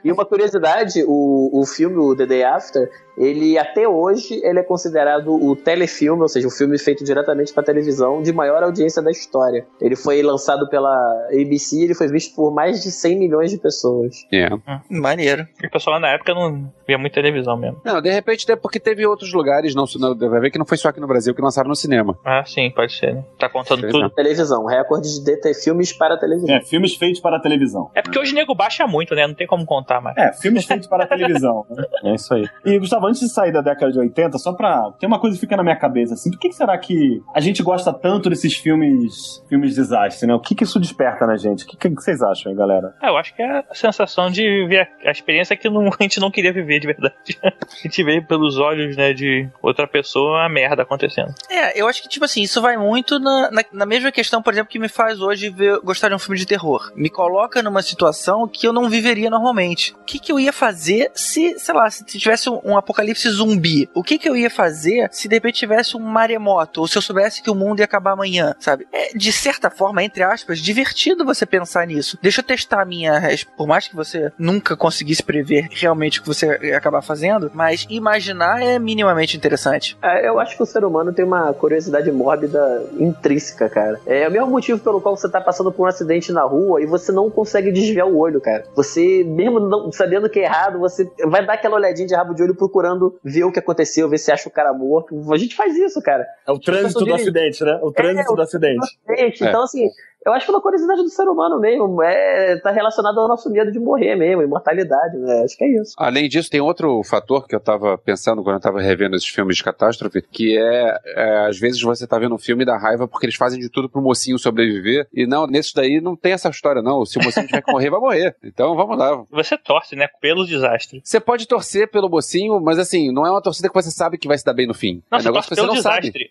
E 0.04 0.12
uma 0.12 0.26
curiosidade, 0.26 1.04
o, 1.08 1.50
o 1.54 1.66
filme, 1.66 1.98
o 1.98 2.16
The 2.16 2.26
Day 2.26 2.44
After, 2.44 2.90
ele 3.18 3.58
até 3.58 3.88
hoje 3.88 4.40
ele 4.44 4.60
é 4.60 4.64
considerado 4.64 5.34
o 5.34 5.56
telefilme, 5.56 6.22
ou 6.22 6.28
seja, 6.28 6.48
o 6.48 6.52
filme 6.52 6.78
feito 6.78 7.04
diretamente 7.04 7.54
para 7.54 7.64
televisão 7.64 8.22
de 8.22 8.32
maior 8.34 8.64
audiência 8.64 9.02
da 9.02 9.12
história. 9.12 9.66
Ele 9.80 9.96
foi 9.96 10.22
lançado 10.22 10.68
pela 10.70 10.90
ABC 11.32 11.76
e 11.78 11.84
ele 11.84 11.94
foi 11.94 12.08
visto 12.08 12.36
por 12.36 12.54
mais 12.54 12.82
de 12.82 12.92
100 12.92 13.18
milhões 13.20 13.52
de 13.52 13.58
pessoas. 13.58 14.16
É. 14.34 14.48
Maneiro. 14.90 15.48
E 15.62 15.68
o 15.68 15.72
pessoal 15.72 15.96
lá 15.96 16.00
na 16.00 16.10
época 16.10 16.34
não 16.34 16.72
via 16.88 16.98
muito 16.98 17.14
televisão 17.14 17.58
mesmo. 17.58 17.82
Não, 17.86 18.02
de 18.02 18.12
repente 18.12 18.50
é 18.52 18.56
porque 18.56 18.80
teve 18.80 19.06
outros 19.06 19.34
lugares, 19.34 19.76
não, 19.76 19.86
não 20.00 20.18
vai 20.30 20.40
ver 20.40 20.52
que 20.52 20.58
não 20.60 20.66
foi 20.66 20.78
só 20.78 20.90
aqui 20.90 21.00
no 21.00 21.08
Brasil 21.08 21.34
que 21.34 21.42
lançaram 21.42 21.70
no 21.70 21.76
cinema. 21.76 22.18
Ah, 22.26 22.44
sim, 22.46 22.72
pode 22.72 22.94
ser, 22.94 23.16
né? 23.16 23.24
Tá 23.38 23.50
contando 23.50 23.82
Pois 23.82 23.92
tudo. 23.92 24.10
Televisão, 24.10 24.66
recorde 24.66 25.24
de 25.24 25.38
ter 25.42 25.54
filmes 25.54 25.92
para 25.94 26.18
televisão. 26.18 26.56
É, 26.56 26.62
filmes 26.62 26.96
feitos 26.96 27.20
para 27.22 27.38
a 27.38 27.40
televisão. 27.40 27.90
É 27.94 28.02
porque 28.02 28.18
hoje 28.18 28.32
o 28.32 28.36
nego 28.36 28.56
baixa 28.56 28.86
muito, 28.88 29.14
né? 29.16 29.28
Não 29.28 29.36
tem 29.36 29.48
como 29.48 29.66
contar 29.66 30.02
mais. 30.02 30.18
É, 30.18 30.32
filmes 30.34 30.66
feitos 30.66 30.88
para 30.88 31.06
televisão. 31.08 31.66
né? 31.70 31.84
É 32.04 32.16
isso 32.16 32.34
aí. 32.34 32.48
E, 32.66 32.80
Gustavo, 32.80 33.03
antes 33.08 33.22
de 33.22 33.30
sair 33.30 33.52
da 33.52 33.62
década 33.62 33.92
de 33.92 34.00
80, 34.00 34.38
só 34.38 34.54
pra. 34.54 34.92
Tem 35.00 35.08
uma 35.08 35.20
coisa 35.20 35.36
que 35.36 35.42
fica 35.42 35.56
na 35.58 35.64
minha 35.64 35.76
cabeça, 35.76 36.14
assim. 36.14 36.32
Por 36.32 36.40
que, 36.40 36.50
que 36.50 36.56
será 36.56 36.78
que 36.78 37.22
a 37.34 37.40
gente 37.40 37.62
gosta 37.64 37.92
tanto 37.94 38.30
desses 38.30 38.56
filmes 38.56 39.44
filmes 39.48 39.72
de 39.72 39.76
desastre, 39.82 40.28
né? 40.28 40.34
O 40.34 40.40
que, 40.40 40.56
que 40.56 40.64
isso 40.64 40.80
desperta 40.80 41.26
na 41.26 41.38
gente? 41.38 41.64
O 41.64 41.68
que, 41.68 41.78
que 41.78 41.90
vocês 41.90 42.22
acham 42.22 42.52
aí, 42.52 42.58
galera? 42.58 42.94
É, 43.02 43.10
eu 43.10 43.18
acho 43.18 43.36
que 43.36 43.42
é 43.42 43.60
a 43.70 43.74
sensação 43.74 44.30
de 44.30 44.42
viver 44.42 44.90
a, 45.06 45.10
a 45.10 45.12
experiência 45.12 45.56
que 45.56 45.70
não- 45.70 45.88
a 46.00 46.04
gente 46.04 46.20
não 46.20 46.32
queria 46.32 46.52
viver 46.54 46.80
de 46.80 46.88
verdade. 46.88 47.14
a 47.44 47.82
gente 47.84 48.04
vê 48.04 48.22
pelos 48.22 48.58
olhos, 48.58 48.96
né, 48.96 49.14
de 49.14 49.50
outra 49.62 49.88
pessoa 49.88 50.46
a 50.46 50.50
merda 50.50 50.84
acontecendo. 50.84 51.34
É, 51.50 51.80
eu 51.80 51.88
acho 51.88 52.02
que, 52.02 52.10
tipo 52.10 52.26
assim, 52.26 52.42
isso 52.42 52.62
vai 52.62 52.78
muito 52.78 53.20
na, 53.20 53.52
na, 53.52 53.64
na 53.72 53.86
mesma 53.86 54.12
questão, 54.12 54.42
por 54.42 54.54
exemplo, 54.54 54.70
que 54.70 54.80
me 54.80 54.90
faz 54.90 55.20
hoje 55.22 55.50
ver, 55.50 55.80
gostar 55.82 56.10
de 56.10 56.16
um 56.16 56.20
filme 56.20 56.38
de 56.38 56.46
terror. 56.46 56.92
Me 56.96 57.10
coloca 57.10 57.62
numa 57.62 57.82
situação 57.82 58.48
que 58.48 58.68
eu 58.68 58.74
não 58.74 58.90
viveria 58.90 59.30
normalmente. 59.30 59.94
O 59.94 60.04
que, 60.06 60.20
que 60.20 60.32
eu 60.32 60.40
ia 60.40 60.54
fazer 60.54 61.12
se, 61.14 61.58
sei 61.60 61.74
lá, 61.74 61.90
se 61.90 62.04
tivesse 62.06 62.50
um, 62.50 62.60
um 62.64 62.78
apocalipse 62.94 63.30
zumbi? 63.30 63.90
O 63.94 64.04
que, 64.04 64.18
que 64.18 64.30
eu 64.30 64.36
ia 64.36 64.50
fazer 64.50 65.10
se 65.12 65.28
de 65.28 65.36
repente 65.36 65.60
tivesse 65.60 65.98
um 65.98 66.00
maremoto? 66.00 66.82
Ou 66.82 66.88
se 66.88 66.98
eu 66.98 67.02
soubesse 67.02 67.42
que 67.42 67.50
o 67.50 67.56
mundo 67.56 67.80
ia 67.80 67.86
acabar 67.86 68.12
amanhã, 68.12 68.56
sabe? 68.60 68.88
É, 68.94 69.18
de 69.18 69.32
certa 69.32 69.70
forma, 69.70 70.04
entre 70.04 70.24
aspas, 70.24 70.60
divertido 70.60 71.26
você 71.26 71.46
pensar 71.46 71.88
nisso. 71.88 72.18
Deixa 72.22 72.42
eu 72.42 72.46
testar 72.46 72.82
a 72.82 72.86
minha. 72.86 73.22
Por 73.58 73.68
mais 73.68 73.88
que 73.88 73.96
você 73.96 74.32
nunca 74.38 74.78
conseguisse 74.78 75.24
prever 75.24 75.68
realmente 75.72 76.20
o 76.20 76.22
que 76.22 76.28
você 76.28 76.58
ia 76.62 76.78
acabar 76.78 77.02
fazendo, 77.02 77.52
mas 77.54 77.86
imaginar 77.90 78.62
é 78.62 78.78
minimamente 78.78 79.36
interessante. 79.36 79.98
É, 80.02 80.28
Eu 80.28 80.40
acho 80.40 80.56
que 80.56 80.64
o 80.64 80.66
ser 80.66 80.86
humano 80.86 81.12
tem 81.12 81.26
uma 81.26 81.54
curiosidade 81.54 82.12
mórbida 82.12 82.84
intrínseca, 83.00 83.68
cara. 83.70 84.00
É 84.06 84.28
o 84.28 84.32
mesmo 84.32 84.48
motivo 84.48 84.80
pelo 84.80 85.02
qual 85.02 85.18
você 85.18 85.28
tá 85.28 85.42
passando 85.42 85.72
por 85.72 85.84
um 85.84 85.88
acidente 85.88 86.32
na 86.32 86.44
rua 86.44 86.82
e 86.82 86.86
você 86.86 87.12
não 87.12 87.30
consegue 87.30 87.72
desviar 87.72 88.08
o 88.08 88.18
olho, 88.18 88.40
cara. 88.40 88.66
Você, 88.76 89.24
mesmo 89.24 89.60
não 89.60 89.92
sabendo 89.92 90.30
que 90.30 90.40
é 90.40 90.44
errado, 90.44 90.80
você 90.80 91.10
vai 91.26 91.46
dar 91.46 91.54
aquela 91.54 91.76
olhadinha 91.76 92.08
de 92.08 92.16
rabo 92.16 92.34
de 92.34 92.44
olho 92.44 92.56
procurando 92.56 92.83
ver 93.24 93.44
o 93.44 93.52
que 93.52 93.60
aconteceu, 93.60 94.10
ver 94.10 94.18
se 94.18 94.32
acha 94.32 94.48
o 94.48 94.52
cara 94.52 94.74
morto. 94.74 95.16
A 95.34 95.38
gente 95.38 95.56
faz 95.56 95.76
isso, 95.76 96.02
cara. 96.02 96.26
É 96.48 96.52
o 96.52 96.60
trânsito 96.60 97.06
do 97.06 97.14
acidente, 97.14 97.64
né? 97.64 97.80
O 97.82 97.92
trânsito 97.92 98.34
É, 98.34 98.36
do 98.36 98.42
acidente. 98.42 99.00
Gente, 99.18 99.44
Então, 99.44 99.64
assim, 99.64 99.90
eu 100.26 100.34
acho 100.34 100.46
que 100.46 100.52
é 100.52 100.56
uma 100.56 100.62
curiosidade 100.62 101.02
do 101.02 101.10
ser 101.10 101.28
humano 101.28 101.60
mesmo. 101.60 102.02
É, 102.02 102.58
tá 102.58 102.72
relacionado 102.72 103.20
ao 103.20 103.28
nosso 103.28 103.50
medo 103.50 103.72
de 103.72 103.80
morrer 103.80 104.16
mesmo, 104.16 104.42
imortalidade, 104.42 105.18
né? 105.18 105.44
Acho 105.44 105.58
que 105.58 105.64
é 105.64 105.82
isso. 105.82 105.94
Além 105.98 106.30
disso, 106.30 106.50
tem 106.50 106.62
outro 106.62 107.02
fator 107.04 107.48
que 107.48 107.56
eu 107.56 107.60
tava 107.60 107.98
pensando 107.98 108.44
quando 108.44 108.56
eu 108.56 108.62
tava 108.62 108.82
revendo 108.82 109.16
esses 109.16 109.28
filmes 109.28 109.58
de 109.58 109.64
catástrofe, 109.64 110.22
que 110.22 110.58
é, 110.58 110.98
é, 111.06 111.48
às 111.48 111.60
vezes 111.60 111.82
você 111.82 112.08
tá 112.08 112.18
vendo 112.18 112.36
um 112.36 112.38
filme 112.38 112.66
da 112.66 112.78
raiva 112.78 113.08
porque 113.08 113.26
eles 113.26 113.36
fazem 113.36 113.60
de 113.60 113.70
tudo 113.70 113.90
pro 113.90 114.02
mocinho 114.02 114.38
sobreviver, 114.38 115.08
e 115.14 115.26
não, 115.26 115.48
nesses 115.48 115.74
daí 115.74 116.00
não 116.02 116.16
tem 116.16 116.34
essa 116.34 116.50
história 116.50 116.82
não, 116.82 117.06
se 117.06 117.18
o 117.18 117.24
mocinho 117.24 117.48
tiver 117.48 117.62
que 117.62 117.72
morrer, 117.72 117.90
vai 117.90 118.00
morrer. 118.00 118.36
Então 118.44 118.76
vamos 118.76 118.98
lá. 118.98 119.24
Você 119.32 119.58
torce, 119.58 119.96
né? 119.96 120.08
Pelo 120.22 120.46
desastre. 120.46 121.02
Você 121.04 121.20
pode 121.20 121.48
torcer 121.48 121.90
pelo 121.90 122.10
mocinho, 122.10 122.60
mas 122.60 122.80
assim, 122.80 123.12
não 123.12 123.26
é 123.26 123.32
uma 123.32 123.42
torcida 123.42 123.70
que 123.70 123.76
você 123.76 123.92
sabe 123.92 124.18
que 124.18 124.28
vai 124.28 124.38
se 124.38 124.46
dar 124.46 124.54
bem 124.54 124.68
no 124.68 124.74
fim. 124.74 125.02
Não, 125.12 125.18
é 125.18 125.22
um 125.22 125.26
negócio 125.26 125.50
que 125.50 125.56
você 125.56 125.68
não 125.68 125.76
sabe. 125.76 126.12
desastre. 126.12 126.30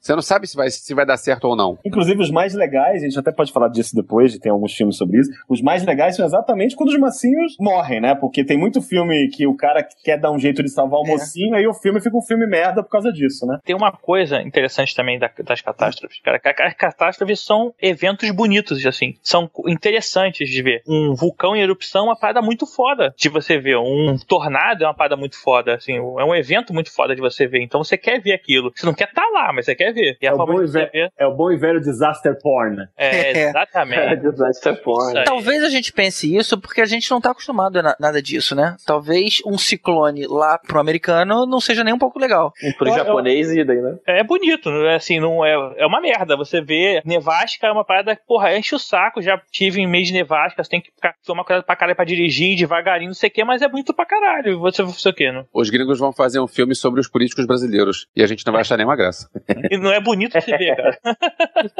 Você 0.00 0.14
não 0.14 0.22
sabe 0.22 0.46
se 0.46 0.56
vai, 0.56 0.70
se 0.70 0.94
vai 0.94 1.04
dar 1.04 1.16
certo 1.16 1.44
ou 1.44 1.56
não. 1.56 1.78
Inclusive, 1.84 2.22
os 2.22 2.30
mais 2.30 2.54
legais, 2.54 3.02
a 3.02 3.06
gente 3.06 3.18
até 3.28 3.36
pode 3.36 3.52
falar 3.52 3.68
disso 3.68 3.94
depois, 3.94 4.36
tem 4.38 4.50
alguns 4.50 4.72
filmes 4.74 4.96
sobre 4.96 5.20
isso. 5.20 5.30
Os 5.48 5.60
mais 5.62 5.84
legais 5.84 6.16
são 6.16 6.24
exatamente 6.24 6.74
quando 6.76 6.90
os 6.90 6.98
mocinhos 6.98 7.56
morrem, 7.60 8.00
né? 8.00 8.14
Porque 8.14 8.44
tem 8.44 8.56
muito 8.58 8.80
filme 8.80 9.28
que 9.28 9.46
o 9.46 9.56
cara 9.56 9.86
quer 10.04 10.18
dar 10.18 10.30
um 10.30 10.38
jeito 10.38 10.62
de 10.62 10.68
salvar 10.70 11.00
o 11.00 11.06
É. 11.06 11.10
mocinho, 11.10 11.54
aí 11.54 11.66
o 11.66 11.74
filme 11.74 12.00
fica 12.00 12.16
um 12.16 12.22
filme 12.22 12.46
merda 12.46 12.82
por 12.82 12.90
causa 12.90 13.12
disso, 13.12 13.46
né? 13.46 13.58
Tem 13.64 13.76
uma 13.76 13.92
coisa 13.92 14.40
interessante 14.42 14.94
também 14.94 15.18
da- 15.18 15.30
das 15.44 15.60
catástrofes, 15.60 16.20
cara. 16.22 16.40
As 16.60 16.74
catástrofes 16.74 17.40
são 17.44 17.72
eventos 17.80 18.30
bonitos, 18.30 18.84
assim. 18.86 19.14
São 19.22 19.48
interessantes 19.66 20.48
de 20.48 20.62
ver. 20.62 20.82
Um 20.88 21.14
vulcão 21.14 21.54
em 21.56 21.60
erupção 21.60 22.02
é 22.06 22.08
uma 22.10 22.18
parada 22.18 22.42
muito 22.42 22.66
foda 22.66 23.14
de 23.16 23.28
você 23.28 23.58
ver. 23.58 23.76
Um 23.76 24.16
tornado 24.26 24.84
é 24.84 24.86
uma 24.86 24.94
parada 24.94 25.16
muito 25.16 25.40
foda, 25.40 25.74
assim. 25.74 25.94
É 25.96 26.24
um 26.24 26.34
evento 26.34 26.72
muito 26.72 26.92
foda 26.94 27.14
de 27.14 27.20
você 27.20 27.46
ver. 27.46 27.62
Então 27.62 27.82
você 27.82 27.96
quer 27.96 28.20
ver 28.20 28.32
aquilo. 28.32 28.72
Você 28.74 28.86
não 28.86 28.94
quer 28.94 29.08
estar 29.08 29.26
lá, 29.32 29.52
mas 29.52 29.64
você 29.64 29.74
quer 29.74 29.92
ver. 29.92 30.16
É 30.20 30.32
o, 30.32 30.62
e 30.62 30.66
ver 30.66 30.90
é 31.16 31.26
o 31.26 31.34
bom 31.34 31.50
e 31.50 31.56
velho 31.56 31.80
disaster 31.80 32.36
porn. 32.42 32.86
é 32.96 33.17
É. 33.18 33.48
exatamente. 33.48 34.16
Disaster 34.30 34.82
porn. 34.82 35.08
Isso 35.10 35.18
aí. 35.18 35.24
Talvez 35.24 35.62
a 35.62 35.68
gente 35.68 35.92
pense 35.92 36.34
isso 36.34 36.58
porque 36.60 36.80
a 36.80 36.86
gente 36.86 37.10
não 37.10 37.20
tá 37.20 37.30
acostumado 37.30 37.78
a 37.78 37.82
na- 37.82 37.96
nada 37.98 38.20
disso, 38.22 38.54
né? 38.54 38.76
Talvez 38.86 39.40
um 39.46 39.56
ciclone 39.58 40.26
lá 40.26 40.58
pro 40.58 40.80
americano 40.80 41.46
não 41.46 41.60
seja 41.60 41.82
nem 41.84 41.94
um 41.94 41.98
pouco 41.98 42.18
legal. 42.18 42.52
E 42.62 42.72
pro 42.74 42.88
Eu- 42.88 42.94
japonês, 42.94 43.50
idem, 43.52 43.80
né? 43.82 43.96
É 44.06 44.22
bonito, 44.24 44.70
não 44.70 44.86
é 44.86 44.96
assim, 44.96 45.18
não 45.20 45.44
é, 45.44 45.52
é 45.76 45.86
uma 45.86 46.00
merda. 46.00 46.36
Você 46.36 46.60
vê 46.60 47.00
nevasca 47.04 47.66
é 47.66 47.72
uma 47.72 47.84
parada, 47.84 48.18
porra, 48.26 48.56
enche 48.56 48.74
o 48.74 48.78
saco. 48.78 49.20
Já 49.22 49.40
tive 49.50 49.80
em 49.80 49.86
mês 49.86 50.08
de 50.08 50.12
nevasca, 50.14 50.62
você 50.62 50.70
tem 50.70 50.80
que 50.80 50.90
ficar, 50.90 51.14
tomar 51.24 51.44
cuidado 51.44 51.64
pra 51.64 51.76
caralho 51.76 51.96
pra 51.96 52.04
dirigir 52.04 52.56
devagarinho, 52.56 53.08
não 53.10 53.14
sei 53.14 53.28
o 53.28 53.32
que, 53.32 53.44
mas 53.44 53.62
é 53.62 53.68
bonito 53.68 53.92
pra 53.94 54.06
caralho. 54.06 54.52
E 54.52 54.56
Você 54.56 54.82
vai 54.82 54.92
fazer 54.92 55.08
o 55.08 55.12
quê? 55.14 55.32
Não? 55.32 55.44
Os 55.52 55.70
gringos 55.70 55.98
vão 55.98 56.12
fazer 56.12 56.40
um 56.40 56.46
filme 56.46 56.74
sobre 56.74 57.00
os 57.00 57.08
políticos 57.08 57.46
brasileiros 57.46 58.06
e 58.14 58.22
a 58.22 58.26
gente 58.26 58.44
não 58.46 58.52
vai 58.52 58.60
achar 58.62 58.76
nenhuma 58.76 58.96
graça. 58.96 59.28
E 59.70 59.76
não 59.78 59.92
é 59.92 60.00
bonito 60.00 60.32
de 60.38 60.40
se 60.44 60.56
ver, 60.56 60.76
cara. 60.76 60.98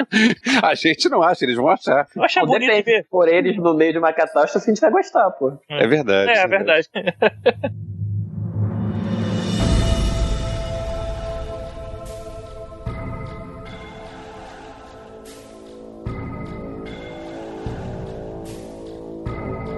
A 0.63 0.75
gente 0.75 1.09
não 1.09 1.23
acha, 1.23 1.28
eles 1.43 1.57
vão 1.57 1.69
achar. 1.69 2.07
Eu 2.15 2.23
acho 2.23 2.41
bonito 2.47 2.61
de 2.61 2.67
depende. 2.77 2.85
ver. 2.85 3.07
Por 3.11 3.29
eles 3.29 3.57
no 3.57 3.75
meio 3.75 3.93
de 3.93 3.99
uma 3.99 4.13
catástrofe, 4.13 4.71
a 4.71 4.75
gente 4.75 4.81
vai 4.81 4.91
gostar, 4.91 5.31
pô. 5.33 5.53
É 5.69 5.87
verdade. 5.87 6.31
É, 6.31 6.39
é 6.39 6.47
verdade. 6.49 6.89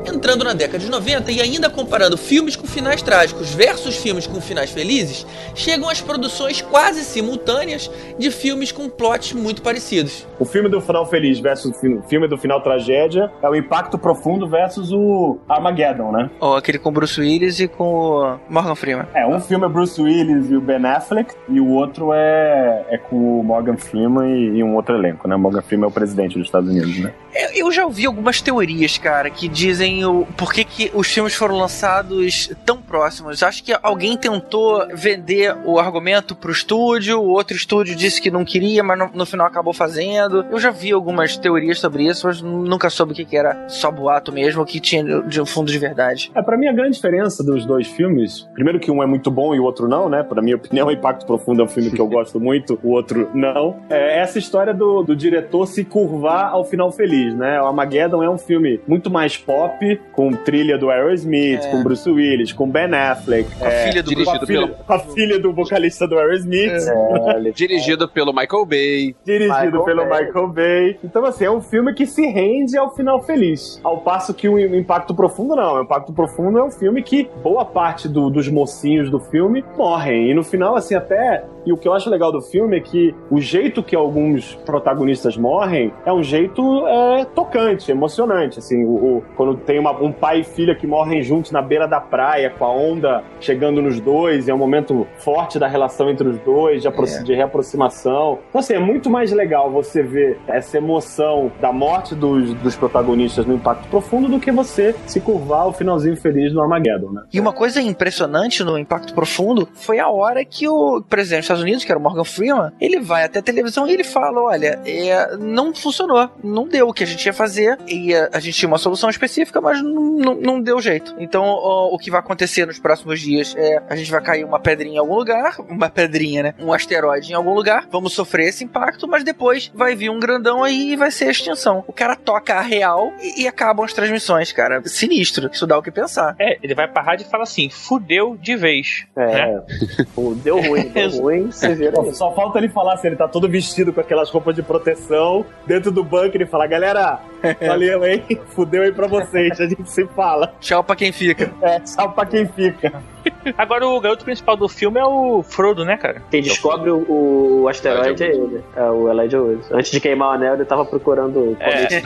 Entrando 0.06 0.44
na 0.44 0.52
década 0.52 0.78
de 0.78 0.90
90 0.90 1.30
e 1.30 1.40
ainda 1.40 1.70
comparando 1.70 2.16
filmes 2.16 2.56
com 2.56 2.59
finais 2.70 3.02
trágicos 3.02 3.52
versus 3.52 3.96
filmes 3.96 4.26
com 4.26 4.40
finais 4.40 4.70
felizes, 4.70 5.26
chegam 5.54 5.88
as 5.88 6.00
produções 6.00 6.62
quase 6.62 7.04
simultâneas 7.04 7.90
de 8.18 8.30
filmes 8.30 8.72
com 8.72 8.88
plots 8.88 9.32
muito 9.32 9.60
parecidos. 9.62 10.26
O 10.38 10.44
filme 10.44 10.68
do 10.68 10.80
final 10.80 11.04
feliz 11.06 11.38
versus 11.40 11.70
o 11.70 11.74
fi- 11.78 12.00
filme 12.08 12.28
do 12.28 12.38
final 12.38 12.60
tragédia 12.62 13.30
é 13.42 13.48
o 13.48 13.54
impacto 13.54 13.98
profundo 13.98 14.48
versus 14.48 14.92
o 14.92 15.38
Armageddon, 15.48 16.12
né? 16.12 16.30
Ou 16.40 16.56
aquele 16.56 16.78
com 16.78 16.90
Bruce 16.92 17.20
Willis 17.20 17.60
e 17.60 17.68
com 17.68 17.84
o 17.84 18.38
Morgan 18.48 18.74
Freeman. 18.74 19.06
É, 19.14 19.26
um 19.26 19.40
filme 19.40 19.66
é 19.66 19.68
Bruce 19.68 20.00
Willis 20.00 20.50
e 20.50 20.56
o 20.56 20.60
Ben 20.60 20.84
Affleck, 20.86 21.34
e 21.48 21.60
o 21.60 21.68
outro 21.70 22.12
é, 22.12 22.84
é 22.88 22.98
com 22.98 23.40
o 23.40 23.44
Morgan 23.44 23.76
Freeman 23.76 24.28
e, 24.34 24.58
e 24.58 24.64
um 24.64 24.76
outro 24.76 24.94
elenco, 24.94 25.26
né? 25.28 25.36
Morgan 25.36 25.62
Freeman 25.62 25.86
é 25.86 25.88
o 25.88 25.92
presidente 25.92 26.38
dos 26.38 26.46
Estados 26.46 26.68
Unidos, 26.70 26.98
né? 26.98 27.12
Eu 27.34 27.50
eu 27.70 27.72
já 27.72 27.84
ouvi 27.84 28.06
algumas 28.06 28.40
teorias, 28.40 28.98
cara, 28.98 29.30
que 29.30 29.46
dizem 29.48 30.04
o 30.04 30.26
por 30.36 30.52
que, 30.52 30.64
que 30.64 30.90
os 30.94 31.06
filmes 31.06 31.34
foram 31.34 31.56
lançados 31.58 32.50
tão 32.64 32.78
próximos. 32.80 33.42
Acho 33.42 33.62
que 33.64 33.74
alguém 33.82 34.16
tentou 34.16 34.86
vender 34.94 35.56
o 35.64 35.78
argumento 35.78 36.34
pro 36.34 36.52
estúdio, 36.52 37.18
o 37.20 37.28
outro 37.28 37.56
estúdio 37.56 37.94
disse 37.96 38.20
que 38.20 38.30
não 38.30 38.44
queria, 38.44 38.82
mas 38.82 38.98
no, 38.98 39.10
no 39.14 39.26
final 39.26 39.46
acabou 39.46 39.72
fazendo. 39.72 40.44
Eu 40.50 40.58
já 40.58 40.70
vi 40.70 40.92
algumas 40.92 41.36
teorias 41.36 41.78
sobre 41.78 42.04
isso, 42.06 42.26
mas 42.26 42.40
nunca 42.40 42.88
soube 42.90 43.12
o 43.12 43.14
que, 43.14 43.24
que 43.24 43.36
era 43.36 43.68
só 43.68 43.90
boato 43.90 44.32
mesmo, 44.32 44.62
o 44.62 44.66
que 44.66 44.80
tinha 44.80 45.22
de 45.22 45.40
um 45.40 45.46
fundo 45.46 45.70
de 45.70 45.78
verdade. 45.78 46.30
É, 46.34 46.42
pra 46.42 46.56
mim 46.56 46.66
a 46.68 46.72
grande 46.72 46.94
diferença 46.96 47.42
dos 47.42 47.64
dois 47.64 47.86
filmes, 47.86 48.48
primeiro 48.54 48.78
que 48.78 48.90
um 48.90 49.02
é 49.02 49.06
muito 49.06 49.30
bom 49.30 49.54
e 49.54 49.60
o 49.60 49.64
outro 49.64 49.88
não, 49.88 50.08
né? 50.08 50.22
Pra 50.22 50.42
minha 50.42 50.56
opinião, 50.56 50.88
o 50.88 50.90
Impacto 50.92 51.26
Profundo 51.26 51.62
é 51.62 51.64
um 51.64 51.68
filme 51.68 51.90
que 51.90 52.00
eu 52.00 52.06
gosto 52.06 52.38
muito, 52.40 52.78
o 52.82 52.90
outro 52.90 53.30
não. 53.34 53.76
É 53.88 54.20
essa 54.20 54.38
história 54.38 54.74
do, 54.74 55.02
do 55.02 55.16
diretor 55.16 55.66
se 55.66 55.84
curvar 55.84 56.50
ao 56.50 56.64
final 56.64 56.90
feliz, 56.92 57.34
né? 57.34 57.60
O 57.62 57.66
Armageddon 57.66 58.22
é 58.22 58.30
um 58.30 58.38
filme 58.38 58.80
muito 58.86 59.10
mais 59.10 59.36
pop, 59.36 60.00
com 60.12 60.32
trilha 60.32 60.76
do 60.78 60.90
Aerosmith, 60.90 61.60
É. 61.64 61.70
com 61.70 61.82
Bruce 61.82 62.08
Willis, 62.10 62.49
com 62.54 62.68
Ben 62.70 62.92
Affleck. 62.94 63.48
Com 63.56 63.64
a 63.64 63.68
é, 63.68 63.88
filha 63.88 64.02
do 64.02 64.06
com 64.06 64.20
a 64.20 64.24
dirigido 64.24 64.46
filha, 64.46 64.60
pelo- 64.68 64.84
com 64.84 64.92
a 64.92 64.98
filha 64.98 65.38
do 65.38 65.52
vocalista 65.52 66.06
do 66.06 66.18
Aerosmith. 66.18 66.70
É, 66.70 67.50
Dirigido 67.54 68.08
pelo 68.08 68.32
Michael 68.32 68.66
Bay. 68.66 69.16
Dirigido 69.24 69.54
Michael 69.64 69.84
pelo 69.84 70.06
Bay. 70.08 70.24
Michael 70.26 70.48
Bay. 70.48 70.98
Então, 71.04 71.24
assim, 71.24 71.44
é 71.44 71.50
um 71.50 71.60
filme 71.60 71.92
que 71.94 72.06
se 72.06 72.26
rende 72.26 72.76
ao 72.76 72.94
final 72.94 73.22
feliz. 73.22 73.80
Ao 73.84 73.98
passo 73.98 74.32
que 74.34 74.48
o 74.48 74.58
Impacto 74.76 75.14
Profundo 75.14 75.54
não. 75.56 75.76
O 75.76 75.82
Impacto 75.82 76.12
Profundo 76.12 76.58
é 76.58 76.62
um 76.64 76.70
filme 76.70 77.02
que 77.02 77.28
boa 77.42 77.64
parte 77.64 78.08
do- 78.08 78.30
dos 78.30 78.48
mocinhos 78.48 79.10
do 79.10 79.20
filme 79.20 79.64
morrem. 79.76 80.30
E 80.30 80.34
no 80.34 80.42
final, 80.44 80.76
assim, 80.76 80.94
até. 80.94 81.44
E 81.66 81.72
o 81.72 81.76
que 81.76 81.86
eu 81.86 81.92
acho 81.92 82.08
legal 82.08 82.32
do 82.32 82.40
filme 82.40 82.78
é 82.78 82.80
que 82.80 83.14
o 83.30 83.38
jeito 83.38 83.82
que 83.82 83.94
alguns 83.94 84.54
protagonistas 84.64 85.36
morrem 85.36 85.92
é 86.06 86.12
um 86.12 86.22
jeito 86.22 86.86
é, 86.86 87.24
tocante, 87.34 87.90
emocionante. 87.90 88.58
Assim, 88.58 88.82
o, 88.84 88.88
o- 89.18 89.24
quando 89.36 89.56
tem 89.56 89.78
uma- 89.78 89.92
um 90.02 90.10
pai 90.10 90.40
e 90.40 90.44
filha 90.44 90.74
que 90.74 90.86
morrem 90.86 91.22
juntos 91.22 91.50
na 91.50 91.60
beira 91.60 91.86
da 91.86 92.00
praia, 92.00 92.39
com 92.48 92.64
a 92.64 92.72
onda 92.72 93.22
chegando 93.40 93.82
nos 93.82 94.00
dois, 94.00 94.48
é 94.48 94.54
um 94.54 94.58
momento 94.58 95.06
forte 95.18 95.58
da 95.58 95.66
relação 95.66 96.08
entre 96.08 96.26
os 96.28 96.38
dois, 96.38 96.82
de, 96.82 96.88
É. 96.88 97.22
de 97.22 97.34
reaproximação. 97.34 98.38
Então, 98.48 98.58
assim, 98.60 98.74
é 98.74 98.78
muito 98.78 99.10
mais 99.10 99.32
legal 99.32 99.70
você 99.70 100.02
ver 100.02 100.38
essa 100.46 100.78
emoção 100.78 101.52
da 101.60 101.72
morte 101.72 102.14
dos, 102.14 102.54
dos 102.54 102.76
protagonistas 102.76 103.44
no 103.46 103.54
Impacto 103.54 103.88
Profundo 103.88 104.28
do 104.28 104.40
que 104.40 104.50
você 104.50 104.94
se 105.06 105.20
curvar 105.20 105.62
ao 105.62 105.72
finalzinho 105.72 106.16
feliz 106.16 106.52
do 106.52 106.60
Armageddon, 106.60 107.10
né? 107.12 107.22
E 107.32 107.40
uma 107.40 107.52
coisa 107.52 107.80
impressionante 107.80 108.62
no 108.64 108.78
Impacto 108.78 109.14
Profundo 109.14 109.68
foi 109.74 109.98
a 109.98 110.08
hora 110.08 110.44
que 110.44 110.68
o 110.68 111.02
presidente 111.02 111.40
dos 111.40 111.44
Estados 111.44 111.62
Unidos, 111.62 111.84
que 111.84 111.92
era 111.92 111.98
o 111.98 112.02
Morgan 112.02 112.24
Freeman, 112.24 112.72
ele 112.80 113.00
vai 113.00 113.24
até 113.24 113.38
a 113.38 113.42
televisão 113.42 113.86
e 113.86 113.92
ele 113.92 114.04
fala: 114.04 114.40
olha, 114.40 114.80
é, 114.86 115.36
não 115.36 115.74
funcionou, 115.74 116.28
não 116.42 116.66
deu 116.66 116.88
o 116.88 116.92
que 116.92 117.02
a 117.04 117.06
gente 117.06 117.24
ia 117.26 117.32
fazer, 117.32 117.78
e 117.86 118.14
a, 118.14 118.28
a 118.32 118.40
gente 118.40 118.56
tinha 118.58 118.68
uma 118.68 118.78
solução 118.78 119.10
específica, 119.10 119.60
mas 119.60 119.82
não, 119.82 120.02
não, 120.02 120.34
não 120.34 120.60
deu 120.60 120.80
jeito. 120.80 121.14
Então, 121.18 121.42
ó, 121.44 121.88
o 121.94 121.98
que 121.98 122.10
vai 122.10 122.20
acontecer 122.30 122.66
nos 122.66 122.78
próximos 122.78 123.20
dias 123.20 123.54
é 123.56 123.82
a 123.88 123.96
gente 123.96 124.10
vai 124.10 124.22
cair 124.22 124.44
uma 124.44 124.60
pedrinha 124.60 124.96
em 124.96 124.98
algum 124.98 125.14
lugar, 125.16 125.56
uma 125.68 125.88
pedrinha, 125.88 126.42
né? 126.42 126.54
Um 126.58 126.72
asteroide 126.72 127.32
em 127.32 127.34
algum 127.34 127.52
lugar, 127.54 127.86
vamos 127.90 128.12
sofrer 128.12 128.48
esse 128.48 128.64
impacto, 128.64 129.08
mas 129.08 129.24
depois 129.24 129.70
vai 129.74 129.94
vir 129.94 130.10
um 130.10 130.20
grandão 130.20 130.62
aí 130.62 130.92
e 130.92 130.96
vai 130.96 131.10
ser 131.10 131.26
a 131.26 131.30
extinção. 131.30 131.84
O 131.86 131.92
cara 131.92 132.14
toca 132.16 132.54
a 132.54 132.60
real 132.60 133.12
e, 133.20 133.42
e 133.42 133.48
acabam 133.48 133.84
as 133.84 133.92
transmissões, 133.92 134.52
cara. 134.52 134.82
Sinistro. 134.86 135.50
Isso 135.52 135.66
dá 135.66 135.76
o 135.76 135.82
que 135.82 135.90
pensar. 135.90 136.34
É, 136.38 136.58
ele 136.62 136.74
vai 136.74 136.86
pra 136.88 137.02
rádio 137.02 137.26
e 137.26 137.30
fala 137.30 137.42
assim: 137.42 137.68
fudeu 137.68 138.36
de 138.40 138.56
vez. 138.56 139.06
É. 139.16 139.60
Deu 140.42 140.60
ruim, 140.60 140.88
deu 140.88 141.10
ruim, 141.10 141.50
você 141.50 141.74
vira 141.74 141.96
Só- 142.12 142.32
falta 142.34 142.58
ele 142.58 142.68
falar 142.68 142.94
assim, 142.94 143.08
ele 143.08 143.16
tá 143.16 143.26
todo 143.28 143.48
vestido 143.48 143.92
com 143.92 144.00
aquelas 144.00 144.30
roupas 144.30 144.54
de 144.54 144.62
proteção, 144.62 145.44
dentro 145.66 145.90
do 145.90 146.04
bunker, 146.04 146.40
e 146.40 146.46
fala, 146.46 146.66
galera, 146.66 147.20
valeu, 147.66 148.04
hein? 148.06 148.24
Fudeu 148.50 148.82
aí 148.82 148.92
pra 148.92 149.06
vocês, 149.06 149.60
a 149.60 149.66
gente 149.66 149.90
se 149.90 150.06
fala. 150.08 150.54
Tchau 150.60 150.82
pra 150.84 150.94
quem 150.96 151.12
fica. 151.12 151.50
É, 151.62 151.80
só 151.84 152.08
pra 152.08 152.19
quem 152.26 152.46
fica. 152.46 153.02
Agora, 153.56 153.86
o 153.86 154.00
garoto 154.00 154.24
principal 154.24 154.56
do 154.56 154.68
filme 154.68 154.98
é 154.98 155.04
o 155.04 155.42
Frodo, 155.42 155.84
né, 155.84 155.96
cara? 155.96 156.22
Quem 156.30 156.42
descobre 156.42 156.90
o, 156.90 157.60
o 157.62 157.68
asteroide 157.68 158.22
é 158.22 158.28
ele. 158.30 158.64
É 158.76 158.82
o 158.84 159.10
Elijah 159.10 159.40
Wood. 159.40 159.62
Antes 159.70 159.90
de 159.90 160.00
queimar 160.00 160.28
o 160.28 160.32
anel, 160.32 160.54
ele 160.54 160.64
tava 160.64 160.84
procurando 160.84 161.56
É. 161.60 162.00
comer. 162.00 162.02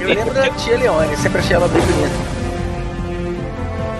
Eu 0.00 0.08
lembro 0.08 0.34
da 0.34 0.48
tia 0.50 0.76
Leone, 0.78 1.16
sempre 1.16 1.38
achei 1.40 1.56
ela 1.56 1.68
bem 1.68 1.80
bonita. 1.82 2.39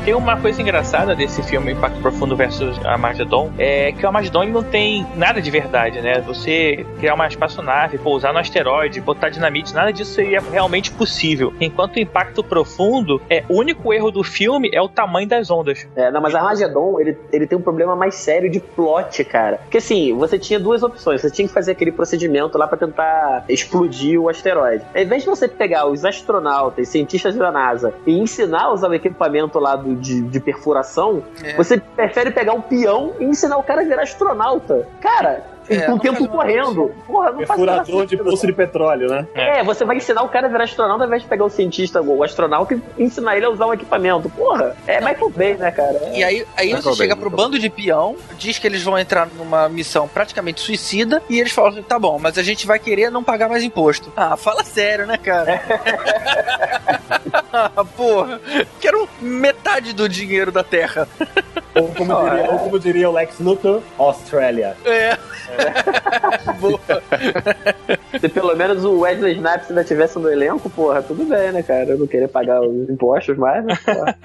Tem 0.05 0.15
uma 0.15 0.41
coisa 0.41 0.63
engraçada 0.63 1.15
desse 1.15 1.43
filme 1.43 1.73
Impacto 1.73 2.01
Profundo 2.01 2.35
versus 2.35 2.79
Armagedon, 2.87 3.53
é 3.59 3.93
que 3.93 4.03
o 4.03 4.07
Armagedon 4.07 4.45
ele 4.45 4.53
não 4.53 4.63
tem 4.63 5.07
nada 5.15 5.43
de 5.43 5.51
verdade, 5.51 6.01
né? 6.01 6.21
Você 6.23 6.87
criar 6.99 7.15
uma 7.15 7.29
espaçonave, 7.29 7.99
pousar 7.99 8.33
no 8.33 8.39
asteroide, 8.39 8.99
botar 9.01 9.29
dinamite, 9.29 9.75
nada 9.75 9.93
disso 9.93 10.15
seria 10.15 10.41
realmente 10.41 10.91
possível. 10.91 11.53
Enquanto 11.61 11.97
o 11.97 12.01
Impacto 12.01 12.43
Profundo, 12.43 13.21
é 13.29 13.45
o 13.47 13.59
único 13.59 13.93
erro 13.93 14.11
do 14.11 14.25
filme 14.25 14.71
é 14.73 14.81
o 14.81 14.89
tamanho 14.89 15.29
das 15.29 15.51
ondas. 15.51 15.87
É, 15.95 16.11
não, 16.11 16.21
mas 16.23 16.35
Armagedon, 16.35 16.99
ele, 16.99 17.19
ele 17.31 17.47
tem 17.47 17.59
um 17.59 17.63
problema 17.63 17.95
mais 17.95 18.15
sério 18.15 18.51
de 18.51 18.59
plot, 18.59 19.23
cara. 19.25 19.59
Porque 19.59 19.79
assim, 19.79 20.17
você 20.17 20.39
tinha 20.39 20.59
duas 20.59 20.83
opções. 20.83 21.21
Você 21.21 21.31
tinha 21.31 21.47
que 21.47 21.53
fazer 21.53 21.73
aquele 21.73 21.93
procedimento 21.93 22.57
lá 22.57 22.67
para 22.67 22.79
tentar 22.79 23.45
explodir 23.51 24.19
o 24.19 24.31
asteroide. 24.31 24.85
Ao 24.95 25.03
invés 25.03 25.23
de 25.23 25.29
você 25.29 25.47
pegar 25.47 25.87
os 25.87 26.07
astronautas, 26.07 26.89
cientistas 26.89 27.35
da 27.37 27.53
NASA 27.53 27.93
e 28.07 28.19
ensinar 28.19 28.65
a 28.65 28.73
usar 28.73 28.89
o 28.89 28.95
equipamento 28.95 29.59
lá 29.59 29.77
do, 29.77 29.90
de, 29.97 30.23
de 30.23 30.41
perfuração, 30.41 31.23
É. 31.43 31.57
você 31.57 31.79
prefere 31.79 32.31
pegar 32.31 32.53
um 32.53 32.61
peão 32.61 33.15
e 33.19 33.25
ensinar 33.25 33.57
o 33.59 33.63
cara 33.63 33.83
a 33.83 33.85
virar 33.85 34.03
astronauta. 34.03 34.87
Cara, 35.01 35.45
É, 35.71 35.83
com 35.83 35.93
o 35.93 35.99
tempo 35.99 36.25
o 36.25 36.29
correndo. 36.29 36.93
Porra, 37.07 37.31
não 37.31 37.37
o 37.37 37.47
Perfurador 37.47 38.07
de 38.07 38.17
poço 38.17 38.47
de 38.47 38.53
petróleo, 38.53 39.09
né? 39.09 39.27
É, 39.35 39.63
você 39.63 39.85
vai 39.85 39.97
ensinar 39.97 40.23
o 40.23 40.29
cara 40.29 40.49
a 40.49 40.51
virar 40.51 40.65
astronauta 40.65 41.05
ao 41.05 41.07
invés 41.07 41.23
de 41.23 41.29
pegar 41.29 41.45
o 41.45 41.49
cientista, 41.49 42.03
o 42.03 42.25
astronauta, 42.25 42.75
e 42.75 43.03
ensinar 43.03 43.37
ele 43.37 43.47
a 43.47 43.51
usar 43.51 43.67
um 43.67 43.73
equipamento. 43.73 44.29
Porra, 44.31 44.77
é 44.87 45.01
Michael 45.01 45.31
Bay, 45.31 45.55
né, 45.55 45.71
cara? 45.71 45.97
É. 46.03 46.19
E 46.19 46.25
aí, 46.25 46.47
aí 46.57 46.67
Michael 46.67 46.83
você 46.83 46.95
chega 46.95 47.17
pro 47.17 47.31
bando 47.31 47.59
de 47.59 47.71
peão, 47.71 48.17
diz 48.37 48.59
que 48.59 48.67
eles 48.67 48.83
vão 48.83 48.99
entrar 48.99 49.29
numa 49.37 49.69
missão 49.69 50.09
praticamente 50.09 50.61
suicida, 50.61 51.23
e 51.31 51.39
eles 51.39 51.53
falam 51.53 51.71
assim: 51.71 51.83
tá 51.83 51.99
bom, 51.99 52.19
mas 52.19 52.37
a 52.37 52.43
gente 52.43 52.67
vai 52.67 52.79
querer 52.79 53.11
não 53.11 53.23
pagar 53.23 53.49
mais 53.49 53.63
imposto. 53.63 54.13
Ah, 54.17 54.37
fala 54.37 54.65
sério, 54.65 55.07
né, 55.07 55.17
cara? 55.17 55.63
ah, 57.53 57.71
porra, 57.97 58.41
quero 58.81 59.09
metade 59.21 59.93
do 59.93 60.09
dinheiro 60.09 60.51
da 60.51 60.65
Terra. 60.65 61.09
Ou 61.81 61.89
como, 61.95 62.15
diria, 62.15 62.51
ou 62.51 62.59
como 62.59 62.79
diria 62.79 63.11
o 63.11 63.13
Lex 63.13 63.39
Luthor, 63.39 63.83
Austrália. 63.99 64.77
É. 64.85 65.17
Boa. 66.61 66.81
Se 68.21 68.29
pelo 68.29 68.55
menos 68.57 68.85
o 68.85 69.01
Wesley 69.01 69.35
Snipes 69.35 69.71
ainda 69.71 69.85
tivesse 69.85 70.19
no 70.19 70.31
elenco, 70.31 70.69
porra, 70.71 71.03
tudo 71.03 71.25
bem, 71.25 71.53
né, 71.53 71.63
cara? 71.63 71.91
Eu 71.91 71.99
não 71.99 72.07
querer 72.07 72.29
pagar 72.29 72.61
os 72.61 72.89
impostos 72.89 73.37
mais, 73.37 73.65
mas, 73.65 73.79
porra. 73.81 74.17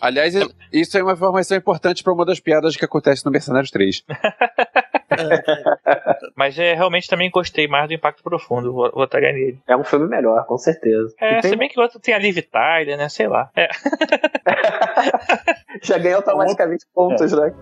Aliás, 0.00 0.34
isso 0.72 0.98
é 0.98 1.02
uma 1.02 1.12
informação 1.12 1.56
importante 1.56 2.02
pra 2.02 2.12
uma 2.12 2.24
das 2.24 2.40
piadas 2.40 2.76
que 2.76 2.84
acontece 2.84 3.24
no 3.24 3.30
Mercenários 3.30 3.70
3. 3.70 4.02
Mas 6.36 6.58
é, 6.58 6.74
realmente 6.74 7.08
também 7.08 7.30
gostei 7.30 7.66
mais 7.68 7.88
do 7.88 7.94
Impacto 7.94 8.22
Profundo, 8.22 8.72
vou 8.72 8.90
votaria 8.92 9.32
nele. 9.32 9.58
É 9.66 9.76
um 9.76 9.84
filme 9.84 10.06
melhor, 10.06 10.44
com 10.46 10.58
certeza. 10.58 11.14
É, 11.20 11.40
tem- 11.40 11.50
se 11.50 11.56
bem 11.56 11.68
que 11.68 11.78
o 11.78 11.82
outro 11.82 11.98
tem 12.00 12.14
a 12.14 12.18
Liv 12.18 12.38
Tyler, 12.42 12.96
né? 12.96 13.08
Sei 13.08 13.28
lá. 13.28 13.50
É. 13.56 13.68
Já 15.82 15.98
ganhou 15.98 16.18
automaticamente 16.18 16.84
pontos, 16.94 17.32
né? 17.32 17.52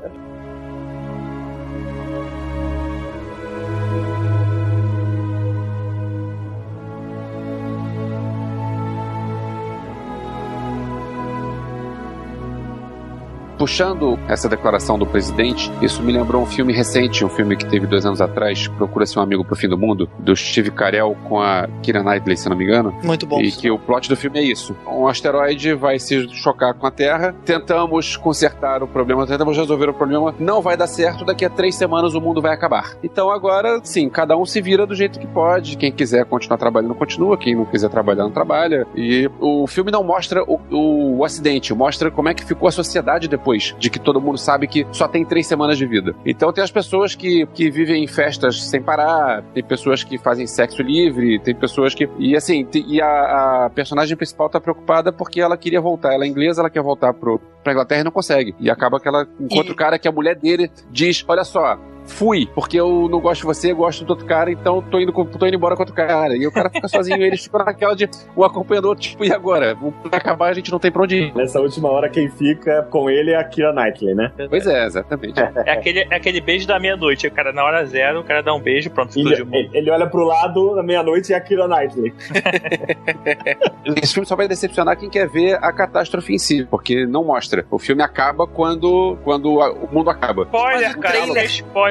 Puxando 13.61 14.19
essa 14.27 14.49
declaração 14.49 14.99
do 14.99 15.05
presidente, 15.05 15.71
isso 15.83 16.03
me 16.03 16.11
lembrou 16.11 16.43
um 16.43 16.47
filme 16.47 16.73
recente, 16.73 17.23
um 17.27 17.29
filme 17.29 17.55
que 17.55 17.67
teve 17.67 17.87
dois 17.87 18.07
anos 18.07 18.19
atrás, 18.19 18.67
Procura-se 18.69 19.19
um 19.19 19.23
Amigo 19.23 19.45
pro 19.45 19.55
Fim 19.55 19.69
do 19.69 19.77
Mundo, 19.77 20.09
do 20.19 20.35
Steve 20.35 20.71
Carell 20.71 21.15
com 21.29 21.39
a 21.39 21.69
Kira 21.83 22.03
Knightley, 22.03 22.39
se 22.39 22.49
não 22.49 22.57
me 22.57 22.65
engano. 22.65 22.91
Muito 23.05 23.27
bom. 23.27 23.39
E 23.39 23.53
que 23.53 23.71
o 23.71 23.79
plot 23.79 24.09
do 24.09 24.17
filme 24.17 24.39
é 24.39 24.43
isso. 24.43 24.75
Um 24.91 25.07
asteroide 25.07 25.75
vai 25.75 25.99
se 25.99 26.27
chocar 26.31 26.73
com 26.73 26.87
a 26.87 26.91
Terra. 26.91 27.35
Tentamos 27.45 28.17
consertar 28.17 28.83
o 28.83 28.89
problema, 28.89 29.27
tentamos 29.27 29.55
resolver 29.55 29.91
o 29.91 29.93
problema. 29.93 30.35
Não 30.39 30.63
vai 30.63 30.75
dar 30.75 30.87
certo. 30.87 31.23
Daqui 31.23 31.45
a 31.45 31.51
três 31.51 31.75
semanas 31.75 32.15
o 32.15 32.21
mundo 32.21 32.41
vai 32.41 32.55
acabar. 32.55 32.97
Então 33.03 33.31
agora, 33.31 33.79
sim, 33.83 34.09
cada 34.09 34.39
um 34.39 34.47
se 34.47 34.63
vira 34.63 34.87
do 34.87 34.95
jeito 34.95 35.21
que 35.21 35.27
pode. 35.27 35.77
Quem 35.77 35.93
quiser 35.93 36.25
continuar 36.25 36.57
trabalhando, 36.57 36.95
continua. 36.95 37.37
Quem 37.37 37.55
não 37.55 37.67
quiser 37.67 37.91
trabalhar, 37.91 38.23
não 38.23 38.31
trabalha. 38.31 38.87
E 38.97 39.31
o 39.39 39.67
filme 39.67 39.91
não 39.93 40.03
mostra 40.03 40.43
o, 40.45 40.59
o, 40.71 41.19
o 41.19 41.25
acidente, 41.27 41.75
mostra 41.75 42.11
como 42.11 42.31
é 42.31 42.33
que 42.33 42.43
ficou 42.43 42.67
a 42.67 42.73
sociedade 42.73 43.29
depois 43.29 43.50
de 43.79 43.91
que 43.91 43.99
todo 43.99 44.21
mundo 44.21 44.39
sabe 44.39 44.67
que 44.67 44.87
só 44.93 45.07
tem 45.09 45.25
três 45.25 45.47
semanas 45.47 45.77
de 45.79 45.87
vida. 45.87 46.15
Então 46.25 46.53
tem 46.53 46.63
as 46.63 46.71
pessoas 46.71 47.15
que, 47.15 47.47
que 47.55 47.71
vivem 47.71 48.05
em 48.05 48.07
festas 48.07 48.63
sem 48.65 48.83
parar, 48.83 49.43
tem 49.55 49.63
pessoas 49.63 50.03
que 50.05 50.19
fazem 50.19 50.47
sexo 50.47 50.83
livre, 50.83 51.39
tem 51.41 51.55
pessoas 51.55 51.95
que. 51.95 52.09
E 52.19 52.37
assim, 52.37 52.67
e 52.75 53.01
a, 53.01 53.65
a 53.67 53.71
personagem 53.71 54.17
principal 54.17 54.49
tá 54.49 54.61
preocupada 54.61 55.13
porque 55.13 55.41
ela 55.41 55.57
queria 55.57 55.81
voltar. 55.81 56.15
Ela 56.15 56.25
é 56.25 56.29
inglesa, 56.29 56.61
ela 56.63 56.71
quer 56.71 56.83
voltar 56.83 57.13
pro, 57.15 57.41
pra 57.63 57.73
Inglaterra 57.73 58.01
e 58.01 58.05
não 58.05 58.11
consegue. 58.13 58.55
E 58.61 58.71
acaba 58.71 58.99
que 59.01 59.09
ela 59.09 59.27
encontra 59.41 59.69
E- 59.71 59.73
o 59.73 59.77
cara 59.77 59.99
que 59.99 60.09
a 60.09 60.13
mulher 60.13 60.37
dele 60.37 60.71
diz: 60.91 61.25
Olha 61.29 61.45
só. 61.45 61.79
Fui, 62.11 62.47
porque 62.55 62.79
eu 62.79 63.09
não 63.11 63.21
gosto 63.21 63.41
de 63.43 63.47
você, 63.47 63.73
eu 63.73 63.77
gosto 63.77 64.05
do 64.05 64.11
outro 64.11 64.27
cara, 64.27 64.51
então 64.51 64.83
tô 64.83 64.99
indo, 65.01 65.13
com- 65.13 65.25
tô 65.25 65.47
indo 65.47 65.57
embora 65.57 65.75
com 65.77 65.83
outro 65.83 65.95
cara. 65.95 66.37
E 66.37 66.47
o 66.47 66.53
cara 66.53 66.69
fica 66.71 66.89
sozinho, 66.89 67.17
e 67.23 67.25
eles 67.25 67.43
ficam 67.45 67.65
naquela 67.65 67.95
de 67.95 68.09
o 68.37 68.45
acompanhador, 68.45 68.97
tipo, 68.97 69.25
e 69.25 69.33
agora? 69.33 69.75
Vai 69.75 70.19
acabar, 70.21 70.49
a 70.51 70.53
gente 70.55 70.71
não 70.71 70.79
tem 70.79 70.91
pra 70.91 71.03
onde 71.03 71.17
ir. 71.17 71.35
Nessa 71.35 71.61
última 71.61 71.89
hora, 71.91 72.09
quem 72.09 72.29
fica 72.31 72.83
com 72.91 73.09
ele 73.09 73.31
é 73.31 73.37
a 73.37 73.45
Kira 73.45 73.73
Knightley, 73.73 74.15
né? 74.15 74.33
Pois 74.49 74.67
é, 74.67 74.85
exatamente. 74.87 75.41
É 75.41 75.71
aquele, 75.73 76.01
é 76.11 76.15
aquele 76.17 76.41
beijo 76.41 76.67
da 76.67 76.79
meia-noite. 76.79 77.27
O 77.27 77.33
cara, 77.33 77.53
na 77.53 77.65
hora 77.65 77.85
zero, 77.87 78.21
o 78.21 78.25
cara 78.25 78.43
dá 78.43 78.53
um 78.55 78.61
beijo, 78.61 78.91
pronto, 78.91 79.17
Ele, 79.19 79.33
explodiu 79.33 79.55
ele- 79.59 79.71
ele 79.73 79.91
olha 79.91 80.07
pro 80.07 80.25
lado 80.25 80.75
na 80.75 80.83
meia-noite 80.83 81.31
e 81.31 81.35
é 81.35 81.39
a 81.39 81.41
Kira 81.41 81.67
Knightley. 81.69 82.13
Esse 84.03 84.15
filme 84.15 84.27
só 84.27 84.37
vai 84.37 84.47
decepcionar 84.49 84.97
quem 84.99 85.09
quer 85.09 85.29
ver 85.29 85.55
a 85.63 85.73
catástrofe 85.73 86.35
em 86.35 86.39
si, 86.39 86.65
porque 86.71 87.07
não 87.07 87.25
mostra. 87.25 87.65
O 87.71 87.79
filme 87.79 88.03
acaba 88.03 88.47
quando, 88.47 89.17
quando 89.25 89.61
a- 89.61 89.73
o 89.73 89.89
mundo 89.93 90.11
acaba. 90.11 90.43
Spoiler, 90.45 90.89
Mas 90.89 90.97
o 90.97 91.01
cara. 91.01 91.19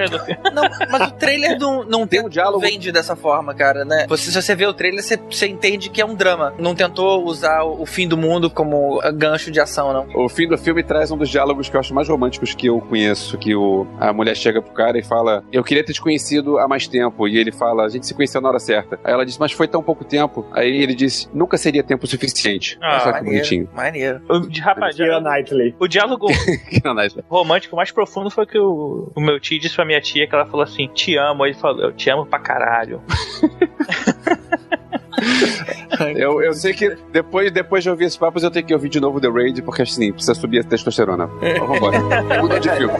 Trailer- 0.09 0.37
do 0.39 0.43
filme. 0.43 0.51
Não, 0.55 0.63
mas 0.91 1.07
o 1.07 1.11
trailer 1.13 1.59
não, 1.59 1.83
não 1.83 2.07
Tem 2.07 2.21
um 2.25 2.29
diálogo. 2.29 2.59
vende 2.59 2.91
dessa 2.91 3.15
forma, 3.15 3.53
cara, 3.53 3.85
né? 3.85 4.05
Você, 4.07 4.31
se 4.31 4.41
você 4.41 4.55
vê 4.55 4.65
o 4.65 4.73
trailer, 4.73 5.01
você, 5.03 5.17
você 5.17 5.47
entende 5.47 5.89
que 5.89 6.01
é 6.01 6.05
um 6.05 6.15
drama. 6.15 6.53
Não 6.59 6.73
tentou 6.75 7.25
usar 7.25 7.63
o, 7.63 7.81
o 7.81 7.85
fim 7.85 8.07
do 8.07 8.17
mundo 8.17 8.49
como 8.49 8.99
gancho 9.15 9.51
de 9.51 9.59
ação, 9.59 9.93
não. 9.93 10.07
O 10.15 10.29
fim 10.29 10.47
do 10.47 10.57
filme 10.57 10.83
traz 10.83 11.11
um 11.11 11.17
dos 11.17 11.29
diálogos 11.29 11.69
que 11.69 11.75
eu 11.75 11.79
acho 11.79 11.93
mais 11.93 12.07
românticos 12.07 12.53
que 12.53 12.67
eu 12.67 12.79
conheço, 12.81 13.37
que 13.37 13.55
o, 13.55 13.87
a 13.99 14.11
mulher 14.13 14.35
chega 14.35 14.61
pro 14.61 14.73
cara 14.73 14.97
e 14.97 15.03
fala, 15.03 15.43
eu 15.51 15.63
queria 15.63 15.83
ter 15.83 15.93
te 15.93 16.01
conhecido 16.01 16.57
há 16.59 16.67
mais 16.67 16.87
tempo, 16.87 17.27
e 17.27 17.37
ele 17.37 17.51
fala, 17.51 17.85
a 17.85 17.89
gente 17.89 18.05
se 18.07 18.13
conheceu 18.13 18.41
na 18.41 18.49
hora 18.49 18.59
certa. 18.59 18.99
Aí 19.03 19.13
ela 19.13 19.25
diz, 19.25 19.37
mas 19.37 19.51
foi 19.51 19.67
tão 19.67 19.81
pouco 19.83 20.03
tempo. 20.03 20.45
Aí 20.53 20.81
ele 20.81 20.95
disse, 20.95 21.27
nunca 21.33 21.57
seria 21.57 21.83
tempo 21.83 22.07
suficiente. 22.07 22.77
Ah, 22.81 22.99
só 23.01 23.11
que 23.13 23.23
bonitinho. 23.23 23.69
Maneiro. 23.73 24.21
O, 24.29 24.39
de, 24.39 24.61
rapaz, 24.61 24.95
Kira 24.95 25.19
Knightley. 25.19 25.75
o 25.79 25.87
diálogo 25.87 26.27
romântico 27.29 27.75
mais 27.75 27.91
profundo 27.91 28.29
foi 28.29 28.45
que 28.45 28.57
o, 28.57 29.11
o 29.15 29.21
meu 29.21 29.39
tio 29.39 29.59
disse 29.59 29.75
pra 29.75 29.85
minha 29.85 29.98
tia 30.01 30.27
que 30.27 30.35
ela 30.35 30.45
falou 30.45 30.63
assim: 30.63 30.87
Te 30.87 31.17
amo. 31.17 31.43
Aí 31.43 31.51
ele 31.51 31.59
falou: 31.59 31.81
Eu 31.81 31.91
te 31.91 32.09
amo 32.09 32.25
pra 32.25 32.39
caralho. 32.39 33.01
Eu, 36.15 36.41
eu 36.41 36.53
sei 36.53 36.73
que 36.73 36.95
depois, 37.11 37.51
depois 37.51 37.83
de 37.83 37.89
ouvir 37.89 38.05
esses 38.05 38.17
papos 38.17 38.41
eu 38.43 38.49
tenho 38.49 38.65
que 38.65 38.73
ouvir 38.73 38.87
de 38.87 39.01
novo 39.01 39.19
The 39.19 39.27
Raid, 39.27 39.61
porque 39.63 39.81
assim, 39.81 40.13
precisa 40.13 40.33
subir 40.33 40.59
a 40.59 40.63
testosterona. 40.63 41.29
Então, 41.41 41.67
vambora. 41.67 41.99
Muda 42.41 42.59
de 42.59 42.69
filme. 42.69 42.93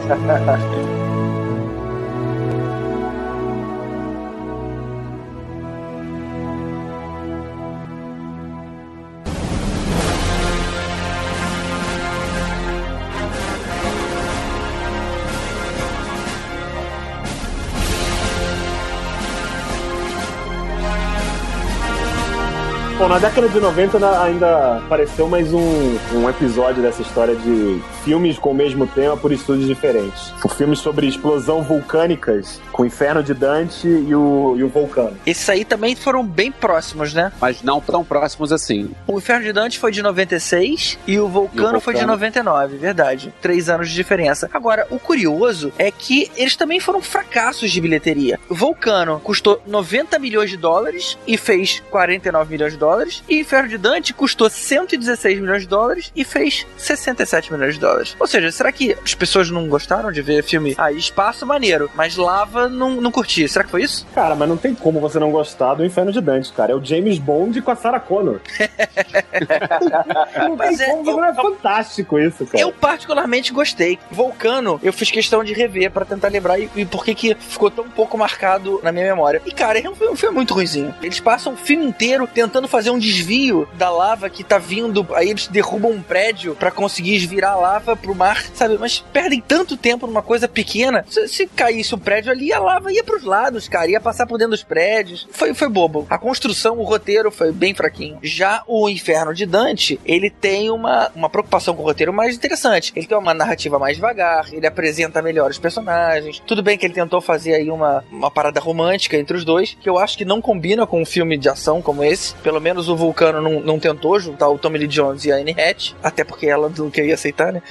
Na 23.10 23.18
década 23.18 23.48
de 23.48 23.58
90 23.58 23.98
na- 23.98 24.22
ainda 24.22 24.76
apareceu 24.78 25.26
mais 25.28 25.52
um, 25.52 25.96
um 26.14 26.30
episódio 26.30 26.80
dessa 26.80 27.02
história 27.02 27.34
de 27.34 27.80
filmes 28.04 28.38
com 28.38 28.50
o 28.52 28.54
mesmo 28.54 28.86
tema 28.86 29.16
por 29.16 29.32
estúdios 29.32 29.66
diferentes. 29.66 30.32
O 30.44 30.48
filme 30.48 30.76
sobre 30.76 31.08
explosão 31.08 31.60
vulcânicas, 31.60 32.60
com 32.70 32.84
o 32.84 32.86
Inferno 32.86 33.20
de 33.20 33.34
Dante 33.34 33.88
e 33.88 34.14
o, 34.14 34.54
e 34.56 34.62
o 34.62 34.68
Vulcano. 34.68 35.16
Esses 35.26 35.48
aí 35.50 35.64
também 35.64 35.96
foram 35.96 36.24
bem 36.24 36.52
próximos, 36.52 37.12
né? 37.12 37.32
Mas 37.40 37.64
não 37.64 37.80
tão 37.80 38.04
próximos 38.04 38.52
assim. 38.52 38.92
O 39.08 39.18
Inferno 39.18 39.44
de 39.44 39.52
Dante 39.52 39.80
foi 39.80 39.90
de 39.90 40.02
96 40.02 40.96
e 41.04 41.18
o 41.18 41.26
Vulcano, 41.26 41.74
E 41.74 41.78
o 41.78 41.80
foi 41.80 41.94
de 41.94 42.00
Vulcano? 42.00 42.12
99, 42.12 42.76
verdade. 42.76 43.34
Três 43.42 43.68
anos 43.68 43.88
de 43.88 43.94
diferença. 43.96 44.48
Agora, 44.54 44.86
o 44.88 45.00
curioso 45.00 45.72
é 45.76 45.90
que 45.90 46.30
eles 46.36 46.54
também 46.54 46.78
foram 46.78 47.02
fracassos 47.02 47.72
de 47.72 47.80
bilheteria. 47.80 48.38
O 48.48 48.54
Vulcano 48.54 49.18
custou 49.18 49.60
90 49.66 50.16
milhões 50.20 50.48
de 50.48 50.56
dólares 50.56 51.18
e 51.26 51.36
fez 51.36 51.82
49 51.90 52.52
milhões 52.52 52.72
de 52.74 52.78
dólares. 52.78 52.99
Dólares. 53.00 53.22
E 53.28 53.40
Inferno 53.40 53.68
de 53.68 53.78
Dante 53.78 54.12
custou 54.12 54.48
116 54.50 55.40
milhões 55.40 55.62
de 55.62 55.68
dólares 55.68 56.12
e 56.14 56.24
fez 56.24 56.66
67 56.76 57.52
milhões 57.52 57.74
de 57.74 57.80
dólares. 57.80 58.16
Ou 58.18 58.26
seja, 58.26 58.50
será 58.52 58.70
que 58.70 58.96
as 59.02 59.14
pessoas 59.14 59.50
não 59.50 59.66
gostaram 59.68 60.12
de 60.12 60.20
ver 60.22 60.42
filme? 60.44 60.74
Ah, 60.78 60.92
espaço 60.92 61.46
maneiro, 61.46 61.90
mas 61.94 62.16
lava 62.16 62.68
não, 62.68 63.00
não 63.00 63.10
curti. 63.10 63.48
Será 63.48 63.64
que 63.64 63.70
foi 63.70 63.82
isso? 63.82 64.06
Cara, 64.14 64.34
mas 64.34 64.48
não 64.48 64.56
tem 64.56 64.74
como 64.74 65.00
você 65.00 65.18
não 65.18 65.30
gostar 65.30 65.74
do 65.74 65.84
Inferno 65.84 66.12
de 66.12 66.20
Dante, 66.20 66.52
cara. 66.52 66.72
É 66.72 66.74
o 66.74 66.84
James 66.84 67.18
Bond 67.18 67.60
com 67.62 67.70
a 67.70 67.76
Sarah 67.76 68.00
Connor. 68.00 68.40
não 70.48 70.56
Mas 70.56 70.78
tem 70.78 70.86
é, 70.86 70.90
como, 70.90 71.10
eu- 71.10 71.24
é 71.24 71.34
fantástico 71.34 72.18
isso, 72.18 72.46
cara. 72.46 72.62
Eu 72.62 72.72
particularmente 72.72 73.52
gostei. 73.52 73.98
Vulcano, 74.10 74.78
eu 74.82 74.92
fiz 74.92 75.10
questão 75.10 75.42
de 75.44 75.52
rever 75.52 75.90
pra 75.90 76.04
tentar 76.04 76.28
lembrar 76.28 76.58
e, 76.58 76.68
e 76.76 76.84
por 76.84 77.04
que 77.04 77.14
que 77.14 77.34
ficou 77.34 77.70
tão 77.70 77.88
pouco 77.88 78.16
marcado 78.18 78.80
na 78.82 78.92
minha 78.92 79.06
memória. 79.06 79.40
E 79.46 79.52
cara, 79.52 79.78
é 79.78 79.88
um 79.88 79.94
filme, 79.94 80.12
um 80.12 80.16
filme 80.16 80.34
muito 80.36 80.54
ruimzinho. 80.54 80.94
Eles 81.02 81.20
passam 81.20 81.52
o 81.54 81.56
filme 81.56 81.84
inteiro 81.84 82.26
tentando 82.26 82.68
fazer 82.68 82.89
um 82.90 82.98
desvio 82.98 83.68
da 83.74 83.90
lava 83.90 84.28
que 84.30 84.44
tá 84.44 84.58
vindo, 84.58 85.06
aí 85.14 85.30
eles 85.30 85.46
derrubam 85.46 85.92
um 85.92 86.02
prédio 86.02 86.54
pra 86.54 86.70
conseguir 86.70 87.18
virar 87.26 87.52
a 87.52 87.56
lava 87.56 87.96
pro 87.96 88.14
mar, 88.14 88.44
sabe? 88.54 88.76
Mas 88.78 89.04
perdem 89.12 89.40
tanto 89.40 89.76
tempo 89.76 90.06
numa 90.06 90.22
coisa 90.22 90.48
pequena. 90.48 91.04
Se, 91.08 91.28
se 91.28 91.46
caísse 91.46 91.94
o 91.94 91.98
prédio 91.98 92.32
ali, 92.32 92.52
a 92.52 92.58
lava 92.58 92.92
ia 92.92 93.04
pros 93.04 93.24
lados, 93.24 93.68
cara, 93.68 93.90
ia 93.90 94.00
passar 94.00 94.26
por 94.26 94.38
dentro 94.38 94.52
dos 94.52 94.62
prédios. 94.62 95.28
Foi, 95.30 95.54
foi 95.54 95.68
bobo. 95.68 96.06
A 96.08 96.18
construção, 96.18 96.78
o 96.78 96.84
roteiro 96.84 97.30
foi 97.30 97.52
bem 97.52 97.74
fraquinho. 97.74 98.18
Já 98.22 98.62
o 98.66 98.88
Inferno 98.88 99.34
de 99.34 99.46
Dante, 99.46 100.00
ele 100.04 100.30
tem 100.30 100.70
uma, 100.70 101.10
uma 101.14 101.30
preocupação 101.30 101.74
com 101.74 101.82
o 101.82 101.86
roteiro 101.86 102.12
mais 102.12 102.34
interessante. 102.34 102.92
Ele 102.96 103.06
tem 103.06 103.16
uma 103.16 103.34
narrativa 103.34 103.78
mais 103.78 103.96
devagar, 103.96 104.52
ele 104.52 104.66
apresenta 104.66 105.22
melhor 105.22 105.50
os 105.50 105.58
personagens. 105.58 106.42
Tudo 106.46 106.62
bem 106.62 106.78
que 106.78 106.86
ele 106.86 106.94
tentou 106.94 107.20
fazer 107.20 107.54
aí 107.54 107.70
uma, 107.70 108.04
uma 108.10 108.30
parada 108.30 108.60
romântica 108.60 109.16
entre 109.16 109.36
os 109.36 109.44
dois, 109.44 109.76
que 109.80 109.88
eu 109.88 109.98
acho 109.98 110.16
que 110.16 110.24
não 110.24 110.40
combina 110.40 110.86
com 110.86 111.00
um 111.00 111.06
filme 111.06 111.36
de 111.36 111.48
ação 111.48 111.82
como 111.82 112.04
esse. 112.04 112.34
Pelo 112.36 112.60
menos 112.60 112.79
o 112.88 112.96
Vulcano 112.96 113.40
não, 113.40 113.60
não 113.60 113.78
tentou 113.78 114.18
juntar 114.18 114.48
o 114.48 114.58
Tommy 114.58 114.78
Lee 114.78 114.88
Jones 114.88 115.24
e 115.24 115.32
a 115.32 115.36
Anne 115.36 115.54
Hatch, 115.58 115.92
até 116.02 116.24
porque 116.24 116.46
ela 116.46 116.70
não 116.76 116.90
queria 116.90 117.14
aceitar, 117.14 117.52
né? 117.52 117.62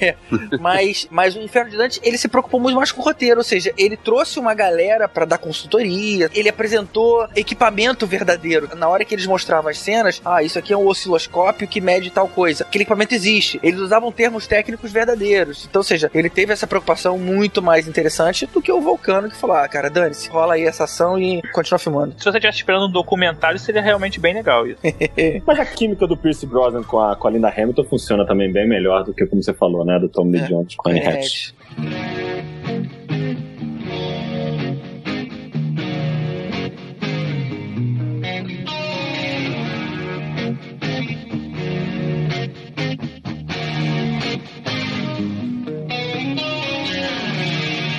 É, 0.00 0.14
mas, 0.60 1.06
mas 1.10 1.36
o 1.36 1.40
Inferno 1.40 1.70
de 1.70 1.76
Dante, 1.76 2.00
ele 2.02 2.18
se 2.18 2.28
preocupou 2.28 2.60
muito 2.60 2.76
mais 2.76 2.92
com 2.92 3.00
o 3.00 3.04
roteiro, 3.04 3.38
ou 3.38 3.44
seja, 3.44 3.72
ele 3.76 3.96
trouxe 3.96 4.38
uma 4.38 4.54
galera 4.54 5.08
pra 5.08 5.24
dar 5.24 5.38
consultoria, 5.38 6.30
ele 6.34 6.48
apresentou 6.48 7.28
equipamento 7.34 8.06
verdadeiro. 8.06 8.68
Na 8.76 8.88
hora 8.88 9.04
que 9.04 9.14
eles 9.14 9.26
mostravam 9.26 9.70
as 9.70 9.78
cenas, 9.78 10.20
ah, 10.24 10.42
isso 10.42 10.58
aqui 10.58 10.72
é 10.72 10.76
um 10.76 10.86
osciloscópio 10.86 11.68
que 11.68 11.80
mede 11.80 12.10
tal 12.10 12.28
coisa. 12.28 12.64
Aquele 12.64 12.82
equipamento 12.82 13.14
existe. 13.14 13.60
Eles 13.62 13.80
usavam 13.80 14.12
termos 14.12 14.46
técnicos 14.46 14.90
verdadeiros. 14.90 15.66
Então, 15.68 15.80
ou 15.80 15.84
seja, 15.84 16.10
ele 16.14 16.30
teve 16.30 16.52
essa 16.52 16.66
preocupação 16.66 17.18
muito 17.18 17.62
mais 17.62 17.86
interessante 17.86 18.46
do 18.46 18.60
que 18.60 18.72
o 18.72 18.80
Vulcano 18.80 19.28
que 19.28 19.36
falou, 19.36 19.56
ah, 19.56 19.68
cara, 19.68 19.88
dane-se, 19.88 20.28
rola 20.28 20.54
aí 20.54 20.64
essa 20.64 20.84
ação 20.84 21.18
e 21.18 21.42
continua 21.52 21.78
filmando. 21.78 22.14
Se 22.18 22.24
você 22.24 22.40
estivesse 22.50 22.58
esperando 22.58 22.86
um 22.86 22.90
documentário, 22.90 23.58
seria 23.58 23.80
realmente 23.82 24.18
bem 24.20 24.34
legal 24.34 24.66
isso. 24.66 24.80
Mas 25.46 25.58
a 25.60 25.64
química 25.64 26.06
do 26.06 26.16
Pierce 26.16 26.46
Brosnan 26.46 26.82
com 26.82 26.98
a, 26.98 27.16
com 27.16 27.28
a 27.28 27.30
Linda 27.30 27.48
Hamilton 27.48 27.84
funciona 27.84 28.26
também 28.26 28.52
bem 28.52 28.66
melhor 28.68 29.04
do 29.04 29.14
que, 29.14 29.24
como 29.26 29.42
você 29.42 29.54
falou, 29.54 29.84
né? 29.84 29.98
Do 29.98 30.08
Tom 30.08 30.24
Lee 30.30 30.40
É. 30.40 30.46
Jones 30.46 30.74
com 30.74 30.88
a 30.88 30.92
Anne 30.92 31.06
Hatch. 31.06 31.52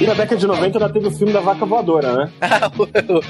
E 0.03 0.05
na 0.05 0.13
década 0.15 0.35
de 0.35 0.45
90 0.45 0.77
ainda 0.77 0.93
teve 0.93 1.07
o 1.07 1.11
filme 1.11 1.31
da 1.31 1.39
Vaca 1.39 1.65
Voadora, 1.65 2.11
né? 2.11 2.29
Ah, 2.41 2.69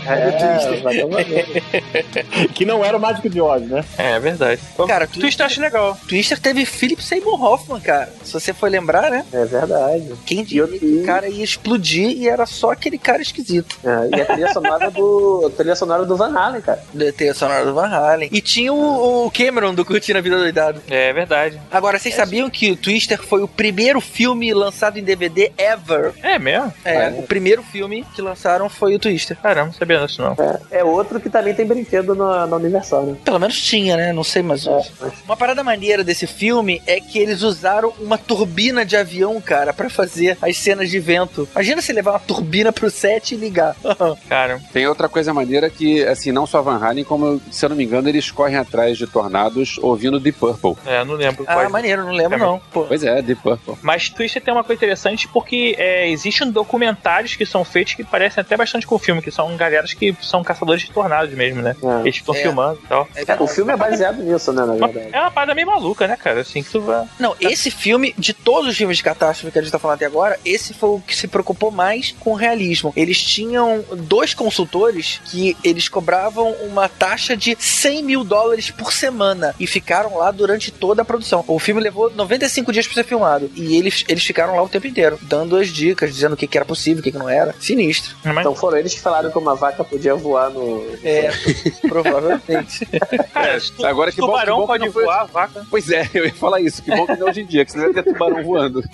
É, 0.07 0.27
o 0.27 0.31
Twister. 0.31 0.81
Vaca 0.81 1.07
Voadora. 1.07 2.47
que 2.55 2.65
não 2.65 2.83
era 2.83 2.97
o 2.97 2.99
Mágico 2.99 3.29
de 3.29 3.39
Oz, 3.39 3.61
né? 3.61 3.85
É, 3.95 4.19
verdade. 4.19 4.59
Cara, 4.87 5.05
o 5.05 5.07
Twister 5.07 5.43
eu 5.43 5.47
acho 5.47 5.61
legal. 5.61 5.95
Twister 6.07 6.39
teve 6.39 6.65
Philip 6.65 7.03
Seymour 7.03 7.43
Hoffman, 7.43 7.79
cara. 7.79 8.11
Se 8.23 8.33
você 8.33 8.53
for 8.53 8.71
lembrar, 8.71 9.11
né? 9.11 9.23
É 9.31 9.45
verdade. 9.45 10.13
Quem 10.25 10.43
diria 10.43 10.65
que 10.67 11.01
o 11.01 11.05
cara 11.05 11.27
ia 11.29 11.43
explodir 11.43 12.09
e 12.09 12.27
era 12.27 12.47
só 12.47 12.71
aquele 12.71 12.97
cara 12.97 13.21
esquisito. 13.21 13.77
É, 13.83 14.17
e 14.17 14.21
a 14.21 14.25
trilha 14.25 14.51
sonora 14.51 14.89
do. 14.89 15.45
a 15.45 15.55
trilha 15.55 15.75
sonora 15.75 16.05
do 16.05 16.17
Van 16.17 16.35
Halen, 16.35 16.61
cara. 16.61 16.83
Da 16.91 17.11
trilha 17.11 17.35
sonora 17.35 17.65
do 17.65 17.75
Van 17.75 17.87
Halen. 17.87 18.29
E 18.31 18.41
tinha 18.41 18.73
o, 18.73 19.27
o 19.27 19.31
Cameron 19.31 19.75
do 19.75 19.85
Curtindo 19.85 20.17
a 20.17 20.21
Vida 20.21 20.37
Doidado. 20.37 20.81
É 20.89 21.13
verdade. 21.13 21.61
Agora, 21.71 21.99
vocês 21.99 22.15
sabiam 22.15 22.49
que 22.49 22.71
o 22.71 22.75
Twister 22.75 23.21
foi 23.21 23.43
o 23.43 23.47
primeiro 23.47 24.01
filme 24.01 24.51
lançado 24.55 24.97
em 24.97 25.03
DVD 25.03 25.51
ever? 25.57 26.13
É 26.23 26.39
mesmo? 26.39 26.62
É, 26.83 27.09
o 27.09 27.23
primeiro 27.23 27.63
filme 27.63 28.05
que 28.15 28.21
lançaram 28.21 28.69
foi 28.69 28.95
o 28.95 28.99
Twister. 28.99 29.37
Caramba, 29.41 29.67
não 29.67 29.73
sabia 29.73 29.99
disso 30.05 30.21
não. 30.21 30.35
É, 30.71 30.79
é 30.79 30.83
outro 30.83 31.19
que 31.19 31.29
também 31.29 31.53
tem 31.53 31.65
brinquedo 31.65 32.15
na, 32.15 32.45
na 32.47 32.55
Universal, 32.55 33.03
né? 33.05 33.17
Pelo 33.23 33.39
menos 33.39 33.59
tinha, 33.61 33.95
né? 33.97 34.13
Não 34.13 34.23
sei 34.23 34.41
mais 34.41 34.65
hoje. 34.67 34.91
Uma 35.25 35.35
parada 35.37 35.63
maneira 35.63 36.03
desse 36.03 36.27
filme 36.27 36.81
é 36.85 36.99
que 36.99 37.19
eles 37.19 37.41
usaram 37.41 37.93
uma 37.99 38.17
turbina 38.17 38.85
de 38.85 38.95
avião, 38.95 39.39
cara, 39.41 39.73
pra 39.73 39.89
fazer 39.89 40.37
as 40.41 40.57
cenas 40.57 40.89
de 40.89 40.99
vento. 40.99 41.47
Imagina 41.53 41.81
você 41.81 41.93
levar 41.93 42.11
uma 42.11 42.19
turbina 42.19 42.71
pro 42.71 42.89
set 42.89 43.33
e 43.33 43.37
ligar. 43.37 43.75
Cara, 44.29 44.59
Tem 44.71 44.87
outra 44.87 45.07
coisa 45.09 45.33
maneira 45.33 45.69
que, 45.69 46.03
assim, 46.05 46.31
não 46.31 46.45
só 46.45 46.61
Van 46.61 46.77
Halen, 46.83 47.03
como, 47.03 47.41
se 47.51 47.65
eu 47.65 47.69
não 47.69 47.75
me 47.75 47.83
engano, 47.83 48.07
eles 48.09 48.29
correm 48.31 48.55
atrás 48.57 48.97
de 48.97 49.07
tornados 49.07 49.77
ouvindo 49.79 50.19
Deep 50.19 50.37
Purple. 50.37 50.75
é, 50.85 51.03
não 51.03 51.13
lembro. 51.15 51.43
ah, 51.47 51.69
maneiro, 51.69 52.03
não 52.03 52.11
lembro 52.11 52.37
não. 52.37 52.61
Pô. 52.71 52.83
Pois 52.83 53.03
é, 53.03 53.21
Deep 53.21 53.41
Purple. 53.41 53.75
Mas 53.81 54.09
Twister 54.09 54.41
tem 54.41 54.53
uma 54.53 54.63
coisa 54.63 54.77
interessante 54.79 55.27
porque 55.27 55.75
é, 55.77 56.09
existem 56.09 56.49
documentários 56.53 57.35
que 57.35 57.45
são 57.45 57.63
feitos 57.65 57.93
que 57.95 58.03
parecem 58.03 58.41
até 58.41 58.55
bastante 58.55 58.87
com 58.87 58.95
o 58.95 58.99
filme, 58.99 59.21
que 59.21 59.31
são 59.31 59.55
galeras 59.57 59.93
que 59.93 60.15
são 60.21 60.43
caçadores 60.43 60.83
de 60.83 60.91
tornados 60.91 61.33
mesmo, 61.33 61.61
né? 61.61 61.75
É. 61.83 62.01
Eles 62.01 62.17
ficam 62.17 62.35
É. 62.35 62.41
filmando 62.41 62.79
e 62.83 62.87
tal. 62.87 63.07
É 63.15 63.41
o 63.41 63.47
filme 63.47 63.73
é 63.73 63.77
baseado 63.77 64.21
nisso, 64.23 64.53
né, 64.53 64.65
na 64.65 64.73
verdade. 64.87 65.09
É 65.11 65.19
uma 65.19 65.31
parada 65.31 65.53
meio 65.55 65.67
maluca, 65.67 66.07
né, 66.07 66.15
cara? 66.15 66.41
Assim 66.41 66.63
que 66.63 66.69
tu 66.71 66.81
vai. 66.81 67.05
Não, 67.19 67.35
esse 67.39 67.69
filme, 67.71 68.13
de 68.17 68.33
todos 68.33 68.69
os 68.69 68.77
filmes 68.77 68.97
de 68.97 69.03
catástrofe 69.03 69.51
que 69.51 69.59
a 69.59 69.61
gente 69.61 69.71
tá 69.71 69.79
falando 69.79 69.95
até 69.95 70.05
agora, 70.05 70.39
esse 70.45 70.73
foi 70.73 70.89
o 70.89 70.99
que 71.01 71.15
se 71.15 71.27
preocupou 71.27 71.71
mais 71.71 72.13
com 72.19 72.31
o 72.31 72.35
realismo. 72.35 72.93
Eles 72.95 73.21
tinham 73.21 73.83
dois 73.97 74.33
consultores 74.33 75.19
que 75.25 75.57
eles 75.63 75.87
cobravam 75.89 76.51
uma 76.63 76.87
taxa 76.87 77.35
de 77.35 77.55
100 77.59 78.03
mil 78.03 78.23
dólares 78.23 78.69
por 78.71 78.93
semana 78.93 79.55
e 79.59 79.65
ficaram 79.67 80.17
lá 80.17 80.31
durante 80.31 80.71
toda 80.71 81.01
a 81.01 81.05
produção. 81.05 81.43
O 81.47 81.59
filme 81.59 81.81
levou 81.81 82.09
95 82.11 82.71
dias 82.71 82.85
pra 82.85 82.95
ser 82.95 83.03
filmado 83.03 83.49
e 83.55 83.75
eles, 83.77 84.03
eles 84.07 84.23
ficaram 84.23 84.55
lá 84.55 84.61
o 84.63 84.69
tempo 84.69 84.87
inteiro, 84.87 85.17
dando 85.21 85.57
as 85.57 85.69
dicas, 85.69 86.13
dizendo 86.13 86.33
o 86.33 86.37
que, 86.37 86.42
que 86.47 86.57
era 86.57 86.65
possível, 86.65 86.99
o 87.01 87.03
que, 87.03 87.11
que 87.11 87.17
não 87.17 87.29
era. 87.29 87.53
Sinistro. 87.59 88.15
Mas, 88.23 88.37
Então 88.39 88.55
foram 88.55 88.77
eles 88.77 88.93
que 88.93 88.99
falaram 89.01 89.31
que 89.31 89.37
uma 89.37 89.55
vaca 89.55 89.83
podia 89.83 90.15
voar 90.15 90.49
no. 90.49 90.83
É, 91.03 91.29
provavelmente. 91.87 92.85
cara, 93.33 93.59
tu- 93.59 93.85
Agora 93.85 94.11
que 94.11 94.19
bom- 94.19 94.27
tubarão 94.27 94.55
que 94.55 94.59
bom 94.61 94.61
que 94.61 94.67
pode 94.67 94.85
não 94.85 94.91
foi- 94.91 95.03
voar, 95.05 95.25
vaca. 95.27 95.65
Pois 95.69 95.89
é, 95.89 96.09
eu 96.13 96.25
ia 96.25 96.33
falar 96.33 96.59
isso. 96.61 96.81
Que 96.83 96.91
bom 96.95 97.05
que 97.05 97.15
não 97.15 97.27
é 97.27 97.29
hoje 97.31 97.41
em 97.41 97.45
dia, 97.45 97.65
que 97.65 97.71
senão 97.71 97.87
ia 97.87 97.93
ter 97.93 98.03
tubarão 98.03 98.43
voando. 98.43 98.81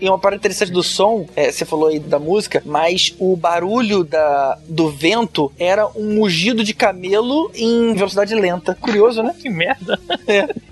E 0.00 0.08
uma 0.08 0.18
parada 0.18 0.40
interessante 0.40 0.72
do 0.72 0.82
som, 0.82 1.26
é, 1.36 1.52
você 1.52 1.64
falou 1.64 1.86
aí 1.88 2.00
da 2.00 2.18
música, 2.18 2.60
mas 2.66 3.14
o 3.20 3.36
barulho 3.36 4.02
da, 4.02 4.58
do 4.68 4.90
vento 4.90 5.52
era 5.56 5.86
um 5.94 6.14
mugido 6.16 6.64
de 6.64 6.74
camelo 6.74 7.50
em 7.54 7.94
velocidade 7.94 8.34
lenta. 8.34 8.76
Curioso, 8.80 9.22
né? 9.22 9.32
Que 9.40 9.48
merda. 9.48 9.98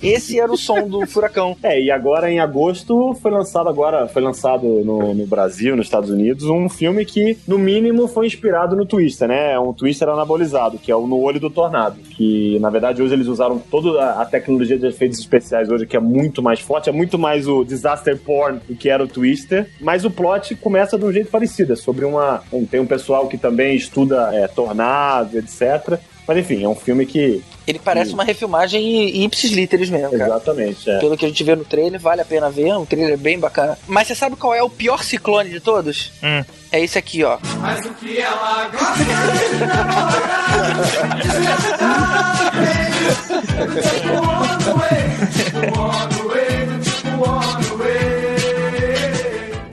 Esse 0.03 0.41
era 0.41 0.51
o 0.51 0.57
som 0.57 0.89
do 0.89 1.07
furacão. 1.07 1.57
É, 1.63 1.81
e 1.81 1.91
agora 1.93 2.31
em 2.31 2.41
agosto 2.41 3.15
foi 3.23 3.31
lançado 3.31 3.69
agora, 3.69 4.09
foi 4.09 4.21
lançado 4.21 4.67
no, 4.85 5.15
no 5.15 5.27
Brasil, 5.31 5.77
nos 5.77 5.87
Estados 5.87 6.11
Unidos, 6.11 6.45
um 6.45 6.69
filme 6.69 7.05
que, 7.05 7.39
no 7.47 7.59
mínimo, 7.59 8.07
foi 8.09 8.27
inspirado 8.27 8.77
no 8.77 8.85
Twister, 8.85 9.29
né? 9.29 9.53
É 9.53 9.59
um 9.59 9.73
Twister 9.73 10.09
anabolizado, 10.09 10.79
que 10.79 10.91
é 10.93 10.97
o 10.97 11.07
No 11.07 11.19
Olho 11.21 11.41
do 11.41 11.49
Tornado. 11.49 11.97
Que, 12.11 12.59
na 12.61 12.69
verdade, 12.69 13.01
hoje 13.03 13.15
eles 13.15 13.27
usaram 13.29 13.59
toda 13.59 14.21
a, 14.21 14.25
tecnologia 14.27 14.79
de 14.79 14.87
efeitos 14.87 15.19
especiais 15.19 15.71
hoje, 15.71 15.87
que 15.87 15.97
é 15.97 16.01
muito 16.01 16.43
mais 16.43 16.61
forte, 16.61 16.89
é 16.91 16.93
muito 16.93 17.19
mais 17.19 17.49
o 17.49 17.65
disaster 17.65 18.17
porn 18.19 18.61
do 18.69 18.75
que 18.75 18.89
era 18.91 19.03
o 19.03 19.09
Twister, 19.09 19.69
mas 19.81 20.05
o 20.05 20.11
plot 20.11 20.55
começa 20.57 20.99
de 20.99 21.05
um 21.05 21.13
jeito 21.13 21.31
parecido. 21.31 21.73
É 21.73 21.77
sobre 21.77 22.05
uma. 22.05 22.43
um- 22.53 22.67
tem 22.67 22.81
um 22.81 22.87
pessoal 22.87 23.29
que 23.29 23.39
também 23.39 23.77
estuda 23.77 24.31
é, 24.35 24.47
tornados, 24.49 25.35
etc. 25.35 25.99
Mas 26.31 26.39
enfim, 26.39 26.63
é 26.63 26.69
um 26.69 26.77
filme 26.77 27.05
que. 27.05 27.43
Ele 27.67 27.81
parece 27.81 28.15
uma 28.15 28.23
refilmagem 28.23 28.81
em 28.81 29.25
ipsis 29.25 29.51
literis 29.51 29.91
mesmo, 29.91 30.17
cara. 30.17 30.37
Exatamente, 30.37 30.89
é. 30.89 31.01
Pelo 31.01 31.17
que 31.17 31.25
a 31.25 31.29
gente 31.29 31.43
vê 31.43 31.57
no 31.57 31.65
trailer, 31.65 32.01
vale 32.01 32.21
a 32.21 32.25
pena 32.25 32.49
ver. 32.49 32.73
Um 32.75 32.87
trailer 32.87 33.19
bem 33.19 33.37
bacana. 33.37 33.77
Mas 33.89 34.07
você 34.07 34.15
sabe 34.15 34.37
qual 34.37 34.55
é 34.55 34.63
o 34.63 34.71
pior 34.71 35.03
ciclone 35.03 35.51
de 35.51 35.59
todos? 35.59 36.13
Hum. 36.23 36.45
É 36.71 36.81
esse 36.81 36.97
aqui, 36.97 37.25
ó. 37.25 37.37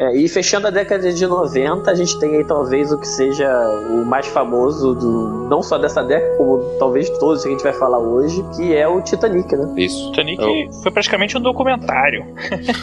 É, 0.08 0.16
e 0.16 0.28
fechando 0.30 0.68
a 0.68 0.70
década 0.70 1.12
de 1.12 1.28
90, 1.28 1.89
a 1.89 1.95
gente 1.95 2.18
tem 2.20 2.38
aí 2.38 2.45
talvez 2.45 2.91
o 2.91 2.97
que 2.97 3.08
seja 3.08 3.47
o 3.89 4.05
mais 4.05 4.28
famoso 4.28 4.93
do 4.93 5.47
não 5.49 5.62
só 5.62 5.78
dessa 5.78 6.03
década, 6.03 6.38
como 6.38 6.78
talvez 6.80 7.10
todos 7.18 7.43
que 7.43 7.49
a 7.49 7.51
gente 7.51 7.64
vai 7.64 7.74
falar 7.74 7.99
hoje, 7.99 8.43
que 8.55 8.76
é 8.76 8.88
o 8.88 9.01
Titanic, 9.01 9.55
né? 9.55 9.74
Isso. 9.78 10.12
Titanic 10.12 10.41
foi 10.82 10.91
praticamente 10.91 11.38
um 11.38 11.41
documentário. 11.41 12.26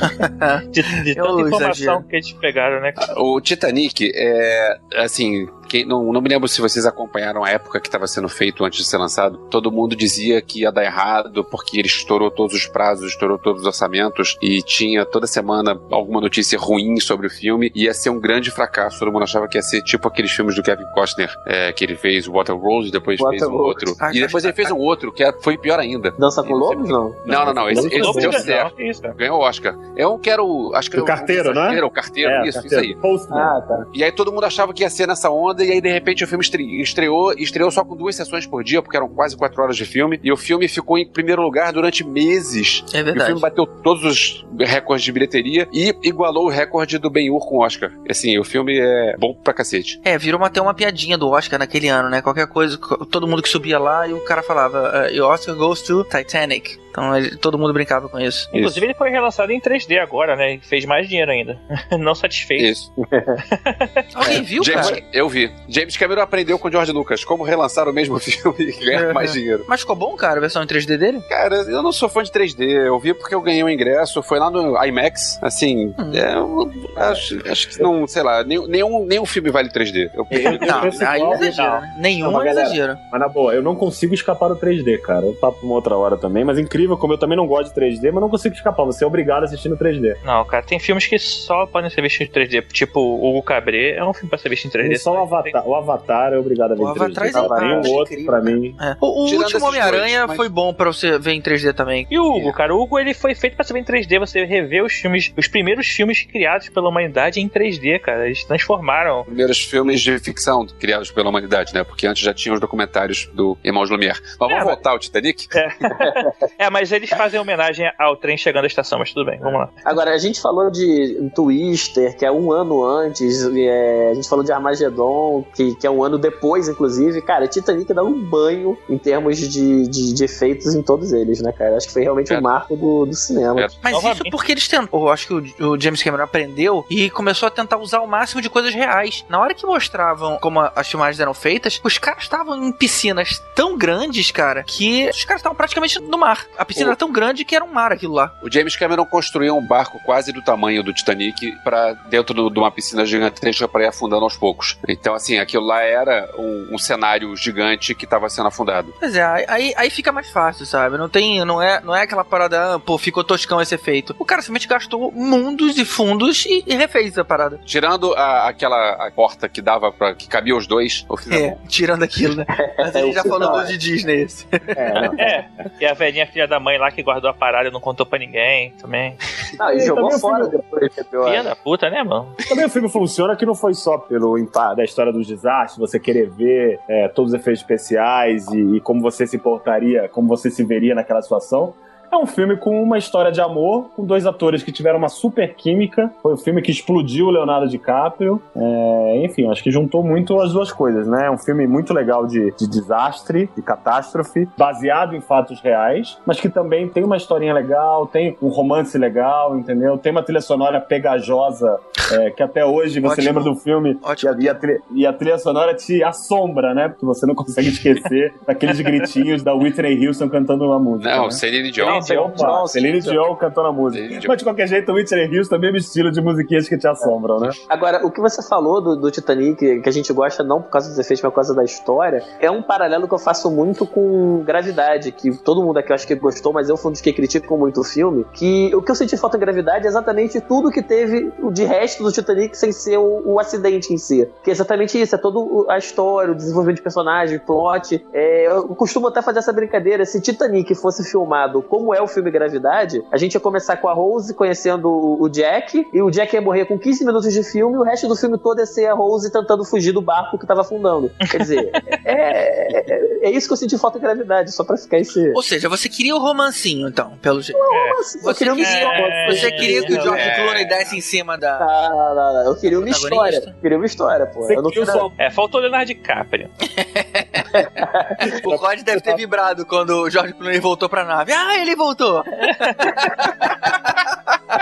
de 0.70 0.82
de 1.02 1.18
Eu 1.18 1.24
tanta 1.24 1.40
informação 1.42 1.70
exagero. 1.70 2.02
que 2.04 2.16
eles 2.16 2.32
pegaram, 2.32 2.80
né? 2.80 2.92
O 3.16 3.40
Titanic 3.40 4.12
é, 4.14 4.78
assim, 4.96 5.48
quem, 5.64 5.84
não, 5.84 6.12
não 6.12 6.20
me 6.20 6.28
lembro 6.28 6.48
se 6.48 6.60
vocês 6.60 6.86
acompanharam 6.86 7.44
a 7.44 7.50
época 7.50 7.80
que 7.80 7.88
estava 7.88 8.06
sendo 8.06 8.28
feito 8.28 8.64
antes 8.64 8.78
de 8.80 8.84
ser 8.86 8.98
lançado. 8.98 9.38
Todo 9.50 9.70
mundo 9.72 9.94
dizia 9.96 10.40
que 10.42 10.60
ia 10.62 10.70
dar 10.72 10.84
errado 10.84 11.44
porque 11.44 11.78
ele 11.78 11.88
estourou 11.88 12.30
todos 12.30 12.54
os 12.54 12.66
prazos, 12.66 13.10
estourou 13.12 13.38
todos 13.38 13.62
os 13.62 13.66
orçamentos 13.66 14.36
e 14.42 14.62
tinha 14.62 15.04
toda 15.04 15.26
semana 15.26 15.78
alguma 15.90 16.20
notícia 16.20 16.58
ruim 16.58 16.98
sobre 17.00 17.26
o 17.26 17.30
filme. 17.30 17.70
Ia 17.74 17.92
ser 17.94 18.10
um 18.10 18.20
grande 18.20 18.50
fracasso. 18.50 18.98
Todo 18.98 19.12
mundo 19.12 19.22
achava 19.24 19.48
que 19.48 19.58
ia 19.58 19.62
ser 19.62 19.82
tipo 19.82 20.06
aqueles 20.08 20.30
filmes 20.30 20.54
do 20.54 20.62
Kevin 20.62 20.84
Costner, 20.94 21.32
é, 21.46 21.72
que 21.72 21.84
ele 21.84 21.96
fez 21.96 22.26
o 22.28 22.32
Water 22.32 22.56
Rose, 22.56 22.90
depois 22.90 23.18
fez 23.18 23.42
um 23.42 23.46
Waterworld. 23.46 23.68
outro. 23.68 23.96
Ah, 24.00 24.10
e 24.12 24.20
depois 24.20 24.44
ele 24.44 24.52
fez 24.54 24.70
um 24.70 24.78
outro 24.78 25.12
que 25.12 25.22
era- 25.22 25.36
foi 25.40 25.56
pior 25.56 25.78
ainda. 25.78 26.10
Dança 26.12 26.42
com 26.42 26.54
lobos, 26.54 26.88
não? 26.88 27.14
Não, 27.26 27.44
não, 27.46 27.54
não. 27.54 27.68
Esse, 27.70 27.86
esse 27.88 28.12
deu 28.20 28.30
de- 28.30 28.42
certo. 28.42 28.74
não, 28.78 28.86
isso, 28.86 29.02
cara. 29.02 29.14
Ganhou 29.14 29.38
o 29.38 29.42
Oscar. 29.42 29.76
É 29.96 30.06
um 30.06 30.18
que 30.18 30.30
era 30.30 30.42
o. 30.42 30.72
Acho 30.74 30.90
que 30.90 30.96
O 30.96 30.98
era 30.98 31.06
carteiro, 31.06 31.48
né? 31.54 31.60
carteiro, 31.60 31.86
O 31.86 31.90
carteiro, 31.90 32.30
É, 32.30 32.48
isso, 32.48 32.60
carteiro. 32.60 32.84
isso 32.84 32.94
aí. 33.32 33.38
Ah, 33.40 33.60
tá. 33.66 33.86
E 33.92 34.04
aí 34.04 34.12
todo 34.12 34.32
mundo 34.32 34.44
achava 34.44 34.72
que 34.72 34.82
ia 34.82 34.90
ser 34.90 35.06
nessa 35.06 35.30
onda, 35.30 35.53
e 35.62 35.70
aí 35.72 35.80
de 35.80 35.90
repente 35.90 36.24
o 36.24 36.26
filme 36.26 36.42
estre- 36.42 36.80
estreou, 36.82 37.32
estreou 37.34 37.70
só 37.70 37.84
com 37.84 37.96
duas 37.96 38.16
sessões 38.16 38.46
por 38.46 38.64
dia, 38.64 38.82
porque 38.82 38.96
eram 38.96 39.08
quase 39.08 39.36
quatro 39.36 39.62
horas 39.62 39.76
de 39.76 39.84
filme, 39.84 40.18
e 40.22 40.32
o 40.32 40.36
filme 40.36 40.66
ficou 40.68 40.98
em 40.98 41.06
primeiro 41.06 41.42
lugar 41.42 41.72
durante 41.72 42.04
meses. 42.04 42.84
É 42.92 42.98
E 42.98 43.02
o 43.02 43.04
verdade. 43.04 43.26
filme 43.26 43.40
bateu 43.40 43.66
todos 43.66 44.04
os 44.04 44.46
recordes 44.60 45.04
de 45.04 45.12
bilheteria 45.12 45.68
e 45.72 45.94
igualou 46.02 46.46
o 46.46 46.50
recorde 46.50 46.98
do 46.98 47.10
Ben-Hur 47.10 47.46
com 47.48 47.58
o 47.58 47.64
Oscar. 47.64 47.92
Assim, 48.08 48.38
o 48.38 48.44
filme 48.44 48.78
é 48.80 49.16
bom 49.18 49.34
pra 49.34 49.52
cacete. 49.52 50.00
É, 50.04 50.16
virou 50.18 50.42
até 50.44 50.60
uma 50.60 50.74
piadinha 50.74 51.16
do 51.18 51.28
Oscar 51.30 51.58
naquele 51.58 51.88
ano, 51.88 52.08
né? 52.08 52.20
Qualquer 52.22 52.46
coisa, 52.46 52.76
co- 52.78 53.04
todo 53.06 53.26
mundo 53.26 53.42
que 53.42 53.48
subia 53.48 53.78
lá 53.78 54.06
e 54.08 54.12
o 54.12 54.20
cara 54.20 54.42
falava, 54.42 55.08
uh, 55.12 55.22
Oscar 55.24 55.54
goes 55.54 55.82
to 55.82 56.04
Titanic. 56.04 56.78
Então 56.90 57.16
ele- 57.16 57.36
todo 57.36 57.58
mundo 57.58 57.72
brincava 57.72 58.08
com 58.08 58.20
isso. 58.20 58.48
Inclusive, 58.54 58.86
ele 58.86 58.94
foi 58.94 59.10
relançado 59.10 59.50
em 59.50 59.60
3D 59.60 59.98
agora, 60.00 60.36
né? 60.36 60.54
E 60.54 60.58
fez 60.60 60.84
mais 60.84 61.08
dinheiro 61.08 61.30
ainda. 61.30 61.58
Não 61.98 62.14
satisfeito. 62.14 62.64
Isso. 62.64 62.92
Alguém 64.14 64.42
viu, 64.42 64.62
James, 64.64 64.90
cara? 64.90 65.02
eu 65.12 65.28
vi. 65.28 65.43
James 65.68 65.96
Cameron 65.96 66.22
aprendeu 66.22 66.58
com 66.58 66.70
George 66.70 66.92
Lucas 66.92 67.24
como 67.24 67.44
relançar 67.44 67.88
o 67.88 67.92
mesmo 67.92 68.18
filme 68.20 68.56
e 68.58 68.84
ganhar 68.84 69.12
mais 69.14 69.32
dinheiro. 69.32 69.64
Mas 69.68 69.80
ficou 69.80 69.96
bom, 69.96 70.14
cara, 70.16 70.38
a 70.38 70.40
versão 70.40 70.62
em 70.62 70.66
3D 70.66 70.96
dele? 70.96 71.20
Cara, 71.28 71.56
eu 71.56 71.82
não 71.82 71.92
sou 71.92 72.08
fã 72.08 72.22
de 72.22 72.30
3D. 72.30 72.62
Eu 72.86 72.98
vi 72.98 73.14
porque 73.14 73.34
eu 73.34 73.40
ganhei 73.40 73.62
um 73.62 73.68
ingresso. 73.68 74.22
Foi 74.22 74.38
lá 74.38 74.50
no 74.50 74.76
IMAX. 74.84 75.38
Assim, 75.42 75.94
Hum. 75.98 76.12
é, 76.14 76.34
eu 76.34 76.70
acho, 76.96 77.38
acho 77.50 77.68
que 77.68 77.80
não, 77.82 78.06
sei 78.06 78.22
lá, 78.22 78.42
nenhum, 78.44 78.66
nenhum, 79.06 79.24
filme 79.26 79.50
vale 79.50 79.68
3D. 79.70 80.10
Eu, 80.14 80.26
Eu- 80.30 80.52
eu 80.52 80.58
Não, 80.60 80.82
aí 81.08 81.20
igual- 81.20 81.34
exagera, 81.34 81.70
não. 81.70 81.80
né? 81.80 81.94
Nenhum 81.98 82.30
Não, 82.30 82.40
é 82.40 82.44
mas 82.44 82.54
galera, 82.54 82.66
exagero. 82.66 82.98
Mas 83.10 83.20
na 83.20 83.28
boa, 83.28 83.54
eu 83.54 83.62
não 83.62 83.74
consigo 83.74 84.14
escapar 84.14 84.48
do 84.48 84.56
3D, 84.56 84.98
cara. 84.98 85.24
Eu 85.26 85.32
papo 85.34 85.64
uma 85.64 85.74
outra 85.74 85.96
hora 85.96 86.16
também, 86.16 86.44
mas 86.44 86.58
incrível 86.58 86.96
como 86.96 87.12
eu 87.14 87.18
também 87.18 87.36
não 87.36 87.46
gosto 87.46 87.68
de 87.68 87.74
3D, 87.74 88.10
mas 88.12 88.20
não 88.20 88.28
consigo 88.28 88.54
escapar. 88.54 88.84
Você 88.84 89.04
é 89.04 89.06
obrigado 89.06 89.42
a 89.42 89.44
assistir 89.46 89.68
no 89.68 89.76
3D. 89.76 90.16
Não, 90.24 90.44
cara, 90.44 90.62
tem 90.64 90.78
filmes 90.78 91.06
que 91.06 91.18
só 91.18 91.66
podem 91.66 91.90
ser 91.90 92.02
vistos 92.02 92.26
em 92.26 92.30
3D. 92.30 92.62
Tipo, 92.72 93.00
o 93.00 93.30
Hugo 93.30 93.42
Cabré 93.42 93.92
é 93.96 94.04
um 94.04 94.12
filme 94.12 94.28
pra 94.28 94.38
ser 94.38 94.48
visto 94.48 94.66
em 94.66 94.70
3D. 94.70 94.92
E 94.94 94.98
só 94.98 95.24
Avatar, 95.34 95.68
o 95.68 95.74
Avatar 95.74 96.32
é 96.32 96.38
obrigado 96.38 96.72
a 96.72 96.74
ver 96.74 96.82
O 96.82 96.90
em 96.90 97.12
3D. 97.12 97.36
Avatar 97.36 97.62
é 97.62 97.66
e 97.66 97.74
um 97.74 97.78
incrível, 97.78 97.98
outro, 97.98 98.24
pra 98.24 98.40
mim. 98.40 98.76
É. 98.80 98.96
O, 99.00 99.06
o 99.06 99.22
último 99.36 99.66
Homem-Aranha 99.66 100.26
mas- 100.26 100.36
foi 100.36 100.48
bom 100.48 100.72
pra 100.72 100.86
você 100.92 101.18
ver 101.18 101.32
em 101.32 101.40
3D 101.42 101.72
também. 101.74 102.06
E 102.10 102.18
o 102.18 102.24
Hugo, 102.24 102.52
cara, 102.52 102.74
o 102.74 102.80
Hugo 102.80 102.98
ele 102.98 103.14
foi 103.14 103.34
feito 103.34 103.54
pra 103.56 103.64
ser 103.64 103.76
em 103.76 103.84
3D. 103.84 104.18
Você 104.18 104.44
rever 104.44 104.84
os 104.84 104.92
filmes, 104.92 105.32
os 105.36 105.48
primeiros 105.48 105.86
filmes 105.86 106.22
criados 106.22 106.68
pela 106.68 106.88
humanidade 106.88 107.40
em 107.40 107.48
3D, 107.48 107.98
cara. 108.00 108.26
Eles 108.26 108.44
transformaram. 108.44 109.24
primeiros 109.24 109.58
filmes 109.62 110.00
de 110.00 110.18
ficção 110.18 110.66
criados 110.78 111.10
pela 111.10 111.28
humanidade, 111.28 111.74
né? 111.74 111.84
Porque 111.84 112.06
antes 112.06 112.22
já 112.22 112.32
tinha 112.34 112.54
os 112.54 112.60
documentários 112.60 113.28
do 113.34 113.56
Irmãos 113.64 113.90
Lumière. 113.90 114.18
Mas 114.22 114.36
vamos 114.38 114.54
É, 114.54 114.56
mas- 114.58 114.64
voltar 114.66 114.90
ao 114.90 114.98
Titanic? 114.98 115.46
É, 116.58 116.70
mas 116.70 116.92
eles 116.92 117.10
fazem 117.10 117.38
homenagem 117.40 117.90
ao 117.98 118.16
trem 118.16 118.36
chegando 118.36 118.64
à 118.64 118.66
estação, 118.66 118.98
mas 118.98 119.12
tudo 119.12 119.26
bem, 119.26 119.38
vamos 119.38 119.58
lá. 119.60 119.70
Agora, 119.84 120.12
a 120.12 120.18
gente 120.18 120.40
falou 120.40 120.70
de 120.70 121.30
Twister, 121.34 122.16
que 122.16 122.24
é 122.24 122.30
um 122.30 122.52
ano 122.52 122.84
antes, 122.84 123.42
e, 123.42 123.66
é, 123.66 124.10
a 124.10 124.14
gente 124.14 124.28
falou 124.28 124.44
de 124.44 124.52
Armagedon, 124.52 125.23
que, 125.54 125.74
que 125.76 125.86
é 125.86 125.90
um 125.90 126.02
ano 126.02 126.18
depois, 126.18 126.68
inclusive. 126.68 127.20
Cara, 127.22 127.46
Titanic 127.48 127.92
dá 127.92 128.02
um 128.02 128.20
banho 128.24 128.76
em 128.88 128.98
termos 128.98 129.38
de, 129.38 129.88
de, 129.88 130.12
de 130.14 130.24
efeitos 130.24 130.74
em 130.74 130.82
todos 130.82 131.12
eles, 131.12 131.40
né, 131.40 131.52
cara? 131.52 131.76
Acho 131.76 131.86
que 131.86 131.92
foi 131.92 132.02
realmente 132.02 132.32
É. 132.32 132.38
um 132.38 132.42
marco 132.42 132.76
do, 132.76 133.06
do 133.06 133.14
cinema. 133.14 133.60
É. 133.62 133.68
Mas 133.82 133.92
Novamente. 133.92 134.20
isso 134.22 134.30
porque 134.30 134.52
eles 134.52 134.68
tentam. 134.68 135.00
Eu 135.00 135.08
acho 135.08 135.26
que 135.26 135.34
o, 135.62 135.70
o 135.72 135.80
James 135.80 136.02
Cameron 136.02 136.24
aprendeu 136.24 136.84
e 136.90 137.08
começou 137.10 137.46
a 137.46 137.50
tentar 137.50 137.78
usar 137.78 138.00
o 138.00 138.06
máximo 138.06 138.40
de 138.40 138.48
coisas 138.50 138.74
reais. 138.74 139.24
Na 139.28 139.40
hora 139.40 139.54
que 139.54 139.66
mostravam 139.66 140.38
como 140.38 140.60
a- 140.60 140.72
as 140.76 140.88
filmagens 140.88 141.20
eram 141.20 141.34
feitas, 141.34 141.80
os 141.84 141.98
caras 141.98 142.22
estavam 142.24 142.62
em 142.64 142.72
piscinas 142.72 143.40
tão 143.54 143.76
grandes, 143.76 144.30
cara, 144.30 144.62
que 144.64 145.08
os 145.08 145.24
caras 145.24 145.40
estavam 145.40 145.56
praticamente 145.56 146.00
no 146.00 146.18
mar. 146.18 146.44
A 146.58 146.64
piscina 146.64 146.86
O- 146.86 146.90
era 146.90 146.96
tão 146.96 147.12
grande 147.12 147.44
que 147.44 147.54
era 147.54 147.64
um 147.64 147.72
mar 147.72 147.92
aquilo 147.92 148.14
lá. 148.14 148.32
O 148.42 148.50
James 148.50 148.76
Cameron 148.76 149.04
construiu 149.06 149.56
um 149.56 149.66
barco 149.66 149.98
quase 150.04 150.32
do 150.32 150.42
tamanho 150.42 150.82
do 150.82 150.92
Titanic 150.92 151.52
para 151.62 151.92
dentro 152.08 152.34
do- 152.34 152.50
de 152.50 152.58
uma 152.58 152.70
piscina 152.70 153.04
gigantesca 153.04 153.66
para 153.68 153.84
ir 153.84 153.86
afundando 153.86 154.24
aos 154.24 154.36
poucos. 154.36 154.76
Então, 154.88 155.13
assim, 155.14 155.38
aquilo 155.38 155.64
lá 155.64 155.82
era 155.82 156.30
um, 156.38 156.68
um 156.72 156.78
cenário 156.78 157.34
gigante 157.36 157.94
que 157.94 158.04
estava 158.04 158.28
sendo 158.28 158.48
afundado. 158.48 158.92
Pois 158.98 159.14
é, 159.14 159.44
aí, 159.48 159.72
aí 159.76 159.90
fica 159.90 160.12
mais 160.12 160.30
fácil, 160.30 160.66
sabe? 160.66 160.96
Não 160.98 161.08
tem, 161.08 161.44
não 161.44 161.60
é, 161.62 161.80
não 161.80 161.94
é 161.94 162.02
aquela 162.02 162.24
parada, 162.24 162.74
ah, 162.74 162.78
pô, 162.78 162.98
ficou 162.98 163.22
toscão 163.24 163.60
esse 163.60 163.74
efeito. 163.74 164.14
O 164.18 164.24
cara 164.24 164.42
simplesmente 164.42 164.68
gastou 164.68 165.10
mundos 165.12 165.76
e 165.78 165.84
fundos 165.84 166.44
e, 166.46 166.62
e 166.66 166.74
refez 166.74 167.16
a 167.18 167.24
parada. 167.24 167.60
Tirando 167.64 168.14
a- 168.14 168.48
aquela 168.48 169.06
a 169.06 169.10
porta 169.10 169.48
que 169.48 169.60
dava 169.62 169.92
para 169.92 170.14
que 170.14 170.28
cabia 170.28 170.56
os 170.56 170.66
dois, 170.66 171.04
o 171.08 171.16
é 171.32 171.44
É, 171.46 171.58
tirando 171.68 172.02
aquilo, 172.02 172.34
né? 172.36 172.46
Mas 172.78 172.94
a 172.94 172.98
É, 173.00 173.02
gente 173.02 173.10
o 173.12 173.14
já 173.14 173.22
falou 173.24 173.60
é. 173.60 173.64
de 173.66 173.78
Disney 173.78 174.22
esse. 174.22 174.46
É. 174.76 175.22
É, 175.22 175.44
e 175.80 175.86
a 175.86 175.94
velhinha 175.94 176.26
filha 176.26 176.46
da 176.48 176.58
mãe 176.58 176.78
lá 176.78 176.90
que 176.90 177.02
guardou 177.02 177.30
a 177.30 177.34
parada 177.34 177.68
e 177.68 177.72
não 177.72 177.80
contou 177.80 178.04
pra 178.06 178.18
ninguém 178.18 178.70
também. 178.80 179.16
Não, 179.58 179.70
e 179.72 179.76
E 179.76 179.80
jogou 179.86 180.10
fora 180.18 180.44
filme- 180.48 180.56
depois, 180.58 180.98
é. 180.98 181.04
Filha 181.04 181.42
da 181.44 181.54
puta, 181.54 181.88
né, 181.88 182.02
mano? 182.02 182.34
Também 182.48 182.64
o 182.64 182.68
filme 182.68 182.88
funciona 182.88 183.36
que 183.36 183.46
não 183.46 183.54
foi 183.54 183.72
só 183.74 183.98
pelo 183.98 184.36
impacto 184.36 184.76
da 184.76 184.84
história 184.84 185.03
dos 185.12 185.26
desastres, 185.26 185.78
você 185.78 185.98
querer 185.98 186.28
ver 186.30 186.78
é, 186.88 187.08
todos 187.08 187.32
os 187.32 187.38
efeitos 187.38 187.62
especiais 187.62 188.46
e, 188.48 188.76
e 188.76 188.80
como 188.80 189.00
você 189.00 189.26
se 189.26 189.38
portaria, 189.38 190.08
como 190.08 190.28
você 190.28 190.50
se 190.50 190.64
veria 190.64 190.94
naquela 190.94 191.22
situação. 191.22 191.74
É 192.14 192.16
um 192.16 192.26
filme 192.26 192.56
com 192.56 192.80
uma 192.80 192.96
história 192.96 193.32
de 193.32 193.40
amor, 193.40 193.90
com 193.96 194.06
dois 194.06 194.24
atores 194.24 194.62
que 194.62 194.70
tiveram 194.70 194.98
uma 194.98 195.08
super 195.08 195.52
química. 195.52 196.12
Foi 196.22 196.34
um 196.34 196.36
filme 196.36 196.62
que 196.62 196.70
explodiu 196.70 197.26
o 197.26 197.30
Leonardo 197.30 197.68
DiCaprio. 197.68 198.40
É, 198.54 199.24
enfim, 199.24 199.50
acho 199.50 199.60
que 199.60 199.70
juntou 199.72 200.00
muito 200.04 200.40
as 200.40 200.52
duas 200.52 200.70
coisas, 200.70 201.08
né? 201.08 201.26
É 201.26 201.30
um 201.30 201.36
filme 201.36 201.66
muito 201.66 201.92
legal 201.92 202.24
de, 202.24 202.54
de 202.56 202.70
desastre, 202.70 203.50
de 203.56 203.60
catástrofe, 203.62 204.48
baseado 204.56 205.16
em 205.16 205.20
fatos 205.20 205.60
reais, 205.60 206.16
mas 206.24 206.38
que 206.38 206.48
também 206.48 206.88
tem 206.88 207.02
uma 207.02 207.16
historinha 207.16 207.52
legal, 207.52 208.06
tem 208.06 208.36
um 208.40 208.48
romance 208.48 208.96
legal, 208.96 209.58
entendeu? 209.58 209.98
Tem 209.98 210.12
uma 210.12 210.22
trilha 210.22 210.40
sonora 210.40 210.80
pegajosa, 210.80 211.80
é, 212.12 212.30
que 212.30 212.44
até 212.44 212.64
hoje 212.64 213.00
você 213.00 213.14
Ótimo. 213.14 213.26
lembra 213.26 213.42
do 213.42 213.56
filme 213.56 213.98
Ótimo. 214.00 214.40
e 214.40 214.48
a, 214.48 214.52
e 214.52 215.02
e 215.02 215.06
a 215.06 215.12
trilha 215.12 215.36
sonora 215.36 215.74
te 215.74 216.00
assombra, 216.04 216.72
né? 216.72 216.88
Porque 216.88 217.04
você 217.04 217.26
não 217.26 217.34
consegue 217.34 217.70
esquecer 217.70 218.32
daqueles 218.46 218.80
gritinhos 218.80 219.42
da 219.42 219.52
Whitney 219.52 220.06
Houston 220.06 220.28
cantando 220.28 220.64
uma 220.64 220.78
música. 220.78 221.10
Não, 221.10 221.24
né? 221.24 221.30
Celine 221.32 221.72
Dion. 221.72 222.03
Opa, 222.12 222.66
Celine 222.66 223.00
Dion 223.00 223.34
cantando 223.36 223.68
a 223.68 223.72
música. 223.72 224.02
Celine 224.02 224.20
Dion. 224.20 224.28
Mas 224.28 224.38
de 224.38 224.44
qualquer 224.44 224.66
jeito, 224.66 224.92
o 224.92 224.94
Whitney 224.94 225.38
Houston 225.38 225.54
é 225.54 225.58
o 225.58 225.60
mesmo 225.60 225.76
estilo 225.76 226.10
de 226.10 226.20
musiquinhas 226.20 226.68
que 226.68 226.76
te 226.76 226.86
assombram, 226.86 227.40
né? 227.40 227.50
Agora, 227.68 228.04
o 228.04 228.10
que 228.10 228.20
você 228.20 228.42
falou 228.42 228.80
do, 228.80 228.96
do 228.96 229.10
Titanic, 229.10 229.80
que 229.80 229.88
a 229.88 229.92
gente 229.92 230.12
gosta 230.12 230.42
não 230.42 230.60
por 230.60 230.70
causa 230.70 230.88
dos 230.88 230.98
efeitos, 230.98 231.22
mas 231.22 231.30
por 231.30 231.36
causa 231.36 231.54
da 231.54 231.64
história, 231.64 232.22
é 232.40 232.50
um 232.50 232.62
paralelo 232.62 233.08
que 233.08 233.14
eu 233.14 233.18
faço 233.18 233.50
muito 233.50 233.86
com 233.86 234.42
Gravidade, 234.44 235.12
que 235.12 235.36
todo 235.36 235.62
mundo 235.62 235.78
aqui 235.78 235.90
eu 235.90 235.94
acho 235.94 236.06
que 236.06 236.14
gostou, 236.14 236.52
mas 236.52 236.68
eu 236.68 236.76
fui 236.76 236.90
um 236.90 236.92
dos 236.92 237.00
que 237.00 237.12
criticam 237.12 237.56
muito 237.56 237.80
o 237.80 237.84
filme, 237.84 238.24
que 238.32 238.74
o 238.74 238.82
que 238.82 238.90
eu 238.90 238.94
senti 238.94 239.16
falta 239.16 239.36
em 239.36 239.40
Gravidade 239.40 239.86
é 239.86 239.88
exatamente 239.88 240.40
tudo 240.40 240.70
que 240.70 240.82
teve 240.82 241.32
de 241.52 241.64
resto 241.64 242.02
do 242.02 242.12
Titanic 242.12 242.56
sem 242.56 242.72
ser 242.72 242.98
o, 242.98 243.22
o 243.24 243.40
acidente 243.40 243.92
em 243.92 243.98
si. 243.98 244.28
Que 244.42 244.50
é 244.50 244.52
exatamente 244.52 245.00
isso, 245.00 245.14
é 245.14 245.18
toda 245.18 245.72
a 245.72 245.78
história, 245.78 246.32
o 246.32 246.34
desenvolvimento 246.34 246.76
de 246.76 246.82
personagem, 246.82 247.36
o 247.36 247.40
plot. 247.40 248.04
É, 248.12 248.46
eu 248.46 248.68
costumo 248.74 249.08
até 249.08 249.22
fazer 249.22 249.38
essa 249.38 249.52
brincadeira, 249.52 250.04
se 250.04 250.20
Titanic 250.20 250.74
fosse 250.74 251.04
filmado 251.04 251.62
como 251.62 251.93
é 251.94 252.02
o 252.02 252.06
filme 252.08 252.30
Gravidade, 252.30 253.02
a 253.12 253.16
gente 253.16 253.34
ia 253.34 253.40
começar 253.40 253.76
com 253.76 253.88
a 253.88 253.92
Rose 253.94 254.34
conhecendo 254.34 254.88
o 254.88 255.14
o 255.24 255.28
Jack, 255.28 255.86
e 255.92 256.02
o 256.02 256.10
Jack 256.10 256.34
ia 256.34 256.42
morrer 256.42 256.64
com 256.66 256.78
15 256.78 257.04
minutos 257.04 257.32
de 257.32 257.42
filme, 257.42 257.76
e 257.76 257.78
o 257.78 257.82
resto 257.82 258.06
do 258.08 258.16
filme 258.16 258.36
todo 258.36 258.58
ia 258.58 258.66
ser 258.66 258.86
a 258.86 258.94
Rose 258.94 259.30
tentando 259.32 259.64
fugir 259.64 259.92
do 259.92 260.02
barco 260.02 260.36
que 260.38 260.46
tava 260.46 260.60
afundando. 260.62 261.10
Quer 261.30 261.38
dizer, 261.38 261.70
é, 262.04 262.90
é, 263.22 263.28
é 263.28 263.30
isso 263.30 263.46
que 263.46 263.52
eu 263.52 263.56
senti 263.56 263.78
falta 263.78 263.96
em 263.98 264.00
Gravidade, 264.00 264.52
só 264.52 264.64
pra 264.64 264.76
ficar 264.76 264.98
esse... 264.98 265.30
Ou 265.34 265.42
seja, 265.42 265.68
você 265.68 265.88
queria 265.88 266.14
o 266.14 266.18
romancinho, 266.18 266.88
então, 266.88 267.16
pelo 267.22 267.40
jeito. 267.40 267.58
Nossa, 267.58 268.18
eu 268.18 268.22
Você 268.22 268.38
queria 268.38 268.52
uma 268.52 268.62
queria- 268.64 268.78
história. 268.78 269.26
Você 269.36 269.50
queria 269.52 269.86
que 269.86 269.92
o 269.94 270.02
George 270.02 270.22
É. 270.28 270.34
Clooney 270.42 270.66
desse 270.68 270.96
em 270.96 271.00
cima 271.00 271.38
da. 271.38 271.56
Ah, 271.56 271.90
não, 272.14 272.34
não, 272.34 272.44
eu 272.50 272.56
queria 272.56 272.78
uma 272.78 272.88
história. 272.90 273.42
Eu 273.46 273.54
queria 273.62 273.76
uma 273.78 273.86
história, 273.86 274.26
pô. 274.26 274.40
Você 274.42 274.56
Eu 274.56 274.62
não 274.62 274.70
queria 274.70 274.86
só- 274.86 275.10
É, 275.16 275.30
faltou 275.30 275.60
Leonardo 275.60 275.86
DiCaprio. 275.86 276.50
O 278.44 278.56
Rod 278.56 278.80
deve 278.82 279.00
ter 279.00 279.14
vibrado 279.16 279.64
quando 279.66 279.90
o 280.02 280.10
George 280.10 280.32
Clooney 280.34 280.58
voltou 280.60 280.88
pra 280.88 281.04
nave. 281.04 281.32
Ah, 281.32 281.56
ele 281.60 281.74
voltou! 281.76 281.83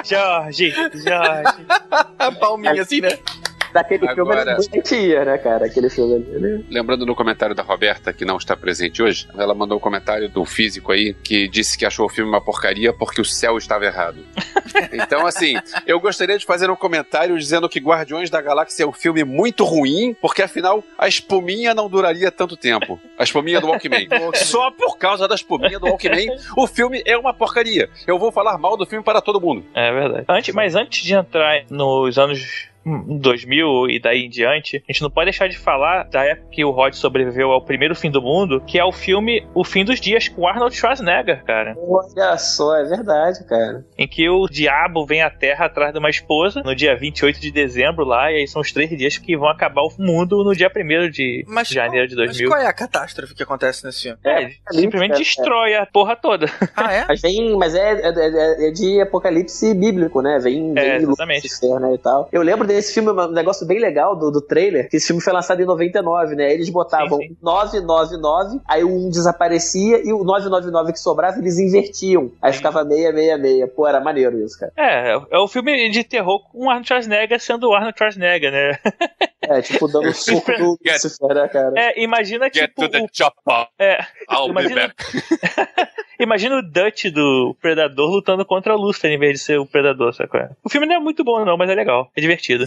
Jorge, 0.05 0.73
Jorge. 0.73 1.66
A 2.18 2.33
palminha 2.33 2.83
assim, 2.83 3.01
né? 3.01 3.18
Daquele 3.73 4.07
filme 4.14 4.33
Agora- 4.33 4.57
ele 4.59 4.68
doentia, 4.68 5.25
né, 5.25 5.39
cara? 5.39 5.66
Aquele 5.66 5.89
filme 5.89 6.14
ali. 6.14 6.27
Ele... 6.35 6.66
Lembrando 6.70 7.07
no 7.07 7.14
comentário 7.14 7.55
da 7.55 7.62
Roberta, 7.62 8.12
que 8.12 8.25
não 8.25 8.37
está 8.37 8.57
presente 8.57 9.03
hoje, 9.03 9.27
ela 9.37 9.55
mandou 9.55 9.79
um 9.79 9.81
comentário 9.81 10.29
do 10.29 10.45
físico 10.45 10.93
aí, 10.93 11.14
que 11.14 11.49
disse 11.49 11.77
que 11.79 11.87
achou 11.87 12.07
o 12.07 12.09
filme 12.09 12.31
uma 12.31 12.41
porcaria 12.41 12.93
porque 12.93 13.20
o 13.20 13.25
céu 13.25 13.57
estava 13.59 13.85
errado. 13.85 14.18
Então, 14.93 15.27
assim, 15.27 15.55
eu 15.87 16.01
gostaria 16.01 16.39
de 16.39 16.45
fazer 16.47 16.70
um 16.70 16.77
comentário 16.77 17.37
dizendo 17.39 17.68
que 17.68 17.79
Guardiões 17.79 18.31
da 18.31 18.41
Galáxia 18.41 18.85
é 18.85 18.87
um 18.87 18.93
filme 18.93 19.23
muito 19.25 19.64
ruim, 19.64 20.14
porque 20.20 20.43
afinal 20.43 20.83
a 20.99 21.07
espuminha 21.09 21.75
não 21.75 21.89
duraria 21.89 22.31
tanto 22.31 22.57
tempo. 22.57 22.99
A 23.18 23.23
espuminha 23.25 23.61
do 23.61 23.66
Walkman. 23.68 24.09
Só 24.35 24.70
por 24.70 24.97
causa 24.99 25.29
da 25.29 25.35
espuminha 25.35 25.79
do 25.79 25.87
Walkman, 25.87 26.29
o 26.57 26.66
filme 26.66 27.03
é 27.05 27.16
uma 27.16 27.35
porcaria. 27.35 27.89
Eu 28.07 28.18
vou 28.18 28.33
falar 28.33 28.57
mal 28.59 28.77
do 28.77 28.87
filme 28.87 29.05
para 29.05 29.20
todo 29.20 29.41
mundo. 29.41 29.64
É 29.75 29.93
verdade. 29.93 30.25
Antes, 30.29 30.55
mas 30.55 30.75
antes 30.75 31.03
de 31.05 31.14
entrar 31.14 31.64
nos 31.70 32.18
anos 32.18 32.68
2000 32.85 33.91
e 33.91 34.01
daí 34.01 34.24
em 34.26 34.28
diante, 34.30 34.83
a 34.89 34.93
gente 34.93 35.03
não 35.03 35.11
pode 35.11 35.26
deixar 35.26 35.49
de 35.49 35.59
falar 35.59 36.05
da 36.05 36.24
época 36.24 36.49
que 36.51 36.64
o 36.64 36.70
Rod 36.70 36.95
sobreviveu 36.95 37.51
ao 37.51 37.62
primeiro 37.62 37.95
fim 37.95 38.11
do 38.11 38.20
mundo, 38.22 38.61
que 38.66 38.78
é 38.78 38.85
o 38.85 38.93
filme 38.93 39.47
O 39.55 39.64
Fim 39.64 39.85
dos 39.85 40.01
Dias 40.01 40.28
com 40.28 40.47
Arnold 40.47 40.74
Schwarzenegger, 40.74 41.45
cara. 41.45 41.76
Olha 41.78 42.37
só, 42.39 42.76
é 42.76 42.85
verdade, 42.85 43.45
cara. 43.47 43.85
Em 43.97 44.07
que 44.09 44.28
o 44.28 44.47
diabo 44.49 45.07
vem 45.07 45.22
à 45.22 45.30
Terra 45.30 45.66
atrás 45.66 45.93
de 45.93 45.99
uma 45.99 46.11
esposa 46.11 46.62
no 46.64 46.74
dia 46.74 46.97
28 46.97 47.41
de 47.41 47.51
dezembro 47.51 48.05
lá, 48.05 48.30
e 48.33 48.37
aí 48.37 48.49
são 48.49 48.61
os 48.61 48.72
três 48.72 48.91
dias 48.97 49.18
que 49.18 49.37
vão 49.37 49.49
acabar 49.49 49.83
o 49.83 49.93
mundo 49.99 50.43
no 50.45 50.55
dia 50.55 50.70
1 50.74 51.11
de 51.11 51.45
Mas 51.49 51.68
janeiro 51.68 52.09
de 52.09 52.16
Mas 52.16 52.26
2000. 52.37 52.49
qual 52.51 52.61
é 52.61 52.66
a 52.66 52.72
catástrofe 52.72 53.35
que 53.35 53.43
acontece 53.43 53.85
nesse 53.85 54.03
filme? 54.03 54.18
É, 54.24 54.43
ele 54.43 54.57
simplesmente 54.72 55.18
destrói 55.18 55.74
a 55.74 55.87
porra 55.87 56.16
toda. 56.16 56.47
Ah, 56.74 56.93
é? 56.93 57.05
Mas 57.07 57.20
vem, 57.20 57.57
mas 57.57 57.74
é, 57.74 57.93
é, 57.93 58.09
é- 58.09 58.68
é 58.68 58.70
de 58.72 59.01
apocalipse 59.01 59.72
bíblico, 59.74 60.20
né? 60.22 60.39
Vem, 60.43 60.72
É, 60.76 60.99
vem 60.99 61.03
exatamente. 61.03 61.43
Lúcifer, 61.47 61.78
né, 61.80 61.95
e 61.95 61.99
tal. 61.99 62.28
Eu 62.33 62.43
lembro 62.43 62.66
desse 62.73 62.93
filme, 62.95 63.11
um 63.11 63.31
negócio 63.31 63.66
bem 63.66 63.79
legal 63.79 64.16
do, 64.16 64.31
do 64.31 64.41
trailer, 64.41 64.89
que 64.89 64.97
esse 64.97 65.07
filme 65.07 65.23
foi 65.23 65.33
lançado 65.33 65.61
em 65.62 65.64
99, 65.66 66.35
né? 66.35 66.53
Eles 66.53 66.68
botavam 66.70 67.18
Sim, 67.18 67.29
sim. 67.29 67.37
999, 67.43 68.61
aí 68.68 68.85
o 68.85 68.89
1 68.89 69.11
desaparecia 69.11 70.01
e 70.07 70.12
o 70.12 70.25
999 70.25 70.93
que 70.93 70.99
sobrava 71.01 71.39
eles 71.39 71.59
invertiam. 71.59 72.31
Aí 72.41 72.53
Sim. 72.53 72.59
ficava 72.59 72.85
666. 72.85 73.70
Pô, 73.75 73.87
era 73.87 74.01
maneiro 74.01 74.39
isso, 74.45 74.59
cara. 74.59 74.73
É, 74.77 75.12
é 75.31 75.39
o 75.39 75.49
filme 75.49 75.89
de 75.91 76.05
terror 76.05 76.41
com 76.51 76.66
o 76.66 76.68
Arnold 76.70 76.87
Schwarzenegger 76.89 77.41
sendo 77.41 77.68
o 77.68 77.75
Arnold 77.75 77.97
Schwarzenegger, 77.97 78.51
né? 78.53 78.79
É, 79.45 79.61
tipo, 79.61 79.89
dando 79.89 80.09
um 80.09 80.14
soco 80.14 80.53
do 80.53 80.79
Get- 80.87 81.03
Lucifer, 81.03 81.35
né, 81.35 81.49
cara? 81.49 81.73
É, 81.77 82.01
imagina 82.01 82.45
Get 82.45 82.68
tipo 82.68 82.83
to 82.83 82.89
the 82.89 83.01
o 83.03 83.09
chopper. 83.12 83.66
É, 83.77 83.99
I'll 84.31 84.45
be 84.45 84.51
Imagina- 84.53 84.81
back. 84.87 84.95
imagina 86.23 86.57
o 86.57 86.62
Dutch 86.62 87.07
do 87.07 87.57
Predador 87.61 88.11
lutando 88.11 88.45
contra 88.45 88.75
o 88.75 88.81
Lucifer 88.81 89.11
em 89.11 89.18
vez 89.18 89.35
de 89.35 89.45
ser 89.45 89.59
o 89.59 89.66
Predador, 89.66 90.12
sabe 90.12 90.39
é? 90.39 90.51
O 90.62 90.68
filme 90.68 90.87
não 90.87 90.97
é 90.97 91.01
muito 91.01 91.25
bom 91.25 91.45
não, 91.45 91.57
mas 91.57 91.70
é 91.70 91.75
legal, 91.75 92.11
é 92.16 92.20
divertido. 92.20 92.64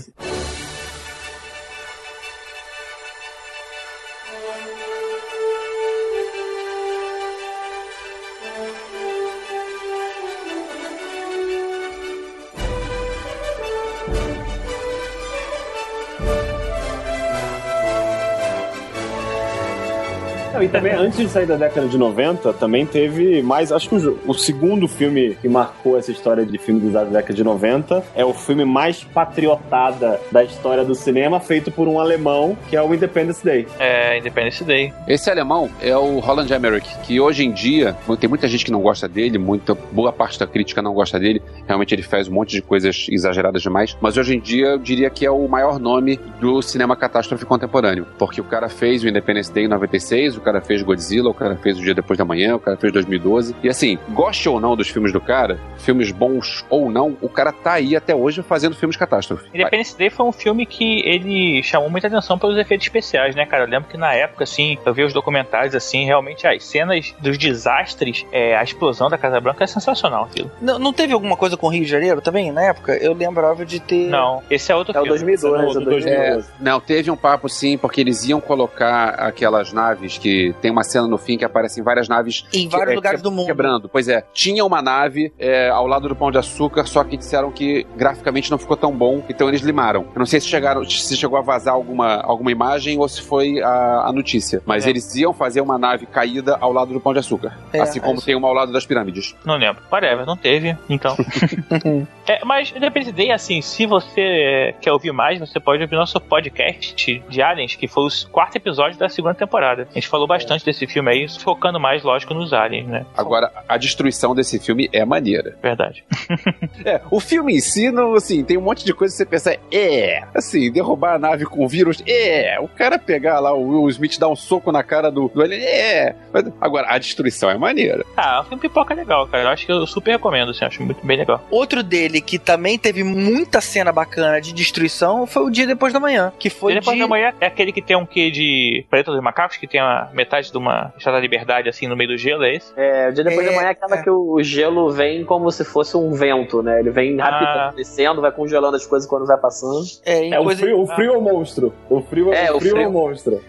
E 20.65 20.67
também, 20.67 20.93
antes 20.93 21.19
de 21.19 21.29
sair 21.29 21.45
da 21.45 21.55
década 21.55 21.87
de 21.87 21.95
90, 21.95 22.51
também 22.53 22.87
teve 22.87 23.43
mais. 23.43 23.71
Acho 23.71 23.87
que 23.87 23.95
o, 23.95 24.19
o 24.25 24.33
segundo 24.33 24.87
filme 24.87 25.37
que 25.39 25.47
marcou 25.47 25.95
essa 25.95 26.11
história 26.11 26.43
de 26.43 26.57
filme 26.57 26.89
da 26.89 27.03
década 27.03 27.33
de 27.33 27.43
90 27.43 28.03
é 28.15 28.25
o 28.25 28.33
filme 28.33 28.65
mais 28.65 29.03
patriotada 29.03 30.19
da 30.31 30.43
história 30.43 30.83
do 30.83 30.95
cinema, 30.95 31.39
feito 31.39 31.71
por 31.71 31.87
um 31.87 31.99
alemão, 31.99 32.57
que 32.67 32.75
é 32.75 32.81
o 32.81 32.93
Independence 32.93 33.45
Day. 33.45 33.67
É, 33.79 34.17
Independence 34.17 34.63
Day. 34.63 34.91
Esse 35.07 35.29
alemão 35.29 35.69
é 35.79 35.95
o 35.95 36.19
Roland 36.19 36.47
Emmerich, 36.51 36.89
que 37.03 37.19
hoje 37.19 37.45
em 37.45 37.51
dia 37.51 37.95
tem 38.19 38.27
muita 38.27 38.47
gente 38.47 38.65
que 38.65 38.71
não 38.71 38.81
gosta 38.81 39.07
dele, 39.07 39.37
muita 39.37 39.75
boa 39.75 40.11
parte 40.11 40.39
da 40.39 40.47
crítica 40.47 40.81
não 40.81 40.93
gosta 40.95 41.19
dele. 41.19 41.43
Realmente 41.67 41.93
ele 41.93 42.01
faz 42.01 42.27
um 42.27 42.33
monte 42.33 42.51
de 42.51 42.61
coisas 42.63 43.05
exageradas 43.09 43.61
demais, 43.61 43.95
mas 44.01 44.17
hoje 44.17 44.35
em 44.35 44.39
dia 44.39 44.67
eu 44.69 44.79
diria 44.79 45.11
que 45.11 45.25
é 45.25 45.31
o 45.31 45.47
maior 45.47 45.79
nome 45.79 46.19
do 46.39 46.59
cinema 46.63 46.95
catástrofe 46.95 47.45
contemporâneo, 47.45 48.07
porque 48.17 48.41
o 48.41 48.43
cara 48.43 48.67
fez 48.67 49.03
o 49.03 49.07
Independence 49.07 49.53
Day 49.53 49.65
em 49.65 49.67
96, 49.67 50.37
o 50.37 50.41
cara 50.41 50.54
fez 50.61 50.81
Godzilla, 50.81 51.29
o 51.29 51.33
cara 51.33 51.55
fez 51.55 51.77
o 51.77 51.81
Dia 51.81 51.93
Depois 51.93 52.17
da 52.17 52.25
Manhã, 52.25 52.55
o 52.55 52.59
cara 52.59 52.77
fez 52.77 52.91
2012. 52.93 53.55
E 53.63 53.69
assim, 53.69 53.97
goste 54.09 54.47
ou 54.49 54.59
não 54.59 54.75
dos 54.75 54.87
filmes 54.89 55.11
do 55.11 55.19
cara, 55.21 55.57
filmes 55.77 56.11
bons 56.11 56.65
ou 56.69 56.89
não, 56.91 57.17
o 57.21 57.29
cara 57.29 57.51
tá 57.51 57.73
aí 57.73 57.95
até 57.95 58.15
hoje 58.15 58.41
fazendo 58.41 58.75
filmes 58.75 58.95
catástrofe. 58.97 59.47
Independence 59.53 59.97
Day 59.97 60.09
foi 60.09 60.25
um 60.25 60.31
filme 60.31 60.65
que 60.65 61.01
ele 61.07 61.61
chamou 61.63 61.89
muita 61.89 62.07
atenção 62.07 62.37
pelos 62.37 62.57
efeitos 62.57 62.85
especiais, 62.87 63.35
né, 63.35 63.45
cara? 63.45 63.63
Eu 63.63 63.69
lembro 63.69 63.89
que 63.89 63.97
na 63.97 64.13
época, 64.13 64.43
assim, 64.43 64.77
eu 64.85 64.93
vi 64.93 65.03
os 65.03 65.13
documentários, 65.13 65.75
assim, 65.75 66.05
realmente 66.05 66.45
as 66.47 66.63
cenas 66.65 67.13
dos 67.21 67.37
desastres, 67.37 68.25
é, 68.31 68.55
a 68.55 68.63
explosão 68.63 69.09
da 69.09 69.17
Casa 69.17 69.39
Branca 69.39 69.63
é 69.63 69.67
sensacional, 69.67 70.23
aquilo. 70.25 70.51
Não, 70.61 70.77
não 70.79 70.93
teve 70.93 71.13
alguma 71.13 71.35
coisa 71.37 71.57
com 71.57 71.67
o 71.67 71.69
Rio 71.69 71.83
de 71.83 71.89
Janeiro 71.89 72.21
também, 72.21 72.51
na 72.51 72.63
época? 72.63 72.95
Eu 72.97 73.13
lembrava 73.13 73.65
de 73.65 73.79
ter. 73.79 74.07
Não, 74.09 74.41
esse 74.49 74.71
é 74.71 74.75
outro 74.75 74.91
É 74.91 74.93
filme. 74.95 75.09
2002, 75.09 75.53
No- 75.53 75.57
é 75.57 75.61
o 75.61 75.73
no 75.73 75.73
2002. 75.85 76.05
2012. 76.05 76.47
Não, 76.59 76.79
teve 76.79 77.11
um 77.11 77.15
papo 77.17 77.47
sim, 77.49 77.77
porque 77.77 78.01
eles 78.01 78.23
iam 78.27 78.39
colocar 78.41 79.09
aquelas 79.09 79.71
naves 79.73 80.17
que 80.17 80.44
tem 80.53 80.71
uma 80.71 80.83
cena 80.83 81.07
no 81.07 81.17
fim 81.17 81.37
que 81.37 81.45
aparecem 81.45 81.83
várias 81.83 82.07
naves 82.07 82.45
Em 82.53 82.67
vários 82.69 82.89
que- 82.89 82.95
lugares 82.95 83.19
que- 83.19 83.23
do 83.23 83.31
mundo. 83.31 83.45
quebrando. 83.47 83.89
Pois 83.89 84.07
é, 84.07 84.23
tinha 84.33 84.63
uma 84.65 84.81
nave 84.81 85.31
é, 85.39 85.69
ao 85.69 85.87
lado 85.87 86.07
do 86.09 86.15
Pão 86.15 86.31
de 86.31 86.37
Açúcar, 86.37 86.85
só 86.85 87.03
que 87.03 87.17
disseram 87.17 87.51
que 87.51 87.85
graficamente 87.95 88.49
não 88.51 88.57
ficou 88.57 88.75
tão 88.77 88.91
bom, 88.91 89.23
então 89.29 89.47
eles 89.47 89.61
limaram. 89.61 90.01
Eu 90.13 90.19
não 90.19 90.25
sei 90.25 90.39
se 90.39 90.47
chegaram, 90.47 90.83
se 90.83 91.15
chegou 91.17 91.37
a 91.37 91.41
vazar 91.41 91.73
alguma, 91.73 92.15
alguma 92.21 92.51
imagem 92.51 92.97
ou 92.99 93.07
se 93.07 93.21
foi 93.21 93.61
a, 93.61 94.03
a 94.07 94.11
notícia, 94.13 94.61
mas 94.65 94.85
É. 94.85 94.89
eles 94.89 95.15
iam 95.15 95.33
fazer 95.33 95.61
uma 95.61 95.77
nave 95.77 96.05
caída 96.05 96.57
ao 96.59 96.71
lado 96.71 96.93
do 96.93 96.99
Pão 96.99 97.13
de 97.13 97.19
Açúcar, 97.19 97.57
É, 97.73 97.79
assim 97.79 97.99
como 97.99 98.15
acho- 98.17 98.25
tem 98.25 98.35
uma 98.35 98.47
ao 98.47 98.53
lado 98.53 98.71
das 98.71 98.85
pirâmides. 98.85 99.35
Não 99.45 99.55
lembro. 99.57 99.81
Whatever, 99.91 100.25
não 100.25 100.37
teve, 100.37 100.75
então. 100.89 101.15
é, 102.27 102.43
mas 102.45 102.73
Independence 102.75 103.11
Day, 103.11 103.31
assim, 103.31 103.61
se 103.61 103.85
você 103.85 104.21
é, 104.21 104.71
quer 104.79 104.91
ouvir 104.91 105.11
mais, 105.11 105.39
você 105.39 105.59
pode 105.59 105.81
ouvir 105.81 105.95
nosso 105.95 106.19
podcast 106.19 107.23
de 107.29 107.41
Aliens, 107.41 107.75
que 107.75 107.87
foi 107.87 108.05
o 108.05 108.09
quarto 108.31 108.55
episódio 108.55 108.97
da 108.97 109.09
segunda 109.09 109.33
temporada. 109.33 109.87
A 109.91 109.93
gente 109.93 110.07
falou 110.07 110.24
bastante 110.27 110.65
desse 110.65 110.85
filme 110.87 111.11
aí, 111.11 111.27
focando 111.39 111.79
mais, 111.79 112.03
lógico, 112.03 112.33
nos 112.33 112.53
aliens, 112.53 112.87
né? 112.87 113.05
Agora, 113.15 113.51
a 113.67 113.77
destruição 113.77 114.35
desse 114.35 114.59
filme 114.59 114.89
é 114.91 115.05
maneira. 115.05 115.57
Verdade. 115.61 116.03
É, 116.83 117.01
o 117.09 117.19
filme 117.19 117.55
em 117.55 117.59
si, 117.59 117.89
não, 117.89 118.13
assim, 118.13 118.43
tem 118.43 118.57
um 118.57 118.61
monte 118.61 118.85
de 118.85 118.93
coisa 118.93 119.11
que 119.11 119.17
você 119.17 119.25
pensa, 119.25 119.57
é, 119.71 120.23
assim, 120.35 120.71
derrubar 120.71 121.15
a 121.15 121.19
nave 121.19 121.45
com 121.45 121.67
vírus, 121.67 122.03
é, 122.05 122.59
o 122.59 122.67
cara 122.67 122.99
pegar 122.99 123.39
lá, 123.39 123.53
o 123.53 123.69
Will 123.69 123.89
Smith 123.89 124.19
dar 124.19 124.27
um 124.27 124.35
soco 124.35 124.71
na 124.71 124.83
cara 124.83 125.09
do, 125.09 125.27
do 125.29 125.41
alien, 125.41 125.61
é. 125.63 126.15
Mas, 126.31 126.45
agora, 126.61 126.87
a 126.89 126.97
destruição 126.97 127.49
é 127.49 127.57
maneira. 127.57 128.05
Ah, 128.15 128.41
o 128.41 128.43
filme 128.43 128.61
pipoca 128.61 128.93
é 128.93 128.97
legal, 128.97 129.27
cara. 129.27 129.43
Eu 129.43 129.49
acho 129.49 129.65
que 129.65 129.71
eu 129.71 129.85
super 129.87 130.11
recomendo, 130.11 130.51
assim, 130.51 130.65
acho 130.65 130.83
muito 130.83 131.05
bem 131.05 131.17
legal. 131.17 131.43
Outro 131.49 131.81
dele 131.81 132.21
que 132.21 132.37
também 132.37 132.77
teve 132.77 133.03
muita 133.03 133.61
cena 133.61 133.91
bacana 133.91 134.39
de 134.39 134.53
destruição 134.53 135.25
foi 135.25 135.43
o 135.43 135.49
Dia 135.49 135.65
Depois 135.65 135.93
da 135.93 135.99
Manhã, 135.99 136.31
que 136.37 136.49
foi 136.49 136.73
E 136.73 136.75
depois 136.75 136.95
de... 136.95 137.01
da 137.01 137.07
manhã 137.07 137.33
é 137.39 137.47
aquele 137.47 137.71
que 137.71 137.81
tem 137.81 137.95
um 137.95 138.05
quê 138.05 138.29
de 138.29 138.85
Planeta 138.89 139.11
dos 139.11 139.21
Macacos, 139.21 139.57
que 139.57 139.67
tem 139.67 139.79
a 139.79 140.09
metade 140.15 140.51
de 140.51 140.57
uma 140.57 140.93
Estátua 140.97 141.13
da 141.13 141.19
Liberdade, 141.19 141.69
assim, 141.69 141.87
no 141.87 141.95
meio 141.95 142.11
do 142.11 142.17
gelo, 142.17 142.43
é 142.43 142.55
esse? 142.55 142.71
É, 142.75 143.09
o 143.09 143.13
dia 143.13 143.23
depois 143.23 143.45
É, 143.45 143.49
da 143.49 143.55
manhã 143.55 143.67
é 143.67 143.71
aquela 143.71 143.95
é. 143.97 144.01
que 144.03 144.09
o 144.09 144.41
gelo 144.41 144.89
vem 144.91 145.23
como 145.25 145.51
se 145.51 145.63
fosse 145.63 145.95
um 145.97 146.11
vento, 146.13 146.61
né? 146.63 146.79
Ele 146.79 146.89
vem 146.89 147.19
Ah. 147.19 147.25
rapidamente 147.25 147.75
descendo, 147.77 148.21
vai 148.21 148.31
congelando 148.31 148.75
as 148.75 148.85
coisas 148.85 149.07
quando 149.07 149.25
vai 149.25 149.37
passando. 149.37 149.83
É, 150.05 150.29
É 150.29 150.39
o 150.39 150.49
frio, 150.49 150.81
o 150.81 150.87
frio 150.87 151.13
é 151.13 151.17
o 151.17 151.21
monstro. 151.21 151.73
O 151.89 152.01
frio 152.01 152.33
é, 152.33 152.45
É, 152.47 152.51
o 152.51 152.57
o 152.57 152.59
frio, 152.59 152.71
é 152.71 152.75
frio. 152.75 152.89
o 152.89 152.91
monstro. 152.93 153.41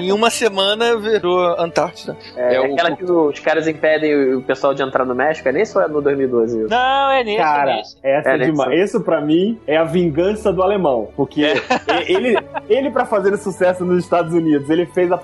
em 0.00 0.12
uma 0.12 0.30
semana 0.30 0.96
virou 0.96 1.38
Antártida. 1.60 2.16
É, 2.36 2.54
É 2.56 2.60
o- 2.60 2.72
aquela 2.72 2.96
que 2.96 3.04
os 3.04 3.38
caras 3.40 3.66
impedem 3.68 4.34
o 4.34 4.42
pessoal 4.42 4.74
de 4.74 4.82
entrar 4.82 5.04
no 5.04 5.14
México, 5.14 5.48
é 5.48 5.52
nesse 5.52 5.76
ou 5.76 5.82
é 5.84 5.88
no 5.88 6.00
2012 6.00 6.58
isso? 6.60 6.68
Não, 6.70 7.10
é 7.10 7.24
nesse, 7.24 7.38
é 7.40 7.42
Cara, 7.42 7.72
essa 8.02 8.30
É, 8.30 8.34
é, 8.34 8.38
demais. 8.38 8.80
Isso 8.80 9.00
pra 9.00 9.20
mim 9.20 9.58
é 9.66 9.76
a 9.76 9.84
vingança 9.84 10.52
do 10.52 10.62
alemão. 10.62 11.08
Porque 11.16 11.42
ele, 12.06 12.36
ele 12.68 12.90
para 12.90 13.04
fazer 13.06 13.36
sucesso 13.38 13.84
nos 13.84 14.02
Estados 14.02 14.32
Unidos, 14.32 14.68
ele 14.70 14.86
fez 14.86 15.10
a 15.12 15.18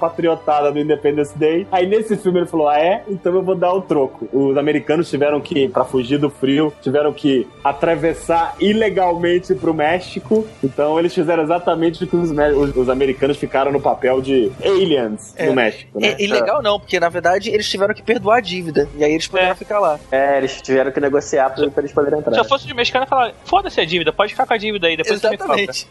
patriotada 0.55 0.72
do 0.72 0.78
Independence 0.78 1.36
Day. 1.38 1.66
Aí 1.70 1.86
nesse 1.86 2.16
filme 2.16 2.40
ele 2.40 2.46
falou: 2.46 2.68
Ah, 2.68 2.78
é? 2.78 3.02
Então 3.09 3.34
eu 3.34 3.42
vou 3.42 3.55
dar 3.55 3.72
o 3.72 3.80
troco. 3.82 4.28
Os 4.32 4.57
americanos 4.57 5.09
tiveram 5.11 5.40
que, 5.40 5.68
pra 5.68 5.84
fugir 5.84 6.18
do 6.18 6.30
frio, 6.30 6.72
tiveram 6.82 7.12
que 7.12 7.46
atravessar 7.62 8.55
ilegalmente 8.61 9.55
pro 9.55 9.74
México. 9.74 10.46
Então 10.62 10.98
eles 10.98 11.14
fizeram 11.14 11.42
exatamente 11.42 12.05
o 12.05 12.07
que 12.07 12.16
os, 12.16 12.30
os- 12.30 12.76
os 12.76 12.88
americanos 12.88 13.36
ficaram 13.36 13.72
no 13.72 13.80
papel 13.80 14.20
de 14.20 14.50
aliens 14.64 15.34
É. 15.36 15.46
no 15.46 15.55
México, 15.55 15.98
né? 16.00 16.09
É, 16.18 16.22
e 16.22 16.26
legal 16.26 16.62
não, 16.62 16.78
porque 16.78 16.98
na 17.00 17.09
verdade 17.09 17.50
eles 17.50 17.68
tiveram 17.68 17.94
que 17.94 18.02
perdoar 18.02 18.38
a 18.38 18.40
dívida. 18.40 18.88
E 18.96 19.05
aí 19.05 19.12
eles 19.12 19.26
puderam 19.26 19.50
É. 19.50 19.55
ficar 19.55 19.78
lá. 19.80 19.98
É, 20.11 20.38
eles 20.38 20.61
tiveram 20.62 20.90
que 20.92 21.00
negociar 21.00 21.50
pra, 21.50 21.68
pra 21.70 21.82
eles 21.82 21.92
poderem 21.92 22.18
entrar. 22.18 22.32
Se 22.34 22.40
eu 22.40 22.44
fosse 22.44 22.66
de 22.66 22.74
mexicano, 22.74 23.05
eu 23.05 23.09
falava, 23.09 23.32
foda-se 23.44 23.80
a 23.80 23.84
dívida, 23.84 24.12
pode 24.12 24.32
ficar 24.32 24.46
com 24.46 24.55
a 24.55 24.57
dívida 24.57 24.86
aí, 24.86 24.96
depois 24.96 25.20
você 25.20 25.30
me 25.30 25.38
cobra. 25.38 25.61
Exatamente. 25.61 25.86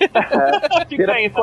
Fica 0.90 1.12
aí, 1.12 1.30
tá? 1.30 1.42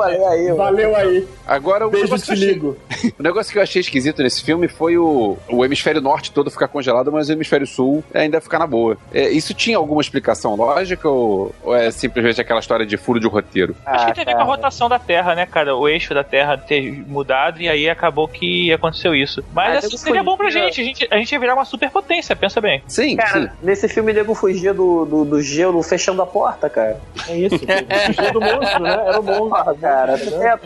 Valeu 0.55 0.95
aí. 0.95 1.27
Agora, 1.47 1.87
o 1.87 1.89
Beijo, 1.89 2.17
te 2.19 2.35
ligo. 2.35 2.77
O 3.19 3.23
negócio 3.23 3.51
que 3.51 3.57
eu 3.57 3.63
achei 3.63 3.81
esquisito 3.81 4.21
nesse 4.23 4.43
filme 4.43 4.67
foi 4.67 4.97
o, 4.97 5.37
o 5.49 5.63
hemisfério 5.65 6.01
norte 6.01 6.31
todo 6.31 6.49
ficar 6.51 6.67
congelado, 6.67 7.11
mas 7.11 7.29
o 7.29 7.31
hemisfério 7.33 7.67
sul 7.67 8.03
ainda 8.13 8.39
ficar 8.41 8.59
na 8.59 8.67
boa. 8.67 8.97
É, 9.13 9.29
isso 9.29 9.53
tinha 9.53 9.77
alguma 9.77 10.01
explicação 10.01 10.55
lógica 10.55 11.07
ou, 11.09 11.53
ou 11.63 11.75
é 11.75 11.91
simplesmente 11.91 12.39
aquela 12.41 12.59
história 12.59 12.85
de 12.85 12.97
furo 12.97 13.19
de 13.19 13.27
roteiro? 13.27 13.75
Acho 13.85 14.05
que 14.05 14.11
Ah, 14.11 14.13
tem 14.15 14.23
a 14.23 14.25
ver 14.25 14.31
com 14.33 14.37
a 14.37 14.45
cara. 14.45 14.55
rotação 14.55 14.89
da 14.89 14.99
Terra, 14.99 15.35
né, 15.35 15.45
cara? 15.45 15.75
O 15.75 15.87
eixo 15.87 16.13
da 16.13 16.23
Terra 16.23 16.57
ter 16.57 16.91
mudado 17.07 17.61
e 17.61 17.69
aí 17.69 17.89
acabou 17.89 18.27
que 18.27 18.71
aconteceu 18.73 19.13
isso. 19.15 19.43
Mas 19.53 19.75
Ah, 19.75 19.87
assim, 19.87 19.97
seria 19.97 20.23
bom 20.23 20.37
pra 20.37 20.49
gente. 20.49 20.81
A, 20.81 20.83
gente. 20.83 21.07
a 21.11 21.17
gente 21.17 21.31
ia 21.31 21.39
virar 21.39 21.53
uma 21.55 21.65
superpotência, 21.65 22.35
pensa 22.35 22.59
bem. 22.61 22.81
Sim, 22.87 23.09
sim. 23.11 23.15
Cara, 23.17 23.53
nesse 23.61 23.87
filme 23.87 24.11
o 24.11 24.15
nego 24.15 24.33
fugia 24.33 24.73
do, 24.73 25.05
do, 25.05 25.25
do 25.25 25.41
gelo 25.41 25.81
fechando 25.83 26.21
a 26.21 26.25
porta, 26.25 26.69
cara. 26.69 26.99
É 27.27 27.37
isso. 27.37 27.57
Fugia 27.59 28.31
do 28.31 28.41
monstro, 28.41 28.79
né? 28.79 28.91
Era 29.07 29.19
o 29.19 29.23
monstro. 29.23 29.49
Porra, 29.49 29.75
cara. 29.75 30.13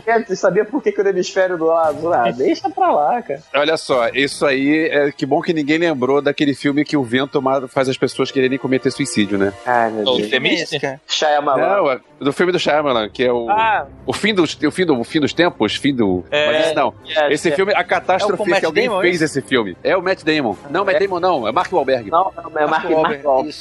É, 0.05 0.11
é, 0.31 0.35
sabia 0.35 0.65
por 0.65 0.81
que, 0.81 0.91
que 0.91 1.01
o 1.01 1.07
hemisfério 1.07 1.57
do 1.57 1.65
lado? 1.65 2.13
Ah, 2.13 2.31
deixa 2.35 2.69
pra 2.69 2.91
lá, 2.91 3.21
cara. 3.21 3.41
Olha 3.55 3.77
só, 3.77 4.09
isso 4.09 4.45
aí, 4.45 4.89
é, 4.91 5.11
que 5.11 5.25
bom 5.25 5.41
que 5.41 5.53
ninguém 5.53 5.77
lembrou 5.77 6.21
daquele 6.21 6.53
filme 6.53 6.83
que 6.85 6.95
o 6.97 7.03
vento 7.03 7.41
faz 7.67 7.89
as 7.89 7.97
pessoas 7.97 8.31
quererem 8.31 8.57
cometer 8.57 8.91
suicídio, 8.91 9.37
né? 9.37 9.53
Ai, 9.65 9.89
meu 9.91 10.03
Deus. 10.05 10.69
Cara. 10.81 11.01
Shyamalan. 11.07 11.67
Não, 11.67 11.91
é 11.91 11.99
do 12.19 12.31
filme 12.31 12.51
do 12.51 12.59
Shyamalan, 12.59 13.09
que 13.09 13.23
é 13.23 13.31
o, 13.31 13.49
Ah, 13.49 13.87
o, 14.05 14.13
fim 14.13 14.33
dos, 14.33 14.57
o, 14.61 14.71
fim 14.71 14.85
do, 14.85 14.99
o 14.99 15.03
fim 15.03 15.19
dos 15.19 15.33
tempos, 15.33 15.75
fim 15.75 15.93
do... 15.93 16.23
É. 16.31 16.47
Mas 16.47 16.65
esse 16.67 16.75
não, 16.75 16.93
É, 17.15 17.33
esse 17.33 17.49
é- 17.49 17.51
filme, 17.55 17.73
a 17.73 17.79
É 17.79 17.81
o 17.81 17.85
catástrofe 17.85 18.49
Matt 18.49 18.59
que 18.59 18.65
alguém 18.65 18.87
Damon, 18.87 19.01
fez 19.01 19.21
esse? 19.21 19.39
esse 19.39 19.47
filme. 19.47 19.77
É 19.83 19.95
o 19.97 20.01
Matt 20.01 20.23
Damon. 20.23 20.55
Não, 20.69 20.85
Matt 20.85 20.95
É. 20.95 20.99
Damon 20.99 21.19
não, 21.19 21.47
é 21.47 21.51
Mark 21.51 21.71
Wahlberg. 21.71 22.09
Não, 22.09 22.31
não, 22.35 22.51
é 22.61 22.65
Mark, 22.67 22.89
Mark 22.89 23.23
Wahlberg. 23.25 23.53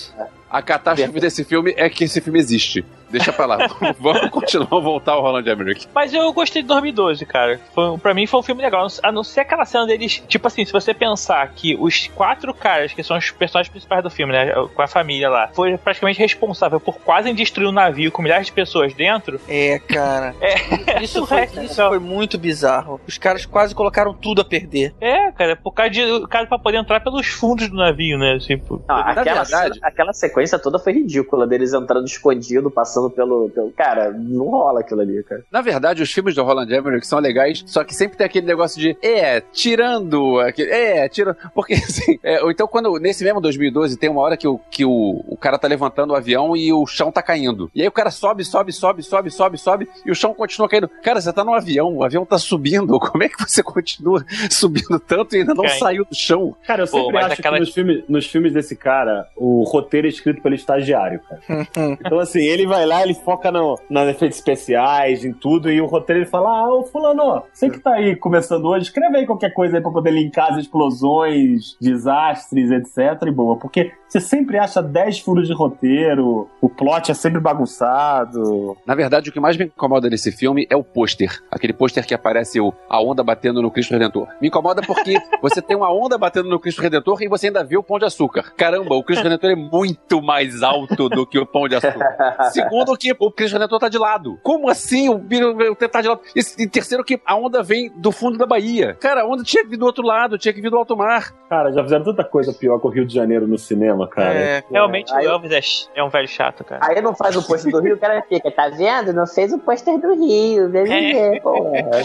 A 0.51 0.62
catástrofe 0.62 1.18
desse 1.18 1.43
filme 1.45 1.75
é 1.77 1.89
que 1.91 2.05
esse 2.05 2.20
filme 2.20 2.39
existe. 2.39 2.85
Deixa 3.14 3.32
pra 3.32 3.46
lá. 3.46 3.58
Vamos 3.98 4.28
continuar, 4.30 4.68
voltar 4.80 5.12
ao 5.12 5.22
Roland 5.22 5.46
Emmerich. 5.48 5.88
mas 5.94 6.12
eu 6.12 6.32
gostei 6.32 6.62
de 6.62 6.68
2012, 6.68 7.24
cara. 7.26 7.60
Foi, 7.74 7.96
pra 7.98 8.12
mim 8.12 8.26
foi 8.26 8.40
um 8.40 8.42
filme 8.42 8.60
legal. 8.62 8.86
A 9.02 9.12
não 9.12 9.22
ser 9.22 9.40
aquela 9.40 9.64
cena 9.64 9.86
deles. 9.86 10.22
Tipo 10.26 10.46
assim, 10.48 10.64
se 10.64 10.72
você 10.72 10.92
pensar 10.92 11.48
que 11.54 11.76
os 11.78 12.08
quatro 12.08 12.52
caras, 12.52 12.92
que 12.92 13.02
são 13.02 13.16
os 13.16 13.30
personagens 13.30 13.70
principais 13.70 14.02
do 14.02 14.10
filme, 14.10 14.32
né? 14.32 14.52
Com 14.74 14.82
a 14.82 14.86
família 14.88 15.28
lá, 15.30 15.48
foi 15.54 15.76
praticamente 15.78 16.18
responsável 16.18 16.80
por 16.80 16.96
quase 16.98 17.32
destruir 17.32 17.68
um 17.68 17.72
navio 17.72 18.10
com 18.10 18.22
milhares 18.22 18.46
de 18.46 18.52
pessoas 18.52 18.92
dentro. 18.94 19.40
É, 19.48 19.78
cara. 19.78 20.34
É. 20.40 20.54
Isso 21.04 21.26
foi, 21.26 21.44
isso 21.62 21.74
foi 21.74 21.98
muito 21.98 22.38
bizarro. 22.38 23.00
Os 23.06 23.18
caras 23.18 23.44
quase 23.46 23.74
colocaram 23.74 24.14
tudo 24.14 24.40
a 24.42 24.44
perder. 24.44 24.94
É, 25.00 25.30
cara, 25.32 25.54
por 25.56 25.72
causa 25.72 25.90
de. 25.90 26.02
O 26.02 26.26
cara 26.28 26.46
pra 26.46 26.58
poder 26.58 26.78
entrar 26.78 27.00
pelos 27.00 27.26
fundos 27.26 27.68
do 27.68 27.76
navio, 27.76 28.18
né? 28.18 28.34
Assim, 28.34 28.56
pô. 28.58 28.80
Não, 28.88 28.96
Na 28.96 29.10
aquela, 29.10 29.42
verdade- 29.42 29.78
aquela 29.82 30.12
sequência 30.12 30.58
toda 30.58 30.78
foi 30.78 30.92
ridícula, 30.94 31.46
deles 31.46 31.72
entrando 31.74 32.06
escondido, 32.06 32.70
passando 32.70 33.03
pelo, 33.11 33.48
pelo. 33.50 33.70
Cara, 33.72 34.11
não 34.12 34.46
rola 34.46 34.80
aquilo 34.80 35.00
ali, 35.00 35.22
cara. 35.22 35.44
Na 35.50 35.61
verdade, 35.61 36.02
os 36.02 36.12
filmes 36.12 36.34
do 36.34 36.42
Roland 36.42 36.68
Emmerich 36.70 37.07
são 37.07 37.18
legais, 37.18 37.62
só 37.66 37.84
que 37.84 37.94
sempre 37.94 38.16
tem 38.16 38.26
aquele 38.26 38.46
negócio 38.46 38.80
de 38.80 38.96
é, 39.02 39.40
tirando 39.40 40.38
aquele, 40.40 40.70
é, 40.70 41.09
tirando, 41.09 41.36
porque 41.55 41.74
assim, 41.84 42.18
é, 42.22 42.42
ou 42.42 42.50
então 42.50 42.66
quando 42.66 42.96
nesse 42.98 43.24
mesmo 43.24 43.40
2012 43.40 43.96
tem 43.98 44.09
uma 44.11 44.20
hora 44.20 44.36
que 44.36 44.46
o 44.46 44.59
que 44.70 44.84
o, 44.84 45.24
o 45.26 45.36
cara 45.36 45.59
tá 45.59 45.66
levantando 45.68 46.12
o 46.12 46.16
avião 46.16 46.57
e 46.57 46.72
o 46.72 46.86
chão 46.86 47.11
tá 47.11 47.22
caindo. 47.22 47.70
E 47.74 47.82
aí 47.82 47.88
o 47.88 47.92
cara 47.92 48.11
sobe, 48.11 48.44
sobe, 48.44 48.72
sobe, 48.72 49.02
sobe, 49.02 49.30
sobe, 49.30 49.59
sobe 49.59 49.88
e 50.05 50.11
o 50.11 50.14
chão 50.14 50.34
continua 50.34 50.68
caindo. 50.68 50.88
Cara, 51.02 51.20
você 51.20 51.32
tá 51.32 51.44
no 51.44 51.55
avião, 51.55 51.96
o 51.96 52.05
avião 52.05 52.24
tá 52.24 52.38
subindo. 52.38 52.98
Como 53.00 53.22
é 53.22 53.28
que 53.28 53.38
você 53.40 53.62
continua 53.62 54.24
subindo 54.50 54.98
tanto 55.00 55.34
e 55.34 55.40
ainda 55.40 55.55
não 55.55 55.64
Cai. 55.64 55.78
saiu 55.78 56.05
do 56.05 56.14
chão? 56.14 56.55
Cara, 56.66 56.82
eu 56.84 56.88
Pô, 56.88 56.98
sempre 56.98 57.12
mas 57.14 57.24
acho 57.26 57.40
aquela- 57.40 57.57
que 57.57 57.61
nos 57.64 57.72
filmes, 57.74 58.05
nos 58.09 58.26
filmes 58.26 58.52
desse 58.52 58.76
cara, 58.76 59.26
o 59.36 59.62
roteiro 59.64 60.07
é 60.07 60.11
escrito 60.11 60.42
pelo 60.42 60.55
estagiário, 60.55 61.20
cara. 61.28 61.42
então, 62.00 62.18
assim, 62.18 62.40
ele 62.40 62.66
vai 62.66 62.86
lá, 62.86 62.93
ele 63.03 63.14
foca 63.14 63.51
no, 63.51 63.78
nas 63.88 64.09
efeitos 64.09 64.38
especiais, 64.38 65.24
em 65.24 65.32
tudo, 65.32 65.70
e 65.70 65.80
o 65.80 65.86
roteiro 65.86 66.22
ele 66.22 66.30
fala: 66.30 66.51
Ah, 66.51 66.72
ô 66.72 66.84
fulano, 66.84 67.42
você 67.53 67.70
que 67.70 67.78
tá 67.78 67.95
aí 67.95 68.16
começando 68.16 68.64
hoje, 68.66 68.86
escreve 68.86 69.18
aí 69.18 69.26
qualquer 69.26 69.53
coisa 69.53 69.76
aí 69.76 69.82
pra 69.82 69.90
poder 69.90 70.11
linkar 70.11 70.53
as 70.53 70.59
explosões, 70.59 71.76
desastres, 71.80 72.70
etc. 72.70 73.22
E 73.26 73.30
boa, 73.30 73.57
porque 73.57 73.92
você 74.09 74.20
sempre 74.20 74.59
acha 74.59 74.80
10 74.80 75.20
furos 75.20 75.49
de 75.49 75.55
roteiro, 75.55 76.49
o 76.61 76.68
plot 76.68 77.11
é 77.11 77.14
sempre 77.14 77.40
bagunçado. 77.40 78.76
Na 78.86 78.95
verdade, 78.95 79.28
o 79.28 79.32
que 79.32 79.40
mais 79.40 79.57
me 79.57 79.64
incomoda 79.64 80.09
nesse 80.09 80.30
filme 80.30 80.66
é 80.70 80.76
o 80.76 80.84
pôster. 80.84 81.42
Aquele 81.51 81.72
pôster 81.72 82.07
que 82.07 82.14
aparece 82.14 82.61
o, 82.61 82.72
a 82.88 83.03
onda 83.03 83.24
batendo 83.24 83.61
no 83.61 83.72
Cristo 83.72 83.92
Redentor. 83.92 84.28
Me 84.40 84.49
incomoda 84.49 84.82
porque 84.82 85.16
você 85.42 85.61
tem 85.61 85.76
uma 85.76 85.92
onda 85.92 86.16
batendo 86.16 86.49
no 86.49 86.61
Cristo 86.61 86.80
Redentor 86.80 87.22
e 87.22 87.28
você 87.28 87.49
ainda 87.49 87.64
vê 87.64 87.76
o 87.76 87.82
Pão 87.82 87.99
de 87.99 88.05
Açúcar. 88.05 88.53
Caramba, 88.57 88.95
o 88.95 89.03
Cristo 89.03 89.24
Redentor 89.24 89.51
é 89.51 89.57
muito 89.57 90.22
mais 90.22 90.62
alto 90.62 91.09
do 91.09 91.26
que 91.26 91.38
o 91.38 91.47
Pão 91.47 91.68
de 91.68 91.74
Açúcar. 91.74 92.16
Segundo, 92.75 92.97
que 92.99 93.14
o 93.18 93.31
Cristo 93.31 93.55
Redentor 93.55 93.79
tá 93.79 93.89
de 93.89 93.99
lado. 93.99 94.39
Como 94.43 94.68
assim 94.68 95.09
o, 95.09 95.14
o, 95.14 95.72
o 95.72 95.77
tá 95.77 96.01
de 96.01 96.09
lado? 96.09 96.20
E, 96.35 96.41
e 96.62 96.66
terceiro, 96.68 97.05
que 97.05 97.20
a 97.25 97.37
onda 97.37 97.62
vem 97.62 97.91
do 97.95 98.11
fundo 98.11 98.37
da 98.37 98.47
Bahia. 98.47 98.97
Cara, 99.01 99.22
a 99.22 99.27
onda 99.27 99.45
tinha 99.45 99.62
que 99.62 99.70
vir 99.70 99.77
do 99.77 99.87
outro 99.87 100.05
lado, 100.05 100.37
tinha 100.39 100.53
que 100.53 100.61
vir 100.61 100.70
do 100.70 100.77
alto 100.77 100.97
mar. 100.97 101.33
Cara, 101.49 101.70
já 101.72 101.83
fizeram 101.83 102.05
tanta 102.05 102.25
coisa 102.25 102.53
pior 102.53 102.81
com 102.81 102.89
o 102.89 102.91
Rio 102.91 103.07
de 103.07 103.14
Janeiro 103.14 103.47
no 103.47 103.57
cinema, 103.59 104.09
cara. 104.09 104.35
É, 104.35 104.64
Realmente 104.70 105.14
Aí- 105.14 105.27
o 105.27 105.31
Elvis 105.31 105.89
é, 105.95 106.01
é 106.01 106.05
um 106.05 106.09
velho 106.09 106.27
chato, 106.29 106.64
cara. 106.64 106.81
Aí 106.85 107.01
não 107.01 107.14
faz 107.14 107.37
o 107.37 107.47
pôster 107.47 107.70
do 107.70 107.81
Rio, 107.81 107.95
o 107.95 107.99
cara 107.99 108.22
fica, 108.29 108.51
tá 108.51 108.68
vendo? 108.68 109.12
Não 109.12 109.27
fez 109.27 109.53
o 109.53 109.59
pôster 109.59 109.99
do 110.01 110.14
Rio, 110.14 110.68
vê. 110.70 111.41
Pô, 111.41 111.53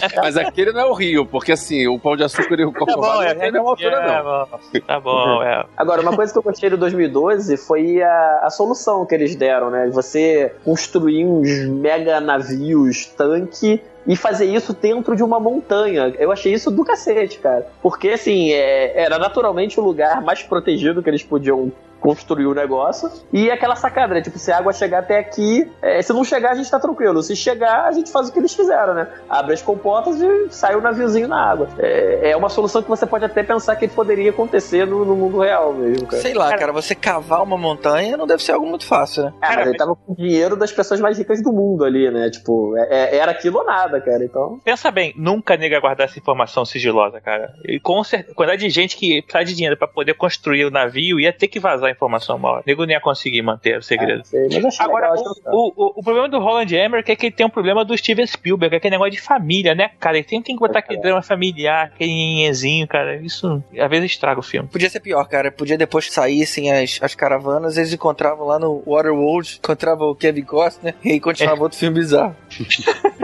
tá- 0.00 0.20
Mas 0.22 0.36
aquele 0.36 0.72
não 0.72 0.80
é 0.80 0.86
o 0.86 0.92
Rio, 0.92 1.26
porque 1.26 1.52
assim, 1.52 1.86
o 1.88 1.98
Pão 1.98 2.16
de 2.16 2.22
Açúcar 2.22 2.60
e 2.60 2.64
o 2.64 2.72
não 2.72 3.18
tem 3.18 3.48
a 3.48 3.52
mesma 3.52 3.68
altura, 3.70 3.96
é, 3.96 4.22
não. 4.22 4.22
bom. 4.22 4.58
Tá 4.86 5.00
bom, 5.00 5.42
é. 5.42 5.64
Agora, 5.76 6.00
uma 6.02 6.14
coisa 6.14 6.32
que 6.32 6.38
eu 6.38 6.42
gostei 6.42 6.70
do 6.70 6.76
2012 6.76 7.56
foi 7.56 8.02
a, 8.02 8.40
a 8.44 8.50
solução 8.50 9.04
que 9.06 9.14
eles 9.14 9.34
deram, 9.34 9.70
né? 9.70 9.88
Você 9.92 10.54
construir 10.64 11.24
uns 11.24 11.48
mega 11.68 12.20
navios, 12.20 13.06
tanque. 13.06 13.80
E 14.06 14.16
fazer 14.16 14.46
isso 14.46 14.72
dentro 14.72 15.14
de 15.14 15.22
uma 15.22 15.38
montanha. 15.38 16.14
Eu 16.18 16.32
achei 16.32 16.54
isso 16.54 16.70
do 16.70 16.82
cacete, 16.82 17.38
cara. 17.38 17.66
Porque, 17.82 18.08
assim, 18.08 18.50
é- 18.50 18.98
era 18.98 19.18
naturalmente 19.18 19.78
o 19.78 19.82
lugar 19.82 20.22
mais 20.22 20.42
protegido 20.42 21.02
que 21.02 21.10
eles 21.10 21.22
podiam 21.22 21.70
construir 22.00 22.46
o 22.46 22.54
negócio. 22.54 23.10
E 23.32 23.50
aquela 23.50 23.76
sacada, 23.76 24.14
né? 24.14 24.22
Tipo, 24.22 24.38
se 24.38 24.50
a 24.50 24.58
água 24.58 24.72
chegar 24.72 25.00
até 25.00 25.18
aqui, 25.18 25.70
é, 25.82 26.00
se 26.02 26.12
não 26.12 26.24
chegar, 26.24 26.52
a 26.52 26.54
gente 26.54 26.70
tá 26.70 26.80
tranquilo. 26.80 27.22
Se 27.22 27.36
chegar, 27.36 27.84
a 27.86 27.92
gente 27.92 28.10
faz 28.10 28.28
o 28.28 28.32
que 28.32 28.38
eles 28.38 28.54
fizeram, 28.54 28.94
né? 28.94 29.08
Abre 29.28 29.54
as 29.54 29.62
comportas 29.62 30.20
e 30.20 30.48
sai 30.50 30.74
o 30.74 30.80
naviozinho 30.80 31.28
na 31.28 31.50
água. 31.50 31.68
É, 31.78 32.30
é 32.30 32.36
uma 32.36 32.48
solução 32.48 32.82
que 32.82 32.88
você 32.88 33.06
pode 33.06 33.24
até 33.24 33.42
pensar 33.42 33.76
que 33.76 33.86
poderia 33.88 34.30
acontecer 34.30 34.86
no, 34.86 35.04
no 35.04 35.14
mundo 35.14 35.38
real 35.40 35.72
mesmo, 35.72 36.06
cara. 36.06 36.22
Sei 36.22 36.34
lá, 36.34 36.56
cara, 36.56 36.72
você 36.72 36.94
cavar 36.94 37.42
uma 37.42 37.58
montanha 37.58 38.16
não 38.16 38.26
deve 38.26 38.42
ser 38.42 38.52
algo 38.52 38.66
muito 38.66 38.86
fácil, 38.86 39.24
né? 39.24 39.32
Cara, 39.40 39.62
ele 39.62 39.76
tava 39.76 39.94
com 39.94 40.12
o 40.12 40.16
dinheiro 40.16 40.56
das 40.56 40.72
pessoas 40.72 41.00
mais 41.00 41.18
ricas 41.18 41.42
do 41.42 41.52
mundo 41.52 41.84
ali, 41.84 42.10
né? 42.10 42.30
Tipo, 42.30 42.76
é- 42.76 42.88
é- 42.90 43.16
era 43.18 43.32
aquilo 43.32 43.58
ou 43.58 43.64
nada, 43.64 44.00
cara. 44.00 44.24
Então. 44.24 44.58
Pensa 44.64 44.90
bem, 44.90 45.12
nunca 45.16 45.56
nega 45.56 45.80
guardar 45.80 46.06
essa 46.06 46.18
informação 46.18 46.64
sigilosa, 46.64 47.20
cara. 47.20 47.52
E 47.66 47.78
com 47.78 48.02
certeza, 48.02 48.34
quantidade 48.34 48.62
de 48.62 48.70
gente 48.70 48.96
que 48.96 49.22
precisa 49.22 49.44
de 49.44 49.54
dinheiro 49.54 49.76
pra 49.76 49.86
poder 49.88 50.14
construir 50.14 50.64
o 50.64 50.70
navio 50.70 51.20
ia 51.20 51.32
ter 51.32 51.48
que 51.48 51.60
vazar 51.60 51.89
a 51.90 51.94
informação 51.94 52.36
uma 52.36 52.50
hora. 52.50 52.60
O 52.60 52.64
nego 52.66 52.84
não 52.84 52.92
ia 52.92 53.00
conseguir 53.00 53.42
manter 53.42 53.78
o 53.78 53.82
segredo. 53.82 54.20
é, 54.20 54.24
sei, 54.24 54.42
mas 54.44 54.56
eu 54.56 54.68
achei 54.68 54.84
Agora, 54.86 55.10
legal, 55.12 55.34
o, 55.52 55.72
o, 55.76 55.92
o 56.00 56.02
problema 56.02 56.28
do 56.28 56.38
Roland 56.38 56.66
Emmerich 56.72 57.10
é 57.10 57.16
que 57.16 57.26
ele 57.26 57.34
tem 57.34 57.46
um 57.46 57.50
problema 57.50 57.84
do 57.84 57.96
Steven 57.96 58.26
Spielberg, 58.26 58.76
aquele 58.76 58.92
negócio 58.92 59.12
de 59.12 59.20
família, 59.20 59.74
né, 59.74 59.90
cara? 60.00 60.16
Ele 60.16 60.24
tem, 60.26 60.40
tem 60.42 60.54
que 60.54 60.60
botar 60.60 60.78
aquele 60.80 61.00
drama 61.00 61.22
familiar, 61.22 61.86
aquele 61.94 62.10
nhenhenzinho, 62.12 62.86
cara. 62.86 63.16
Isso 63.16 63.62
às 63.78 63.90
vezes 63.90 64.12
estraga 64.12 64.40
o 64.40 64.42
filme. 64.42 64.68
Podia 64.68 64.88
ser 64.90 65.00
pior, 65.00 65.24
cara. 65.28 65.50
Podia 65.52 65.76
depois 65.78 66.06
que 66.06 66.14
saíssem 66.14 66.70
as, 66.72 66.98
as 67.02 67.14
caravanas, 67.14 67.76
eles 67.76 67.92
encontravam 67.92 68.46
lá 68.46 68.58
no 68.58 68.82
Waterworld, 68.86 69.58
encontravam 69.62 70.08
o 70.08 70.14
Kevin 70.14 70.42
Costner 70.44 70.94
e 71.04 71.12
aí 71.12 71.20
continuava 71.20 71.60
outro 71.62 71.78
filme 71.78 71.98
bizarro. 72.00 72.36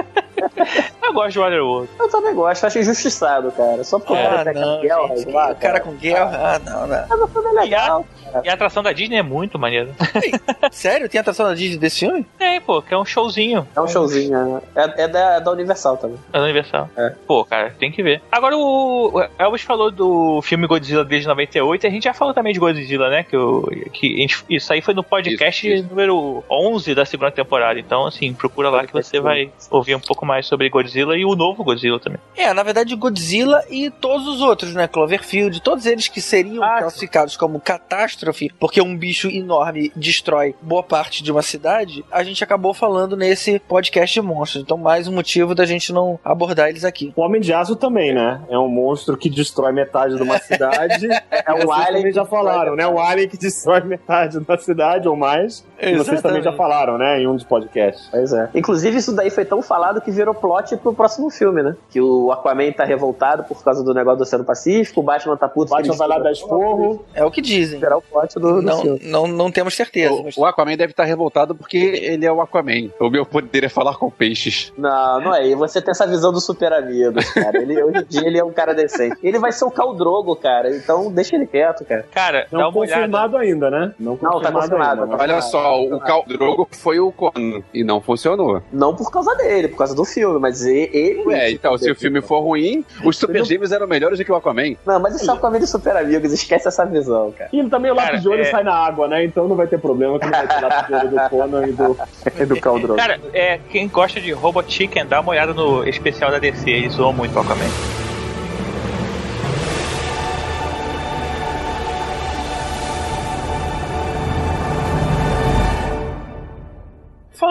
Eu 1.03 1.13
gosto 1.13 1.33
de 1.33 1.39
Waterworld. 1.39 1.89
Eu 1.99 2.09
também 2.11 2.35
gosto, 2.35 2.65
achei 2.67 2.83
injustiçado, 2.83 3.53
cara. 3.53 3.85
Só 3.85 3.99
porque 3.99 4.13
o 4.13 4.17
Ah, 4.17 4.23
cara 4.45 4.53
tá 4.53 4.61
não, 4.61 4.77
com 4.77 4.83
guerra, 4.83 5.17
gente, 5.17 5.31
lá, 5.33 5.51
o 5.53 5.55
cara 5.57 5.81
com 5.81 5.93
guerra. 5.93 6.31
Ah, 6.55 6.59
não, 6.59 6.87
não. 6.89 7.07
Mas 7.09 7.21
o 7.21 7.29
filme 7.29 7.49
é 7.49 7.53
legal. 7.53 8.07
E 8.45 8.49
a 8.49 8.55
atração 8.55 8.83
da 8.83 8.93
Disney 8.93 9.17
é 9.17 9.23
muito 9.23 9.59
maneira. 9.59 9.91
Sério? 10.71 11.09
Tem 11.09 11.21
atração 11.21 11.47
da 11.47 11.55
Disney 11.55 11.79
desse 11.79 12.01
filme? 12.01 12.27
É, 12.39 12.61
pô, 12.61 12.83
que 12.83 12.93
é 12.93 12.99
um 12.99 13.05
showzinho. 13.05 13.67
É 13.75 13.81
um 13.81 13.89
showzinho, 13.89 14.55
né? 14.55 14.63
é, 14.75 15.03
é 15.05 15.09
da, 15.09 15.35
é 15.37 15.41
da 15.41 15.51
Universal 15.51 15.97
também. 15.97 16.19
É 16.33 16.39
da 16.39 16.45
Universal. 16.45 16.91
É. 16.97 17.15
Pô, 17.27 17.45
cara, 17.45 17.75
tem 17.79 17.91
que 17.91 18.03
ver. 18.03 18.23
Agora 18.31 18.57
o 18.57 19.23
Elvis 19.39 19.63
falou 19.63 19.91
do 19.91 20.41
filme 20.43 20.67
Godzilla 20.67 21.05
desde 21.05 21.29
98 21.29 21.85
e 21.85 21.87
a 21.87 21.91
gente 21.91 22.05
já 22.05 22.15
falou 22.15 22.35
também 22.35 22.53
de 22.53 22.59
Godzilla, 22.59 23.09
né? 23.09 23.23
Que, 23.23 23.37
o, 23.37 23.63
que 23.93 24.15
a 24.17 24.21
gente- 24.21 24.45
isso 24.49 24.73
aí 24.73 24.81
foi 24.81 24.95
no 24.95 25.03
podcast 25.03 25.67
Isso, 25.67 25.77
isso. 25.83 25.89
número 25.89 26.45
11 26.51 26.95
da 26.95 27.05
segunda 27.05 27.31
temporada. 27.31 27.79
Então, 27.79 28.07
assim, 28.07 28.33
procura 28.33 28.71
lá 28.71 28.87
que 28.87 28.93
você 28.93 29.21
vai 29.21 29.51
ouvir 29.71 29.95
um 29.95 30.01
pouco 30.01 30.25
mais 30.27 30.47
sobre 30.47 30.69
Godzilla 30.69 31.17
e 31.17 31.25
o 31.25 31.35
novo 31.35 31.65
Godzilla 31.65 31.99
também. 32.01 32.19
É, 32.37 32.53
na 32.53 32.63
verdade, 32.63 32.95
Godzilla 32.97 33.63
e 33.71 33.91
todos 33.91 34.27
os 34.27 34.41
outros, 34.41 34.75
né? 34.75 34.87
Cloverfield, 34.89 35.61
todos 35.61 35.87
eles 35.87 36.09
que 36.09 36.21
seriam 36.21 36.63
Ah, 36.63 36.79
classificados 36.81 37.37
como 37.37 37.61
catástrofe, 37.61 38.16
porque 38.59 38.81
um 38.81 38.97
bicho 38.97 39.29
enorme 39.29 39.93
destrói 39.95 40.55
boa 40.61 40.83
parte 40.83 41.23
de 41.23 41.31
uma 41.31 41.43
cidade, 41.43 42.05
a 42.11 42.23
gente 42.23 42.43
acabou 42.43 42.73
falando 42.75 43.17
nesse 43.17 43.59
podcast 43.61 44.15
de 44.15 44.27
monstros. 44.27 44.63
Então, 44.63 44.77
mais 44.77 45.09
um 45.09 45.13
motivo 45.13 45.55
da 45.55 45.65
gente 45.65 45.93
não 45.93 46.19
abordar 46.25 46.69
eles 46.69 46.85
aqui. 46.85 47.13
O 47.17 47.23
Homem 47.23 47.41
de 47.41 47.53
Aço 47.53 47.77
também, 47.77 48.15
né? 48.15 48.41
É 48.49 48.59
um 48.59 48.69
monstro 48.69 49.17
que 49.17 49.29
destrói 49.29 49.73
metade 49.73 50.17
de 50.17 50.23
uma 50.23 50.39
cidade. 50.41 51.07
é 51.31 51.53
um 51.53 51.59
Vocês 51.59 51.71
alien 51.71 51.97
também 51.97 52.13
já 52.13 52.25
falaram, 52.25 52.77
né? 52.77 52.87
O 52.87 52.99
alien 52.99 53.29
que 53.29 53.37
destrói 53.37 53.81
metade 53.83 54.39
da 54.41 54.59
cidade 54.59 55.09
ou 55.09 55.17
mais. 55.17 55.65
E 55.81 55.97
vocês 55.97 56.23
também 56.23 56.43
já 56.43 56.53
falaram, 56.53 56.99
né? 56.99 57.21
Em 57.21 57.27
um 57.27 57.35
dos 57.35 57.45
podcasts. 57.45 58.09
Pois 58.11 58.33
é. 58.33 58.49
Inclusive, 58.55 58.97
isso 58.97 59.15
daí 59.15 59.31
foi 59.31 59.45
tão 59.45 59.63
falado 59.63 60.01
que 60.01 60.11
virou 60.11 60.35
plot 60.35 60.77
pro 60.77 60.95
próximo 60.95 61.31
filme, 61.31 61.63
né? 61.63 61.77
Que 61.91 62.01
o 62.01 62.33
Aquaman 62.33 62.73
tá 62.73 62.85
revoltado 62.85 63.45
por 63.45 63.63
causa 63.63 63.83
do 63.85 63.93
negócio 63.93 64.19
do 64.19 64.23
Oceano 64.23 64.45
Pacífico, 64.45 65.01
o 65.01 65.03
Batman 65.03 65.37
tá 65.37 65.49
puto. 65.49 65.73
O 65.73 65.77
Batman 65.77 65.97
vai 65.97 66.09
lá 66.09 66.19
dar 66.19 66.33
esporro. 66.33 67.05
É 67.15 67.25
o 67.25 67.31
que 67.31 67.41
dizem. 67.41 67.81
Será 67.81 67.97
o 67.97 68.03
plot 68.11 68.35
do, 68.35 68.41
do 68.41 68.63
Não, 68.63 68.81
filme. 68.83 69.01
não, 69.05 69.27
não 69.27 69.51
temos 69.51 69.75
certeza. 69.75 70.23
mas- 70.25 70.37
O, 70.37 70.41
o 70.41 70.45
Aquaman 70.45 70.77
deve 70.77 70.93
estar 70.93 71.05
revoltado 71.05 71.55
porque 71.55 71.77
ele 71.77 72.25
é 72.27 72.33
o 72.33 72.41
Aquaman. 72.41 72.91
O 73.01 73.11
meu 73.11 73.25
poder 73.27 73.65
é 73.65 73.69
falar 73.69 73.95
com 73.97 74.11
peixes. 74.11 74.73
Não, 74.77 75.21
não 75.21 75.35
é. 75.35 75.47
E 75.49 75.55
você 75.55 75.81
tem 75.81 75.91
essa 75.93 76.07
visão 76.07 76.33
do 76.33 76.41
super 76.41 76.73
amigos, 76.73 77.29
cara. 77.31 77.59
Ele, 77.61 77.83
hoje 77.83 77.99
em 77.99 78.05
dia 78.05 78.27
ele 78.27 78.39
é 78.39 78.45
um 78.45 78.53
cara 78.53 78.75
decente. 78.75 79.17
Ele 79.23 79.39
vai 79.39 79.53
ser 79.53 79.65
o 79.65 79.71
Caldrogo, 79.71 80.35
cara. 80.37 80.75
Então 80.75 81.11
deixa 81.13 81.37
ele 81.37 81.47
quieto, 81.47 81.85
cara. 81.85 82.05
Cara, 82.13 82.47
dá 82.51 82.59
Não 82.59 82.69
uma 82.71 82.79
olhada. 82.79 82.95
confirmado 83.03 83.37
ainda, 83.37 83.71
né? 83.71 83.95
Não 83.99 84.13
Não, 84.13 84.19
tá 84.41 84.51
confirmado 84.53 84.61
confirmado. 84.71 85.03
ainda. 85.05 85.17
tá 85.17 85.23
Olha 85.23 85.41
só, 85.43 85.83
o 85.83 85.99
Khal 86.01 86.25
Drogo 86.27 86.69
foi 86.73 86.99
o 87.01 87.11
Conan 87.13 87.63
e 87.73 87.83
não 87.85 88.01
funcionou. 88.01 88.63
Não 88.73 88.95
por 88.95 89.11
causa 89.11 89.35
dele, 89.37 89.69
por 89.69 89.79
causa 89.79 89.95
do 89.95 90.05
filme, 90.05 90.39
mas 90.39 90.65
ele. 90.65 91.25
É, 91.35 91.51
então, 91.51 91.77
se 91.79 91.91
o 91.91 91.95
filme 91.95 92.21
for 92.21 92.41
ruim, 92.41 92.85
os 93.05 93.17
Super 93.17 93.45
Gêmeos 93.45 93.73
eram 93.73 93.87
melhores 93.87 94.19
do 94.19 94.25
que 94.25 94.33
o 94.33 94.35
Aquaman. 94.37 94.77
Não, 94.87 95.01
mas 95.01 95.17
isso 95.17 95.31
é 95.31 95.35
o 95.35 95.37
Aquaman 95.37 95.59
de 95.59 95.67
super 95.67 95.97
amigos. 95.97 96.33
Esquece 96.33 96.69
essa 96.69 96.85
visão, 96.85 97.33
cara. 97.37 97.51
E 97.53 97.65
também 97.69 97.91
o 97.91 97.96
lápis 97.97 98.23
de 98.23 98.29
olho 98.29 98.43
é- 98.43 98.45
sai 98.45 98.63
na 98.63 98.75
água, 98.75 99.09
né? 99.09 99.25
Então 99.25 99.49
não 99.49 99.57
vai 99.57 99.67
ter 99.67 99.79
problema 99.79 100.19
que 100.19 100.27
não 100.27 100.33
vai 100.33 100.47
ter 100.47 100.61
lápis 100.61 100.87
de 100.87 100.95
olho 100.95 101.11
do 101.11 101.31
Conan 101.31 101.67
e 101.67 101.73
do, 101.73 101.97
e 102.41 102.47
do. 102.47 102.95
Cara, 102.95 103.21
é, 103.33 103.59
quem 103.71 103.89
gosta 103.89 104.21
de 104.21 104.33
Robot 104.33 104.73
Chicken, 104.73 105.07
dá 105.07 105.21
uma 105.21 105.31
olhada 105.33 105.53
no 105.53 105.87
especial 105.89 106.31
da 106.31 106.39
DC, 106.39 106.71
eles 106.71 106.93
zoam 106.95 107.13
muito 107.13 107.37
o 107.37 107.41
Aquaman. 107.41 108.06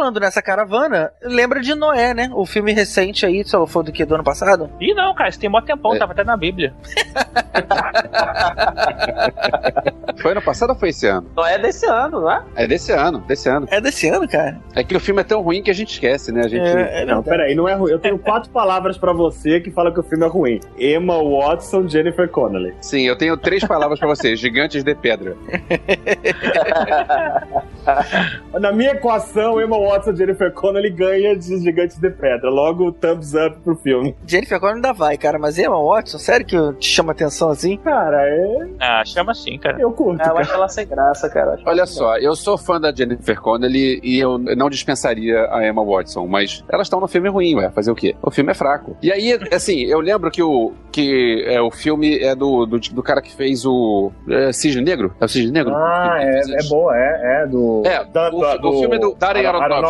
Falando 0.06 0.20
nessa 0.20 0.40
caravana, 0.40 1.12
lembra 1.24 1.60
de 1.62 1.74
Noé, 1.74 2.14
né? 2.14 2.30
O 2.32 2.46
filme 2.46 2.72
recente 2.72 3.26
aí, 3.26 3.44
só 3.44 3.66
foi 3.66 3.84
do 3.86 3.92
que? 3.92 4.06
Do 4.06 4.14
ano 4.14 4.24
passado? 4.24 4.70
Ih, 4.80 4.94
não, 4.94 5.16
cara, 5.16 5.30
isso 5.30 5.40
tem 5.40 5.50
mó 5.50 5.60
tempão, 5.62 5.96
É. 5.96 5.98
tava 5.98 6.12
até 6.12 6.24
na 6.24 6.38
Bíblia. 6.38 6.76
Foi 10.22 10.32
ano 10.32 10.42
passado 10.42 10.70
ou 10.72 10.76
foi 10.76 10.90
esse 10.90 11.06
ano? 11.08 11.30
Não 11.36 11.46
é 11.46 11.58
desse 11.60 11.86
ano, 11.86 12.22
não 12.22 12.32
é? 12.32 12.42
É 12.56 12.66
desse 12.68 12.92
ano, 12.92 13.20
desse 13.20 13.50
ano. 13.50 13.68
É 13.70 13.82
desse 13.82 14.08
ano, 14.08 14.28
cara. 14.28 14.60
É 14.74 14.84
que 14.84 14.96
o 14.96 15.00
filme 15.00 15.22
é 15.22 15.24
tão 15.24 15.42
ruim 15.42 15.62
que 15.62 15.70
a 15.70 15.74
gente 15.74 15.92
esquece, 15.92 16.32
né? 16.32 16.42
A 16.46 16.48
gente. 16.48 16.66
É, 16.66 17.02
é 17.02 17.06
Não, 17.06 17.16
não. 17.16 17.24
peraí, 17.24 17.54
não 17.54 17.68
é 17.68 17.74
ruim. 17.76 17.92
Eu 17.92 18.00
tenho 18.00 18.18
quatro 18.18 18.50
palavras 18.50 18.98
pra 18.98 19.12
você 19.12 19.60
que 19.60 19.70
falam 19.72 19.94
que 19.94 20.00
o 20.00 20.04
filme 20.04 20.26
é 20.26 20.28
ruim. 20.30 20.60
Emma 20.80 21.22
Watson, 21.22 21.88
Jennifer 21.88 22.28
Connelly. 22.30 22.74
Sim, 22.82 23.02
eu 23.02 23.18
tenho 23.18 23.36
três 23.38 23.64
palavras 23.66 24.00
pra 24.00 24.08
você: 24.08 24.36
gigantes 24.38 24.84
de 24.84 24.96
pedra. 24.96 25.36
Na 28.60 28.72
minha 28.72 28.92
equação, 28.92 29.62
Emma 29.62 29.78
Watson, 29.78 29.95
Jennifer 30.16 30.52
Connelly 30.52 30.90
ganha 30.90 31.36
de 31.36 31.58
Gigantes 31.60 31.98
de 31.98 32.10
Pedra. 32.10 32.50
Logo, 32.50 32.92
thumbs 32.92 33.34
up 33.34 33.58
pro 33.64 33.76
filme. 33.76 34.16
Jennifer 34.26 34.60
Connelly 34.60 34.78
ainda 34.78 34.94
vai, 34.94 35.18
cara. 35.18 35.38
Mas 35.40 35.58
Emma 35.58 35.82
Watson, 35.82 36.18
sério 36.18 36.46
que 36.46 36.58
te 36.80 36.88
chama 36.88 37.12
atenção 37.12 37.50
assim? 37.50 37.78
Cara, 37.78 38.18
é... 38.28 38.68
Ah, 38.80 39.04
chama 39.06 39.32
assim, 39.32 39.58
cara. 39.58 39.80
eu 39.80 39.92
curto, 39.92 40.22
É, 40.22 40.26
eu 40.26 40.30
cara. 40.30 40.40
acho 40.42 40.54
ela 40.54 40.68
sem 40.70 40.88
graça, 40.88 41.30
cara. 41.30 41.58
Olha 41.66 41.86
só, 41.86 42.18
eu 42.18 42.36
sou 42.36 42.58
fã 42.58 42.80
da 42.80 42.94
Jennifer 42.94 43.40
Connelly 43.40 44.00
e 44.04 44.20
eu 44.20 44.38
não 44.38 44.70
dispensaria 44.70 45.48
a 45.52 45.66
Emma 45.68 45.84
Watson, 45.84 46.26
mas 46.28 46.64
elas 46.72 46.88
estão 46.88 47.00
no 47.00 47.08
filme 47.08 47.30
ruim, 47.30 47.56
ué. 47.56 47.70
Fazer 47.70 47.92
o 47.92 47.96
quê? 47.96 48.16
O 48.22 48.32
filme 48.32 48.52
é 48.52 48.54
fraco. 48.54 48.96
E 49.02 49.12
aí, 49.12 49.38
assim, 49.52 49.84
eu 49.86 50.00
lembro 50.00 50.30
que 50.32 50.42
o, 50.42 50.74
que, 50.92 51.44
é, 51.48 51.62
o 51.62 51.72
filme 51.72 52.20
é 52.20 52.36
do, 52.36 52.66
do, 52.66 52.80
do 52.80 53.04
cara 53.04 53.22
que 53.22 53.34
fez 53.36 53.66
o 53.66 54.12
é, 54.30 54.52
Cisne 54.52 54.82
Negro. 54.84 55.14
É 55.20 55.26
o 55.26 55.28
Cisne 55.28 55.52
Negro? 55.52 55.74
Ah, 55.76 56.18
é, 56.20 56.40
é 56.40 56.64
boa, 56.70 56.96
é, 56.98 57.44
é 57.44 57.48
do... 57.48 57.84
É, 57.86 58.02
o- 58.32 58.68
o 58.70 58.80
filme 58.80 58.98
do 59.00 59.14
Darren 59.16 59.46
Aronofsky. 59.46 59.85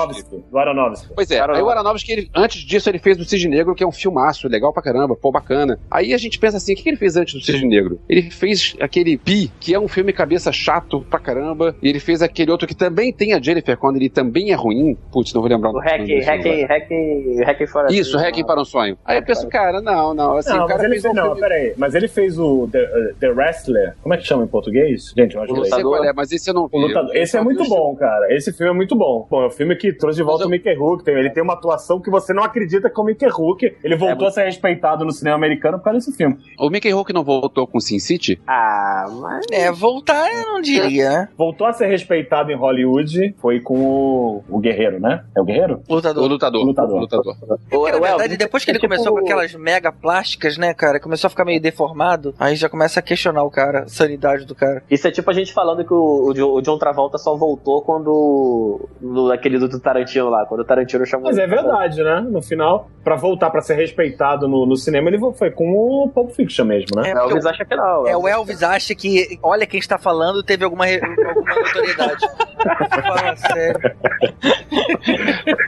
Do 0.51 0.57
Aronofsky. 0.57 1.13
Pois 1.15 1.31
é, 1.31 1.39
aí 1.39 1.61
o 1.61 1.69
Aronofsky, 1.69 2.11
ele, 2.11 2.29
antes 2.35 2.61
disso, 2.61 2.89
ele 2.89 2.99
fez 2.99 3.19
o 3.19 3.25
Cisne 3.25 3.49
Negro, 3.49 3.75
que 3.75 3.83
é 3.83 3.87
um 3.87 3.91
filmaço, 3.91 4.47
legal 4.47 4.73
pra 4.73 4.83
caramba, 4.83 5.15
pô, 5.15 5.31
bacana. 5.31 5.79
Aí 5.89 6.13
a 6.13 6.17
gente 6.17 6.39
pensa 6.39 6.57
assim, 6.57 6.73
o 6.73 6.75
que 6.75 6.83
que 6.83 6.89
ele 6.89 6.97
fez 6.97 7.15
antes 7.15 7.33
do 7.33 7.41
Cisne 7.41 7.67
Negro? 7.67 7.99
Ele 8.07 8.29
fez 8.29 8.75
aquele 8.79 9.17
Pi, 9.17 9.51
que 9.59 9.73
é 9.73 9.79
um 9.79 9.87
filme 9.87 10.11
cabeça 10.13 10.51
chato 10.51 11.01
pra 11.09 11.19
caramba, 11.19 11.75
e 11.81 11.89
ele 11.89 11.99
fez 11.99 12.21
aquele 12.21 12.51
outro 12.51 12.67
que 12.67 12.75
também 12.75 13.11
tem 13.11 13.33
a 13.33 13.41
Jennifer 13.41 13.77
Connelly, 13.77 14.09
também 14.09 14.51
é 14.51 14.55
ruim. 14.55 14.97
Putz, 15.11 15.33
não 15.33 15.41
vou 15.41 15.49
lembrar 15.49 15.69
O 15.69 15.73
nome 15.73 15.85
Hacking, 15.85 16.05
desse 16.05 16.29
agora. 16.29 16.49
Hacking, 16.49 16.63
Hacking, 16.65 17.43
Hacking 17.43 17.67
for 17.67 17.85
a 17.85 17.91
Isso, 17.91 18.17
né? 18.17 18.31
para 18.45 18.61
um 18.61 18.65
sonho. 18.65 18.97
Aí 19.05 19.17
eu 19.17 19.23
penso, 19.23 19.47
cara, 19.47 19.81
não, 19.81 20.13
não, 20.13 20.37
assim, 20.37 20.51
não, 20.51 20.65
o 20.65 20.67
cara 20.67 20.83
mas 20.83 20.83
ele 20.83 20.93
fez 20.93 21.05
fez, 21.05 21.13
um 21.13 21.15
não, 21.15 21.25
filme... 21.25 21.41
peraí. 21.41 21.73
Mas 21.77 21.95
ele 21.95 22.07
fez 22.07 22.39
o 22.39 22.67
The, 22.71 22.83
uh, 22.83 23.15
The 23.19 23.29
Wrestler. 23.29 23.95
Como 24.01 24.13
é 24.13 24.17
que 24.17 24.23
chama 24.23 24.43
em 24.43 24.47
português? 24.47 25.13
Gente, 25.17 25.35
eu 25.35 25.41
acho 25.41 25.53
que 25.53 25.81
qual 25.81 26.03
é, 26.03 26.13
mas 26.13 26.31
esse 26.31 26.49
eu 26.49 26.53
não 26.53 26.67
vi. 26.67 26.77
O 26.77 26.79
Lutador. 26.79 27.15
Esse 27.15 27.37
é 27.37 27.41
muito 27.41 27.67
bom, 27.67 27.95
cara. 27.95 28.33
Esse 28.33 28.51
filme 28.51 28.71
é 28.71 28.75
muito 28.75 28.95
bom. 28.95 29.27
Bom, 29.29 29.43
é 29.43 29.47
o 29.47 29.51
filme 29.51 29.75
que 29.75 29.84
trouxe 29.93 30.17
de 30.17 30.23
volta 30.23 30.39
Mas 30.39 30.47
o 30.47 30.49
Mickey 30.51 30.73
Rourke. 30.75 31.03
Tem- 31.03 31.15
Ele 31.15 31.29
tem 31.29 31.43
uma 31.43 31.53
atuação 31.53 31.99
que 31.99 32.09
você 32.09 32.33
não 32.33 32.43
acredita 32.43 32.89
que 32.89 32.99
é 32.99 33.03
o 33.03 33.05
Mickey 33.05 33.27
Rourke. 33.27 33.75
Ele 33.83 33.95
voltou 33.95 34.27
a 34.27 34.31
ser 34.31 34.45
respeitado 34.45 35.03
no 35.05 35.11
cinema 35.11 35.35
americano 35.35 35.77
por 35.77 35.85
causa 35.85 35.99
desse 35.99 36.15
filme. 36.15 36.37
O 36.59 36.69
Mickey 36.69 36.91
Rourke 36.91 37.13
não 37.13 37.23
voltou 37.23 37.65
com 37.67 37.79
Sin 37.79 37.99
City? 37.99 38.39
Ah, 38.47 39.05
mas. 39.21 39.45
É, 39.51 39.71
voltar 39.71 40.31
eu 40.33 40.45
não 40.53 40.61
diria, 40.61 41.09
né? 41.09 41.29
Voltou 41.37 41.67
a 41.67 41.73
ser 41.73 41.87
respeitado 41.87 42.51
em 42.51 42.55
Hollywood. 42.55 43.35
Foi 43.39 43.59
com 43.59 43.77
o, 43.79 44.43
o 44.49 44.59
Guerreiro, 44.59 44.99
né? 44.99 45.23
É 45.35 45.41
o 45.41 45.45
Guerreiro? 45.45 45.81
O 45.87 45.95
Lutador. 45.95 46.27
lutador. 46.27 46.61
O 46.61 46.65
lutador. 46.65 46.97
O 46.97 46.99
lutador. 47.01 47.35
O, 47.71 47.85
Na 47.89 47.99
verdade, 47.99 48.37
depois 48.37 48.63
que 48.63 48.71
é 48.71 48.73
ele 48.73 48.79
tipo- 48.79 48.91
começou 48.93 49.13
com 49.13 49.19
aquelas 49.19 49.53
mega 49.55 49.91
plásticas, 49.91 50.57
né, 50.57 50.73
cara? 50.73 50.99
Começou 50.99 51.27
a 51.27 51.29
ficar 51.29 51.45
meio 51.45 51.61
deformado. 51.61 52.33
Aí 52.39 52.55
já 52.55 52.69
começa 52.69 52.99
a 52.99 53.03
questionar 53.03 53.43
o 53.43 53.49
cara, 53.51 53.81
a 53.83 53.87
sanidade 53.87 54.45
do 54.45 54.55
cara. 54.55 54.83
Isso 54.89 55.07
é 55.07 55.11
tipo 55.11 55.29
a 55.29 55.33
gente 55.33 55.53
falando 55.53 55.83
que 55.85 55.93
o, 55.93 56.31
o 56.33 56.61
John 56.61 56.77
Travolta 56.77 57.17
só 57.17 57.35
voltou 57.35 57.81
quando. 57.81 58.87
No, 59.01 59.24
aquele 59.35 59.57
do 59.59 59.79
Tarantino 59.79 60.29
lá, 60.29 60.45
quando 60.45 60.61
o 60.61 60.65
Tarantino 60.65 61.05
chamou. 61.05 61.27
Mas 61.27 61.37
é 61.37 61.47
verdade, 61.47 62.03
né? 62.03 62.21
No 62.21 62.41
final, 62.41 62.89
pra 63.05 63.15
voltar 63.15 63.49
pra 63.51 63.61
ser 63.61 63.75
respeitado 63.75 64.47
no, 64.47 64.65
no 64.65 64.75
cinema, 64.75 65.07
ele 65.09 65.19
foi 65.33 65.51
com 65.51 65.71
o 65.71 66.09
Pulp 66.09 66.31
Fiction 66.31 66.65
mesmo, 66.65 66.99
né? 66.99 67.11
É, 67.11 67.13
O 67.13 67.17
porque 67.19 67.31
Elvis 67.33 67.45
o- 67.45 67.49
acha 67.49 67.63
que 67.65 67.75
não. 67.75 68.07
É, 68.07 68.17
o 68.17 68.27
Elvis 68.27 68.63
acha 68.63 68.93
que, 68.95 69.39
olha 69.41 69.65
quem 69.67 69.79
está 69.79 69.97
falando, 69.97 70.41
teve 70.43 70.65
alguma, 70.65 70.85
alguma 70.85 71.53
autoridade. 71.53 72.25
Fala 73.05 73.35
sério. 73.35 73.95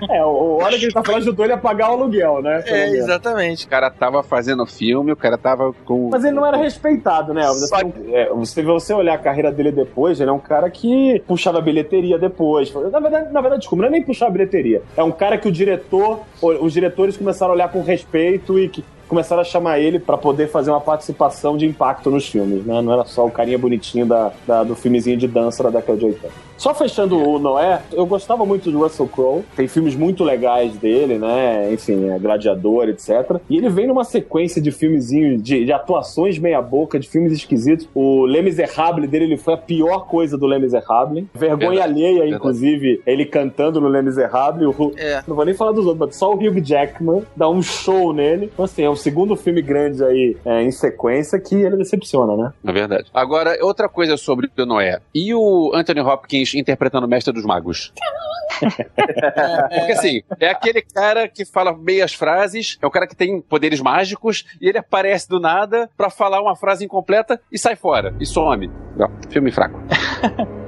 É, 0.09 0.23
o, 0.25 0.29
o 0.29 0.63
hora 0.63 0.77
que 0.77 0.85
ele 0.85 0.93
tá 0.93 1.03
falando 1.03 1.21
ajudou 1.21 1.45
ele 1.45 1.53
a 1.53 1.57
pagar 1.57 1.89
o 1.91 1.93
aluguel, 1.93 2.41
né? 2.41 2.63
É, 2.65 2.89
exatamente. 2.89 3.65
O 3.65 3.69
cara 3.69 3.89
tava 3.91 4.23
fazendo 4.23 4.65
filme, 4.65 5.11
o 5.11 5.15
cara 5.15 5.37
tava 5.37 5.73
com. 5.85 6.09
Mas 6.11 6.23
ele 6.23 6.35
não 6.35 6.45
era 6.45 6.57
respeitado, 6.57 7.33
né? 7.33 7.43
Elvis? 7.43 7.71
Assim, 7.71 7.93
é, 8.13 8.29
você, 8.29 8.63
você 8.63 8.93
olhar 8.93 9.13
a 9.13 9.17
carreira 9.17 9.51
dele 9.51 9.71
depois, 9.71 10.19
ele 10.19 10.29
é 10.29 10.33
um 10.33 10.39
cara 10.39 10.69
que 10.69 11.21
puxava 11.27 11.61
bilheteria 11.61 12.17
depois. 12.17 12.73
Na 12.91 12.99
verdade, 12.99 13.31
na 13.31 13.41
verdade, 13.41 13.61
desculpa, 13.61 13.83
não 13.83 13.89
é 13.89 13.91
nem 13.91 14.01
puxar 14.03 14.29
bilheteria. 14.29 14.81
É 14.95 15.03
um 15.03 15.11
cara 15.11 15.37
que 15.37 15.47
o 15.47 15.51
diretor, 15.51 16.21
os 16.41 16.73
diretores 16.73 17.17
começaram 17.27 17.51
a 17.51 17.55
olhar 17.55 17.69
com 17.69 17.81
respeito 17.81 18.57
e 18.57 18.69
que 18.69 18.83
começaram 19.09 19.41
a 19.41 19.45
chamar 19.45 19.79
ele 19.79 19.99
pra 19.99 20.17
poder 20.17 20.47
fazer 20.49 20.71
uma 20.71 20.79
participação 20.79 21.57
de 21.57 21.65
impacto 21.65 22.09
nos 22.09 22.25
filmes, 22.27 22.65
né? 22.65 22.81
Não 22.81 22.93
era 22.93 23.03
só 23.03 23.25
o 23.25 23.31
carinha 23.31 23.57
bonitinho 23.57 24.05
da, 24.05 24.31
da- 24.47 24.63
do 24.63 24.75
filmezinho 24.75 25.17
de 25.17 25.27
dança 25.27 25.61
da 25.63 25.69
década 25.69 25.97
de 25.97 26.05
80. 26.05 26.46
Só 26.57 26.73
fechando 26.73 27.17
o 27.17 27.37
Noé, 27.39 27.81
eu 27.93 28.05
gostava 28.05 28.45
muito 28.45 28.71
do 28.71 28.79
Russell 28.79 29.07
Crowe. 29.07 29.43
Tem 29.55 29.67
filmes 29.67 29.95
muito 29.95 30.23
legais 30.23 30.75
dele, 30.77 31.17
né? 31.17 31.71
Enfim, 31.71 32.09
é 32.09 32.17
Gladiador, 32.19 32.89
etc. 32.89 33.37
E 33.49 33.57
ele 33.57 33.69
vem 33.69 33.87
numa 33.87 34.03
sequência 34.03 34.61
de 34.61 34.71
filmezinhos, 34.71 35.41
de, 35.41 35.65
de 35.65 35.71
atuações 35.71 36.39
meia-boca, 36.39 36.99
de 36.99 37.07
filmes 37.07 37.31
esquisitos. 37.31 37.87
O 37.93 38.25
Les 38.25 38.43
Miserables 38.43 39.09
dele, 39.09 39.25
ele 39.25 39.37
foi 39.37 39.53
a 39.53 39.57
pior 39.57 40.07
coisa 40.07 40.37
do 40.37 40.47
Les 40.47 40.61
Miserables. 40.61 41.25
Vergonha 41.33 41.69
Verdade. 41.69 41.91
alheia, 41.91 42.13
Verdade. 42.19 42.35
inclusive, 42.35 43.01
ele 43.05 43.25
cantando 43.25 43.79
no 43.79 43.87
Les 43.87 44.03
Miserables. 44.03 44.67
O, 44.77 44.93
É. 44.97 45.21
não 45.27 45.35
vou 45.35 45.45
nem 45.45 45.53
falar 45.53 45.71
dos 45.71 45.85
outros, 45.85 46.07
mas 46.07 46.15
só 46.15 46.33
o 46.33 46.35
Hugh 46.35 46.59
Jackman 46.63 47.23
dá 47.35 47.47
um 47.49 47.61
show 47.61 48.11
nele. 48.13 48.49
Então, 48.53 48.65
assim, 48.65 48.81
é 48.83 48.89
o 48.89 48.95
segundo 48.95 49.35
filme 49.35 49.61
grande 49.61 50.03
aí 50.03 50.35
é, 50.45 50.63
em 50.63 50.71
sequência 50.71 51.39
que 51.39 51.55
ele 51.55 51.77
decepciona, 51.77 52.35
né? 52.35 52.53
É 52.65 52.71
verdade. 52.71 53.05
Agora, 53.13 53.57
outra 53.61 53.87
coisa 53.87 54.17
sobre 54.17 54.49
o 54.57 54.65
Noé. 54.65 54.99
E 55.13 55.33
o 55.33 55.71
Anthony 55.73 56.01
Hopkins 56.01 56.46
interpretando 56.53 57.05
o 57.05 57.09
Mestre 57.09 57.33
dos 57.33 57.45
Magos? 57.45 57.93
Porque 58.59 59.91
assim, 59.91 60.21
é 60.39 60.49
aquele 60.49 60.81
cara 60.81 61.27
que 61.27 61.45
fala 61.45 61.77
meias 61.77 62.13
frases, 62.13 62.77
é 62.81 62.87
o 62.87 62.91
cara 62.91 63.07
que 63.07 63.15
tem 63.15 63.41
poderes 63.41 63.79
mágicos, 63.79 64.45
e 64.59 64.67
ele 64.67 64.77
aparece 64.77 65.29
do 65.29 65.39
nada 65.39 65.89
pra 65.95 66.09
falar 66.09 66.41
uma 66.41 66.55
frase 66.55 66.85
incompleta 66.85 67.39
e 67.51 67.57
sai 67.57 67.75
fora, 67.75 68.15
e 68.19 68.25
some. 68.25 68.67
Não, 68.95 69.09
filme 69.29 69.51
fraco. 69.51 69.79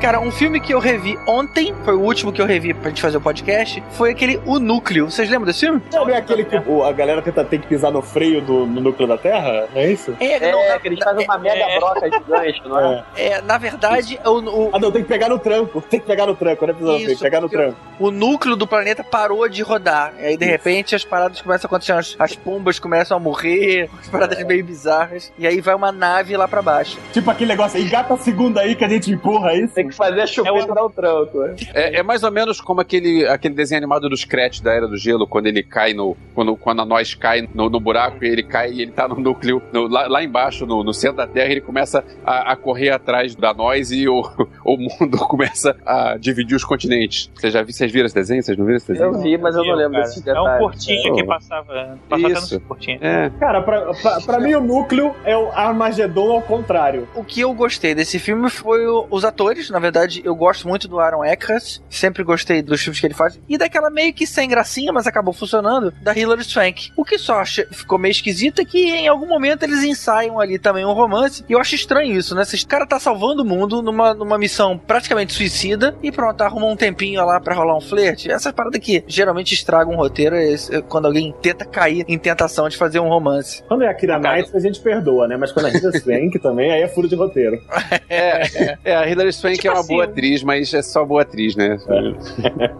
Cara, 0.00 0.18
um 0.18 0.30
filme 0.30 0.58
que 0.60 0.72
eu 0.72 0.78
revi 0.78 1.18
ontem, 1.26 1.74
foi 1.84 1.94
o 1.94 2.00
último 2.00 2.32
que 2.32 2.40
eu 2.40 2.46
revi 2.46 2.72
pra 2.72 2.88
gente 2.88 3.02
fazer 3.02 3.18
o 3.18 3.20
podcast, 3.20 3.82
foi 3.90 4.12
aquele 4.12 4.40
O 4.46 4.58
Núcleo. 4.58 5.10
Vocês 5.10 5.28
lembram 5.28 5.44
desse 5.44 5.60
filme? 5.60 5.82
Não 5.92 6.08
é 6.08 6.16
aquele 6.16 6.42
que 6.42 6.56
o- 6.66 6.82
a 6.82 6.90
galera 6.90 7.20
tenta, 7.20 7.44
tem 7.44 7.60
que 7.60 7.66
pisar 7.66 7.92
no 7.92 8.00
freio 8.00 8.40
do 8.40 8.64
no 8.64 8.80
núcleo 8.80 9.06
da 9.06 9.18
Terra? 9.18 9.68
É 9.74 9.92
isso? 9.92 10.16
É, 10.18 10.50
não, 10.52 10.58
É, 10.58 10.78
que 10.78 10.88
eles 10.88 10.98
fazem 11.04 11.26
uma 11.26 11.36
mega 11.36 11.62
é, 11.70 11.78
broca 11.78 12.10
gigante, 12.10 12.62
não 12.66 12.80
é? 12.80 13.04
é, 13.14 13.42
na 13.42 13.58
verdade, 13.58 14.18
o, 14.24 14.30
o, 14.38 14.70
Ah, 14.72 14.78
não, 14.78 14.90
tem 14.90 15.02
que 15.02 15.08
pegar 15.08 15.28
no 15.28 15.38
tranco. 15.38 15.82
Tem 15.90 16.00
que 16.00 16.06
pegar 16.06 16.26
no 16.26 16.34
tranco, 16.34 16.64
não 16.66 16.72
é 16.72 16.76
pisar 16.76 16.86
no 16.86 16.92
freio, 16.94 17.04
tem 17.06 17.12
Isso, 17.14 17.22
que 17.22 17.30
pegar 17.30 17.40
no 17.42 17.48
tranco. 17.50 17.76
o 17.98 18.10
núcleo 18.10 18.56
do 18.56 18.66
planeta 18.66 19.04
parou 19.04 19.46
de 19.50 19.60
rodar. 19.62 20.14
E 20.18 20.24
aí, 20.24 20.36
de 20.38 20.46
repente, 20.46 20.94
as 20.94 21.04
paradas 21.04 21.42
começam 21.42 21.66
a 21.66 21.68
acontecer, 21.68 21.92
as, 21.92 22.16
as 22.18 22.34
pombas 22.34 22.78
começam 22.78 23.16
a 23.18 23.20
morrer, 23.20 23.90
as 24.00 24.08
paradas 24.08 24.42
meio 24.46 24.64
bizarras. 24.64 25.30
E 25.38 25.46
aí 25.46 25.60
vai 25.60 25.74
uma 25.74 25.92
nave 25.92 26.34
lá 26.38 26.48
pra 26.48 26.62
baixo. 26.62 26.96
Tipo 27.12 27.30
aquele 27.30 27.50
negócio, 27.50 27.78
engata 27.78 28.14
a 28.14 28.16
segunda 28.16 28.62
aí 28.62 28.74
que 28.74 28.84
a 28.84 28.88
gente 28.88 29.10
empurra 29.10 29.50
é 29.52 29.58
isso. 29.58 29.74
Tem 29.74 29.89
fazer 29.92 30.20
a 30.22 30.26
chupeta 30.26 30.74
dar 30.74 30.84
o 30.84 30.90
tranco. 30.90 31.38
né? 31.40 31.56
É, 31.74 31.96
é 31.98 32.02
mais 32.02 32.22
ou 32.22 32.30
menos 32.30 32.60
como 32.60 32.80
aquele, 32.80 33.26
aquele 33.26 33.54
desenho 33.54 33.78
animado 33.78 34.08
dos 34.08 34.20
Scratch 34.20 34.60
da 34.60 34.72
Era 34.72 34.86
do 34.86 34.96
Gelo, 34.96 35.26
quando 35.26 35.46
ele 35.46 35.62
cai 35.62 35.92
no. 35.92 36.16
Quando, 36.34 36.56
quando 36.56 36.80
a 36.82 36.84
nós 36.84 37.14
cai 37.14 37.48
no, 37.54 37.68
no 37.68 37.80
buraco 37.80 38.24
e 38.24 38.28
ele 38.28 38.42
cai 38.42 38.70
e 38.72 38.82
ele 38.82 38.92
tá 38.92 39.06
no 39.08 39.16
núcleo, 39.16 39.62
no- 39.72 39.86
lá, 39.88 40.06
lá 40.08 40.22
embaixo, 40.22 40.66
no, 40.66 40.82
no 40.84 40.92
centro 40.94 41.16
da 41.18 41.26
Terra, 41.26 41.50
ele 41.50 41.60
começa 41.60 42.04
a, 42.24 42.52
a 42.52 42.56
correr 42.56 42.90
atrás 42.90 43.34
da 43.34 43.52
nós 43.54 43.90
e 43.90 44.08
o, 44.08 44.20
o 44.64 44.76
mundo 44.76 45.18
começa 45.26 45.76
a 45.84 46.16
dividir 46.18 46.54
os 46.56 46.64
continentes. 46.64 47.30
Vocês 47.34 47.52
já 47.52 47.62
vi, 47.62 47.72
vocês 47.72 47.90
viram 47.90 48.06
esse 48.06 48.14
desenho? 48.14 48.42
Vocês 48.42 48.56
não 48.56 48.64
viram 48.64 48.76
esse 48.76 48.88
desenho? 48.92 49.12
Eu 49.14 49.20
vi, 49.20 49.36
mas 49.38 49.54
eu 49.56 49.64
não 49.64 49.74
lembro 49.74 49.92
Cara, 49.92 50.04
desses 50.04 50.26
É 50.26 50.30
um 50.32 50.44
detalhes. 50.44 50.60
curtinho 50.62 51.14
que 51.16 51.24
passava. 51.24 51.98
Passava 52.08 52.32
Isso. 52.32 52.44
até 52.46 52.54
no 52.54 52.60
curtinho. 52.68 52.98
É. 53.02 53.30
Cara, 53.40 53.62
pra, 53.62 53.92
pra, 53.94 54.20
pra 54.20 54.40
mim 54.40 54.54
o 54.54 54.60
núcleo 54.60 55.14
é 55.24 55.36
o 55.36 55.50
Armagedon 55.52 56.32
ao 56.32 56.42
contrário. 56.42 57.08
O 57.14 57.24
que 57.24 57.40
eu 57.40 57.52
gostei 57.54 57.94
desse 57.94 58.18
filme 58.18 58.48
foi 58.50 58.86
o- 58.86 59.06
os 59.10 59.24
atores. 59.24 59.70
Na 59.70 59.79
verdade, 59.80 60.20
eu 60.24 60.34
gosto 60.34 60.68
muito 60.68 60.86
do 60.86 61.00
Aaron 61.00 61.24
Eckhart. 61.24 61.78
Sempre 61.88 62.22
gostei 62.22 62.62
dos 62.62 62.80
filmes 62.80 63.00
que 63.00 63.06
ele 63.06 63.14
faz. 63.14 63.38
E 63.48 63.56
daquela 63.58 63.90
meio 63.90 64.12
que 64.12 64.26
sem 64.26 64.48
gracinha, 64.48 64.92
mas 64.92 65.06
acabou 65.06 65.32
funcionando, 65.34 65.92
da 66.02 66.16
Hilary 66.16 66.44
Swank. 66.44 66.92
O 66.96 67.04
que 67.04 67.18
só 67.18 67.40
acha- 67.40 67.66
ficou 67.72 67.98
meio 67.98 68.12
esquisito 68.12 68.60
é 68.60 68.64
que 68.64 68.78
em 68.78 69.08
algum 69.08 69.26
momento 69.26 69.62
eles 69.62 69.82
ensaiam 69.82 70.38
ali 70.38 70.58
também 70.58 70.84
um 70.84 70.92
romance. 70.92 71.44
E 71.48 71.52
eu 71.52 71.58
acho 71.60 71.74
estranho 71.74 72.16
isso, 72.16 72.34
né? 72.34 72.42
Esse 72.42 72.64
cara 72.66 72.86
tá 72.86 72.98
salvando 73.00 73.42
o 73.42 73.44
mundo 73.44 73.82
numa, 73.82 74.12
numa 74.14 74.38
missão 74.38 74.76
praticamente 74.78 75.32
suicida. 75.32 75.96
E 76.02 76.12
pronto, 76.12 76.40
arruma 76.42 76.66
um 76.66 76.76
tempinho 76.76 77.24
lá 77.24 77.40
pra 77.40 77.54
rolar 77.54 77.76
um 77.76 77.80
flerte. 77.80 78.30
Essa 78.30 78.52
parada 78.52 78.78
que 78.78 79.02
geralmente 79.06 79.54
estraga 79.54 79.90
um 79.90 79.96
roteiro 79.96 80.36
é 80.36 80.50
é 80.50 80.82
quando 80.82 81.06
alguém 81.06 81.32
tenta 81.40 81.64
cair 81.64 82.04
em 82.08 82.18
tentação 82.18 82.68
de 82.68 82.76
fazer 82.76 82.98
um 83.00 83.08
romance. 83.08 83.62
Quando 83.68 83.82
é 83.84 83.88
a 83.88 83.94
Kira 83.94 84.18
Knight, 84.18 84.50
a 84.54 84.58
gente 84.60 84.80
perdoa, 84.80 85.26
né? 85.28 85.36
Mas 85.36 85.52
quando 85.52 85.66
a 85.66 85.68
Rita 85.68 85.90
Swank 85.98 86.38
também, 86.40 86.72
aí 86.72 86.82
é 86.82 86.88
furo 86.88 87.08
de 87.08 87.14
roteiro. 87.14 87.60
É, 88.08 88.76
é, 88.84 88.94
a 88.96 89.08
Hilary 89.08 89.32
Swank 89.32 89.58
Tipo 89.58 89.69
é 89.70 89.74
uma 89.74 89.80
assim, 89.80 89.94
boa 89.94 90.04
atriz, 90.04 90.42
mas 90.42 90.74
é 90.74 90.82
só 90.82 91.04
boa 91.04 91.22
atriz, 91.22 91.56
né? 91.56 91.78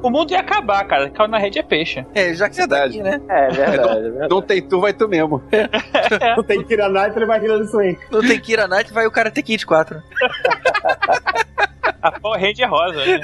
O 0.03 0.11
mundo 0.11 0.31
ia 0.33 0.41
acabar, 0.41 0.85
cara. 0.85 1.11
Caiu 1.11 1.29
na 1.29 1.39
rede 1.39 1.59
é 1.59 1.62
peixe. 1.62 2.05
É, 2.15 2.35
já 2.35 2.49
que 2.49 2.57
você 2.57 2.67
tá 2.69 2.85
aqui, 2.85 3.03
né? 3.03 3.21
É 3.29 3.49
verdade, 3.51 3.99
é 3.99 4.01
verdade. 4.01 4.29
Não 4.29 4.43
tem 4.43 4.62
tu, 4.62 4.81
vai 4.81 4.93
tu 4.93 5.09
mesmo. 5.09 5.43
Não 6.37 6.43
tem 6.45 6.62
Kira 6.62 6.89
Knight, 6.89 7.17
ele 7.17 7.27
vai 7.27 7.41
Rita 7.41 7.65
Swank. 7.67 7.99
Não 8.11 8.21
tem 8.21 8.41
Kira 8.41 8.69
Knight, 8.69 8.93
vai 8.93 9.07
o 9.07 9.11
Karate 9.11 9.43
Kid 9.43 9.65
4. 9.67 10.03
A 12.03 12.12
Power 12.12 12.41
Ranger 12.41 12.71
rosa. 12.71 13.05
Né? 13.05 13.21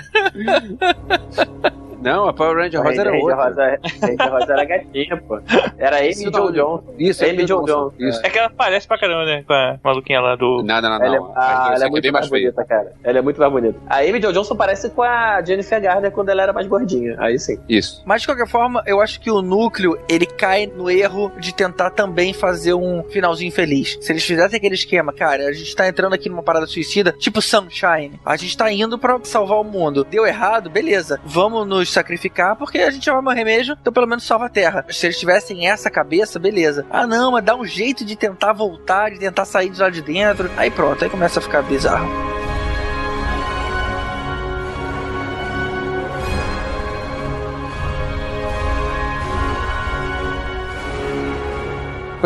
Não, 2.06 2.28
a 2.28 2.32
Power 2.32 2.56
Ranger 2.56 2.80
Rosa 2.82 3.00
era 3.00 3.12
outra. 3.12 3.34
Rosa, 3.36 3.78
Ranger 4.00 4.30
Rosa 4.32 4.52
era 4.52 4.64
gatinha, 4.64 5.16
pô. 5.16 5.40
Era 5.76 5.96
Amy 5.98 6.08
Isso 6.10 6.22
Jo 6.24 6.30
não, 6.30 6.52
Johnson. 6.52 6.94
Isso, 6.98 7.24
Amy 7.24 7.42
é 7.42 7.46
Jo 7.46 7.64
Johnson. 7.64 7.92
Isso. 7.98 8.20
É 8.24 8.30
que 8.30 8.38
ela 8.38 8.48
parece 8.50 8.86
pra 8.86 8.96
caramba, 8.96 9.24
né? 9.24 9.42
Com 9.46 9.52
a 9.52 9.78
maluquinha 9.82 10.20
lá 10.20 10.36
do. 10.36 10.62
Não, 10.62 10.80
não, 10.80 10.88
não. 10.88 11.04
Ela, 11.04 11.16
é, 11.16 11.18
não. 11.18 11.32
ah, 11.34 11.40
A 11.40 11.66
ela 11.66 11.74
é 11.74 11.78
Swank 11.78 11.90
muito 11.90 12.12
mais 12.12 12.28
bonita, 12.28 12.64
cara. 12.64 12.92
Ela 13.02 13.18
é 13.18 13.22
muito 13.22 13.40
mais 13.40 13.52
bonita. 13.52 13.78
A 13.88 13.98
Amy 13.98 14.22
Jo 14.22 14.32
Johnson 14.32 14.54
parece 14.56 14.88
com 14.90 15.02
a 15.02 15.42
Jennifer 15.44 15.80
Garner 15.82 16.12
quando 16.12 16.28
ela 16.28 16.42
era 16.42 16.52
mais 16.52 16.66
gordinha. 16.68 17.16
Aí 17.18 17.38
sim. 17.40 17.58
Isso. 17.68 18.02
Mas 18.06 18.20
de 18.22 18.28
qualquer 18.28 18.46
forma, 18.46 18.82
eu 18.86 19.00
acho 19.00 19.20
que 19.20 19.30
o 19.30 19.42
núcleo 19.42 19.98
ele 20.08 20.26
cai 20.26 20.66
no 20.66 20.88
erro 20.88 21.32
de 21.40 21.52
tentar 21.52 21.90
também 21.90 22.32
fazer 22.32 22.74
um 22.74 23.02
finalzinho 23.02 23.50
feliz. 23.50 23.98
Se 24.00 24.12
eles 24.12 24.24
fizessem 24.24 24.58
aquele 24.58 24.74
esquema, 24.76 25.12
cara, 25.12 25.48
a 25.48 25.52
gente 25.52 25.74
tá 25.74 25.88
entrando 25.88 26.12
aqui 26.14 26.28
numa 26.28 26.42
parada 26.42 26.66
suicida, 26.66 27.12
tipo 27.18 27.42
Sunshine. 27.42 28.20
A 28.24 28.36
gente 28.36 28.56
tá 28.56 28.70
indo 28.70 28.96
pra 28.98 29.18
salvar 29.24 29.58
o 29.60 29.64
mundo. 29.64 30.04
Deu 30.04 30.24
errado, 30.24 30.70
beleza. 30.70 31.18
Vamos 31.24 31.66
nos 31.66 31.95
sacrificar 31.96 32.56
porque 32.56 32.78
a 32.78 32.90
gente 32.90 33.10
morrer 33.10 33.44
mesmo, 33.44 33.76
então 33.80 33.92
pelo 33.92 34.06
menos 34.06 34.24
salva 34.24 34.46
a 34.46 34.50
Terra. 34.50 34.84
Se 34.90 35.06
eles 35.06 35.18
tivessem 35.18 35.68
essa 35.68 35.90
cabeça, 35.90 36.38
beleza. 36.38 36.84
Ah, 36.90 37.06
não, 37.06 37.32
mas 37.32 37.44
dá 37.44 37.56
um 37.56 37.64
jeito 37.64 38.04
de 38.04 38.16
tentar 38.16 38.52
voltar, 38.52 39.10
de 39.10 39.18
tentar 39.18 39.44
sair 39.44 39.70
de 39.70 39.80
lá 39.80 39.90
de 39.90 40.02
dentro. 40.02 40.50
Aí 40.56 40.70
pronto, 40.70 41.02
aí 41.02 41.10
começa 41.10 41.38
a 41.38 41.42
ficar 41.42 41.62
bizarro. 41.62 42.35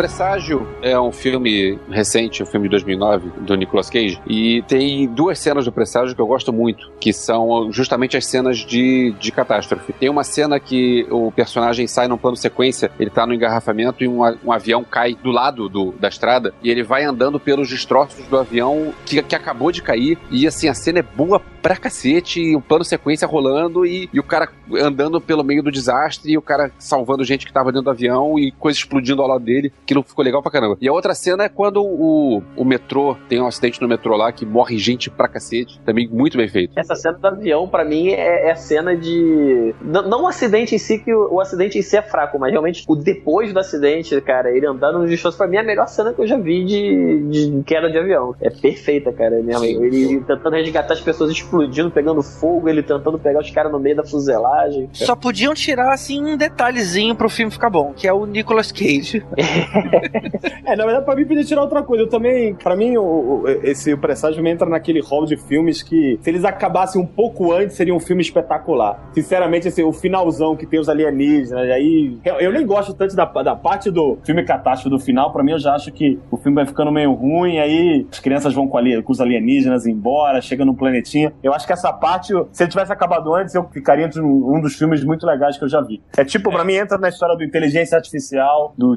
Presságio 0.01 0.67
é 0.81 0.99
um 0.99 1.11
filme 1.11 1.77
recente, 1.91 2.41
um 2.41 2.45
filme 2.47 2.67
de 2.67 2.71
2009, 2.71 3.29
do 3.41 3.53
Nicolas 3.53 3.87
Cage, 3.87 4.19
e 4.25 4.63
tem 4.67 5.07
duas 5.07 5.37
cenas 5.37 5.65
do 5.65 5.71
Presságio 5.71 6.15
que 6.15 6.19
eu 6.19 6.25
gosto 6.25 6.51
muito, 6.51 6.89
que 6.99 7.13
são 7.13 7.71
justamente 7.71 8.17
as 8.17 8.25
cenas 8.25 8.57
de, 8.57 9.13
de 9.19 9.31
catástrofe. 9.31 9.93
Tem 9.93 10.09
uma 10.09 10.23
cena 10.23 10.59
que 10.59 11.05
o 11.11 11.31
personagem 11.31 11.85
sai 11.85 12.07
num 12.07 12.17
plano 12.17 12.35
sequência, 12.35 12.91
ele 12.99 13.11
tá 13.11 13.27
no 13.27 13.33
engarrafamento 13.35 14.03
e 14.03 14.07
um, 14.07 14.21
um 14.43 14.51
avião 14.51 14.83
cai 14.83 15.13
do 15.13 15.29
lado 15.29 15.69
do- 15.69 15.91
da 15.91 16.07
estrada, 16.07 16.51
e 16.63 16.71
ele 16.71 16.81
vai 16.81 17.03
andando 17.03 17.39
pelos 17.39 17.69
destroços 17.69 18.25
do 18.25 18.39
avião 18.39 18.91
que, 19.05 19.21
que 19.21 19.35
acabou 19.35 19.71
de 19.71 19.83
cair, 19.83 20.17
e 20.31 20.47
assim, 20.47 20.67
a 20.67 20.73
cena 20.73 20.97
é 20.97 21.03
boa 21.03 21.39
pra 21.61 21.75
cacete, 21.75 22.41
e 22.41 22.55
o 22.55 22.61
plano 22.61 22.83
sequência 22.83 23.27
rolando, 23.27 23.85
e, 23.85 24.09
e 24.11 24.19
o 24.19 24.23
cara 24.23 24.49
andando 24.79 25.21
pelo 25.21 25.43
meio 25.43 25.61
do 25.61 25.71
desastre, 25.71 26.31
e 26.31 26.37
o 26.39 26.41
cara 26.41 26.71
salvando 26.79 27.23
gente 27.23 27.45
que 27.45 27.53
tava 27.53 27.71
dentro 27.71 27.83
do 27.85 27.91
avião, 27.91 28.39
e 28.39 28.51
coisa 28.51 28.79
explodindo 28.79 29.21
ao 29.21 29.27
lado 29.27 29.43
dele. 29.43 29.71
Aquilo 29.91 30.03
ficou 30.03 30.23
legal 30.23 30.41
pra 30.41 30.49
caramba. 30.49 30.77
E 30.79 30.87
a 30.87 30.93
outra 30.93 31.13
cena 31.13 31.43
é 31.43 31.49
quando 31.49 31.83
o, 31.83 32.41
o 32.55 32.63
metrô, 32.63 33.17
tem 33.27 33.41
um 33.41 33.47
acidente 33.47 33.81
no 33.81 33.89
metrô 33.89 34.15
lá, 34.15 34.31
que 34.31 34.45
morre 34.45 34.77
gente 34.77 35.09
pra 35.09 35.27
cacete. 35.27 35.81
Também 35.81 36.07
muito 36.07 36.37
bem 36.37 36.47
feito. 36.47 36.71
Essa 36.77 36.95
cena 36.95 37.17
do 37.17 37.27
avião, 37.27 37.67
pra 37.67 37.83
mim, 37.83 38.07
é, 38.07 38.47
é 38.47 38.51
a 38.51 38.55
cena 38.55 38.95
de. 38.95 39.75
Não, 39.81 40.07
não 40.07 40.23
o 40.23 40.27
acidente 40.27 40.73
em 40.73 40.77
si, 40.77 40.99
que 40.99 41.13
o, 41.13 41.33
o 41.33 41.41
acidente 41.41 41.77
em 41.77 41.81
si 41.81 41.97
é 41.97 42.01
fraco, 42.01 42.39
mas 42.39 42.51
realmente 42.51 42.85
o 42.87 42.95
depois 42.95 43.51
do 43.51 43.59
acidente, 43.59 44.19
cara, 44.21 44.55
ele 44.55 44.65
andando 44.65 44.99
no 44.99 45.07
destroço, 45.07 45.37
pra 45.37 45.45
mim 45.45 45.57
é 45.57 45.59
a 45.59 45.63
melhor 45.63 45.89
cena 45.89 46.13
que 46.13 46.21
eu 46.21 46.27
já 46.27 46.37
vi 46.37 46.63
de, 46.63 47.27
de 47.29 47.63
queda 47.63 47.91
de 47.91 47.97
avião. 47.97 48.33
É 48.39 48.49
perfeita, 48.49 49.11
cara, 49.11 49.41
mesmo. 49.43 49.59
Sim. 49.59 49.83
Ele 49.83 50.21
tentando 50.21 50.55
resgatar 50.55 50.93
as 50.93 51.01
pessoas 51.01 51.31
explodindo, 51.31 51.91
pegando 51.91 52.23
fogo, 52.23 52.69
ele 52.69 52.81
tentando 52.81 53.19
pegar 53.19 53.41
os 53.41 53.51
caras 53.51 53.69
no 53.69 53.79
meio 53.79 53.97
da 53.97 54.05
fuselagem. 54.05 54.89
Só 54.93 55.17
podiam 55.17 55.53
tirar 55.53 55.91
assim 55.91 56.23
um 56.23 56.37
detalhezinho 56.37 57.13
pro 57.13 57.29
filme 57.29 57.51
ficar 57.51 57.69
bom, 57.69 57.91
que 57.93 58.07
é 58.07 58.13
o 58.13 58.25
Nicolas 58.25 58.71
Cage. 58.71 59.21
É, 60.65 60.75
na 60.75 60.85
verdade, 60.85 61.05
pra 61.05 61.15
mim 61.15 61.25
podia 61.25 61.43
tirar 61.43 61.61
outra 61.61 61.81
coisa. 61.83 62.03
Eu 62.03 62.09
também, 62.09 62.53
pra 62.55 62.75
mim, 62.75 62.95
o, 62.97 63.03
o- 63.03 63.47
esse 63.63 63.93
o 63.93 63.97
Presságio 63.97 64.45
entra 64.47 64.67
naquele 64.69 65.01
hall 65.01 65.25
de 65.25 65.35
filmes 65.35 65.81
que, 65.83 66.19
se 66.21 66.29
eles 66.29 66.45
acabassem 66.45 67.01
um 67.01 67.05
pouco 67.05 67.51
antes, 67.51 67.75
seria 67.75 67.93
um 67.93 67.99
filme 67.99 68.21
espetacular. 68.21 69.09
Sinceramente, 69.13 69.67
assim, 69.67 69.83
o 69.83 69.91
finalzão 69.91 70.55
que 70.55 70.65
tem 70.65 70.79
os 70.79 70.87
alienígenas, 70.89 71.69
aí. 71.69 72.17
Eu, 72.23 72.35
eu 72.35 72.51
nem 72.53 72.65
gosto 72.65 72.93
tanto 72.93 73.15
da, 73.15 73.25
da 73.25 73.55
parte 73.55 73.89
do 73.91 74.17
filme 74.23 74.43
catástrofe 74.43 74.89
do 74.89 74.99
final. 74.99 75.31
Pra 75.33 75.43
mim, 75.43 75.51
eu 75.53 75.59
já 75.59 75.73
acho 75.73 75.91
que 75.91 76.19
o 76.29 76.37
filme 76.37 76.55
vai 76.55 76.65
ficando 76.65 76.91
meio 76.91 77.11
ruim, 77.13 77.59
aí 77.59 78.05
as 78.11 78.19
crianças 78.19 78.53
vão 78.53 78.67
com, 78.67 78.77
ali, 78.77 79.01
com 79.01 79.11
os 79.11 79.19
alienígenas 79.19 79.85
embora, 79.85 80.41
chega 80.41 80.63
num 80.63 80.75
planetinha. 80.75 81.33
Eu 81.43 81.53
acho 81.53 81.65
que 81.65 81.73
essa 81.73 81.91
parte, 81.91 82.33
se 82.51 82.63
ele 82.63 82.69
tivesse 82.69 82.91
acabado 82.93 83.33
antes, 83.33 83.53
eu 83.55 83.67
ficaria 83.71 84.05
entre 84.05 84.21
um, 84.21 84.55
um 84.55 84.61
dos 84.61 84.75
filmes 84.75 85.03
muito 85.03 85.25
legais 85.25 85.57
que 85.57 85.63
eu 85.63 85.69
já 85.69 85.81
vi. 85.81 86.01
É 86.17 86.23
tipo, 86.23 86.49
pra 86.51 86.63
mim, 86.63 86.73
entra 86.75 86.97
na 86.97 87.09
história 87.09 87.35
do 87.35 87.43
inteligência 87.43 87.95
artificial, 87.97 88.73
do 88.77 88.95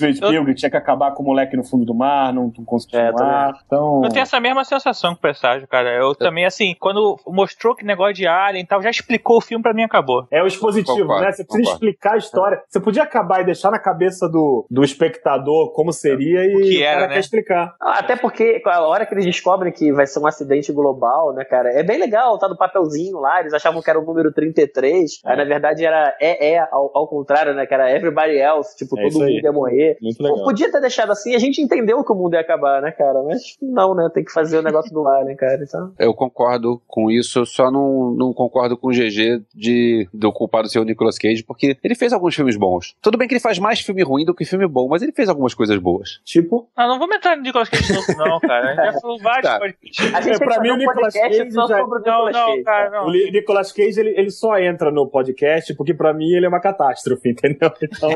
Steven 0.00 0.14
Steven 0.14 0.30
Spielberg, 0.30 0.54
tinha 0.58 0.70
que 0.70 0.76
acabar 0.76 1.12
com 1.12 1.22
o 1.22 1.26
moleque 1.26 1.56
no 1.56 1.64
fundo 1.64 1.84
do 1.84 1.94
mar, 1.94 2.32
não, 2.32 2.52
não 2.56 2.64
conseguiu 2.64 3.00
É, 3.00 3.10
continuar. 3.10 3.52
Então. 3.66 4.00
Eu 4.04 4.10
tenho 4.10 4.22
essa 4.22 4.40
mesma 4.40 4.64
sensação 4.64 5.10
com 5.12 5.18
o 5.18 5.20
presságio, 5.20 5.66
cara. 5.68 5.90
Eu 5.94 6.14
também, 6.14 6.44
assim, 6.44 6.74
quando 6.78 7.18
mostrou 7.26 7.74
que 7.74 7.84
negócio 7.84 8.14
de 8.14 8.26
Alien 8.26 8.64
e 8.64 8.66
tal, 8.66 8.82
já 8.82 8.90
explicou 8.90 9.38
o 9.38 9.40
filme 9.40 9.62
pra 9.62 9.72
mim 9.74 9.82
acabou. 9.82 10.26
É 10.30 10.42
o 10.42 10.46
expositivo, 10.46 10.96
Concordo, 10.98 11.22
né? 11.24 11.32
Você 11.32 11.44
precisa 11.44 11.64
concordo. 11.64 11.84
explicar 11.86 12.14
a 12.14 12.16
história. 12.16 12.62
Você 12.68 12.80
podia 12.80 13.02
acabar 13.02 13.40
e 13.40 13.44
deixar 13.44 13.70
na 13.70 13.78
cabeça 13.78 14.28
do, 14.28 14.66
do 14.70 14.82
espectador 14.82 15.72
como 15.72 15.92
seria 15.92 16.44
e 16.44 16.56
O 16.56 16.60
que 16.62 16.82
era, 16.82 16.94
cara 16.94 17.06
né? 17.08 17.14
quer 17.14 17.20
explicar. 17.20 17.74
Ah, 17.80 17.98
Até 17.98 18.16
porque 18.16 18.62
a 18.66 18.80
hora 18.82 19.06
que 19.06 19.14
eles 19.14 19.24
descobrem 19.24 19.72
que 19.72 19.92
vai 19.92 20.06
ser 20.06 20.20
um 20.20 20.26
acidente 20.26 20.72
global, 20.72 21.32
né, 21.34 21.44
cara? 21.44 21.70
É 21.70 21.82
bem 21.82 21.98
legal, 21.98 22.38
tá 22.38 22.48
no 22.48 22.56
papelzinho 22.56 23.18
lá, 23.18 23.40
eles 23.40 23.52
achavam 23.52 23.82
que 23.82 23.90
era 23.90 23.98
o 23.98 24.04
número 24.04 24.32
33, 24.32 25.20
aí 25.24 25.36
na 25.36 25.44
verdade 25.44 25.84
era 25.84 26.14
é, 26.20 26.54
é 26.54 26.58
ao, 26.70 26.90
ao 26.94 27.08
contrário, 27.08 27.54
né, 27.54 27.66
que 27.66 27.74
era 27.74 27.90
everybody 27.94 28.36
else, 28.38 28.76
tipo, 28.76 28.98
É 28.98 29.02
todo 29.04 29.12
mundo 29.14 29.24
aí. 29.24 29.40
ia 29.42 29.52
morrer. 29.52 29.89
Muito 30.00 30.16
Pô, 30.18 30.24
legal. 30.24 30.44
Podia 30.44 30.70
ter 30.72 30.80
deixado 30.80 31.10
assim, 31.12 31.34
a 31.34 31.38
gente 31.38 31.60
entendeu 31.60 32.02
que 32.04 32.12
o 32.12 32.14
mundo 32.14 32.34
ia 32.34 32.40
acabar, 32.40 32.80
né, 32.82 32.90
cara? 32.90 33.22
Mas 33.22 33.56
não, 33.60 33.94
né, 33.94 34.08
tem 34.12 34.24
que 34.24 34.32
fazer 34.32 34.58
o 34.58 34.62
negócio 34.62 34.92
do 34.92 35.06
ar, 35.06 35.24
né, 35.24 35.34
cara? 35.34 35.62
Então... 35.62 35.92
Eu 35.98 36.14
concordo 36.14 36.80
com 36.86 37.10
isso, 37.10 37.38
eu 37.40 37.46
só 37.46 37.70
não, 37.70 38.10
não 38.12 38.32
concordo 38.32 38.76
com 38.76 38.88
o 38.88 38.92
GG 38.92 39.42
de, 39.54 40.08
do 40.12 40.32
culpado 40.32 40.68
ser 40.68 40.78
o 40.78 40.84
Nicolas 40.84 41.18
Cage, 41.18 41.42
porque 41.44 41.76
ele 41.82 41.94
fez 41.94 42.12
alguns 42.12 42.34
filmes 42.34 42.56
bons. 42.56 42.94
Tudo 43.02 43.16
bem 43.18 43.26
que 43.28 43.34
ele 43.34 43.40
faz 43.40 43.58
mais 43.58 43.80
filme 43.80 44.02
ruim 44.02 44.24
do 44.24 44.34
que 44.34 44.44
filme 44.44 44.66
bom, 44.66 44.88
mas 44.88 45.02
ele 45.02 45.12
fez 45.12 45.28
algumas 45.28 45.54
coisas 45.54 45.78
boas. 45.78 46.20
Tipo, 46.24 46.68
Ah, 46.76 46.86
não 46.86 46.98
vamos 46.98 47.16
entrar 47.16 47.36
no 47.36 47.42
Nicolas 47.42 47.68
Cage 47.68 47.92
novo, 47.92 48.06
não, 48.16 48.40
cara. 48.40 48.66
A 48.72 48.74
gente 48.74 48.92
já 48.94 49.00
falou 49.00 49.18
vários 49.20 49.50
Tá. 49.50 49.58
podcasts. 49.58 50.14
A 50.14 50.20
gente 50.20 50.34
É, 50.36 50.38
pra 50.44 50.54
que 50.56 50.60
mim, 50.62 50.70
o 50.70 50.76
Nicolas 50.76 51.14
podcast 51.14 51.38
Cage- 51.38 51.50
já. 51.50 51.66
sobre 51.66 51.76
o 51.82 51.86
Não, 51.88 51.98
Nicolas 51.98 52.32
não, 52.34 52.46
Cage. 52.46 52.62
cara, 52.64 52.90
não. 52.90 53.06
O 53.06 53.10
Nicolas 53.12 53.72
Cage, 53.72 54.00
ele, 54.00 54.10
ele 54.16 54.30
só 54.30 54.58
entra 54.58 54.90
no 54.90 55.06
podcast 55.06 55.74
porque 55.74 55.94
pra 55.94 56.12
mim 56.12 56.30
ele 56.32 56.46
é 56.46 56.48
uma 56.48 56.60
catástrofe, 56.60 57.30
entendeu? 57.30 57.70
Então, 57.82 58.10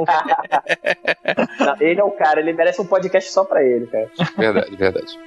Não, 1.65 1.77
ele 1.81 2.01
é 2.01 2.05
o 2.05 2.11
cara, 2.11 2.41
ele 2.41 2.53
merece 2.53 2.81
um 2.81 2.87
podcast 2.87 3.31
só 3.31 3.45
pra 3.45 3.63
ele, 3.63 3.87
cara. 3.87 4.11
Verdade, 4.37 4.77
verdade. 4.77 5.19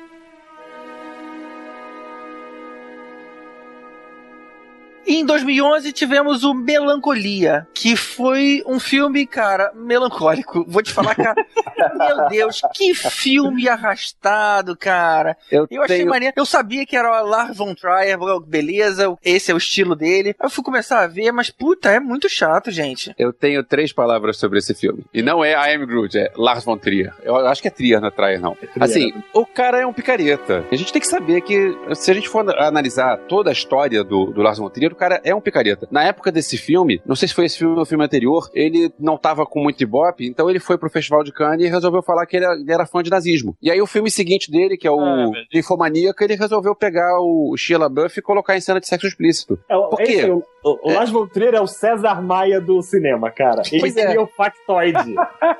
E 5.07 5.15
em 5.15 5.25
2011 5.25 5.93
tivemos 5.93 6.43
o 6.43 6.53
Melancolia, 6.53 7.65
que 7.73 7.95
foi 7.95 8.61
um 8.67 8.77
filme, 8.77 9.25
cara, 9.25 9.71
melancólico. 9.73 10.65
Vou 10.67 10.83
te 10.83 10.91
falar, 10.91 11.15
cara. 11.15 11.35
meu 11.95 12.27
Deus, 12.27 12.61
que 12.73 12.93
filme 12.93 13.69
arrastado, 13.69 14.75
cara. 14.75 15.37
Eu, 15.49 15.65
Eu 15.71 15.83
achei 15.83 15.99
tenho... 15.99 16.09
maneiro. 16.09 16.33
Eu 16.35 16.45
sabia 16.45 16.85
que 16.85 16.97
era 16.97 17.23
o 17.23 17.25
Lars 17.25 17.55
von 17.55 17.73
Trier, 17.73 18.17
beleza, 18.45 19.15
esse 19.23 19.49
é 19.49 19.53
o 19.53 19.57
estilo 19.57 19.95
dele. 19.95 20.35
Eu 20.43 20.49
fui 20.49 20.61
começar 20.61 20.99
a 20.99 21.07
ver, 21.07 21.31
mas 21.31 21.49
puta, 21.49 21.89
é 21.89 22.01
muito 22.01 22.27
chato, 22.27 22.69
gente. 22.69 23.15
Eu 23.17 23.31
tenho 23.31 23.63
três 23.63 23.93
palavras 23.93 24.35
sobre 24.35 24.59
esse 24.59 24.73
filme. 24.73 25.05
E 25.13 25.21
não 25.21 25.43
é 25.43 25.53
I 25.53 25.75
Am 25.75 25.85
Groot, 25.85 26.17
é 26.17 26.33
Lars 26.35 26.65
von 26.65 26.77
Trier. 26.77 27.13
Eu 27.23 27.47
acho 27.47 27.61
que 27.61 27.69
é 27.69 27.71
Trier, 27.71 28.01
não 28.01 28.09
é 28.09 28.11
Trier, 28.11 28.41
não. 28.41 28.57
Assim, 28.77 29.13
o 29.33 29.45
cara 29.45 29.79
é 29.79 29.85
um 29.85 29.93
picareta. 29.93 30.65
A 30.69 30.75
gente 30.75 30.91
tem 30.91 31.01
que 31.01 31.07
saber 31.07 31.39
que, 31.41 31.77
se 31.95 32.11
a 32.11 32.13
gente 32.13 32.27
for 32.27 32.45
analisar 32.59 33.17
toda 33.29 33.49
a 33.49 33.53
história 33.53 34.03
do, 34.03 34.25
do 34.25 34.41
Lars 34.41 34.57
von 34.57 34.69
Trier, 34.69 34.96
cara 34.97 35.21
é 35.23 35.33
um 35.33 35.39
picareta. 35.41 35.87
Na 35.91 36.03
época 36.03 36.31
desse 36.31 36.57
filme, 36.57 37.01
não 37.05 37.15
sei 37.15 37.27
se 37.27 37.33
foi 37.33 37.45
esse 37.45 37.57
filme 37.57 37.75
ou 37.75 37.81
o 37.81 37.85
filme 37.85 38.03
anterior, 38.03 38.49
ele 38.53 38.91
não 38.99 39.17
tava 39.17 39.45
com 39.45 39.61
muito 39.61 39.81
ibope, 39.81 40.27
então 40.27 40.49
ele 40.49 40.59
foi 40.59 40.77
pro 40.77 40.89
Festival 40.89 41.23
de 41.23 41.31
Cannes 41.31 41.65
e 41.65 41.69
resolveu 41.69 42.01
falar 42.01 42.25
que 42.25 42.35
ele 42.37 42.45
era, 42.45 42.55
ele 42.55 42.71
era 42.73 42.85
fã 42.85 43.01
de 43.01 43.09
nazismo. 43.09 43.55
E 43.61 43.71
aí 43.71 43.81
o 43.81 43.87
filme 43.87 44.09
seguinte 44.11 44.51
dele, 44.51 44.75
que 44.77 44.87
é 44.87 44.91
o 44.91 44.99
Ah, 44.99 45.15
meu 45.15 45.31
Infomaníaca, 45.53 46.23
ele 46.23 46.35
resolveu 46.35 46.75
pegar 46.75 47.19
o 47.19 47.55
Sheila 47.57 47.85
LaBeouf 47.85 48.19
e 48.19 48.21
colocar 48.21 48.57
em 48.57 48.61
cena 48.61 48.79
de 48.79 48.87
sexo 48.87 49.07
explícito. 49.07 49.57
é, 49.69 49.75
o- 49.77 49.89
Por 49.89 49.97
quê? 49.99 50.21
é 50.21 50.31
o, 50.31 50.43
o, 50.63 50.89
o 50.89 50.93
Lars 50.93 51.09
von 51.09 51.27
Trier 51.27 51.53
é 51.55 51.61
o 51.61 51.67
César 51.67 52.21
Maia 52.21 52.59
do 52.59 52.81
cinema, 52.81 53.29
cara. 53.31 53.61
Ele 53.71 53.79
Pois 53.79 53.95
é. 53.95 54.05
cria 54.07 54.21
o 54.21 54.27
factoide. 54.27 55.15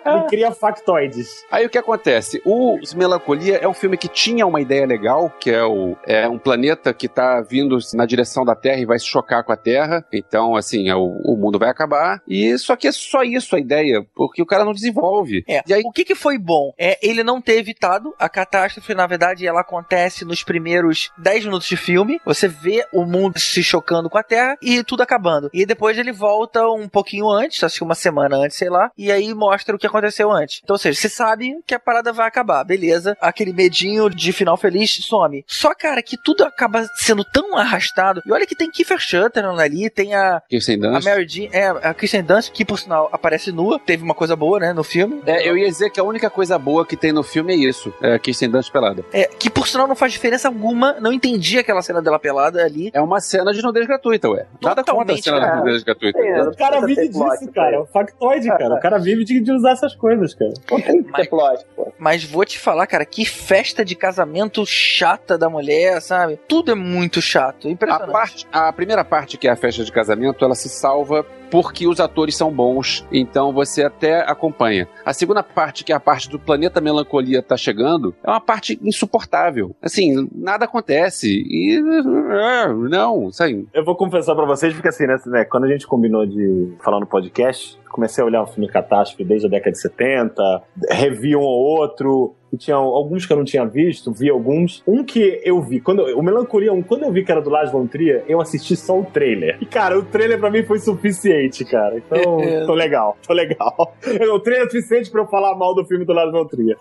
ele 0.05 0.23
cria 0.30 0.51
factoides. 0.51 1.45
Aí 1.51 1.65
o 1.65 1.69
que 1.69 1.77
acontece? 1.77 2.41
O 2.45 2.77
Melancolia 2.95 3.57
é 3.57 3.68
um 3.68 3.73
filme 3.73 3.97
que 3.97 4.07
tinha 4.07 4.45
uma 4.45 4.59
ideia 4.61 4.85
legal, 4.85 5.31
que 5.39 5.49
é, 5.51 5.64
o, 5.64 5.95
é 6.05 6.27
um 6.27 6.38
planeta 6.39 6.93
que 6.93 7.07
tá 7.07 7.41
vindo 7.41 7.77
na 7.93 8.05
direção 8.05 8.43
da 8.43 8.55
Terra 8.55 8.80
e 8.80 8.85
vai 8.85 8.97
se 8.99 9.05
chocar 9.05 9.27
com 9.44 9.52
a 9.52 9.58
Terra. 9.58 10.06
Então, 10.12 10.56
assim, 10.56 10.90
é 10.90 10.95
o, 10.95 11.20
o 11.24 11.36
mundo 11.38 11.60
vai 11.60 11.70
acabar. 11.70 12.22
E 12.28 12.58
só 12.58 12.76
que 12.76 12.88
é 12.88 12.91
só 12.91 13.24
isso 13.24 13.56
a 13.56 13.60
ideia, 13.60 14.06
porque 14.16 14.41
o 14.41 14.45
cara 14.45 14.66
não 14.66 14.74
desenvolve. 14.74 15.44
É. 15.48 15.62
E 15.68 15.74
aí, 15.74 15.82
O 15.86 15.91
que, 15.91 16.06
que 16.06 16.16
foi 16.16 16.38
bom? 16.38 16.74
É 16.78 16.98
ele 17.02 17.24
não 17.24 17.41
ter 17.41 17.58
evitado 17.58 18.14
a 18.20 18.30
catástrofe, 18.30 18.94
na 18.94 19.08
verdade, 19.08 19.45
ela 19.45 19.62
acontece 19.62 20.26
nos 20.26 20.44
primeiros 20.44 21.12
10 21.18 21.45
minutos 21.45 21.68
de 21.68 21.78
filme. 21.78 22.20
Você 22.26 22.48
vê 22.48 22.86
o 22.94 23.06
mundo 23.06 23.40
se 23.40 23.64
chocando 23.64 24.10
com 24.10 24.18
a 24.18 24.24
Terra 24.24 24.58
e 24.62 24.84
tudo 24.84 25.04
acabando. 25.04 25.49
E 25.54 25.66
depois 25.66 25.98
ele 25.98 26.12
volta 26.12 26.68
um 26.68 26.88
pouquinho 26.88 27.30
antes, 27.30 27.64
acho 27.64 27.78
que 27.78 27.84
uma 27.84 27.95
semana 27.95 28.38
antes, 28.38 28.58
sei 28.58 28.70
lá, 28.70 28.91
e 28.98 29.12
aí 29.12 29.34
mostra 29.34 29.76
o 29.76 29.80
que 29.80 29.88
aconteceu 29.88 30.32
antes. 30.32 30.62
Então, 30.64 30.74
ou 30.74 30.78
seja, 30.78 30.99
você 30.99 31.10
sabe 31.10 31.58
que 31.66 31.74
a 31.74 31.80
parada 31.80 32.12
vai 32.14 32.28
acabar, 32.28 32.64
beleza? 32.64 33.18
Aquele 33.22 33.54
medinho 33.54 34.10
de 34.10 34.32
final 34.32 34.58
feliz 34.58 34.91
some. 35.02 35.44
Só, 35.48 35.74
cara, 35.74 36.02
que 36.02 36.18
tudo 36.18 36.44
acaba 36.44 36.86
sendo 36.95 37.24
tão 37.24 37.58
arrastado. 37.58 38.22
E 38.26 38.32
olha 38.32 38.45
que 38.45 38.56
tem 38.56 38.70
Kiefer 38.70 38.99
Sutherland 39.23 39.61
ali, 39.61 39.89
tem 39.89 40.14
a, 40.15 40.41
Kirsten 40.49 40.76
a 40.85 40.89
Dunst. 40.91 41.06
Mary 41.07 41.27
Jean, 41.27 41.49
é, 41.52 41.68
a 41.68 41.94
Kristen 41.94 42.23
Dunst, 42.23 42.52
que 42.52 42.64
por 42.65 42.80
sinal 42.80 43.10
aparece 43.11 43.52
nua, 43.52 43.80
teve 43.80 44.03
uma 44.03 44.14
coisa 44.14 44.35
boa, 44.35 44.60
né, 44.60 44.73
no 44.73 44.84
filme. 44.84 45.22
É, 45.26 45.48
eu 45.48 45.57
ia 45.57 45.68
dizer 45.68 45.89
que 45.89 45.99
a 45.99 46.03
única 46.03 46.30
coisa 46.30 46.57
boa 46.57 46.85
que 46.85 46.95
tem 46.95 47.11
no 47.11 47.23
filme 47.23 47.53
é 47.53 47.57
isso. 47.57 47.94
É 48.02 48.14
a 48.15 48.19
Kirsten 48.19 48.49
Dunst 48.49 48.72
pelada. 48.72 49.03
É, 49.14 49.26
que 49.26 49.49
por 49.49 49.68
sinal 49.68 49.88
não 49.88 49.95
faz 49.95 50.11
diferença 50.11 50.48
alguma, 50.48 50.94
não 50.99 51.11
entendi 51.11 51.57
aquela 51.57 51.81
cena 51.81 52.02
dela 52.02 52.19
pelada 52.19 52.64
ali. 52.64 52.89
É 52.94 53.02
uma 53.02 53.19
cena 53.19 53.52
de 53.53 53.61
nudez 53.61 53.85
gratuita, 53.88 54.30
ué. 54.30 54.45
Nada 54.61 54.84
contra 54.84 55.15
a 55.15 55.18
cena 55.18 55.39
cara. 55.39 55.52
de 55.56 55.60
nudez 55.60 55.84
gratuita. 55.84 56.19
É, 56.19 56.41
O 56.44 56.56
cara 56.56 56.81
vive 56.85 57.07
disso, 57.07 57.52
cara. 57.53 57.81
O 57.81 57.85
factoide, 57.85 58.48
cara. 58.49 58.76
O 58.76 58.80
cara 58.80 58.98
vive 58.98 59.23
de, 59.23 59.39
de 59.39 59.52
usar 59.52 59.72
essas 59.72 59.95
coisas, 59.95 60.34
cara. 60.34 60.53
Não 60.72 60.81
tem 60.81 61.03
que 61.03 61.11
ter 61.14 61.30
plot, 61.30 61.65
pô. 61.76 61.94
Mas 61.99 62.23
vou 62.23 62.45
te 62.45 62.60
falar, 62.60 62.85
cara, 62.88 63.06
que 63.06 63.26
festa 63.26 63.84
de 63.84 63.95
casamento 63.95 64.65
chata 64.65 65.38
da 65.38 65.49
mulher, 65.49 66.02
sabe? 66.02 66.39
Tudo 66.48 66.72
é 66.72 66.76
muito 66.76 67.22
chato, 67.22 67.68
A, 67.68 67.72
impressionante. 67.72 68.11
parte, 68.11 68.48
a 68.52 68.72
primeira 68.73 68.97
parte, 69.03 69.38
que 69.38 69.48
é 69.48 69.52
a 69.52 69.56
festa 69.56 69.84
de 69.84 69.91
casamento, 69.91 70.44
ela 70.44 70.56
se 70.56 70.69
salva 70.69 71.26
porque 71.49 71.88
os 71.88 71.99
atores 71.99 72.36
são 72.36 72.52
bons, 72.52 73.06
então 73.11 73.53
você 73.53 73.84
até 73.84 74.19
acompanha. 74.19 74.88
A 75.06 75.14
segunda 75.14 75.41
parte, 75.41 75.84
que 75.84 75.91
é 75.91 75.95
a 75.95 75.99
parte 75.99 76.30
do 76.30 76.40
planeta 76.40 76.82
melancolia 76.82 77.41
tá 77.41 77.56
chegando, 77.56 78.14
é 78.24 78.30
uma 78.30 78.41
parte 78.41 78.78
insuportável. 78.84 79.76
Assim, 79.82 80.28
nada 80.34 80.65
acontece 80.65 81.28
e 81.28 81.78
é, 81.78 82.74
não, 82.74 83.32
sabe? 83.32 83.68
Eu 83.74 83.86
vou 83.86 83.95
confessar 83.95 84.36
pra 84.36 84.45
vocês, 84.45 84.74
porque 84.74 84.90
assim, 84.90 85.06
né, 85.06 85.18
né, 85.28 85.45
quando 85.45 85.65
a 85.65 85.69
gente 85.69 85.88
combinou 85.88 86.26
de 86.26 86.74
falar 86.84 86.99
no 86.99 87.07
podcast, 87.07 87.80
comecei 87.90 88.24
a 88.24 88.28
olhar 88.28 88.44
o 88.44 88.48
filme 88.48 88.69
Catástrofe 88.69 89.24
desde 89.24 89.48
a 89.48 89.49
década 89.49 89.72
de 89.72 89.80
70, 89.80 90.64
revi 90.90 91.36
um 91.36 91.41
ou 91.41 91.80
outro, 91.80 92.36
e 92.52 92.57
tinha 92.57 92.76
alguns 92.78 93.26
que 93.26 93.34
eu 93.34 93.38
não 93.38 93.44
tinha 93.44 93.65
visto, 93.65 94.11
vi 94.11 94.30
alguns. 94.30 94.82
Um 94.88 95.03
que 95.03 95.41
eu 95.44 95.61
vi, 95.61 95.80
quando 95.82 96.03
o 96.18 96.22
Melancolia 96.24 96.72
1, 96.74 96.82
quando 96.84 97.03
eu 97.03 97.11
vi 97.11 97.24
que 97.24 97.32
era 97.32 97.41
do 97.41 97.49
Lars 97.49 97.72
von 97.72 97.86
Trier, 97.88 98.24
eu 98.28 98.40
assisti 98.41 98.76
só 98.76 98.99
o 98.99 99.03
trailer. 99.06 99.57
E 99.61 99.65
cara, 99.65 99.98
o 99.98 100.03
trailer 100.03 100.40
pra 100.40 100.49
mim 100.49 100.64
foi 100.64 100.80
suficiente, 100.80 101.65
cara. 101.65 101.98
Então, 101.98 102.40
É. 102.48 102.65
tô 102.65 102.74
legal, 102.74 103.18
tô 103.26 103.34
legal. 103.34 103.94
O 104.34 104.40
trailer 104.40 104.68
é 104.68 104.69
suficiente 104.69 105.10
pra 105.11 105.22
eu 105.22 105.28
falar 105.28 105.56
mal 105.56 105.74
do 105.76 105.86
filme 105.86 106.06
do 106.06 106.14
Lars 106.14 106.32
von 106.32 106.45
Trier. 106.45 106.78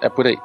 É 0.00 0.08
por 0.08 0.26
aí. 0.26 0.36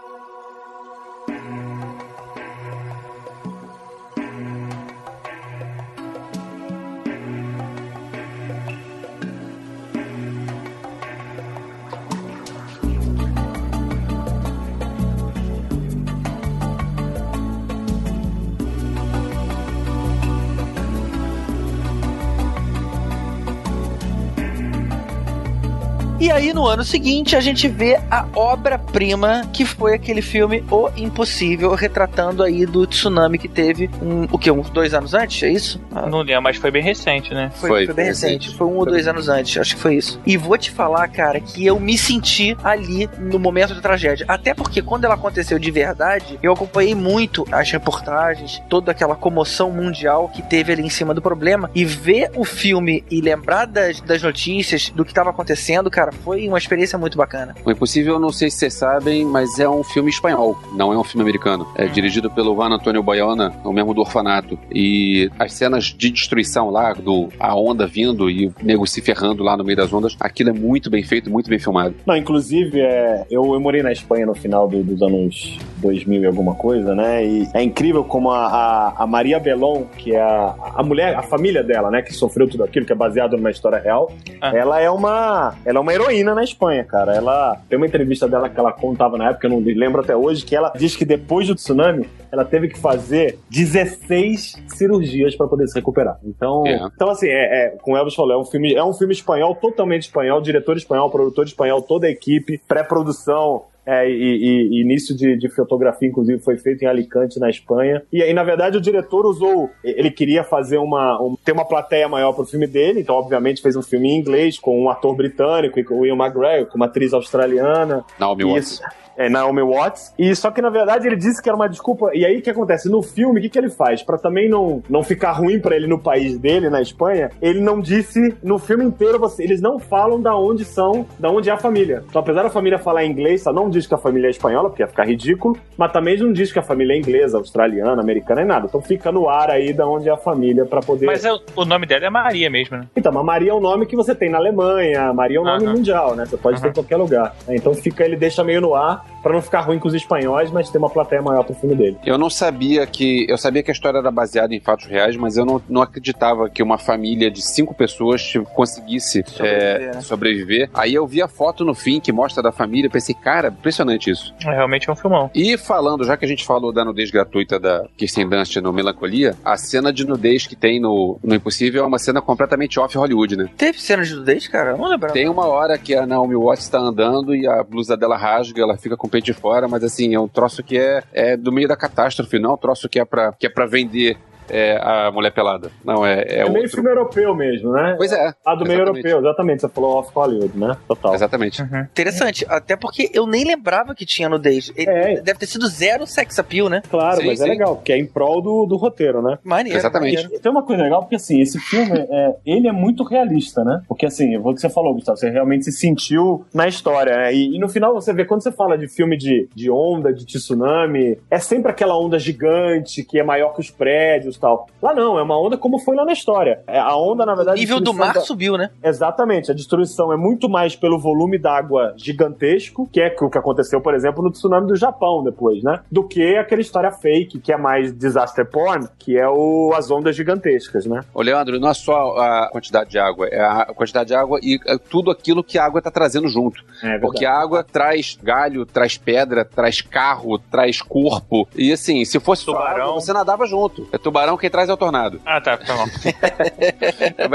E 26.29 26.31
aí, 26.31 26.53
no 26.53 26.67
ano 26.67 26.83
seguinte, 26.83 27.35
a 27.35 27.41
gente 27.41 27.67
vê 27.67 27.99
a 28.11 28.23
obra-prima 28.35 29.49
que 29.51 29.65
foi 29.65 29.95
aquele 29.95 30.21
filme 30.21 30.63
O 30.69 30.87
Impossível, 30.95 31.73
retratando 31.73 32.43
aí 32.43 32.67
do 32.67 32.85
tsunami 32.85 33.39
que 33.39 33.47
teve 33.47 33.89
um, 33.99 34.27
o 34.31 34.37
que, 34.37 34.51
uns 34.51 34.69
dois 34.69 34.93
anos 34.93 35.15
antes, 35.15 35.41
é 35.41 35.49
isso? 35.49 35.81
Ah, 35.91 36.05
Não 36.05 36.19
lembro, 36.19 36.43
mas 36.43 36.57
foi 36.57 36.69
bem 36.69 36.83
recente, 36.83 37.33
né? 37.33 37.49
Foi, 37.55 37.69
Foi, 37.69 37.85
foi 37.87 37.95
bem 37.95 38.05
recente. 38.05 38.33
recente. 38.45 38.57
Foi 38.57 38.67
um 38.67 38.75
ou 38.77 38.85
dois 38.85 39.07
anos 39.07 39.27
antes, 39.27 39.57
acho 39.57 39.75
que 39.75 39.81
foi 39.81 39.95
isso. 39.95 40.21
E 40.23 40.37
vou 40.37 40.55
te 40.55 40.69
falar, 40.69 41.07
cara, 41.07 41.39
que 41.39 41.65
eu 41.65 41.79
me 41.79 41.97
senti 41.97 42.55
ali 42.63 43.09
no 43.17 43.39
momento 43.39 43.73
da 43.73 43.81
tragédia. 43.81 44.23
Até 44.27 44.53
porque 44.53 44.83
quando 44.83 45.05
ela 45.05 45.15
aconteceu 45.15 45.57
de 45.57 45.71
verdade, 45.71 46.37
eu 46.43 46.53
acompanhei 46.53 46.93
muito 46.93 47.43
as 47.51 47.71
reportagens, 47.71 48.61
toda 48.69 48.91
aquela 48.91 49.15
comoção 49.15 49.71
mundial 49.71 50.29
que 50.29 50.43
teve 50.43 50.73
ali 50.73 50.83
em 50.83 50.91
cima 50.91 51.11
do 51.11 51.23
problema. 51.23 51.71
E 51.73 51.83
ver 51.83 52.29
o 52.35 52.45
filme 52.45 53.03
e 53.09 53.19
lembrar 53.19 53.65
das, 53.65 53.99
das 53.99 54.21
notícias, 54.21 54.91
do 54.91 55.03
que 55.03 55.09
estava 55.09 55.31
acontecendo, 55.31 55.89
cara, 55.89 56.18
foi 56.23 56.47
uma 56.47 56.57
experiência 56.57 56.97
muito 56.97 57.17
bacana. 57.17 57.55
O 57.65 57.71
Impossível, 57.71 58.13
eu 58.15 58.19
não 58.19 58.31
sei 58.31 58.49
se 58.49 58.57
vocês 58.57 58.73
sabem, 58.73 59.25
mas 59.25 59.59
é 59.59 59.67
um 59.69 59.83
filme 59.83 60.09
espanhol, 60.09 60.57
não 60.73 60.91
é 60.93 60.97
um 60.97 61.03
filme 61.03 61.21
americano. 61.23 61.67
É 61.75 61.85
dirigido 61.87 62.29
pelo 62.29 62.55
Juan 62.55 62.69
Antonio 62.73 63.01
Bayona, 63.03 63.53
o 63.63 63.71
mesmo 63.71 63.93
do 63.93 64.01
Orfanato. 64.01 64.57
E 64.71 65.29
as 65.39 65.53
cenas 65.53 65.85
de 65.85 66.09
destruição 66.09 66.69
lá, 66.69 66.93
do 66.93 67.29
a 67.39 67.55
onda 67.55 67.85
vindo 67.87 68.29
e 68.29 68.47
o 68.47 68.53
nego 68.61 68.85
se 68.85 69.01
ferrando 69.01 69.43
lá 69.43 69.55
no 69.57 69.63
meio 69.63 69.77
das 69.77 69.91
ondas, 69.93 70.15
aquilo 70.19 70.49
é 70.49 70.53
muito 70.53 70.89
bem 70.89 71.03
feito, 71.03 71.29
muito 71.29 71.49
bem 71.49 71.59
filmado. 71.59 71.95
Não, 72.05 72.15
inclusive, 72.15 72.79
é, 72.81 73.25
eu, 73.29 73.53
eu 73.53 73.59
morei 73.59 73.81
na 73.81 73.91
Espanha 73.91 74.25
no 74.25 74.35
final 74.35 74.67
do- 74.67 74.83
dos 74.83 75.01
anos 75.01 75.57
2000 75.77 76.21
e 76.21 76.25
alguma 76.25 76.55
coisa, 76.55 76.93
né? 76.95 77.25
E 77.25 77.47
é 77.53 77.63
incrível 77.63 78.03
como 78.03 78.29
a, 78.31 78.47
a, 78.47 79.03
a 79.03 79.07
Maria 79.07 79.39
Belon, 79.39 79.83
que 79.97 80.13
é 80.15 80.21
a, 80.21 80.53
a 80.75 80.83
mulher, 80.83 81.15
a 81.15 81.21
família 81.21 81.63
dela, 81.63 81.89
né? 81.89 82.01
Que 82.01 82.13
sofreu 82.13 82.47
tudo 82.49 82.63
aquilo, 82.63 82.85
que 82.85 82.91
é 82.91 82.95
baseado 82.95 83.35
numa 83.37 83.51
história 83.51 83.79
real, 83.79 84.11
Ah. 84.41 84.51
ela 84.55 84.79
é 84.79 84.89
uma 84.89 85.53
ela 85.65 85.77
é 85.79 85.81
uma 85.81 85.93
heroína 85.93 86.08
na 86.09 86.43
Espanha, 86.43 86.83
cara. 86.83 87.15
Ela 87.15 87.61
tem 87.69 87.77
uma 87.77 87.85
entrevista 87.85 88.27
dela 88.27 88.49
que 88.49 88.59
ela 88.59 88.71
contava 88.71 89.17
na 89.17 89.29
época, 89.29 89.47
eu 89.47 89.51
não 89.51 89.59
lembro 89.59 90.01
até 90.01 90.15
hoje, 90.15 90.43
que 90.43 90.55
ela 90.55 90.71
diz 90.75 90.95
que 90.95 91.05
depois 91.05 91.47
do 91.47 91.55
tsunami, 91.55 92.09
ela 92.31 92.43
teve 92.43 92.67
que 92.67 92.79
fazer 92.79 93.37
16 93.49 94.55
cirurgias 94.67 95.35
para 95.35 95.47
poder 95.47 95.67
se 95.67 95.75
recuperar. 95.75 96.17
Então, 96.23 96.65
É. 96.65 96.89
então 96.95 97.09
assim, 97.09 97.27
é, 97.27 97.65
é, 97.65 97.69
como 97.81 97.95
o 97.95 97.99
Elvis 97.99 98.15
falou, 98.15 98.33
é 98.33 98.37
um 98.37 98.45
filme, 98.45 98.73
é 98.73 98.83
um 98.83 98.93
filme 98.93 99.13
espanhol, 99.13 99.55
totalmente 99.55 100.03
espanhol, 100.03 100.41
diretor 100.41 100.77
espanhol, 100.77 101.09
produtor 101.09 101.45
espanhol, 101.45 101.81
toda 101.81 102.07
a 102.07 102.09
equipe, 102.09 102.59
pré-produção. 102.67 103.63
É, 103.89 104.09
e, 104.09 104.13
e- 104.13 104.81
início 104.81 105.15
de, 105.15 105.37
de 105.37 105.49
fotografia, 105.49 106.07
inclusive, 106.07 106.39
foi 106.39 106.57
feito 106.57 106.83
em 106.83 106.87
Alicante, 106.87 107.39
na 107.39 107.49
Espanha. 107.49 108.03
E 108.13 108.21
aí, 108.21 108.33
na 108.33 108.43
verdade, 108.43 108.77
o 108.77 108.81
diretor 108.81 109.25
usou. 109.25 109.69
Ele 109.83 110.11
queria 110.11 110.43
fazer 110.43 110.77
uma. 110.77 111.21
um- 111.21 111.35
ter 111.43 111.51
uma 111.51 111.65
plateia 111.65 112.07
maior 112.07 112.33
pro 112.33 112.45
filme 112.45 112.67
dele, 112.67 112.99
então, 113.01 113.15
obviamente, 113.15 113.61
fez 113.61 113.75
um 113.75 113.81
filme 113.81 114.09
em 114.09 114.17
inglês, 114.19 114.59
com 114.59 114.79
um 114.79 114.89
ator 114.89 115.15
britânico, 115.15 115.79
e 115.79 115.83
com 115.83 115.99
o 115.99 116.05
Ian 116.05 116.15
McGregor, 116.15 116.67
com 116.67 116.75
uma 116.75 116.85
atriz 116.85 117.13
australiana. 117.13 118.03
Naomi 118.19 118.43
Watts. 118.43 118.81
É 119.19 119.27
Naomi 119.29 119.61
Watts. 119.61 120.13
E 120.17 120.33
só 120.33 120.49
que 120.49 120.61
na 120.61 120.69
verdade 120.69 121.05
ele 121.05 121.17
disse 121.17 121.41
que 121.43 121.49
era 121.49 121.55
uma 121.55 121.67
desculpa. 121.67 122.09
E 122.13 122.25
aí 122.25 122.37
o 122.37 122.41
que 122.41 122.49
acontece? 122.49 122.89
No 122.89 123.03
filme, 123.03 123.39
o 123.39 123.43
que, 123.43 123.49
que 123.49 123.59
ele 123.59 123.69
faz? 123.69 124.01
Pra 124.01 124.17
também 124.17 124.49
não, 124.49 124.81
não 124.89 125.03
ficar 125.03 125.33
ruim 125.33 125.59
pra 125.59 125.75
ele 125.75 125.87
no 125.87 125.99
país 125.99 126.37
dele, 126.37 126.69
na 126.69 126.81
Espanha, 126.81 127.29
ele 127.41 127.59
não 127.59 127.81
disse 127.81 128.33
no 128.41 128.57
filme 128.57 128.85
inteiro, 128.85 129.19
você, 129.19 129.43
eles 129.43 129.59
não 129.61 129.77
falam 129.77 130.21
da 130.21 130.35
onde 130.35 130.63
são, 130.63 131.05
da 131.19 131.29
onde 131.29 131.49
é 131.49 131.53
a 131.53 131.57
família. 131.57 132.03
Então, 132.09 132.21
apesar 132.21 132.43
da 132.43 132.49
família 132.49 132.79
falar 132.79 133.03
inglês, 133.03 133.43
só 133.43 133.51
não 133.51 133.69
diz 133.69 133.85
que 133.85 133.93
a 133.93 133.97
família 133.97 134.27
é 134.27 134.29
espanhola, 134.31 134.69
porque 134.69 134.81
ia 134.83 134.87
ficar 134.87 135.05
ridículo, 135.05 135.57
mas 135.77 135.91
também 135.91 136.17
não 136.17 136.31
diz 136.31 136.53
que 136.53 136.59
a 136.59 136.63
família 136.63 136.93
é 136.93 136.97
inglesa, 136.97 137.37
australiana, 137.37 138.01
americana, 138.01 138.41
é 138.41 138.45
nada. 138.45 138.67
Então 138.67 138.81
fica 138.81 139.11
no 139.11 139.27
ar 139.27 139.49
aí 139.51 139.73
da 139.73 139.85
onde 139.85 140.07
é 140.07 140.11
a 140.13 140.17
família 140.17 140.65
pra 140.65 140.79
poder. 140.79 141.05
Mas 141.05 141.25
é- 141.25 141.37
o 141.55 141.65
nome 141.65 141.85
dela 141.85 142.05
é 142.05 142.09
Maria 142.09 142.49
mesmo, 142.49 142.77
né? 142.77 142.87
Então, 142.95 143.11
mas 143.11 143.25
Maria 143.25 143.51
é 143.51 143.53
um 143.53 143.59
nome 143.59 143.85
que 143.85 143.95
você 143.97 144.15
tem 144.15 144.29
na 144.29 144.37
Alemanha, 144.37 145.11
Maria 145.13 145.37
é 145.39 145.41
um 145.41 145.45
nome 145.45 145.67
mundial, 145.67 146.15
né? 146.15 146.25
Você 146.25 146.37
pode 146.37 146.61
ter 146.61 146.69
em 146.69 146.73
qualquer 146.73 146.95
lugar. 146.95 147.35
Então 147.49 147.73
fica, 147.73 148.05
ele 148.05 148.15
deixa 148.15 148.43
meio 148.43 148.61
no 148.61 148.75
ar 148.75 149.08
pra 149.21 149.33
não 149.33 149.41
ficar 149.41 149.61
ruim 149.61 149.79
com 149.79 149.87
os 149.87 149.93
espanhóis, 149.93 150.51
mas 150.51 150.69
ter 150.69 150.77
uma 150.77 150.89
plateia 150.89 151.21
maior 151.21 151.43
pro 151.43 151.53
filme 151.55 151.75
dele. 151.75 151.97
Eu 152.05 152.17
não 152.17 152.29
sabia 152.29 152.85
que. 152.85 153.25
Eu 153.29 153.37
sabia 153.37 153.63
que 153.63 153.71
a 153.71 153.73
história 153.73 153.97
era 153.99 154.11
baseada 154.11 154.53
em 154.53 154.59
fatos 154.59 154.85
reais, 154.85 155.15
mas 155.15 155.37
eu 155.37 155.45
não, 155.45 155.61
não 155.69 155.81
acreditava 155.81 156.49
que 156.49 156.63
uma 156.63 156.77
família 156.77 157.29
de 157.29 157.41
cinco 157.41 157.73
pessoas 157.73 158.33
conseguisse 158.55 159.23
Sobreviver, 159.25 159.81
é, 159.81 159.95
né? 159.95 160.01
sobreviver. 160.01 160.69
Aí 160.73 160.93
eu 160.93 161.05
vi 161.05 161.21
a 161.21 161.27
foto 161.27 161.63
no 161.65 161.73
fim 161.73 161.99
que 161.99 162.11
mostra 162.11 162.41
da 162.41 162.51
família 162.51 162.87
e 162.87 162.89
pensei, 162.89 163.15
cara, 163.15 163.49
impressionante 163.49 164.09
isso. 164.09 164.33
É 164.45 164.51
realmente 164.51 164.89
um 164.89 164.95
filmão. 164.95 165.29
E 165.33 165.57
falando, 165.57 166.03
já 166.03 166.15
que 166.17 166.25
a 166.25 166.27
gente 166.27 166.45
falou 166.45 166.71
da 166.71 166.83
nudez 166.85 167.11
gratuita 167.11 167.59
da 167.59 167.85
Kirsten 167.97 168.27
Dunst 168.27 168.55
no 168.57 168.73
Melancolia, 168.73 169.35
a 169.43 169.57
cena 169.57 169.91
de 169.91 170.05
nudez 170.05 170.47
que 170.47 170.55
tem 170.55 170.79
no, 170.79 171.19
no 171.23 171.35
Impossível 171.35 171.83
é 171.83 171.87
uma 171.87 171.99
cena 171.99 172.21
completamente 172.21 172.79
off 172.79 172.97
Hollywood, 172.97 173.35
né? 173.35 173.49
Teve 173.57 173.79
cena 173.79 174.03
de 174.03 174.13
nudez, 174.15 174.47
cara? 174.47 174.71
Eu 174.71 174.77
não 174.77 174.87
lembro. 174.87 175.11
Tem 175.11 175.27
uma 175.27 175.47
hora 175.47 175.77
que 175.77 175.95
a 175.95 176.05
Naomi 176.05 176.35
Watts 176.35 176.69
tá 176.69 176.79
andando 176.79 177.35
e 177.35 177.47
a 177.47 177.63
blusa 177.63 177.95
dela 177.95 178.17
rasga, 178.17 178.61
ela 178.61 178.77
fica 178.77 178.95
com 178.99 179.07
o 179.07 179.09
peito 179.09 179.25
de 179.25 179.33
fora, 179.33 179.67
mas 179.67 179.83
assim, 179.83 180.13
é 180.13 180.19
um 180.19 180.27
troço 180.27 180.61
que 180.61 180.77
é, 180.77 181.03
é 181.11 181.37
do 181.37 181.51
meio 181.51 181.67
da 181.67 181.75
catástrofe, 181.75 182.37
não 182.37 182.51
é 182.51 182.53
um 182.53 182.57
troço 182.57 182.87
que 182.87 182.99
é 182.99 183.05
pra, 183.05 183.31
que 183.31 183.47
é 183.47 183.49
pra 183.49 183.65
vender 183.65 184.17
é, 184.49 184.77
a 184.81 185.11
mulher 185.11 185.31
pelada. 185.31 185.71
Não, 185.83 186.05
é, 186.05 186.21
é, 186.21 186.39
É, 186.39 186.43
meio 186.49 186.63
outro. 186.63 186.71
filme 186.71 186.89
europeu 186.89 187.35
mesmo, 187.35 187.71
né? 187.71 187.95
Pois 187.97 188.11
é. 188.11 188.33
A 188.45 188.55
do 188.55 188.63
meio 188.65 188.81
exatamente. 188.81 189.05
europeu, 189.05 189.19
exatamente. 189.19 189.61
Você 189.61 189.69
falou 189.69 189.97
off 189.97 190.11
Hollywood, 190.13 190.57
né? 190.57 190.77
Total. 190.87 191.13
Exatamente. 191.13 191.61
Interessante, 191.61 192.45
até 192.49 192.75
porque 192.75 193.09
eu 193.13 193.25
nem 193.25 193.43
lembrava 193.45 193.93
que 193.95 194.05
tinha 194.05 194.29
nudez. 194.29 194.71
Ele 194.75 194.89
É. 194.89 195.21
Deve 195.21 195.39
ter 195.39 195.45
sido 195.45 195.67
zero 195.67 196.05
sex 196.05 196.39
appeal, 196.39 196.69
né? 196.69 196.81
Claro, 196.89 197.21
Sim, 197.21 197.27
mas 197.27 197.39
é 197.41 197.43
sim. 197.43 197.49
legal, 197.49 197.75
porque 197.75 197.93
é 197.93 197.97
em 197.97 198.05
prol 198.05 198.41
do, 198.41 198.65
do 198.65 198.77
roteiro, 198.77 199.21
né? 199.21 199.37
Maneiro. 199.43 199.77
Exatamente. 199.77 200.23
maneiro. 200.23 200.41
Tem 200.41 200.51
uma 200.51 200.63
coisa 200.63 200.83
legal, 200.83 201.01
porque 201.01 201.15
assim, 201.15 201.41
esse 201.41 201.59
filme, 201.59 201.99
é, 201.99 202.35
ele 202.45 202.67
é 202.67 202.71
muito 202.71 203.03
realista, 203.03 203.63
né? 203.63 203.81
Porque 203.87 204.05
assim, 204.05 204.37
o 204.37 204.53
que 204.53 204.61
você 204.61 204.69
falou, 204.69 204.93
Gustavo, 204.93 205.17
você 205.17 205.29
realmente 205.29 205.65
se 205.65 205.71
sentiu 205.71 206.45
na 206.53 206.67
história, 206.67 207.15
né? 207.15 207.33
E, 207.33 207.55
e 207.55 207.59
no 207.59 207.69
final 207.69 207.93
você 207.93 208.13
vê, 208.13 208.25
quando 208.25 208.41
você 208.41 208.51
fala 208.51 208.77
de 208.77 208.87
filme 208.87 209.17
de, 209.17 209.47
de 209.53 209.69
onda, 209.69 210.13
de 210.13 210.25
tsunami, 210.25 211.17
é 211.29 211.39
sempre 211.39 211.71
aquela 211.71 211.97
onda 211.97 212.17
gigante, 212.17 213.03
que 213.03 213.19
é 213.19 213.23
maior 213.23 213.53
que 213.53 213.61
os 213.61 213.69
prédios 213.69 214.37
e 214.39 214.41
tal. 214.41 214.67
Lá 214.81 214.93
não, 214.93 215.19
é 215.19 215.21
uma 215.21 215.39
onda 215.39 215.57
como 215.57 215.77
foi 215.79 215.95
lá 215.95 216.05
na 216.05 216.13
história. 216.13 216.61
É, 216.65 216.79
a 216.79 216.95
onda, 216.95 217.25
na 217.25 217.33
O 217.33 217.35
verdade... 217.35 217.59
nível 217.59 217.77
a 217.77 217.81
do 217.81 217.93
mar 217.93 218.13
da- 218.13 218.21
subiu, 218.21 218.57
né? 218.57 218.69
Exatamente, 218.83 219.51
a 219.51 219.53
destruição 219.53 220.11
é 220.13 220.17
muito 220.17 220.49
mais 220.49 220.75
pelo 220.75 220.97
volume 220.97 221.37
d'água 221.37 221.93
gigantesco, 221.97 222.87
que 222.91 223.01
é 223.01 223.15
o 223.21 223.29
que 223.29 223.37
aconteceu, 223.37 223.81
por 223.81 223.93
exemplo, 223.93 224.23
no 224.23 224.31
tsunami 224.31 224.67
do 224.67 224.75
Japão 224.75 225.23
depois, 225.23 225.61
né? 225.63 225.81
Do 225.91 226.07
que 226.07 226.37
aquela 226.37 226.61
história 226.61 226.91
fake, 226.91 227.39
que 227.39 227.51
é 227.51 227.57
mais 227.57 227.95
disaster 227.97 228.49
porn, 228.49 228.87
que 228.97 229.17
é 229.17 229.27
o, 229.27 229.73
as 229.75 229.91
ondas 229.91 230.15
gigantescas, 230.15 230.85
né? 230.85 231.01
Ô, 231.13 231.21
Leandro, 231.21 231.59
não 231.59 231.69
é 231.69 231.73
só 231.73 232.15
a 232.17 232.49
quantidade 232.51 232.89
de 232.89 232.99
água, 232.99 233.27
é 233.27 233.39
a 233.41 233.65
quantidade 233.75 234.07
de 234.09 234.15
água 234.15 234.39
e 234.41 234.59
é, 234.65 234.77
tudo 234.77 235.11
aquilo 235.11 235.43
que 235.43 235.57
a 235.57 235.65
água 235.65 235.81
tá 235.81 235.91
trazendo 235.91 236.27
junto. 236.27 236.63
É 236.83 236.97
Porque 236.99 237.25
a 237.25 237.33
água 237.33 237.63
traz 237.63 238.17
galho, 238.21 238.65
traz 238.65 238.97
pedra, 238.97 239.43
traz 239.43 239.81
carro, 239.81 240.37
traz 240.39 240.81
corpo. 240.81 241.47
E 241.55 241.71
assim, 241.73 242.05
se 242.05 242.19
fosse 242.19 242.45
Tubarão. 242.45 242.83
água, 242.89 242.93
você 243.01 243.11
nadava 243.13 243.45
junto. 243.45 243.87
É 243.91 243.97
tubarão 243.97 244.28
quem 244.37 244.49
traz 244.49 244.69
é 244.69 244.73
o 244.73 244.77
tornado. 244.77 245.19
Ah, 245.25 245.39
tá, 245.41 245.57
tá 245.57 245.75
bom. 245.75 245.85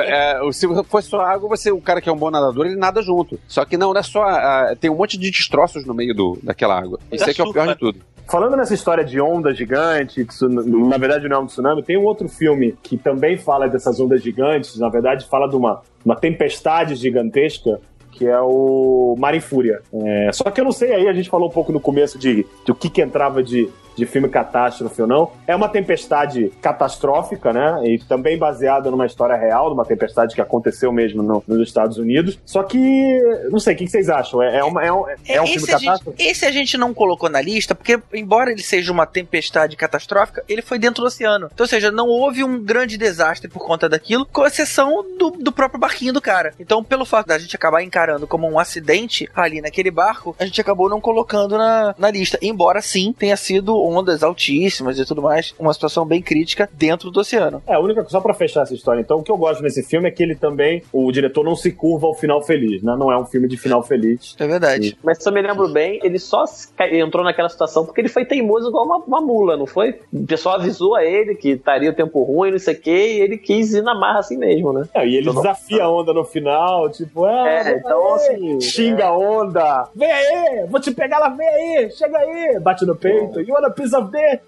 É, 0.05 0.39
é, 0.49 0.53
se 0.53 0.67
fosse 0.85 1.09
só 1.09 1.21
água, 1.21 1.49
você, 1.49 1.71
o 1.71 1.81
cara 1.81 2.01
que 2.01 2.09
é 2.09 2.13
um 2.13 2.17
bom 2.17 2.31
nadador, 2.31 2.67
ele 2.67 2.77
nada 2.77 3.03
junto. 3.03 3.39
Só 3.47 3.65
que 3.65 3.77
não, 3.77 3.93
não 3.93 4.01
é 4.01 4.03
só. 4.03 4.23
ah, 4.25 4.75
tem 4.79 4.91
um 4.91 4.97
monte 4.97 5.19
de 5.19 5.31
destroços 5.31 5.85
no 5.85 5.95
meio 5.95 6.15
do, 6.15 6.39
daquela 6.43 6.79
água. 6.79 6.99
Isso 7.13 7.29
é 7.29 7.35
que 7.35 7.41
é 7.41 7.45
o 7.45 7.53
pior 7.53 7.67
de 7.69 7.77
tudo. 7.79 7.99
Falando 8.27 8.57
nessa 8.57 8.73
história 8.75 9.05
de 9.05 9.21
onda 9.21 9.53
gigante, 9.55 10.25
tsun- 10.25 10.49
na 10.89 10.97
verdade 10.97 11.29
não 11.29 11.37
é 11.37 11.41
um 11.41 11.47
tsunami, 11.47 11.83
tem 11.83 11.99
um 11.99 12.05
outro 12.05 12.27
filme 12.29 12.75
que 12.83 12.97
também 12.97 13.37
fala 13.37 13.69
dessas 13.69 14.01
ondas 14.01 14.23
gigantes, 14.23 14.79
na 14.79 14.89
verdade 14.89 15.27
fala 15.29 15.47
de 15.47 15.55
uma, 15.57 15.83
uma 16.05 16.17
tempestade 16.17 16.95
gigantesca, 16.95 17.79
que 18.13 18.27
é 18.27 18.41
o 18.41 19.15
Mar 19.19 19.35
em 19.35 19.41
Fúria. 19.41 19.83
É, 19.93 20.31
só 20.33 20.45
que 20.51 20.59
eu 20.61 20.65
não 20.65 20.73
sei, 20.73 20.95
aí 20.95 21.07
a 21.09 21.13
gente 21.13 21.29
falou 21.29 21.49
um 21.49 21.53
pouco 21.53 21.71
no 21.71 21.81
começo 21.81 22.19
de, 22.19 22.47
de 22.65 22.73
o 22.73 22.75
que, 22.75 22.89
que 22.89 23.03
entrava 23.03 23.43
de, 23.43 23.69
de 23.97 24.07
filme 24.07 24.29
catástrofe 24.29 25.01
ou 25.03 25.09
não. 25.09 25.31
É 25.47 25.55
uma 25.55 25.69
tempestade 25.69 26.53
catastrófica, 26.61 27.53
né? 27.53 27.81
E 27.85 27.99
também 27.99 28.37
baseada 28.39 28.91
numa 28.91 29.07
história 29.07 29.37
real, 29.37 29.71
numa 29.71 29.85
tempestade 29.85 30.35
que 30.35 30.41
aconteceu 30.41 30.93
mesmo 30.93 31.23
no- 31.23 31.43
nos 31.47 31.67
Estados 31.69 31.97
Unidos. 31.99 32.39
Só 32.45 32.63
que, 32.63 32.79
não 33.51 33.59
sei, 33.59 33.75
o 33.75 33.77
que, 33.77 33.89
vocês 33.89 34.09
acham? 34.09 34.43
É, 34.43 34.59
é, 34.59 34.65
uma- 34.65 34.85
é 34.85 34.93
um, 34.93 35.05
é 35.27 35.41
um 35.41 35.47
filme 35.47 35.63
esse, 35.63 35.75
a 35.75 35.79
gente, 35.79 35.87
catástrofe? 35.87 36.23
esse 36.23 36.47
a 36.47 36.51
gente 36.51 36.77
não 36.77 36.93
colocou 36.93 37.29
na 37.29 37.41
lista, 37.41 37.75
porque, 37.75 37.99
embora 38.13 38.51
ele 38.51 38.63
seja 38.63 38.93
uma 38.93 39.07
tempestade 39.07 39.77
catastrófica, 39.77 40.43
ele 40.49 40.63
foi 40.63 40.79
dentro 40.79 41.03
do 41.03 41.07
oceano. 41.07 41.49
Então, 41.53 41.65
ou 41.65 41.69
seja, 41.69 41.91
não 41.91 42.09
houve 42.09 42.43
um 42.45 42.63
grande 42.63 42.97
desastre 42.99 43.49
por 43.49 43.65
conta 43.67 43.89
daquilo, 43.89 44.27
com 44.27 44.45
exceção 44.47 45.05
do, 45.19 45.31
do 45.31 45.53
próprio 45.53 45.81
barquinho 45.81 46.13
do 46.13 46.21
cara. 46.21 46.53
Então, 46.59 46.83
pelo 46.83 47.05
fato 47.05 47.27
da 47.29 47.39
gente 47.39 47.57
acabar 47.57 47.83
encarando 47.83 48.27
como 48.27 48.49
um 48.49 48.59
acidente 48.59 49.29
ali 49.35 49.61
naquele 49.61 49.91
barco, 49.91 50.35
a 50.39 50.45
gente 50.45 50.61
acabou 50.61 50.89
não 50.89 51.01
colocando 51.01 51.57
na, 51.57 51.95
na 51.99 52.11
lista. 52.11 52.39
Embora 52.43 52.81
sim 52.81 53.13
tenha 53.17 53.37
sido 53.37 53.75
ondas 53.85 54.23
altíssimas 54.23 54.99
e 54.99 55.05
tudo 55.05 55.23
mais, 55.23 55.55
uma 55.59 55.73
situação 55.73 56.05
bem 56.05 56.21
crítica 56.23 56.69
dentro 56.73 57.11
do 57.11 57.21
oceano. 57.21 57.63
É, 57.67 57.75
a 57.75 57.81
única 57.81 58.05
só 58.09 58.21
pra 58.21 58.35
fechar 58.35 58.63
essa 58.63 58.75
história, 58.75 59.01
então, 59.01 59.19
o 59.19 59.23
que 59.23 59.31
eu 59.31 59.37
gosto 59.37 59.63
nesse 59.63 59.83
filme 59.83 60.09
é 60.09 60.11
que 60.11 60.23
ele 60.23 60.35
também, 60.35 60.83
o 60.93 61.11
diretor 61.13 61.45
não 61.45 61.55
se 61.57 61.71
curva 61.73 62.07
ao 62.07 62.15
final 62.15 62.43
feliz, 62.43 62.83
né? 62.83 62.95
Não 62.99 63.11
é 63.13 63.19
um 63.19 63.25
filme 63.27 63.49
de 63.49 63.57
final 63.57 63.83
feliz. 63.83 64.35
É 64.39 64.47
verdade. 64.47 64.97
Mas 65.03 65.23
se 65.23 65.29
eu 65.29 65.33
me 65.33 65.43
lembro 65.43 65.69
bem, 65.69 66.01
ele 66.03 66.19
só 66.19 66.45
entrou 66.93 67.25
naquela 67.25 67.49
situação 67.49 67.85
porque 67.85 68.01
ele 68.01 68.09
foi 68.09 68.25
teimoso 68.25 68.69
igual 68.69 68.85
uma, 68.85 68.97
uma 68.99 69.21
mula, 69.21 69.57
não 69.57 69.67
foi? 69.67 70.01
O 70.13 70.27
pessoal 70.27 70.57
avisou 70.57 70.95
a 70.95 71.05
ele 71.05 71.35
que 71.35 71.51
estaria 71.51 71.91
o 71.91 71.95
tempo 71.95 72.23
ruim, 72.23 72.51
não 72.53 72.59
sei 72.59 72.75
o 72.75 72.81
quê, 72.81 73.15
e 73.17 73.21
ele 73.21 73.39
quis 73.39 73.73
ir 73.75 73.83
na 73.83 73.95
marra 73.95 74.21
assim 74.21 74.37
mesmo, 74.37 74.73
né? 74.73 74.85
É, 74.95 75.07
e 75.07 75.17
ele 75.17 75.29
Então, 75.29 75.43
desafia 75.43 75.85
a 75.85 75.91
onda 75.91 76.13
no 76.13 76.25
final, 76.25 76.91
tipo, 76.91 77.27
é, 77.27 77.73
É, 77.73 77.77
então 77.79 78.15
assim. 78.15 78.61
xinga 78.61 79.07
a 79.07 79.17
onda, 79.17 79.89
vem 79.95 80.11
aí, 80.11 80.67
vou 80.69 80.81
te 80.81 80.91
pegar 80.93 81.19
lá, 81.19 81.29
vem 81.29 81.47
aí, 81.49 81.91
chega 81.91 82.19
aí, 82.19 82.59
bate 82.61 82.85
no 82.87 82.95
peito, 82.97 83.41
you 83.41 83.53
want 83.55 83.65
a 83.65 83.71
piece 83.75 83.95
of 83.95 84.11
dick? 84.11 84.43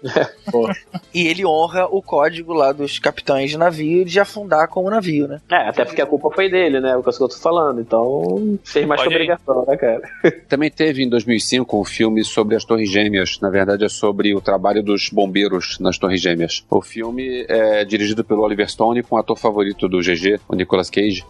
E 1.13 1.27
ele 1.27 1.45
honra 1.45 1.85
o 1.85 2.01
código 2.01 2.53
lá 2.53 2.71
dos 2.71 2.99
capitães 2.99 3.49
de 3.49 3.57
navio 3.57 4.05
de 4.05 4.19
afundar 4.19 4.67
com 4.67 4.83
o 4.83 4.89
navio, 4.89 5.27
né? 5.27 5.41
É, 5.51 5.69
até 5.69 5.85
porque 5.85 6.01
a 6.01 6.05
culpa 6.05 6.29
foi 6.31 6.49
dele, 6.49 6.79
né? 6.79 6.95
O 6.95 7.03
que 7.03 7.09
eu 7.09 7.27
tô 7.27 7.37
falando. 7.37 7.81
Então, 7.81 8.59
fez 8.63 8.85
mais 8.85 9.01
que 9.01 9.07
obrigação, 9.07 9.65
né, 9.67 9.77
cara? 9.77 10.01
Também 10.47 10.69
teve 10.69 11.03
em 11.03 11.09
2005 11.09 11.79
um 11.79 11.83
filme 11.83 12.23
sobre 12.23 12.55
as 12.55 12.63
Torres 12.63 12.89
Gêmeas. 12.89 13.39
Na 13.41 13.49
verdade, 13.49 13.85
é 13.85 13.89
sobre 13.89 14.33
o 14.35 14.41
trabalho 14.41 14.83
dos 14.83 15.09
bombeiros 15.09 15.77
nas 15.79 15.97
Torres 15.97 16.21
Gêmeas. 16.21 16.63
O 16.69 16.81
filme 16.81 17.45
é 17.47 17.83
dirigido 17.85 18.23
pelo 18.23 18.41
Oliver 18.41 18.69
Stone 18.69 19.03
com 19.03 19.15
o 19.15 19.19
ator 19.19 19.37
favorito 19.37 19.87
do 19.87 19.99
GG, 19.99 20.39
o 20.47 20.55
Nicolas 20.55 20.89
Cage. 20.89 21.25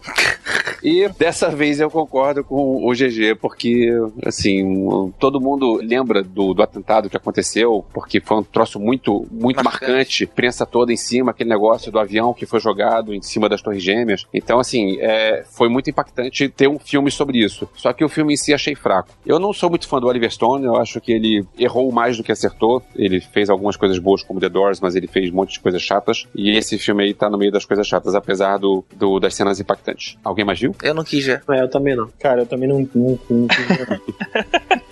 E 0.84 1.07
dessa 1.18 1.49
vez 1.49 1.80
eu 1.80 1.90
concordo 1.90 2.44
com 2.44 2.86
o 2.86 2.91
GG, 2.91 3.36
porque, 3.41 3.90
assim, 4.26 5.11
todo 5.19 5.41
mundo 5.41 5.80
lembra 5.82 6.24
do, 6.24 6.53
do 6.53 6.61
atentado 6.61 7.10
que 7.10 7.18
aconteceu, 7.18 7.86
porque 7.93 8.19
foi 8.19 8.38
um 8.38 8.43
troço 8.43 8.80
muito, 8.80 9.26
muito 9.31 9.64
Marcante. 9.64 9.91
marcante. 9.91 10.26
Prensa 10.26 10.65
toda 10.65 10.91
em 10.93 10.97
cima, 10.97 11.31
aquele 11.31 11.49
negócio 11.49 11.91
do 11.91 11.99
avião 11.99 12.34
que 12.34 12.45
foi 12.45 12.59
jogado 12.59 13.14
em 13.14 13.22
cima 13.22 13.47
das 13.49 13.61
Torres 13.61 13.84
Gêmeas. 13.84 14.26
Então, 14.34 14.59
assim, 14.59 14.97
é, 14.99 15.43
foi 15.51 15.69
muito 15.69 15.89
impactante 15.89 16.49
ter 16.49 16.68
um 16.68 16.77
filme 16.80 17.09
sobre 17.11 17.38
isso. 17.43 17.68
Só 17.76 17.93
que 17.93 18.03
o 18.03 18.09
filme 18.09 18.34
em 18.34 18.38
si 18.38 18.53
achei 18.53 18.76
fraco. 18.76 19.09
Eu 19.26 19.39
não 19.39 19.53
sou 19.53 19.69
muito 19.69 19.88
fã 19.88 19.99
do 19.99 20.07
Oliver 20.07 20.31
Stone, 20.31 20.65
eu 20.65 20.76
acho 20.76 20.99
que 21.01 21.11
ele 21.11 21.45
errou 21.57 21.91
mais 21.91 22.18
do 22.18 22.23
que 22.23 22.31
acertou. 22.31 22.81
Ele 22.95 23.19
fez 23.19 23.49
algumas 23.49 23.76
coisas 23.76 23.97
boas 23.99 24.23
como 24.23 24.39
The 24.39 24.49
Doors, 24.49 24.80
mas 24.80 24.95
ele 24.95 25.07
fez 25.07 25.31
um 25.31 25.35
monte 25.35 25.53
de 25.53 25.59
coisas 25.59 25.81
chatas. 25.81 26.26
E 26.35 26.49
esse 26.55 26.77
filme 26.77 27.03
aí 27.03 27.14
tá 27.14 27.30
no 27.30 27.38
meio 27.38 27.51
das 27.51 27.65
coisas 27.65 27.88
chatas, 27.88 28.15
apesar 28.15 28.57
do, 28.57 28.84
do- 28.95 29.19
das 29.19 29.34
cenas 29.35 29.59
impactantes. 29.59 30.18
Alguém 30.23 30.45
mais 30.45 30.59
viu? 30.59 30.76
Eu 30.84 30.93
não 30.93 31.03
quis 31.03 31.26
ver. 31.26 31.43
É, 31.49 31.61
eu 31.61 31.69
também 31.69 31.95
não. 31.95 32.07
cara, 32.19 32.41
eu 32.41 32.45
também 32.45 32.68
não. 32.68 32.80
não, 32.93 33.19
não, 33.30 33.39
não 33.39 33.47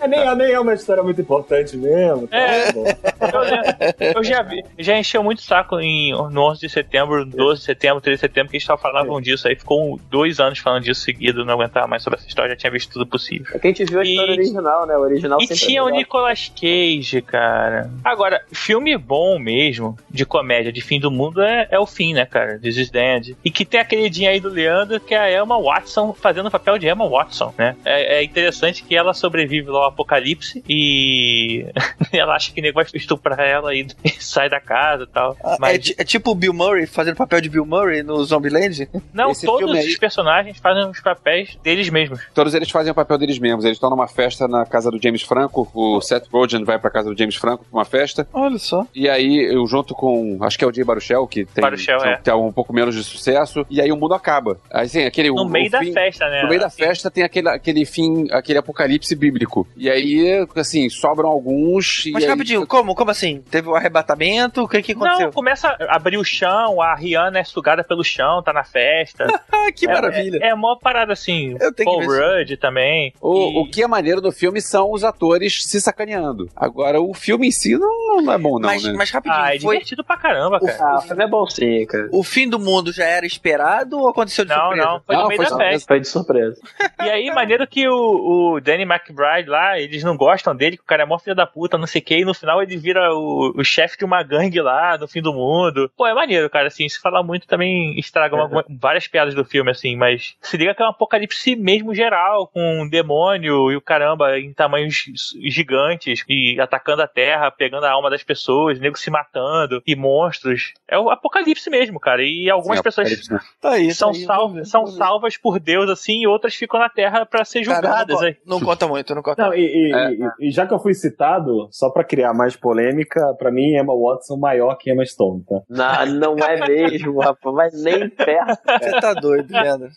é, 0.00 0.08
nem, 0.08 0.36
nem 0.36 0.52
é 0.52 0.60
uma 0.60 0.74
história 0.74 1.02
muito 1.02 1.20
importante 1.20 1.76
mesmo. 1.76 2.26
tá 2.28 2.36
É. 2.36 2.68
Eu, 2.70 3.44
já- 3.48 4.12
eu 4.16 4.24
já 4.24 4.42
vi, 4.42 4.64
já 4.78 4.98
encheu 4.98 5.22
muito 5.22 5.42
saco 5.42 5.78
em, 5.80 6.12
no 6.12 6.42
11 6.50 6.60
de 6.60 6.68
setembro, 6.68 7.24
12 7.24 7.60
de 7.60 7.66
setembro, 7.66 8.00
13 8.00 8.16
de 8.16 8.20
setembro, 8.20 8.50
que 8.50 8.56
eles 8.56 8.64
só 8.66 8.76
falavam 8.76 9.20
disso. 9.20 9.48
Aí 9.48 9.54
ficou 9.56 9.98
dois 10.10 10.40
anos 10.40 10.58
falando 10.58 10.84
disso 10.84 11.02
seguido, 11.02 11.44
não 11.44 11.54
aguentava 11.54 11.86
mais 11.86 12.02
sobre 12.02 12.18
essa 12.18 12.28
história, 12.28 12.50
já 12.50 12.56
tinha 12.56 12.70
visto 12.72 12.92
tudo 12.92 13.06
possível. 13.06 13.46
É 13.54 13.58
que 13.58 13.66
a 13.66 13.70
gente 13.70 13.84
viu 13.84 14.00
a 14.00 14.04
E- 14.04 14.10
história 14.10 14.32
original, 14.34 14.86
né? 14.86 14.96
O 14.96 15.00
original 15.00 15.38
E 15.40 15.46
sempre 15.46 15.66
tinha 15.66 15.80
é 15.80 15.82
o. 15.82 15.88
Nicolas 15.88 16.52
Cage, 16.58 17.22
cara. 17.22 17.90
Agora, 18.04 18.42
filme 18.52 18.96
bom 18.96 19.38
mesmo, 19.38 19.96
de 20.10 20.24
comédia, 20.24 20.72
de 20.72 20.80
fim 20.80 21.00
do 21.00 21.10
mundo, 21.10 21.42
é, 21.42 21.66
é 21.70 21.78
o 21.78 21.86
fim, 21.86 22.14
né, 22.14 22.24
cara? 22.26 22.58
This 22.58 22.76
is 22.76 22.90
the 22.90 23.16
End. 23.16 23.36
E 23.44 23.50
que 23.50 23.64
tem 23.64 23.80
aquele 23.80 24.08
dia 24.08 24.30
aí 24.30 24.40
do 24.40 24.48
Leandro, 24.48 25.00
que 25.00 25.14
é 25.14 25.18
a 25.18 25.42
Emma 25.42 25.60
Watson 25.60 26.12
fazendo 26.12 26.46
o 26.46 26.50
papel 26.50 26.78
de 26.78 26.86
Emma 26.88 27.06
Watson, 27.08 27.52
né? 27.58 27.76
É, 27.84 28.18
é 28.18 28.24
interessante 28.24 28.82
que 28.84 28.94
ela 28.96 29.12
sobrevive 29.18 29.68
lá 29.70 29.78
ao 29.80 29.84
apocalipse 29.86 30.62
e 30.68 31.66
ela 32.12 32.34
acha 32.36 32.52
que 32.52 32.60
o 32.60 32.62
nego 32.62 32.76
vai 32.76 32.86
estuprar 32.94 33.38
ela 33.40 33.74
e 33.74 33.86
sai 34.18 34.48
da 34.48 34.60
casa 34.60 35.04
e 35.04 35.06
tal. 35.06 35.36
Ah, 35.42 35.56
Mas 35.60 35.90
é, 35.90 36.02
é 36.02 36.04
tipo 36.04 36.30
o 36.30 36.34
Bill 36.34 36.52
Murray 36.54 36.86
fazendo 36.86 37.16
papel 37.16 37.40
de 37.40 37.48
Bill 37.48 37.66
Murray 37.66 38.02
no 38.02 38.22
Zombieland? 38.24 38.88
não, 39.12 39.30
esse 39.30 39.46
todos 39.46 39.60
filme 39.64 39.78
aí- 39.78 39.88
os 39.88 39.96
personagens 39.98 40.58
fazem 40.58 40.88
os 40.88 41.00
papéis 41.00 41.56
deles 41.62 41.88
mesmos. 41.90 42.20
Todos 42.34 42.54
eles 42.54 42.70
fazem 42.70 42.92
o 42.92 42.94
papel 42.94 43.18
deles 43.18 43.38
mesmos. 43.38 43.64
Eles 43.64 43.76
estão 43.76 43.90
numa 43.90 44.08
festa 44.08 44.46
na 44.48 44.64
casa 44.64 44.90
do 44.90 45.00
James 45.02 45.22
Franco. 45.22 45.68
O 45.74 46.00
Seth 46.00 46.26
Rogen 46.32 46.64
vai 46.64 46.78
pra 46.78 46.90
casa 46.90 47.12
do 47.12 47.18
James 47.18 47.36
Franco 47.36 47.64
pra 47.64 47.78
uma 47.78 47.84
festa. 47.84 48.26
Olha 48.32 48.58
só. 48.58 48.86
E 48.94 49.08
aí, 49.08 49.36
eu 49.52 49.66
junto 49.66 49.94
com. 49.94 50.38
Acho 50.42 50.58
que 50.58 50.64
é 50.64 50.68
o 50.68 50.72
Jay 50.72 50.84
Baruchel, 50.84 51.26
que 51.26 51.44
tem, 51.44 51.62
Baruchel, 51.62 51.98
tem, 51.98 52.10
é. 52.12 52.16
tem 52.16 52.34
um 52.34 52.52
pouco 52.52 52.72
menos 52.72 52.94
de 52.94 53.02
sucesso. 53.04 53.66
E 53.70 53.80
aí 53.80 53.90
o 53.92 53.96
mundo 53.96 54.14
acaba. 54.14 54.58
Aí, 54.70 54.86
assim, 54.86 55.04
aquele. 55.04 55.28
No 55.30 55.42
o- 55.42 55.48
meio 55.48 55.66
o 55.66 55.70
da 55.70 55.80
fim- 55.80 55.92
festa, 55.92 56.28
né? 56.28 56.42
No 56.42 56.48
meio 56.48 56.60
da 56.60 56.70
festa 56.70 57.10
tem 57.10 57.24
aquele, 57.24 57.48
aquele 57.48 57.84
fim, 57.84 58.26
aquele 58.30 58.58
apocalipse 58.58 59.07
bíblico. 59.14 59.66
E 59.76 59.88
aí, 59.90 60.46
assim, 60.56 60.88
sobram 60.88 61.28
alguns. 61.28 62.06
E 62.06 62.12
Mas 62.12 62.24
aí- 62.24 62.28
rapidinho, 62.30 62.66
como? 62.66 62.94
Como 62.94 63.10
assim? 63.10 63.42
Teve 63.50 63.68
o 63.68 63.74
arrebatamento? 63.74 64.62
O 64.62 64.68
que 64.68 64.82
que 64.82 64.92
aconteceu? 64.92 65.26
Não, 65.26 65.32
começa 65.32 65.68
a 65.68 65.96
abrir 65.96 66.16
o 66.18 66.24
chão, 66.24 66.80
a 66.80 66.94
Rihanna 66.94 67.38
é 67.40 67.44
sugada 67.44 67.82
pelo 67.84 68.02
chão, 68.04 68.42
tá 68.42 68.52
na 68.52 68.64
festa. 68.64 69.26
Ah, 69.50 69.72
que 69.72 69.86
É- 69.88 69.92
maravilha. 69.92 70.38
É, 70.42 70.48
é 70.50 70.54
mó 70.54 70.76
parada 70.76 71.12
assim. 71.12 71.56
Eu 71.60 71.72
tenho 71.72 71.98
que 72.00 72.06
Paul. 72.06 72.18
Rudd 72.38 72.56
também. 72.58 73.12
O, 73.20 73.34
E- 73.34 73.58
o 73.58 73.70
que 73.70 73.82
é 73.82 73.86
maneiro 73.86 74.20
do 74.20 74.30
filme 74.30 74.60
são 74.60 74.92
os 74.92 75.02
atores 75.02 75.62
se 75.64 75.80
sacaneando. 75.80 76.48
Agora, 76.54 77.00
o 77.00 77.12
filme 77.14 77.48
em 77.48 77.50
si 77.50 77.76
não, 77.76 78.20
não 78.22 78.32
é 78.32 78.38
bom, 78.38 78.58
não, 78.58 78.68
mas, 78.68 78.84
né? 78.84 78.92
mas 78.96 79.10
rapidinho, 79.10 79.40
Ah, 79.42 79.54
é 79.54 79.58
foi... 79.58 79.74
divertido 79.76 80.04
pra 80.04 80.16
caramba, 80.16 80.60
cara. 80.60 80.78
Ah, 80.80 80.98
o 80.98 81.02
filme 81.02 81.24
é 81.24 81.28
bom 81.28 81.46
sim, 81.46 81.84
cara. 81.86 82.08
o 82.12 82.22
fim 82.22 82.48
do 82.48 82.58
mundo 82.58 82.92
já 82.92 83.04
era 83.04 83.26
esperado 83.26 83.98
ou 83.98 84.08
aconteceu 84.08 84.44
de 84.44 84.50
Não, 84.50 84.58
surpresa? 84.68 84.86
não, 84.86 85.00
foi 85.00 85.16
no 85.16 85.22
Não, 85.22 85.28
meio 85.28 85.42
foi 85.42 85.50
da 85.50 85.56
festa. 85.56 85.86
Foi 85.88 86.00
de 86.00 86.08
surpresa. 86.08 86.60
E 87.00 87.10
aí, 87.10 87.30
maneiro 87.32 87.66
que 87.66 87.88
o, 87.88 88.54
o 88.54 88.60
Danny 88.60 88.84
McBride 88.98 89.48
lá, 89.48 89.78
eles 89.78 90.02
não 90.02 90.16
gostam 90.16 90.54
dele, 90.54 90.76
que 90.76 90.82
o 90.82 90.86
cara 90.86 91.02
é 91.02 91.06
mó 91.06 91.18
filho 91.18 91.34
da 91.36 91.46
puta, 91.46 91.78
não 91.78 91.86
sei 91.86 92.00
o 92.00 92.04
que, 92.04 92.18
e 92.18 92.24
no 92.24 92.34
final 92.34 92.62
ele 92.62 92.76
vira 92.76 93.12
o, 93.14 93.52
o 93.56 93.64
chefe 93.64 93.96
de 93.98 94.04
uma 94.04 94.22
gangue 94.22 94.60
lá, 94.60 94.96
no 94.98 95.06
fim 95.08 95.22
do 95.22 95.32
mundo. 95.32 95.90
Pô, 95.96 96.06
é 96.06 96.14
maneiro, 96.14 96.48
cara, 96.50 96.68
assim, 96.68 96.88
se 96.88 97.00
falar 97.00 97.22
muito 97.22 97.46
também 97.46 97.98
estraga 97.98 98.36
É. 98.36 98.42
uma- 98.42 98.64
várias 98.68 99.06
piadas 99.06 99.34
do 99.34 99.44
filme, 99.44 99.70
assim, 99.70 99.96
mas 99.96 100.34
se 100.40 100.56
liga 100.56 100.74
que 100.74 100.82
é 100.82 100.86
um 100.86 100.90
apocalipse 100.90 101.54
mesmo 101.56 101.94
geral, 101.94 102.46
com 102.48 102.82
um 102.82 102.88
demônio 102.88 103.70
e 103.70 103.76
o 103.76 103.80
caramba 103.80 104.38
em 104.38 104.52
tamanhos 104.52 105.04
gigantes, 105.48 106.24
e 106.28 106.60
atacando 106.60 107.02
a 107.02 107.08
terra, 107.08 107.50
pegando 107.50 107.84
a 107.84 107.90
alma 107.90 108.10
das 108.10 108.22
pessoas, 108.22 108.78
nego 108.78 108.96
se 108.98 109.10
matando, 109.10 109.82
e 109.86 109.94
monstros. 109.96 110.72
É 110.86 110.98
o 110.98 111.10
apocalipse 111.10 111.68
mesmo, 111.70 111.98
cara, 112.00 112.22
e 112.22 112.50
algumas 112.50 112.78
Sim, 112.78 112.82
pessoas 112.84 113.06
apocalipse, 113.08 113.32
né? 113.32 113.40
Tá 113.60 113.70
aí, 113.72 113.94
são, 113.94 114.12
tá 114.12 114.18
aí, 114.18 114.24
sal- 114.24 114.38
vamos 114.42 114.54
ver, 114.56 114.66
são 114.66 114.86
salvas 114.86 115.36
por 115.36 115.58
Deus, 115.60 115.88
assim, 115.90 116.22
e 116.22 116.26
outras 116.26 116.54
ficam 116.54 116.78
na 116.80 116.88
terra 116.88 117.24
pra 117.26 117.44
ser 117.44 117.62
julgadas. 117.64 118.08
não, 118.20 118.32
co- 118.32 118.36
não 118.46 118.60
conta 118.60 118.86
muito, 118.88 119.14
não 119.14 119.22
conta 119.22 119.42
Não, 119.42 119.54
e, 119.54 119.60
e- 119.60 119.92
É. 119.94 120.10
e- 120.12 120.48
e 120.48 120.50
já 120.50 120.66
que 120.66 120.74
eu 120.74 120.78
fui 120.78 120.94
citado, 120.94 121.68
só 121.70 121.90
pra 121.90 122.02
criar 122.04 122.32
mais 122.34 122.56
polêmica, 122.56 123.20
pra 123.38 123.50
mim 123.52 123.76
Emma 123.76 123.94
Watson 123.96 124.36
maior 124.36 124.76
que 124.76 124.90
Emma 124.90 125.04
Stone, 125.04 125.44
tá? 125.44 125.60
Não, 125.68 126.34
não 126.36 126.44
é 126.46 126.66
mesmo, 126.66 127.20
rapaz. 127.20 127.54
Mas 127.54 127.82
nem 127.82 128.08
perto. 128.08 128.58
Você 128.80 129.00
tá 129.00 129.14
doido, 129.14 129.50
Leandro. 129.52 129.88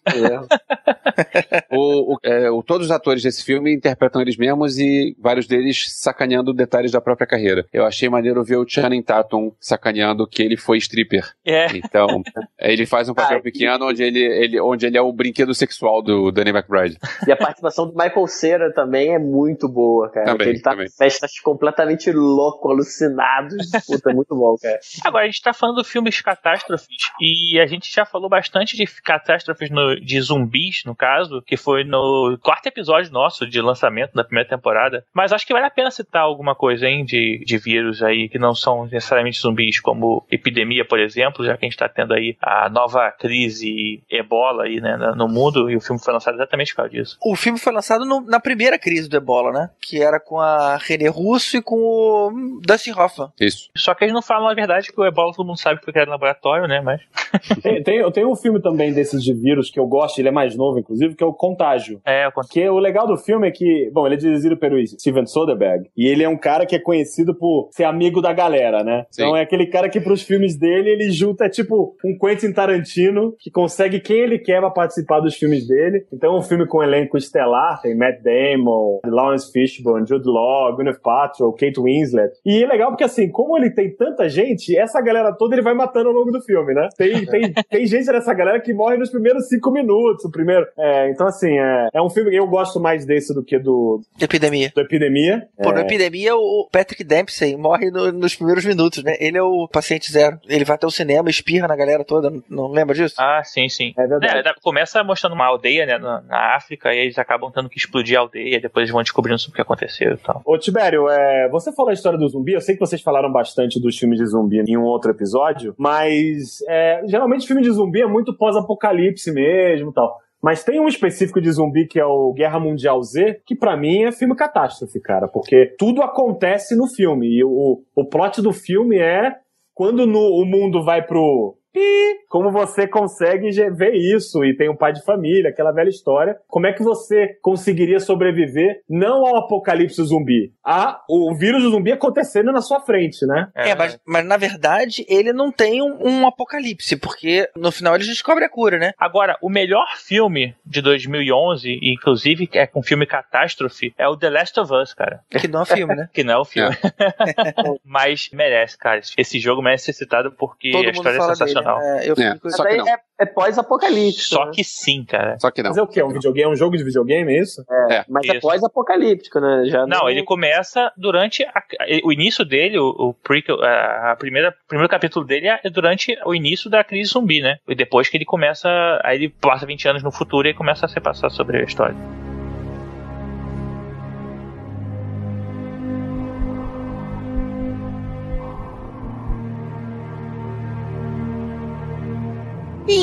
O, 1.72 2.13
o- 2.15 2.18
é, 2.23 2.49
o- 2.49 2.63
todos 2.63 2.88
os 2.88 2.91
atores 2.91 3.23
desse 3.23 3.43
filme 3.43 3.73
interpretam 3.73 4.22
eles 4.22 4.38
mesmos 4.38 4.77
e 4.77 5.15
vários 5.19 5.47
deles 5.47 5.85
sacaneando 5.89 6.53
detalhes 6.53 6.91
da 6.91 7.01
própria 7.01 7.27
carreira. 7.27 7.65
Eu 7.72 7.85
achei 7.85 8.09
maneiro 8.09 8.43
ver 8.43 8.57
o 8.57 8.65
Channing 8.68 9.01
Tatum 9.01 9.51
sacaneando 9.59 10.27
que 10.27 10.41
ele 10.43 10.57
foi 10.57 10.77
stripper. 10.77 11.26
É. 11.45 11.68
Então, 11.77 12.22
ele 12.59 12.85
faz 12.85 13.09
um 13.09 13.13
papel 13.13 13.38
Ah, 13.38 13.41
pequeno 13.41 13.88
onde 13.88 14.03
ele, 14.03 14.19
ele, 14.19 14.59
onde 14.59 14.85
ele 14.85 14.97
é 14.97 15.01
o 15.01 15.11
brinquedo 15.11 15.53
sexual 15.53 16.01
do 16.01 16.31
Danny 16.31 16.49
McBride. 16.51 16.97
E 17.27 17.31
a 17.31 17.35
participação 17.38 17.88
do 17.88 17.93
Michael 17.93 18.27
Cera 18.27 18.73
também 18.73 18.80
é 19.09 19.19
muito 19.19 19.67
boa, 19.67 20.09
cara. 20.09 20.25
Também, 20.27 20.49
ele 20.49 20.61
tá 20.61 20.71
também. 20.71 20.87
festas 20.89 21.39
completamente 21.39 22.11
louco, 22.11 22.69
alucinado. 22.69 23.55
Puta, 23.87 24.11
é 24.11 24.13
muito 24.13 24.35
bom, 24.35 24.55
cara. 24.61 24.79
Agora, 25.03 25.23
a 25.23 25.27
gente 25.27 25.41
tá 25.41 25.53
falando 25.53 25.81
de 25.81 25.87
filmes 25.87 26.21
catástrofes 26.21 26.87
e 27.19 27.59
a 27.59 27.65
gente 27.65 27.91
já 27.93 28.05
falou 28.05 28.29
bastante 28.29 28.75
de 28.77 28.85
catástrofes 29.01 29.69
no- 29.69 29.99
de 29.99 30.19
zumbis, 30.21 30.83
no 30.85 30.95
caso, 30.95 31.41
que 31.41 31.57
foi 31.57 31.83
no 31.83 32.37
quarto 32.41 32.67
episódio 32.67 33.11
nosso 33.11 33.47
de 33.47 33.61
lançamento 33.61 34.13
da 34.13 34.23
primeira 34.23 34.47
temporada. 34.49 35.03
Mas 35.13 35.31
acho 35.33 35.45
que 35.45 35.53
vale 35.53 35.65
a 35.65 35.69
pena 35.71 35.91
citar 35.91 36.21
alguma 36.23 36.55
coisa, 36.55 36.87
hein, 36.87 37.03
de, 37.05 37.43
de 37.45 37.57
vírus 37.57 38.01
aí 38.03 38.29
que 38.29 38.39
não 38.39 38.53
são 38.53 38.85
necessariamente 38.85 39.39
zumbis, 39.39 39.79
como 39.79 40.25
epidemia, 40.31 40.85
por 40.85 40.99
exemplo, 40.99 41.45
já 41.45 41.57
que 41.57 41.65
a 41.65 41.69
gente 41.69 41.77
tá 41.77 41.89
tendo 41.89 42.13
aí 42.13 42.35
a 42.41 42.69
nova 42.69 43.11
crise 43.11 44.03
ebola 44.09 44.63
aí, 44.63 44.79
né, 44.79 44.97
no 45.15 45.27
mundo 45.27 45.69
e 45.69 45.75
o 45.75 45.81
filme 45.81 46.01
foi 46.01 46.13
lançado 46.13 46.35
exatamente 46.35 46.71
por 46.73 46.77
causa 46.77 46.91
disso. 46.91 47.17
O 47.23 47.35
filme 47.35 47.59
foi 47.59 47.73
lançado 47.73 48.05
no- 48.05 48.21
na 48.21 48.39
primeira 48.39 48.70
crise 48.77 49.10
do 49.10 49.18
Ebola, 49.18 49.52
né? 49.52 49.69
Que 49.81 50.02
era 50.02 50.19
com 50.19 50.39
a 50.39 50.77
René 50.77 51.07
Russo 51.07 51.57
e 51.57 51.61
com 51.61 51.76
o 51.76 52.60
Dustin 52.65 52.91
Hoffman. 52.91 53.30
Isso. 53.39 53.69
Só 53.76 53.93
que 53.93 54.03
eles 54.03 54.14
não 54.14 54.22
falam 54.22 54.48
a 54.48 54.53
verdade 54.53 54.91
que 54.91 54.99
o 54.99 55.06
ebola 55.06 55.34
todo 55.34 55.45
mundo 55.45 55.60
sabe 55.60 55.80
que 55.80 55.85
foi 55.85 55.93
criado 55.93 56.07
no 56.07 56.14
laboratório, 56.14 56.68
né, 56.68 56.81
mas... 56.81 57.02
Tem, 57.61 57.81
tem, 57.81 57.98
eu 57.98 58.11
tenho 58.11 58.30
um 58.30 58.35
filme 58.35 58.61
também 58.61 58.91
desses 58.91 59.23
de 59.23 59.34
vírus 59.34 59.69
que 59.69 59.80
eu 59.80 59.88
gosto, 59.88 60.19
ele 60.19 60.27
é 60.27 60.31
mais 60.31 60.56
novo, 60.56 60.80
inclusive, 60.80 61.15
que 61.15 61.23
é 61.23 61.26
o 61.26 61.34
Contágio. 61.34 62.02
É, 62.06 62.26
eu 62.26 62.31
Que 62.49 62.68
o 62.68 62.77
legal 62.77 63.07
do 63.07 63.15
filme 63.15 63.48
é 63.48 63.52
que, 63.52 63.89
bom, 63.93 64.06
ele 64.06 64.15
é 64.15 64.18
dirigido 64.18 64.57
pelo 64.57 64.76
Steven 64.85 65.26
Soderbergh, 65.26 65.89
e 65.95 66.07
ele 66.07 66.23
é 66.23 66.30
um 66.30 66.38
cara 66.38 66.65
que 66.65 66.76
é 66.76 66.80
conhecido 66.80 67.34
por 67.34 67.69
ser 67.72 67.85
amigo 67.85 68.22
da 68.22 68.34
galera, 68.34 68.84
né? 68.84 69.06
Sim. 69.10 69.23
Então 69.23 69.38
é 69.38 69.41
aquele 69.41 69.68
cara 69.68 69.89
que 69.89 70.02
pros 70.02 70.22
filmes 70.23 70.57
dele, 70.57 70.89
ele 70.89 71.10
junta, 71.11 71.45
é 71.45 71.49
tipo, 71.49 71.95
um 72.03 72.18
Quentin 72.18 72.52
Tarantino, 72.52 73.34
que 73.39 73.49
consegue 73.49 73.99
quem 73.99 74.18
ele 74.18 74.39
quer 74.39 74.60
pra 74.60 74.69
participar 74.69 75.19
dos 75.19 75.35
filmes 75.35 75.68
dele. 75.68 76.06
Então 76.11 76.35
é 76.35 76.38
um 76.38 76.41
filme 76.41 76.68
com 76.68 76.84
elenco 76.84 77.18
estelar, 77.18 77.81
tem 77.81 77.95
Matt 77.95 78.22
Damon, 78.22 78.60
Lawrence 79.05 79.51
Fishburne, 79.51 80.07
Jude 80.07 80.27
Law, 80.27 80.75
Gwyneth 80.75 80.99
Paltrow, 81.01 81.51
Kate 81.53 81.79
Winslet. 81.79 82.31
E 82.45 82.63
é 82.63 82.67
legal 82.67 82.89
porque, 82.89 83.03
assim, 83.03 83.29
como 83.29 83.57
ele 83.57 83.69
tem 83.71 83.89
tanta 83.95 84.27
gente, 84.29 84.77
essa 84.77 85.01
galera 85.01 85.33
toda 85.33 85.55
ele 85.55 85.61
vai 85.61 85.73
matando 85.73 86.09
ao 86.09 86.15
longo 86.15 86.31
do 86.31 86.41
filme, 86.41 86.73
né? 86.73 86.89
Tem, 86.97 87.25
tem, 87.25 87.53
tem 87.69 87.85
gente 87.85 88.05
dessa 88.05 88.33
galera 88.33 88.59
que 88.59 88.73
morre 88.73 88.97
nos 88.97 89.09
primeiros 89.09 89.47
cinco 89.47 89.71
minutos, 89.71 90.25
o 90.25 90.31
primeiro... 90.31 90.65
É, 90.77 91.09
então, 91.09 91.27
assim, 91.27 91.57
é, 91.57 91.89
é 91.93 92.01
um 92.01 92.09
filme 92.09 92.29
que 92.31 92.38
eu 92.38 92.47
gosto 92.47 92.79
mais 92.79 93.05
desse 93.05 93.33
do 93.33 93.43
que 93.43 93.57
do, 93.59 94.01
Epidemia. 94.19 94.71
do 94.73 94.81
Epidemia. 94.81 95.47
Pô, 95.61 95.71
na 95.71 95.81
epidemia, 95.81 96.35
o 96.35 96.67
Patrick 96.71 97.03
Dempsey 97.03 97.55
morre 97.55 97.89
no- 97.91 98.11
nos 98.11 98.35
primeiros 98.35 98.65
minutos, 98.65 99.03
né? 99.03 99.15
Ele 99.19 99.38
é 99.38 99.43
o 99.43 99.67
paciente 99.67 100.11
zero. 100.11 100.39
Ele 100.47 100.65
vai 100.65 100.75
até 100.75 100.85
o 100.88 100.91
cinema, 100.91 101.29
espirra 101.29 101.67
na 101.67 101.75
galera 101.75 102.03
toda. 102.03 102.29
Não, 102.29 102.43
não 102.49 102.67
lembra 102.71 102.95
disso? 102.95 103.15
Ah, 103.19 103.41
sim, 103.43 103.67
sim. 103.69 103.93
É 103.97 104.07
verdade. 104.07 104.38
É, 104.38 104.43
da- 104.43 104.55
começa 104.61 105.03
mostrando 105.03 105.33
uma 105.33 105.45
aldeia, 105.45 105.85
né, 105.85 105.97
na, 105.97 106.21
na 106.21 106.55
África, 106.55 106.93
e 106.93 106.97
eles 106.99 107.17
acabam 107.17 107.51
tendo 107.51 107.69
que 107.69 107.77
explodir 107.77 108.17
a 108.17 108.21
aldeia, 108.21 108.40
depois 108.61 108.84
eles 108.84 108.91
vão 108.91 109.01
descobrindo 109.01 109.39
sobre 109.39 109.53
o 109.53 109.55
que 109.55 109.61
aconteceu 109.61 110.13
e 110.13 110.18
tal. 110.18 110.41
Ô, 110.45 110.57
Tibério, 110.57 111.07
é, 111.09 111.49
você 111.49 111.72
falou 111.73 111.89
a 111.89 111.93
história 111.93 112.18
do 112.18 112.27
zumbi, 112.27 112.53
eu 112.53 112.61
sei 112.61 112.76
que 112.76 112.80
vocês 112.80 113.01
falaram 113.01 113.31
bastante 113.31 113.80
dos 113.80 113.97
filmes 113.97 114.18
de 114.19 114.26
zumbi 114.26 114.59
em 114.59 114.77
um 114.77 114.84
outro 114.84 115.11
episódio, 115.11 115.73
mas 115.77 116.61
é, 116.68 117.01
geralmente 117.07 117.47
filme 117.47 117.61
de 117.61 117.72
zumbi 117.72 118.01
é 118.01 118.07
muito 118.07 118.35
pós-apocalipse 118.38 119.31
mesmo 119.31 119.89
e 119.91 119.93
tal. 119.93 120.18
Mas 120.41 120.63
tem 120.63 120.80
um 120.80 120.88
específico 120.88 121.39
de 121.39 121.51
zumbi 121.51 121.85
que 121.85 121.99
é 121.99 122.05
o 122.05 122.34
Guerra 122.34 122.59
Mundial 122.59 123.01
Z, 123.03 123.41
que 123.45 123.55
pra 123.55 123.77
mim 123.77 124.05
é 124.05 124.11
filme 124.11 124.35
catástrofe, 124.35 124.99
cara, 124.99 125.27
porque 125.27 125.76
tudo 125.77 126.01
acontece 126.01 126.76
no 126.76 126.88
filme. 126.88 127.27
E 127.27 127.43
o, 127.43 127.84
o 127.95 128.05
plot 128.05 128.41
do 128.41 128.51
filme 128.51 128.97
é 128.97 129.35
quando 129.73 130.07
no- 130.07 130.41
o 130.41 130.43
mundo 130.45 130.84
vai 130.84 131.01
pro. 131.05 131.55
Pi, 131.72 132.19
Como 132.30 132.52
você 132.52 132.88
consegue 132.88 133.49
ver 133.72 133.93
isso? 133.93 134.43
E 134.43 134.56
tem 134.56 134.69
um 134.69 134.76
pai 134.76 134.93
de 134.93 135.03
família, 135.03 135.49
aquela 135.49 135.72
velha 135.72 135.89
história. 135.89 136.38
Como 136.48 136.68
é 136.68 136.73
que 136.73 136.84
você 136.84 137.38
conseguiria 137.41 137.99
sobreviver 137.99 138.81
não 138.89 139.26
ao 139.26 139.38
apocalipse 139.38 140.02
zumbi, 140.03 140.53
a 140.64 141.02
o 141.10 141.34
vírus 141.35 141.64
do 141.64 141.72
zumbi 141.72 141.91
acontecendo 141.91 142.52
na 142.52 142.61
sua 142.61 142.80
frente, 142.81 143.26
né? 143.26 143.49
É, 143.56 143.76
mas, 143.76 143.99
mas 144.06 144.26
na 144.26 144.38
verdade 144.38 145.06
ele 145.07 145.34
não 145.34 145.52
tem 145.52 145.81
um, 145.81 145.98
um 146.02 146.27
apocalipse, 146.27 146.95
porque 146.95 147.49
no 147.56 147.72
final 147.72 147.95
eles 147.95 148.07
descobrem 148.07 148.45
a 148.45 148.49
cura, 148.49 148.77
né? 148.77 148.91
Agora, 148.98 149.38
o 149.41 149.49
melhor 149.49 149.88
filme 149.98 150.56
de 150.65 150.81
2011, 150.81 151.69
e 151.81 151.93
inclusive 151.93 152.49
é 152.53 152.65
com 152.68 152.81
filme 152.81 153.06
catástrofe, 153.06 153.93
é 153.98 154.07
o 154.07 154.18
The 154.18 154.30
Last 154.30 154.60
of 154.60 154.73
Us, 154.73 154.93
cara. 154.93 155.22
Que 155.30 155.48
não 155.48 155.61
é 155.61 155.65
filme, 155.65 155.95
né? 155.95 156.10
Que 156.14 156.23
não 156.23 156.34
é 156.34 156.38
o 156.38 156.45
filme. 156.45 156.76
Mas 157.84 158.30
merece, 158.34 158.77
cara. 158.77 159.02
Esse 159.18 159.39
jogo 159.39 159.61
merece 159.61 159.85
ser 159.85 159.93
citado 159.93 160.31
porque 160.31 160.72
Todo 160.72 160.81
a 160.81 160.85
mundo 160.88 160.95
história 160.95 161.15
é 161.15 161.19
fala 161.19 161.35
sensacional. 161.35 161.60
dele. 161.60 161.60
É, 161.61 162.09
eu 162.09 162.13
É, 162.17 162.49
só 162.49 162.63
que 162.65 162.77
não. 162.77 162.88
é, 162.88 162.97
é 163.19 163.25
pós-apocalíptico. 163.25 164.23
Só 164.35 164.45
né? 164.45 164.51
que 164.53 164.63
sim, 164.63 165.03
cara. 165.05 165.38
Só 165.39 165.51
que 165.51 165.61
não. 165.61 165.69
Mas 165.69 165.77
é 165.77 165.81
o 165.81 165.88
quê? 165.88 165.99
É 165.99 166.05
um 166.05 166.09
videogame? 166.09 166.49
É 166.49 166.53
um 166.53 166.55
jogo 166.55 166.75
de 166.77 166.83
videogame, 166.83 167.33
é 167.35 167.39
isso? 167.41 167.63
É. 167.89 168.03
Mas 168.09 168.27
é 168.27 168.31
Isso. 168.33 168.41
pós-apocalíptico, 168.41 169.39
né? 169.39 169.63
Já 169.65 169.85
Não, 169.85 170.09
ele 170.09 170.23
começa 170.23 170.91
durante 170.97 171.43
a- 171.43 171.63
o 172.03 172.11
início 172.11 172.43
dele, 172.43 172.79
o, 172.79 172.88
o 172.89 173.13
prequel, 173.13 173.61
a, 173.63 174.11
a 174.11 174.15
primeira, 174.15 174.49
o 174.49 174.67
primeiro 174.67 174.89
capítulo 174.89 175.25
dele 175.25 175.47
é 175.47 175.69
durante 175.69 176.17
o 176.25 176.33
início 176.33 176.69
da 176.69 176.83
crise 176.83 177.11
zumbi, 177.11 177.41
né? 177.41 177.57
E 177.67 177.75
depois 177.75 178.09
que 178.09 178.17
ele 178.17 178.25
começa, 178.25 178.69
aí 179.03 179.17
ele 179.17 179.29
passa 179.29 179.65
20 179.65 179.88
anos 179.88 180.03
no 180.03 180.11
futuro 180.11 180.47
e 180.47 180.53
começa 180.53 180.85
a 180.85 180.89
se 180.89 180.99
passar 180.99 181.29
sobre 181.29 181.57
a 181.59 181.63
história. 181.63 181.95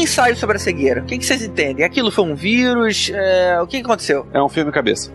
Ensaio 0.09 0.37
sobre 0.37 0.57
a 0.57 0.59
cegueira? 0.59 1.03
O 1.03 1.05
que, 1.05 1.19
que 1.19 1.25
vocês 1.25 1.43
entendem? 1.43 1.85
Aquilo 1.85 2.11
foi 2.11 2.25
um 2.25 2.35
vírus? 2.35 3.11
É, 3.15 3.61
o 3.61 3.67
que, 3.67 3.79
que 3.79 3.85
aconteceu? 3.85 4.27
É 4.33 4.43
um 4.43 4.49
filme 4.49 4.73
cabeça. 4.73 5.13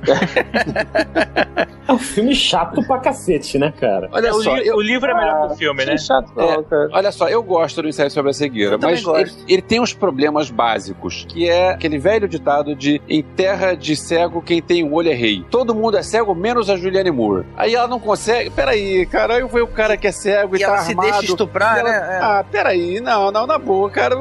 É 1.87 1.91
um 1.91 1.97
filme 1.99 2.33
chato 2.33 2.81
pra 2.87 2.97
cacete, 2.99 3.57
né, 3.59 3.73
cara? 3.79 4.07
Olha 4.11 4.31
o, 4.33 4.41
só, 4.41 4.55
li- 4.55 4.67
eu, 4.67 4.77
o 4.77 4.81
livro 4.81 5.11
é 5.11 5.13
melhor 5.13 5.47
que 5.49 5.53
o 5.53 5.57
filme, 5.57 5.85
né? 5.85 5.93
É 5.93 5.97
chato, 5.97 6.31
não, 6.35 6.43
É. 6.53 6.63
cara. 6.63 6.89
olha 6.93 7.11
só, 7.11 7.27
eu 7.27 7.43
gosto 7.43 7.81
do 7.81 7.89
ensaio 7.89 8.09
sobre 8.09 8.31
a 8.31 8.33
cegueira, 8.33 8.75
Eu 8.75 8.79
mas 8.79 9.03
ele, 9.05 9.31
ele 9.47 9.61
tem 9.61 9.79
uns 9.81 9.93
problemas 9.93 10.49
básicos, 10.49 11.25
que 11.27 11.49
é 11.49 11.71
aquele 11.71 11.97
velho 11.99 12.27
ditado 12.27 12.73
de 12.75 13.01
em 13.09 13.21
terra 13.21 13.75
de 13.75 13.95
cego 13.95 14.41
quem 14.41 14.61
tem 14.61 14.83
um 14.83 14.93
olho 14.93 15.09
é 15.11 15.13
rei. 15.13 15.43
Todo 15.51 15.75
mundo 15.75 15.97
é 15.97 16.03
cego, 16.03 16.33
menos 16.33 16.69
a 16.69 16.77
Juliane 16.77 17.11
Moore. 17.11 17.45
Aí 17.57 17.75
ela 17.75 17.87
não 17.87 17.99
consegue. 17.99 18.49
Peraí, 18.49 19.05
cara, 19.05 19.35
aí 19.35 19.49
foi 19.49 19.61
o 19.61 19.67
cara 19.67 19.97
que 19.97 20.07
é 20.07 20.11
cego 20.11 20.55
e, 20.55 20.59
E 20.59 20.61
tá 20.61 20.67
ela 20.67 20.77
se 20.79 20.91
armado. 20.91 21.11
deixa 21.11 21.25
estuprar, 21.25 21.77
ela- 21.79 21.89
né? 21.89 21.95
É. 22.13 22.19
Ah, 22.21 22.45
peraí, 22.49 23.01
não, 23.01 23.29
não, 23.31 23.45
na 23.45 23.57
boa, 23.57 23.89
cara, 23.89 24.15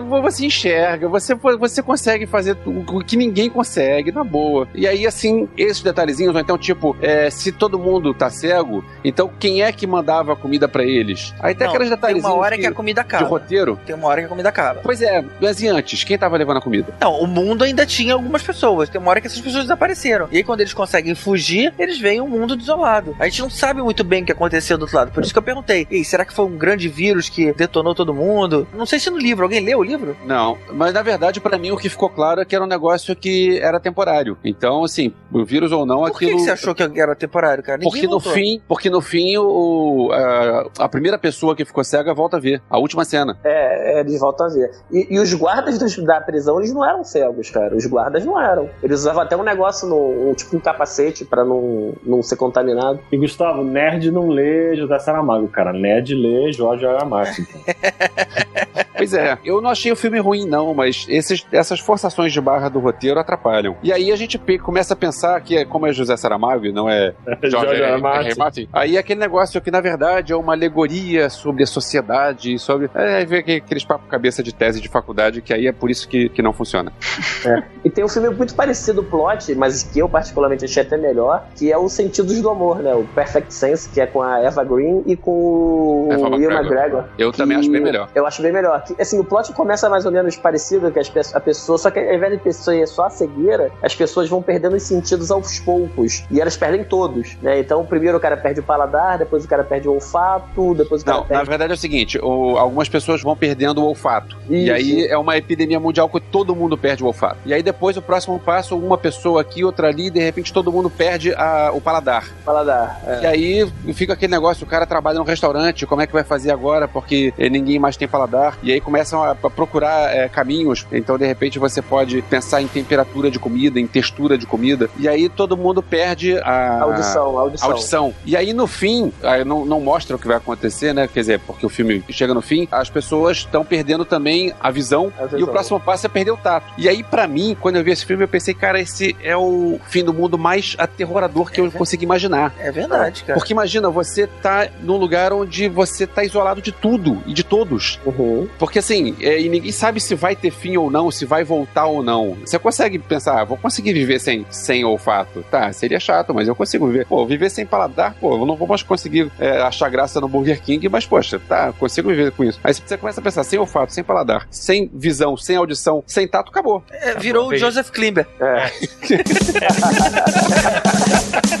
você, 0.00 0.20
você 0.22 0.46
enxerga, 0.46 1.08
você, 1.08 1.34
você 1.34 1.82
consegue 1.82 2.26
fazer 2.26 2.56
o 2.66 3.02
que 3.04 3.16
ninguém 3.16 3.48
consegue, 3.50 4.10
na 4.12 4.24
boa. 4.24 4.68
E 4.74 4.86
aí, 4.86 5.06
assim, 5.06 5.48
esses 5.56 5.82
detalhezinhos, 5.82 6.34
ou 6.34 6.40
então, 6.40 6.56
tipo, 6.58 6.96
é, 7.00 7.30
se 7.30 7.52
todo 7.52 7.78
mundo 7.78 8.12
tá 8.14 8.30
cego, 8.30 8.84
então 9.04 9.30
quem 9.38 9.62
é 9.62 9.72
que 9.72 9.86
mandava 9.86 10.32
a 10.32 10.36
comida 10.36 10.68
pra 10.68 10.84
eles? 10.84 11.34
Aí 11.40 11.54
tem 11.54 11.66
Não, 11.66 11.74
aqueles 11.74 11.88
tem 11.88 11.96
detalhezinhos 11.96 12.30
uma 12.30 12.38
hora 12.40 12.56
que- 12.56 12.62
que 12.62 12.66
a 12.68 12.72
comida 12.72 13.02
de 13.02 13.06
acaba. 13.06 13.26
roteiro. 13.26 13.78
Tem 13.86 13.94
uma 13.94 14.08
hora 14.08 14.20
que 14.20 14.26
a 14.26 14.28
comida 14.28 14.48
acaba. 14.48 14.80
Pois 14.82 15.00
é, 15.02 15.24
mas 15.40 15.60
e 15.62 15.68
antes? 15.68 16.04
Quem 16.04 16.16
tava 16.18 16.36
levando 16.36 16.58
a 16.58 16.60
comida? 16.60 16.94
Não, 17.00 17.20
o 17.20 17.26
mundo 17.26 17.64
ainda 17.64 17.84
tinha 17.86 18.14
algumas 18.14 18.42
pessoas. 18.42 18.88
Tem 18.88 19.00
uma 19.00 19.10
hora 19.10 19.20
que 19.20 19.26
essas 19.26 19.40
pessoas 19.40 19.64
desapareceram. 19.64 20.28
E 20.30 20.38
aí, 20.38 20.44
quando 20.44 20.60
eles 20.60 20.72
conseguem 20.72 21.14
fugir, 21.14 21.72
eles 21.78 21.98
veem 21.98 22.20
um 22.20 22.28
mundo 22.28 22.56
desolado. 22.56 23.14
A 23.18 23.24
gente 23.24 23.42
não 23.42 23.50
sabe 23.50 23.82
muito 23.82 24.02
bem 24.04 24.22
o 24.22 24.26
que 24.26 24.32
aconteceu 24.32 24.76
do 24.78 24.82
outro 24.82 24.96
lado. 24.96 25.12
Por 25.12 25.22
isso 25.22 25.32
que 25.32 25.38
eu 25.38 25.42
perguntei: 25.42 25.86
Ei, 25.90 26.04
será 26.04 26.24
que 26.24 26.32
foi 26.32 26.44
um 26.46 26.56
grande 26.56 26.88
vírus 26.88 27.28
que 27.28 27.52
detonou 27.52 27.94
todo 27.94 28.14
mundo? 28.14 28.66
Não 28.74 28.86
sei 28.86 28.98
se 28.98 29.10
no 29.10 29.18
livro. 29.18 29.44
Alguém 29.44 29.60
leu 29.60 29.83
o 29.84 29.86
livro? 29.86 30.16
Não, 30.24 30.56
mas 30.72 30.92
na 30.92 31.02
verdade, 31.02 31.40
pra 31.40 31.58
mim, 31.58 31.70
o 31.70 31.76
que 31.76 31.88
ficou 31.88 32.08
claro 32.08 32.40
é 32.40 32.44
que 32.44 32.54
era 32.54 32.64
um 32.64 32.68
negócio 32.68 33.14
que 33.14 33.58
era 33.60 33.78
temporário. 33.78 34.36
Então, 34.44 34.82
assim, 34.84 35.12
o 35.32 35.44
vírus 35.44 35.70
ou 35.72 35.84
não, 35.86 36.00
Por 36.02 36.18
que, 36.18 36.24
aquilo. 36.26 36.38
que 36.38 36.44
você 36.44 36.50
achou 36.50 36.74
que 36.74 36.82
era 37.00 37.14
temporário, 37.14 37.62
cara? 37.62 37.78
Ninguém 37.78 37.90
Porque 38.02 38.06
no 38.06 38.20
fim, 38.20 38.60
porque 38.66 38.90
no 38.90 39.00
fim 39.00 39.36
o, 39.36 40.10
a, 40.12 40.84
a 40.84 40.88
primeira 40.88 41.18
pessoa 41.18 41.54
que 41.54 41.64
ficou 41.64 41.84
cega 41.84 42.12
volta 42.14 42.36
a 42.36 42.40
ver. 42.40 42.62
A 42.68 42.78
última 42.78 43.04
cena. 43.04 43.38
É, 43.44 43.98
é, 43.98 44.00
eles 44.00 44.18
voltam 44.20 44.46
a 44.46 44.48
ver. 44.50 44.70
E, 44.90 45.14
e 45.14 45.18
os 45.18 45.32
guardas 45.34 45.78
dos- 45.78 45.96
da 46.04 46.20
prisão, 46.20 46.58
eles 46.58 46.72
não 46.72 46.84
eram 46.84 47.04
cegos, 47.04 47.50
cara. 47.50 47.76
Os 47.76 47.86
guardas 47.86 48.24
não 48.24 48.40
eram. 48.40 48.68
Eles 48.82 49.00
usavam 49.00 49.22
até 49.22 49.36
um 49.36 49.42
negócio, 49.42 49.88
no, 49.88 50.30
um, 50.30 50.34
tipo 50.34 50.56
um 50.56 50.60
capacete 50.60 51.24
pra 51.24 51.44
não, 51.44 51.92
não 52.04 52.22
ser 52.22 52.36
contaminado. 52.36 52.98
E 53.12 53.16
Gustavo, 53.16 53.62
nerd 53.62 54.10
não 54.10 54.28
lê 54.28 54.74
José 54.76 54.98
Saramago, 54.98 55.48
cara. 55.48 55.72
Nerd 55.72 56.14
lê 56.14 56.52
Jorge 56.52 56.84
R. 56.86 56.94
Pois 58.96 59.12
é, 59.14 59.38
eu 59.44 59.60
não 59.60 59.70
achei 59.70 59.90
o 59.92 59.96
filme 59.96 60.18
ruim, 60.18 60.46
não, 60.46 60.72
mas 60.74 61.06
esses, 61.08 61.46
essas 61.52 61.80
forçações 61.80 62.32
de 62.32 62.40
barra 62.40 62.68
do 62.68 62.78
roteiro 62.78 63.18
atrapalham. 63.18 63.76
E 63.82 63.92
aí 63.92 64.10
a 64.12 64.16
gente 64.16 64.38
começa 64.58 64.94
a 64.94 64.96
pensar 64.96 65.40
que, 65.40 65.56
é, 65.56 65.64
como 65.64 65.86
é 65.86 65.92
José 65.92 66.16
Saramago 66.16 66.66
e 66.66 66.72
não 66.72 66.88
é 66.88 67.12
George 67.42 67.82
R. 67.82 68.00
Martin, 68.00 68.68
aí 68.72 68.96
é 68.96 68.98
aquele 69.00 69.20
negócio 69.20 69.60
que, 69.60 69.70
na 69.70 69.80
verdade, 69.80 70.32
é 70.32 70.36
uma 70.36 70.52
alegoria 70.52 71.28
sobre 71.28 71.62
a 71.62 71.66
sociedade, 71.66 72.58
sobre. 72.58 72.90
É, 72.94 73.18
aquele- 73.22 73.56
aqueles 73.58 73.84
papo 73.84 74.06
cabeça 74.08 74.42
de 74.42 74.54
tese 74.54 74.80
de 74.80 74.88
faculdade, 74.88 75.40
que 75.42 75.52
aí 75.52 75.66
é 75.66 75.72
por 75.72 75.90
isso 75.90 76.08
que, 76.08 76.28
que 76.28 76.42
não 76.42 76.52
funciona. 76.52 76.92
E 77.84 77.90
tem 77.90 78.02
um 78.02 78.08
filme 78.08 78.30
muito 78.30 78.54
parecido 78.54 79.02
o 79.02 79.04
plot, 79.04 79.54
mas 79.54 79.82
que 79.82 79.98
eu 79.98 80.08
particularmente 80.08 80.64
achei 80.64 80.82
até 80.82 80.96
melhor, 80.96 81.44
que 81.54 81.70
é 81.70 81.76
o 81.76 81.86
Sentidos 81.88 82.40
do 82.40 82.48
Amor, 82.48 82.78
né? 82.78 82.94
O 82.94 83.04
Perfect 83.04 83.52
Sense, 83.52 83.88
que 83.90 84.00
é 84.00 84.06
com 84.06 84.22
a 84.22 84.40
Eva 84.40 84.64
Green 84.64 85.02
e 85.06 85.14
com 85.16 86.08
o 86.08 86.40
Ian 86.40 86.50
McGregor. 86.60 87.04
Eu 87.18 87.30
também 87.30 87.58
acho 87.58 87.70
bem 87.70 87.82
melhor. 87.82 88.08
Eu 88.14 88.26
acho 88.26 88.40
bem 88.40 88.52
melhor. 88.52 88.82
Assim, 88.98 89.18
o 89.18 89.24
plot 89.24 89.52
começa 89.52 89.88
mais 89.88 90.04
ou 90.06 90.12
menos 90.12 90.36
parecido 90.36 90.90
que 90.90 91.00
a 91.34 91.40
pessoa, 91.40 91.78
só 91.78 91.90
que 91.90 91.98
ao 91.98 92.14
invés 92.14 92.32
de 92.32 92.38
pessoa 92.38 92.74
ir 92.76 92.86
só 92.86 93.06
a 93.06 93.10
cegueira, 93.10 93.70
as 93.82 93.94
pessoas 93.94 94.28
vão 94.28 94.42
perdendo 94.42 94.76
os 94.76 94.82
sentidos 94.82 95.30
aos 95.30 95.58
poucos. 95.60 96.24
E 96.30 96.40
elas 96.40 96.56
perdem 96.56 96.84
todos, 96.84 97.36
né? 97.42 97.58
Então, 97.60 97.84
primeiro 97.84 98.16
o 98.18 98.20
cara 98.20 98.36
perde 98.36 98.60
o 98.60 98.62
paladar, 98.62 99.18
depois 99.18 99.44
o 99.44 99.48
cara 99.48 99.64
perde 99.64 99.88
o 99.88 99.92
olfato, 99.94 100.74
depois 100.74 101.02
o 101.02 101.04
cara 101.04 101.16
Não, 101.18 101.22
na 101.24 101.28
perde. 101.28 101.48
verdade 101.48 101.72
é 101.72 101.74
o 101.74 101.78
seguinte: 101.78 102.18
o- 102.18 102.56
algumas 102.58 102.88
pessoas 102.88 103.22
vão 103.22 103.36
perdendo 103.36 103.82
o 103.82 103.86
olfato. 103.86 104.36
E 104.48 104.64
Isso. 104.64 104.72
aí 104.72 105.06
é 105.06 105.16
uma 105.18 105.36
epidemia 105.36 105.78
mundial 105.80 106.08
que 106.08 106.20
todo 106.20 106.54
mundo 106.54 106.76
perde 106.76 107.02
o 107.02 107.06
olfato. 107.06 107.38
E 107.46 107.52
aí 107.54 107.62
depois 107.62 107.96
o 107.96 108.02
próximo 108.02 108.38
passo, 108.38 108.76
uma 108.76 108.98
pessoa 108.98 109.40
aqui, 109.40 109.64
outra 109.64 109.88
ali, 109.88 110.06
e 110.06 110.10
de 110.10 110.20
repente 110.20 110.52
todo 110.52 110.70
mundo 110.72 110.90
perde 110.90 111.32
a- 111.34 111.70
o 111.72 111.80
paladar. 111.80 112.28
paladar. 112.44 113.00
é. 113.06 113.20
E 113.22 113.26
aí 113.26 113.72
fica 113.94 114.12
aquele 114.12 114.32
negócio: 114.32 114.64
o 114.64 114.68
cara 114.68 114.86
trabalha 114.86 115.18
no 115.18 115.24
restaurante, 115.24 115.86
como 115.86 116.02
é 116.02 116.06
que 116.06 116.12
vai 116.12 116.24
fazer 116.24 116.50
agora? 116.50 116.86
Porque 116.88 117.32
eh, 117.38 117.48
ninguém 117.48 117.78
mais 117.78 117.96
tem 117.96 118.06
paladar. 118.08 118.58
E 118.62 118.72
aí 118.74 118.80
começam 118.80 119.22
a, 119.22 119.30
a 119.30 119.50
procurar 119.50 120.14
eh, 120.14 120.28
caminhos. 120.28 120.86
Então 120.92 121.16
de 121.18 121.26
repente 121.26 121.58
você 121.58 121.80
pode 121.82 122.22
pensar 122.22 122.62
em 122.62 122.66
temperatura 122.66 123.30
de 123.30 123.38
comida, 123.38 123.80
em 123.80 123.86
textura 123.86 124.36
de 124.36 124.46
comida. 124.46 124.88
E 124.98 125.08
aí 125.08 125.28
todo 125.28 125.56
mundo 125.56 125.82
perde 125.82 126.38
a 126.38 126.80
Audição, 126.82 127.38
audição. 127.38 127.70
audição. 127.70 128.14
E 128.24 128.36
aí 128.36 128.52
no 128.52 128.66
fim, 128.66 129.12
aí 129.22 129.44
não, 129.44 129.64
não 129.64 129.80
mostra 129.80 130.16
o 130.16 130.18
que 130.18 130.26
vai 130.26 130.36
acontecer, 130.36 130.92
né? 130.92 131.08
Quer 131.12 131.20
dizer, 131.20 131.40
porque 131.40 131.64
o 131.64 131.68
filme 131.68 132.02
chega 132.10 132.34
no 132.34 132.42
fim, 132.42 132.68
as 132.70 132.90
pessoas 132.90 133.38
estão 133.38 133.64
perdendo 133.64 134.04
também 134.04 134.52
a 134.60 134.70
visão, 134.70 135.12
A 135.18 135.24
visão. 135.24 135.38
e 135.38 135.42
o 135.42 135.48
próximo 135.48 135.80
passo 135.80 136.06
é 136.06 136.08
perder 136.08 136.32
o 136.32 136.36
tato. 136.36 136.72
E 136.76 136.88
aí, 136.88 137.02
pra 137.02 137.26
mim, 137.26 137.56
quando 137.60 137.76
eu 137.76 137.84
vi 137.84 137.90
esse 137.90 138.04
filme, 138.04 138.24
eu 138.24 138.28
pensei, 138.28 138.54
cara, 138.54 138.80
esse 138.80 139.16
é 139.22 139.36
o 139.36 139.78
fim 139.88 140.04
do 140.04 140.12
mundo 140.12 140.36
mais 140.38 140.74
aterrorador 140.78 141.50
que 141.50 141.60
eu 141.60 141.70
consigo 141.70 142.02
imaginar. 142.02 142.54
É 142.58 142.70
verdade, 142.70 143.24
cara. 143.24 143.38
Porque 143.38 143.52
imagina, 143.52 143.88
você 143.90 144.26
tá 144.26 144.68
num 144.82 144.96
lugar 144.96 145.32
onde 145.32 145.68
você 145.68 146.06
tá 146.06 146.24
isolado 146.24 146.60
de 146.60 146.72
tudo 146.72 147.22
e 147.26 147.32
de 147.32 147.42
todos. 147.44 147.98
Uhum. 148.04 148.48
Porque 148.64 148.78
assim, 148.78 149.14
é, 149.20 149.38
e 149.38 149.48
ninguém 149.50 149.70
sabe 149.70 150.00
se 150.00 150.14
vai 150.14 150.34
ter 150.34 150.50
fim 150.50 150.78
ou 150.78 150.90
não, 150.90 151.10
se 151.10 151.26
vai 151.26 151.44
voltar 151.44 151.84
ou 151.84 152.02
não. 152.02 152.34
Você 152.40 152.58
consegue 152.58 152.98
pensar, 152.98 153.42
ah, 153.42 153.44
vou 153.44 153.58
conseguir 153.58 153.92
viver 153.92 154.18
sem, 154.18 154.46
sem 154.48 154.82
olfato. 154.86 155.44
Tá, 155.50 155.70
seria 155.70 156.00
chato, 156.00 156.32
mas 156.32 156.48
eu 156.48 156.56
consigo 156.56 156.86
viver. 156.86 157.04
Pô, 157.04 157.26
viver 157.26 157.50
sem 157.50 157.66
paladar, 157.66 158.14
pô, 158.14 158.38
eu 158.38 158.46
não 158.46 158.56
vou 158.56 158.66
mais 158.66 158.82
conseguir 158.82 159.30
é, 159.38 159.60
achar 159.60 159.90
graça 159.90 160.18
no 160.18 160.28
Burger 160.28 160.62
King, 160.62 160.88
mas 160.88 161.04
poxa, 161.04 161.38
tá, 161.38 161.74
consigo 161.74 162.08
viver 162.08 162.32
com 162.32 162.42
isso. 162.42 162.58
Aí 162.64 162.72
você 162.72 162.96
começa 162.96 163.20
a 163.20 163.22
pensar, 163.22 163.44
sem 163.44 163.58
olfato, 163.58 163.92
sem 163.92 164.02
paladar, 164.02 164.48
sem 164.50 164.90
visão, 164.94 165.36
sem 165.36 165.56
audição, 165.56 166.02
sem 166.06 166.26
tato, 166.26 166.48
acabou. 166.48 166.82
É, 166.90 167.16
virou 167.16 167.48
o 167.48 167.50
Veja. 167.50 167.66
Joseph 167.66 167.90
Klimber. 167.90 168.26
É. 168.40 168.72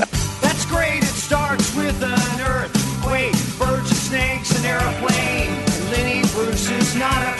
not 6.96 7.12
afraid. 7.12 7.33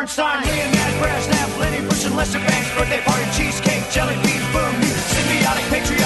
Bernstein, 0.00 0.40
me 0.40 0.60
and 0.62 0.72
Matt 0.72 0.98
Brass, 1.02 1.28
Nap, 1.28 1.58
Lenny, 1.58 1.86
Bush, 1.86 2.06
and 2.06 2.16
Lester 2.16 2.38
Banks, 2.38 2.74
birthday 2.74 3.02
party, 3.02 3.22
cheesecake, 3.36 3.84
jelly 3.90 4.14
beans, 4.22 4.46
boom, 4.50 4.72
symbiotic 5.12 5.68
patriot. 5.68 5.99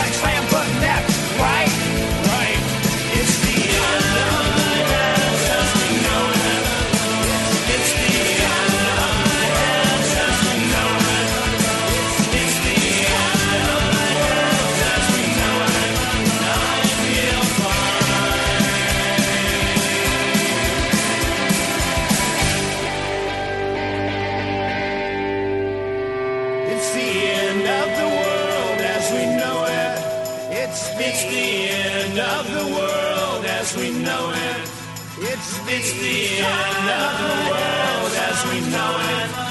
It's 30.97 31.25
the, 31.25 31.71
end 31.71 32.19
of 32.21 32.47
the 32.53 32.67
world 32.73 33.45
as 33.47 33.77
we 33.77 33.91
know 33.91 34.31
it. 34.31 34.71
It's 35.19 35.59
the, 35.59 35.75
it's 35.75 35.93
the 35.93 36.39
end 36.39 36.89
of 36.89 37.13
the 37.19 37.35
world 37.51 38.13
as 38.15 38.45
we 38.47 38.61
know 38.71 39.41
it. 39.41 39.44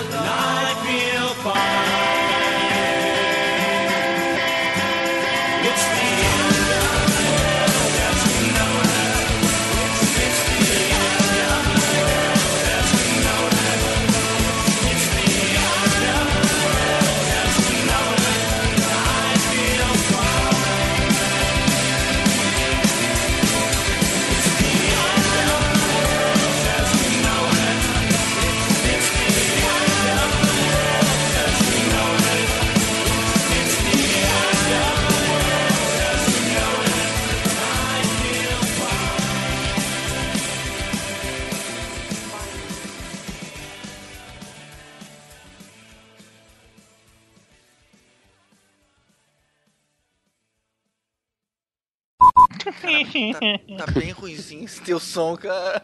Tá, 53.32 53.86
tá 53.86 53.92
bem 53.92 54.12
ruimzinho 54.12 54.66
esse 54.66 54.82
teu 54.82 55.00
som, 55.00 55.38
cara. 55.38 55.82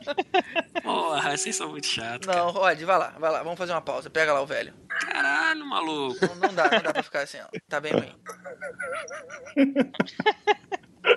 Porra, 0.84 1.38
vocês 1.38 1.56
são 1.56 1.70
muito 1.70 1.88
chatos. 1.88 2.28
Não, 2.28 2.52
Rod, 2.52 2.82
vai 2.82 2.98
lá, 2.98 3.16
vai 3.20 3.32
lá, 3.32 3.44
vamos 3.44 3.58
fazer 3.58 3.72
uma 3.72 3.82
pausa. 3.82 4.10
Pega 4.10 4.34
lá 4.34 4.42
o 4.42 4.46
velho. 4.46 4.74
Caralho, 4.90 5.66
maluco. 5.66 6.18
Não, 6.26 6.36
não 6.36 6.54
dá, 6.54 6.70
não 6.70 6.82
dá 6.82 6.94
pra 6.94 7.04
ficar 7.04 7.22
assim, 7.22 7.38
ó. 7.40 7.48
Tá 7.70 7.80
bem 7.80 7.94
ruim. 7.94 8.14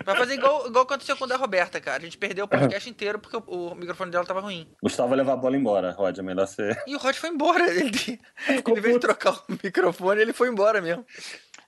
Vai 0.05 0.17
fazer 0.17 0.35
igual, 0.35 0.67
igual 0.67 0.85
aconteceu 0.85 1.17
com 1.17 1.25
o 1.25 1.27
da 1.27 1.37
Roberta, 1.37 1.81
cara. 1.81 1.99
A 1.99 2.05
gente 2.05 2.17
perdeu 2.17 2.45
o 2.45 2.49
podcast 2.49 2.89
inteiro 2.89 3.19
porque 3.19 3.37
o, 3.37 3.43
o 3.73 3.75
microfone 3.75 4.11
dela 4.11 4.25
tava 4.25 4.41
ruim. 4.41 4.69
Gustavo 4.83 5.09
vai 5.09 5.19
levar 5.19 5.33
a 5.35 5.37
bola 5.37 5.57
embora, 5.57 5.91
Rod. 5.93 6.19
É 6.19 6.23
melhor 6.23 6.47
ser. 6.47 6.81
E 6.87 6.95
o 6.95 6.99
Rod 6.99 7.15
foi 7.17 7.31
embora. 7.31 7.69
Ele, 7.69 8.21
ele 8.49 8.81
veio 8.81 9.01
trocar 9.01 9.33
o 9.33 9.43
microfone 9.63 10.21
ele 10.21 10.33
foi 10.33 10.49
embora 10.49 10.81
mesmo. 10.81 11.05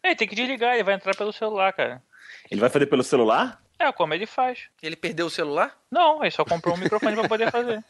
É, 0.03 0.15
tem 0.15 0.29
que 0.29 0.35
desligar, 0.35 0.75
ele 0.75 0.85
vai 0.85 0.95
entrar 0.95 1.17
pelo 1.17 1.33
celular, 1.33 1.73
cara. 1.73 2.03
Ele 2.51 2.61
vai 2.61 2.71
fazer 2.71 2.87
pelo 2.87 3.03
celular? 3.03 3.64
É, 3.79 3.91
como 3.93 4.15
ele 4.15 4.25
faz. 4.27 4.69
Ele 4.83 4.95
perdeu 4.97 5.27
o 5.27 5.31
celular? 5.31 5.77
Não, 5.91 6.23
ele 6.23 6.31
só 6.31 6.45
comprou 6.45 6.75
um 6.75 6.79
microfone 6.79 7.17
pra 7.17 7.29
poder 7.29 7.51
fazer. 7.51 7.83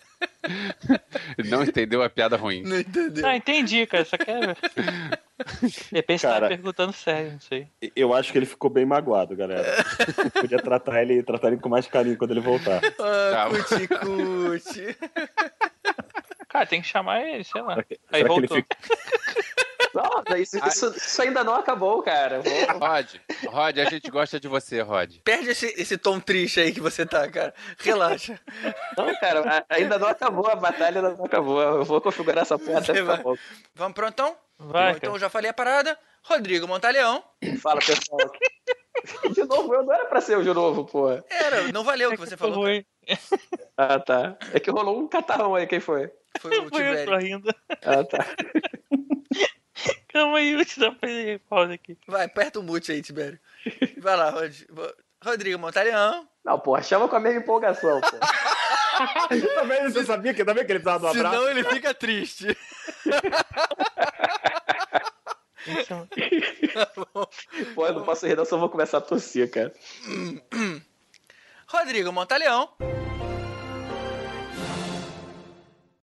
Não 1.49 1.63
entendeu 1.63 2.03
a 2.03 2.09
piada 2.09 2.37
ruim. 2.37 2.63
Não 2.63 2.79
entendeu. 2.81 3.27
Ah, 3.27 3.37
entendi, 3.37 3.87
cara. 3.87 4.05
Só 4.05 4.17
quer. 4.17 4.57
De 5.63 5.93
repente 5.93 6.21
você 6.21 6.27
tava 6.27 6.49
perguntando 6.49 6.93
sério, 6.93 7.33
não 7.33 7.41
sei. 7.41 7.69
Eu 7.95 8.15
acho 8.15 8.31
que 8.33 8.39
ele 8.39 8.47
ficou 8.47 8.71
bem 8.71 8.87
magoado, 8.87 9.37
galera. 9.37 9.63
Podia 10.41 10.59
tratar 10.59 11.03
ele, 11.03 11.23
tratar 11.23 11.49
ele 11.49 11.59
com 11.59 11.69
mais 11.69 11.87
carinho 11.87 12.17
quando 12.17 12.31
ele 12.31 12.41
voltar. 12.41 12.81
Ah, 12.99 13.31
Tá. 13.31 13.51
cuti, 13.51 13.89
cuti. 13.89 14.97
Cara, 16.49 16.67
tem 16.67 16.81
que 16.81 16.87
chamar 16.89 17.21
ele, 17.23 17.45
sei 17.45 17.61
lá. 17.63 17.75
Será 17.75 17.83
que, 17.85 18.01
Aí 18.13 18.23
será 18.23 18.29
que 18.35 18.41
ele 18.41 18.47
voltou. 18.47 18.57
fica. 18.57 18.77
Nossa, 19.95 20.39
isso, 20.39 20.59
isso, 20.67 20.95
isso 20.97 21.23
ainda 21.23 21.45
não 21.45 21.55
acabou, 21.55 22.03
cara. 22.03 22.41
Vou- 22.41 22.79
Rod, 22.79 23.07
Rod, 23.47 23.79
a 23.79 23.85
gente 23.85 24.11
gosta 24.11 24.41
de 24.41 24.49
você, 24.49 24.81
Rod. 24.81 25.17
Perde 25.23 25.51
esse, 25.51 25.67
esse 25.81 25.97
tom 25.97 26.19
triste 26.21 26.61
aí 26.61 26.73
que 26.73 26.81
você 26.81 27.07
tá, 27.07 27.29
cara. 27.31 27.55
Relaxa. 27.79 28.39
Não, 28.97 29.15
cara, 29.17 29.65
ainda 29.69 29.99
não 29.99 30.09
acabou, 30.09 30.47
a 30.49 30.57
batalha 30.57 30.99
ainda 31.01 31.15
não 31.17 31.25
acabou. 31.25 31.61
Eu 31.63 31.85
vou 31.85 32.01
configurar 32.01 32.43
essa 32.43 32.59
porra 32.59 32.79
até 32.81 33.01
vai. 33.03 33.23
bom. 33.23 33.37
Vamos 33.75 33.95
pronto 33.95 34.13
então? 34.13 34.37
Vai, 34.59 34.91
então 34.93 35.01
cara. 35.01 35.13
eu 35.15 35.19
já 35.19 35.29
falei 35.29 35.51
a 35.51 35.55
parada. 35.55 35.99
Rodrigo 36.23 36.67
Montaleão. 36.67 37.23
Fala, 37.61 37.81
pessoal. 37.81 38.31
De 39.33 39.45
novo, 39.45 39.75
eu 39.75 39.83
não 39.83 39.93
era 39.93 40.07
pra 40.07 40.21
ser 40.21 40.39
o 40.39 40.43
de 40.43 40.53
novo, 40.55 40.85
porra. 40.87 41.23
Era, 41.29 41.71
não 41.73 41.85
valeu 41.85 42.09
o 42.09 42.13
que 42.13 42.19
você 42.19 42.37
falou. 42.37 42.63
Foi, 42.63 42.87
Ah, 43.77 43.99
tá. 43.99 44.37
É 44.55 44.59
que 44.61 44.71
rolou 44.71 44.99
um 44.99 45.07
catarrão 45.09 45.55
aí, 45.55 45.67
quem 45.67 45.81
foi? 45.81 46.11
Foi 46.41 46.59
o 46.59 46.71
Tibério. 46.71 47.43
Ah, 47.83 48.03
tá. 48.05 48.25
Calma 50.13 50.39
aí, 50.39 50.53
eu 50.53 50.65
te 50.65 50.79
dou 50.79 50.95
fazer 50.95 51.41
pausa 51.49 51.75
aqui. 51.75 51.99
Vai, 52.07 52.27
aperta 52.27 52.61
o 52.61 52.63
mute 52.63 52.93
aí, 52.93 53.03
Tibério. 53.03 53.39
Vai 53.99 54.17
lá, 54.17 54.31
Rod... 54.31 54.53
Rodrigo 55.23 55.59
Montaleão. 55.59 56.29
Não, 56.45 56.59
porra, 56.59 56.83
chama 56.83 57.09
com 57.09 57.17
a 57.17 57.21
mesma 57.21 57.41
empolgação, 57.41 58.01
pô. 58.01 58.11
Também 59.55 59.83
você 59.85 60.05
sabia 60.05 60.33
que, 60.33 60.45
também 60.45 60.65
que 60.65 60.71
ele 60.71 60.79
precisava 60.79 61.01
do 61.01 61.19
abraço? 61.19 61.37
Senão 61.37 61.51
ele 61.51 61.65
fica 61.65 61.93
triste. 61.93 62.47
Pô, 67.75 67.87
eu 67.87 67.95
não 67.95 68.05
posso 68.05 68.27
rir, 68.27 68.37
não, 68.37 68.45
só 68.45 68.57
vou 68.57 68.69
começar 68.69 68.99
a 68.99 69.01
tossir, 69.01 69.51
cara. 69.51 69.73
Rodrigo 71.67 72.13
Montaleão. 72.13 72.69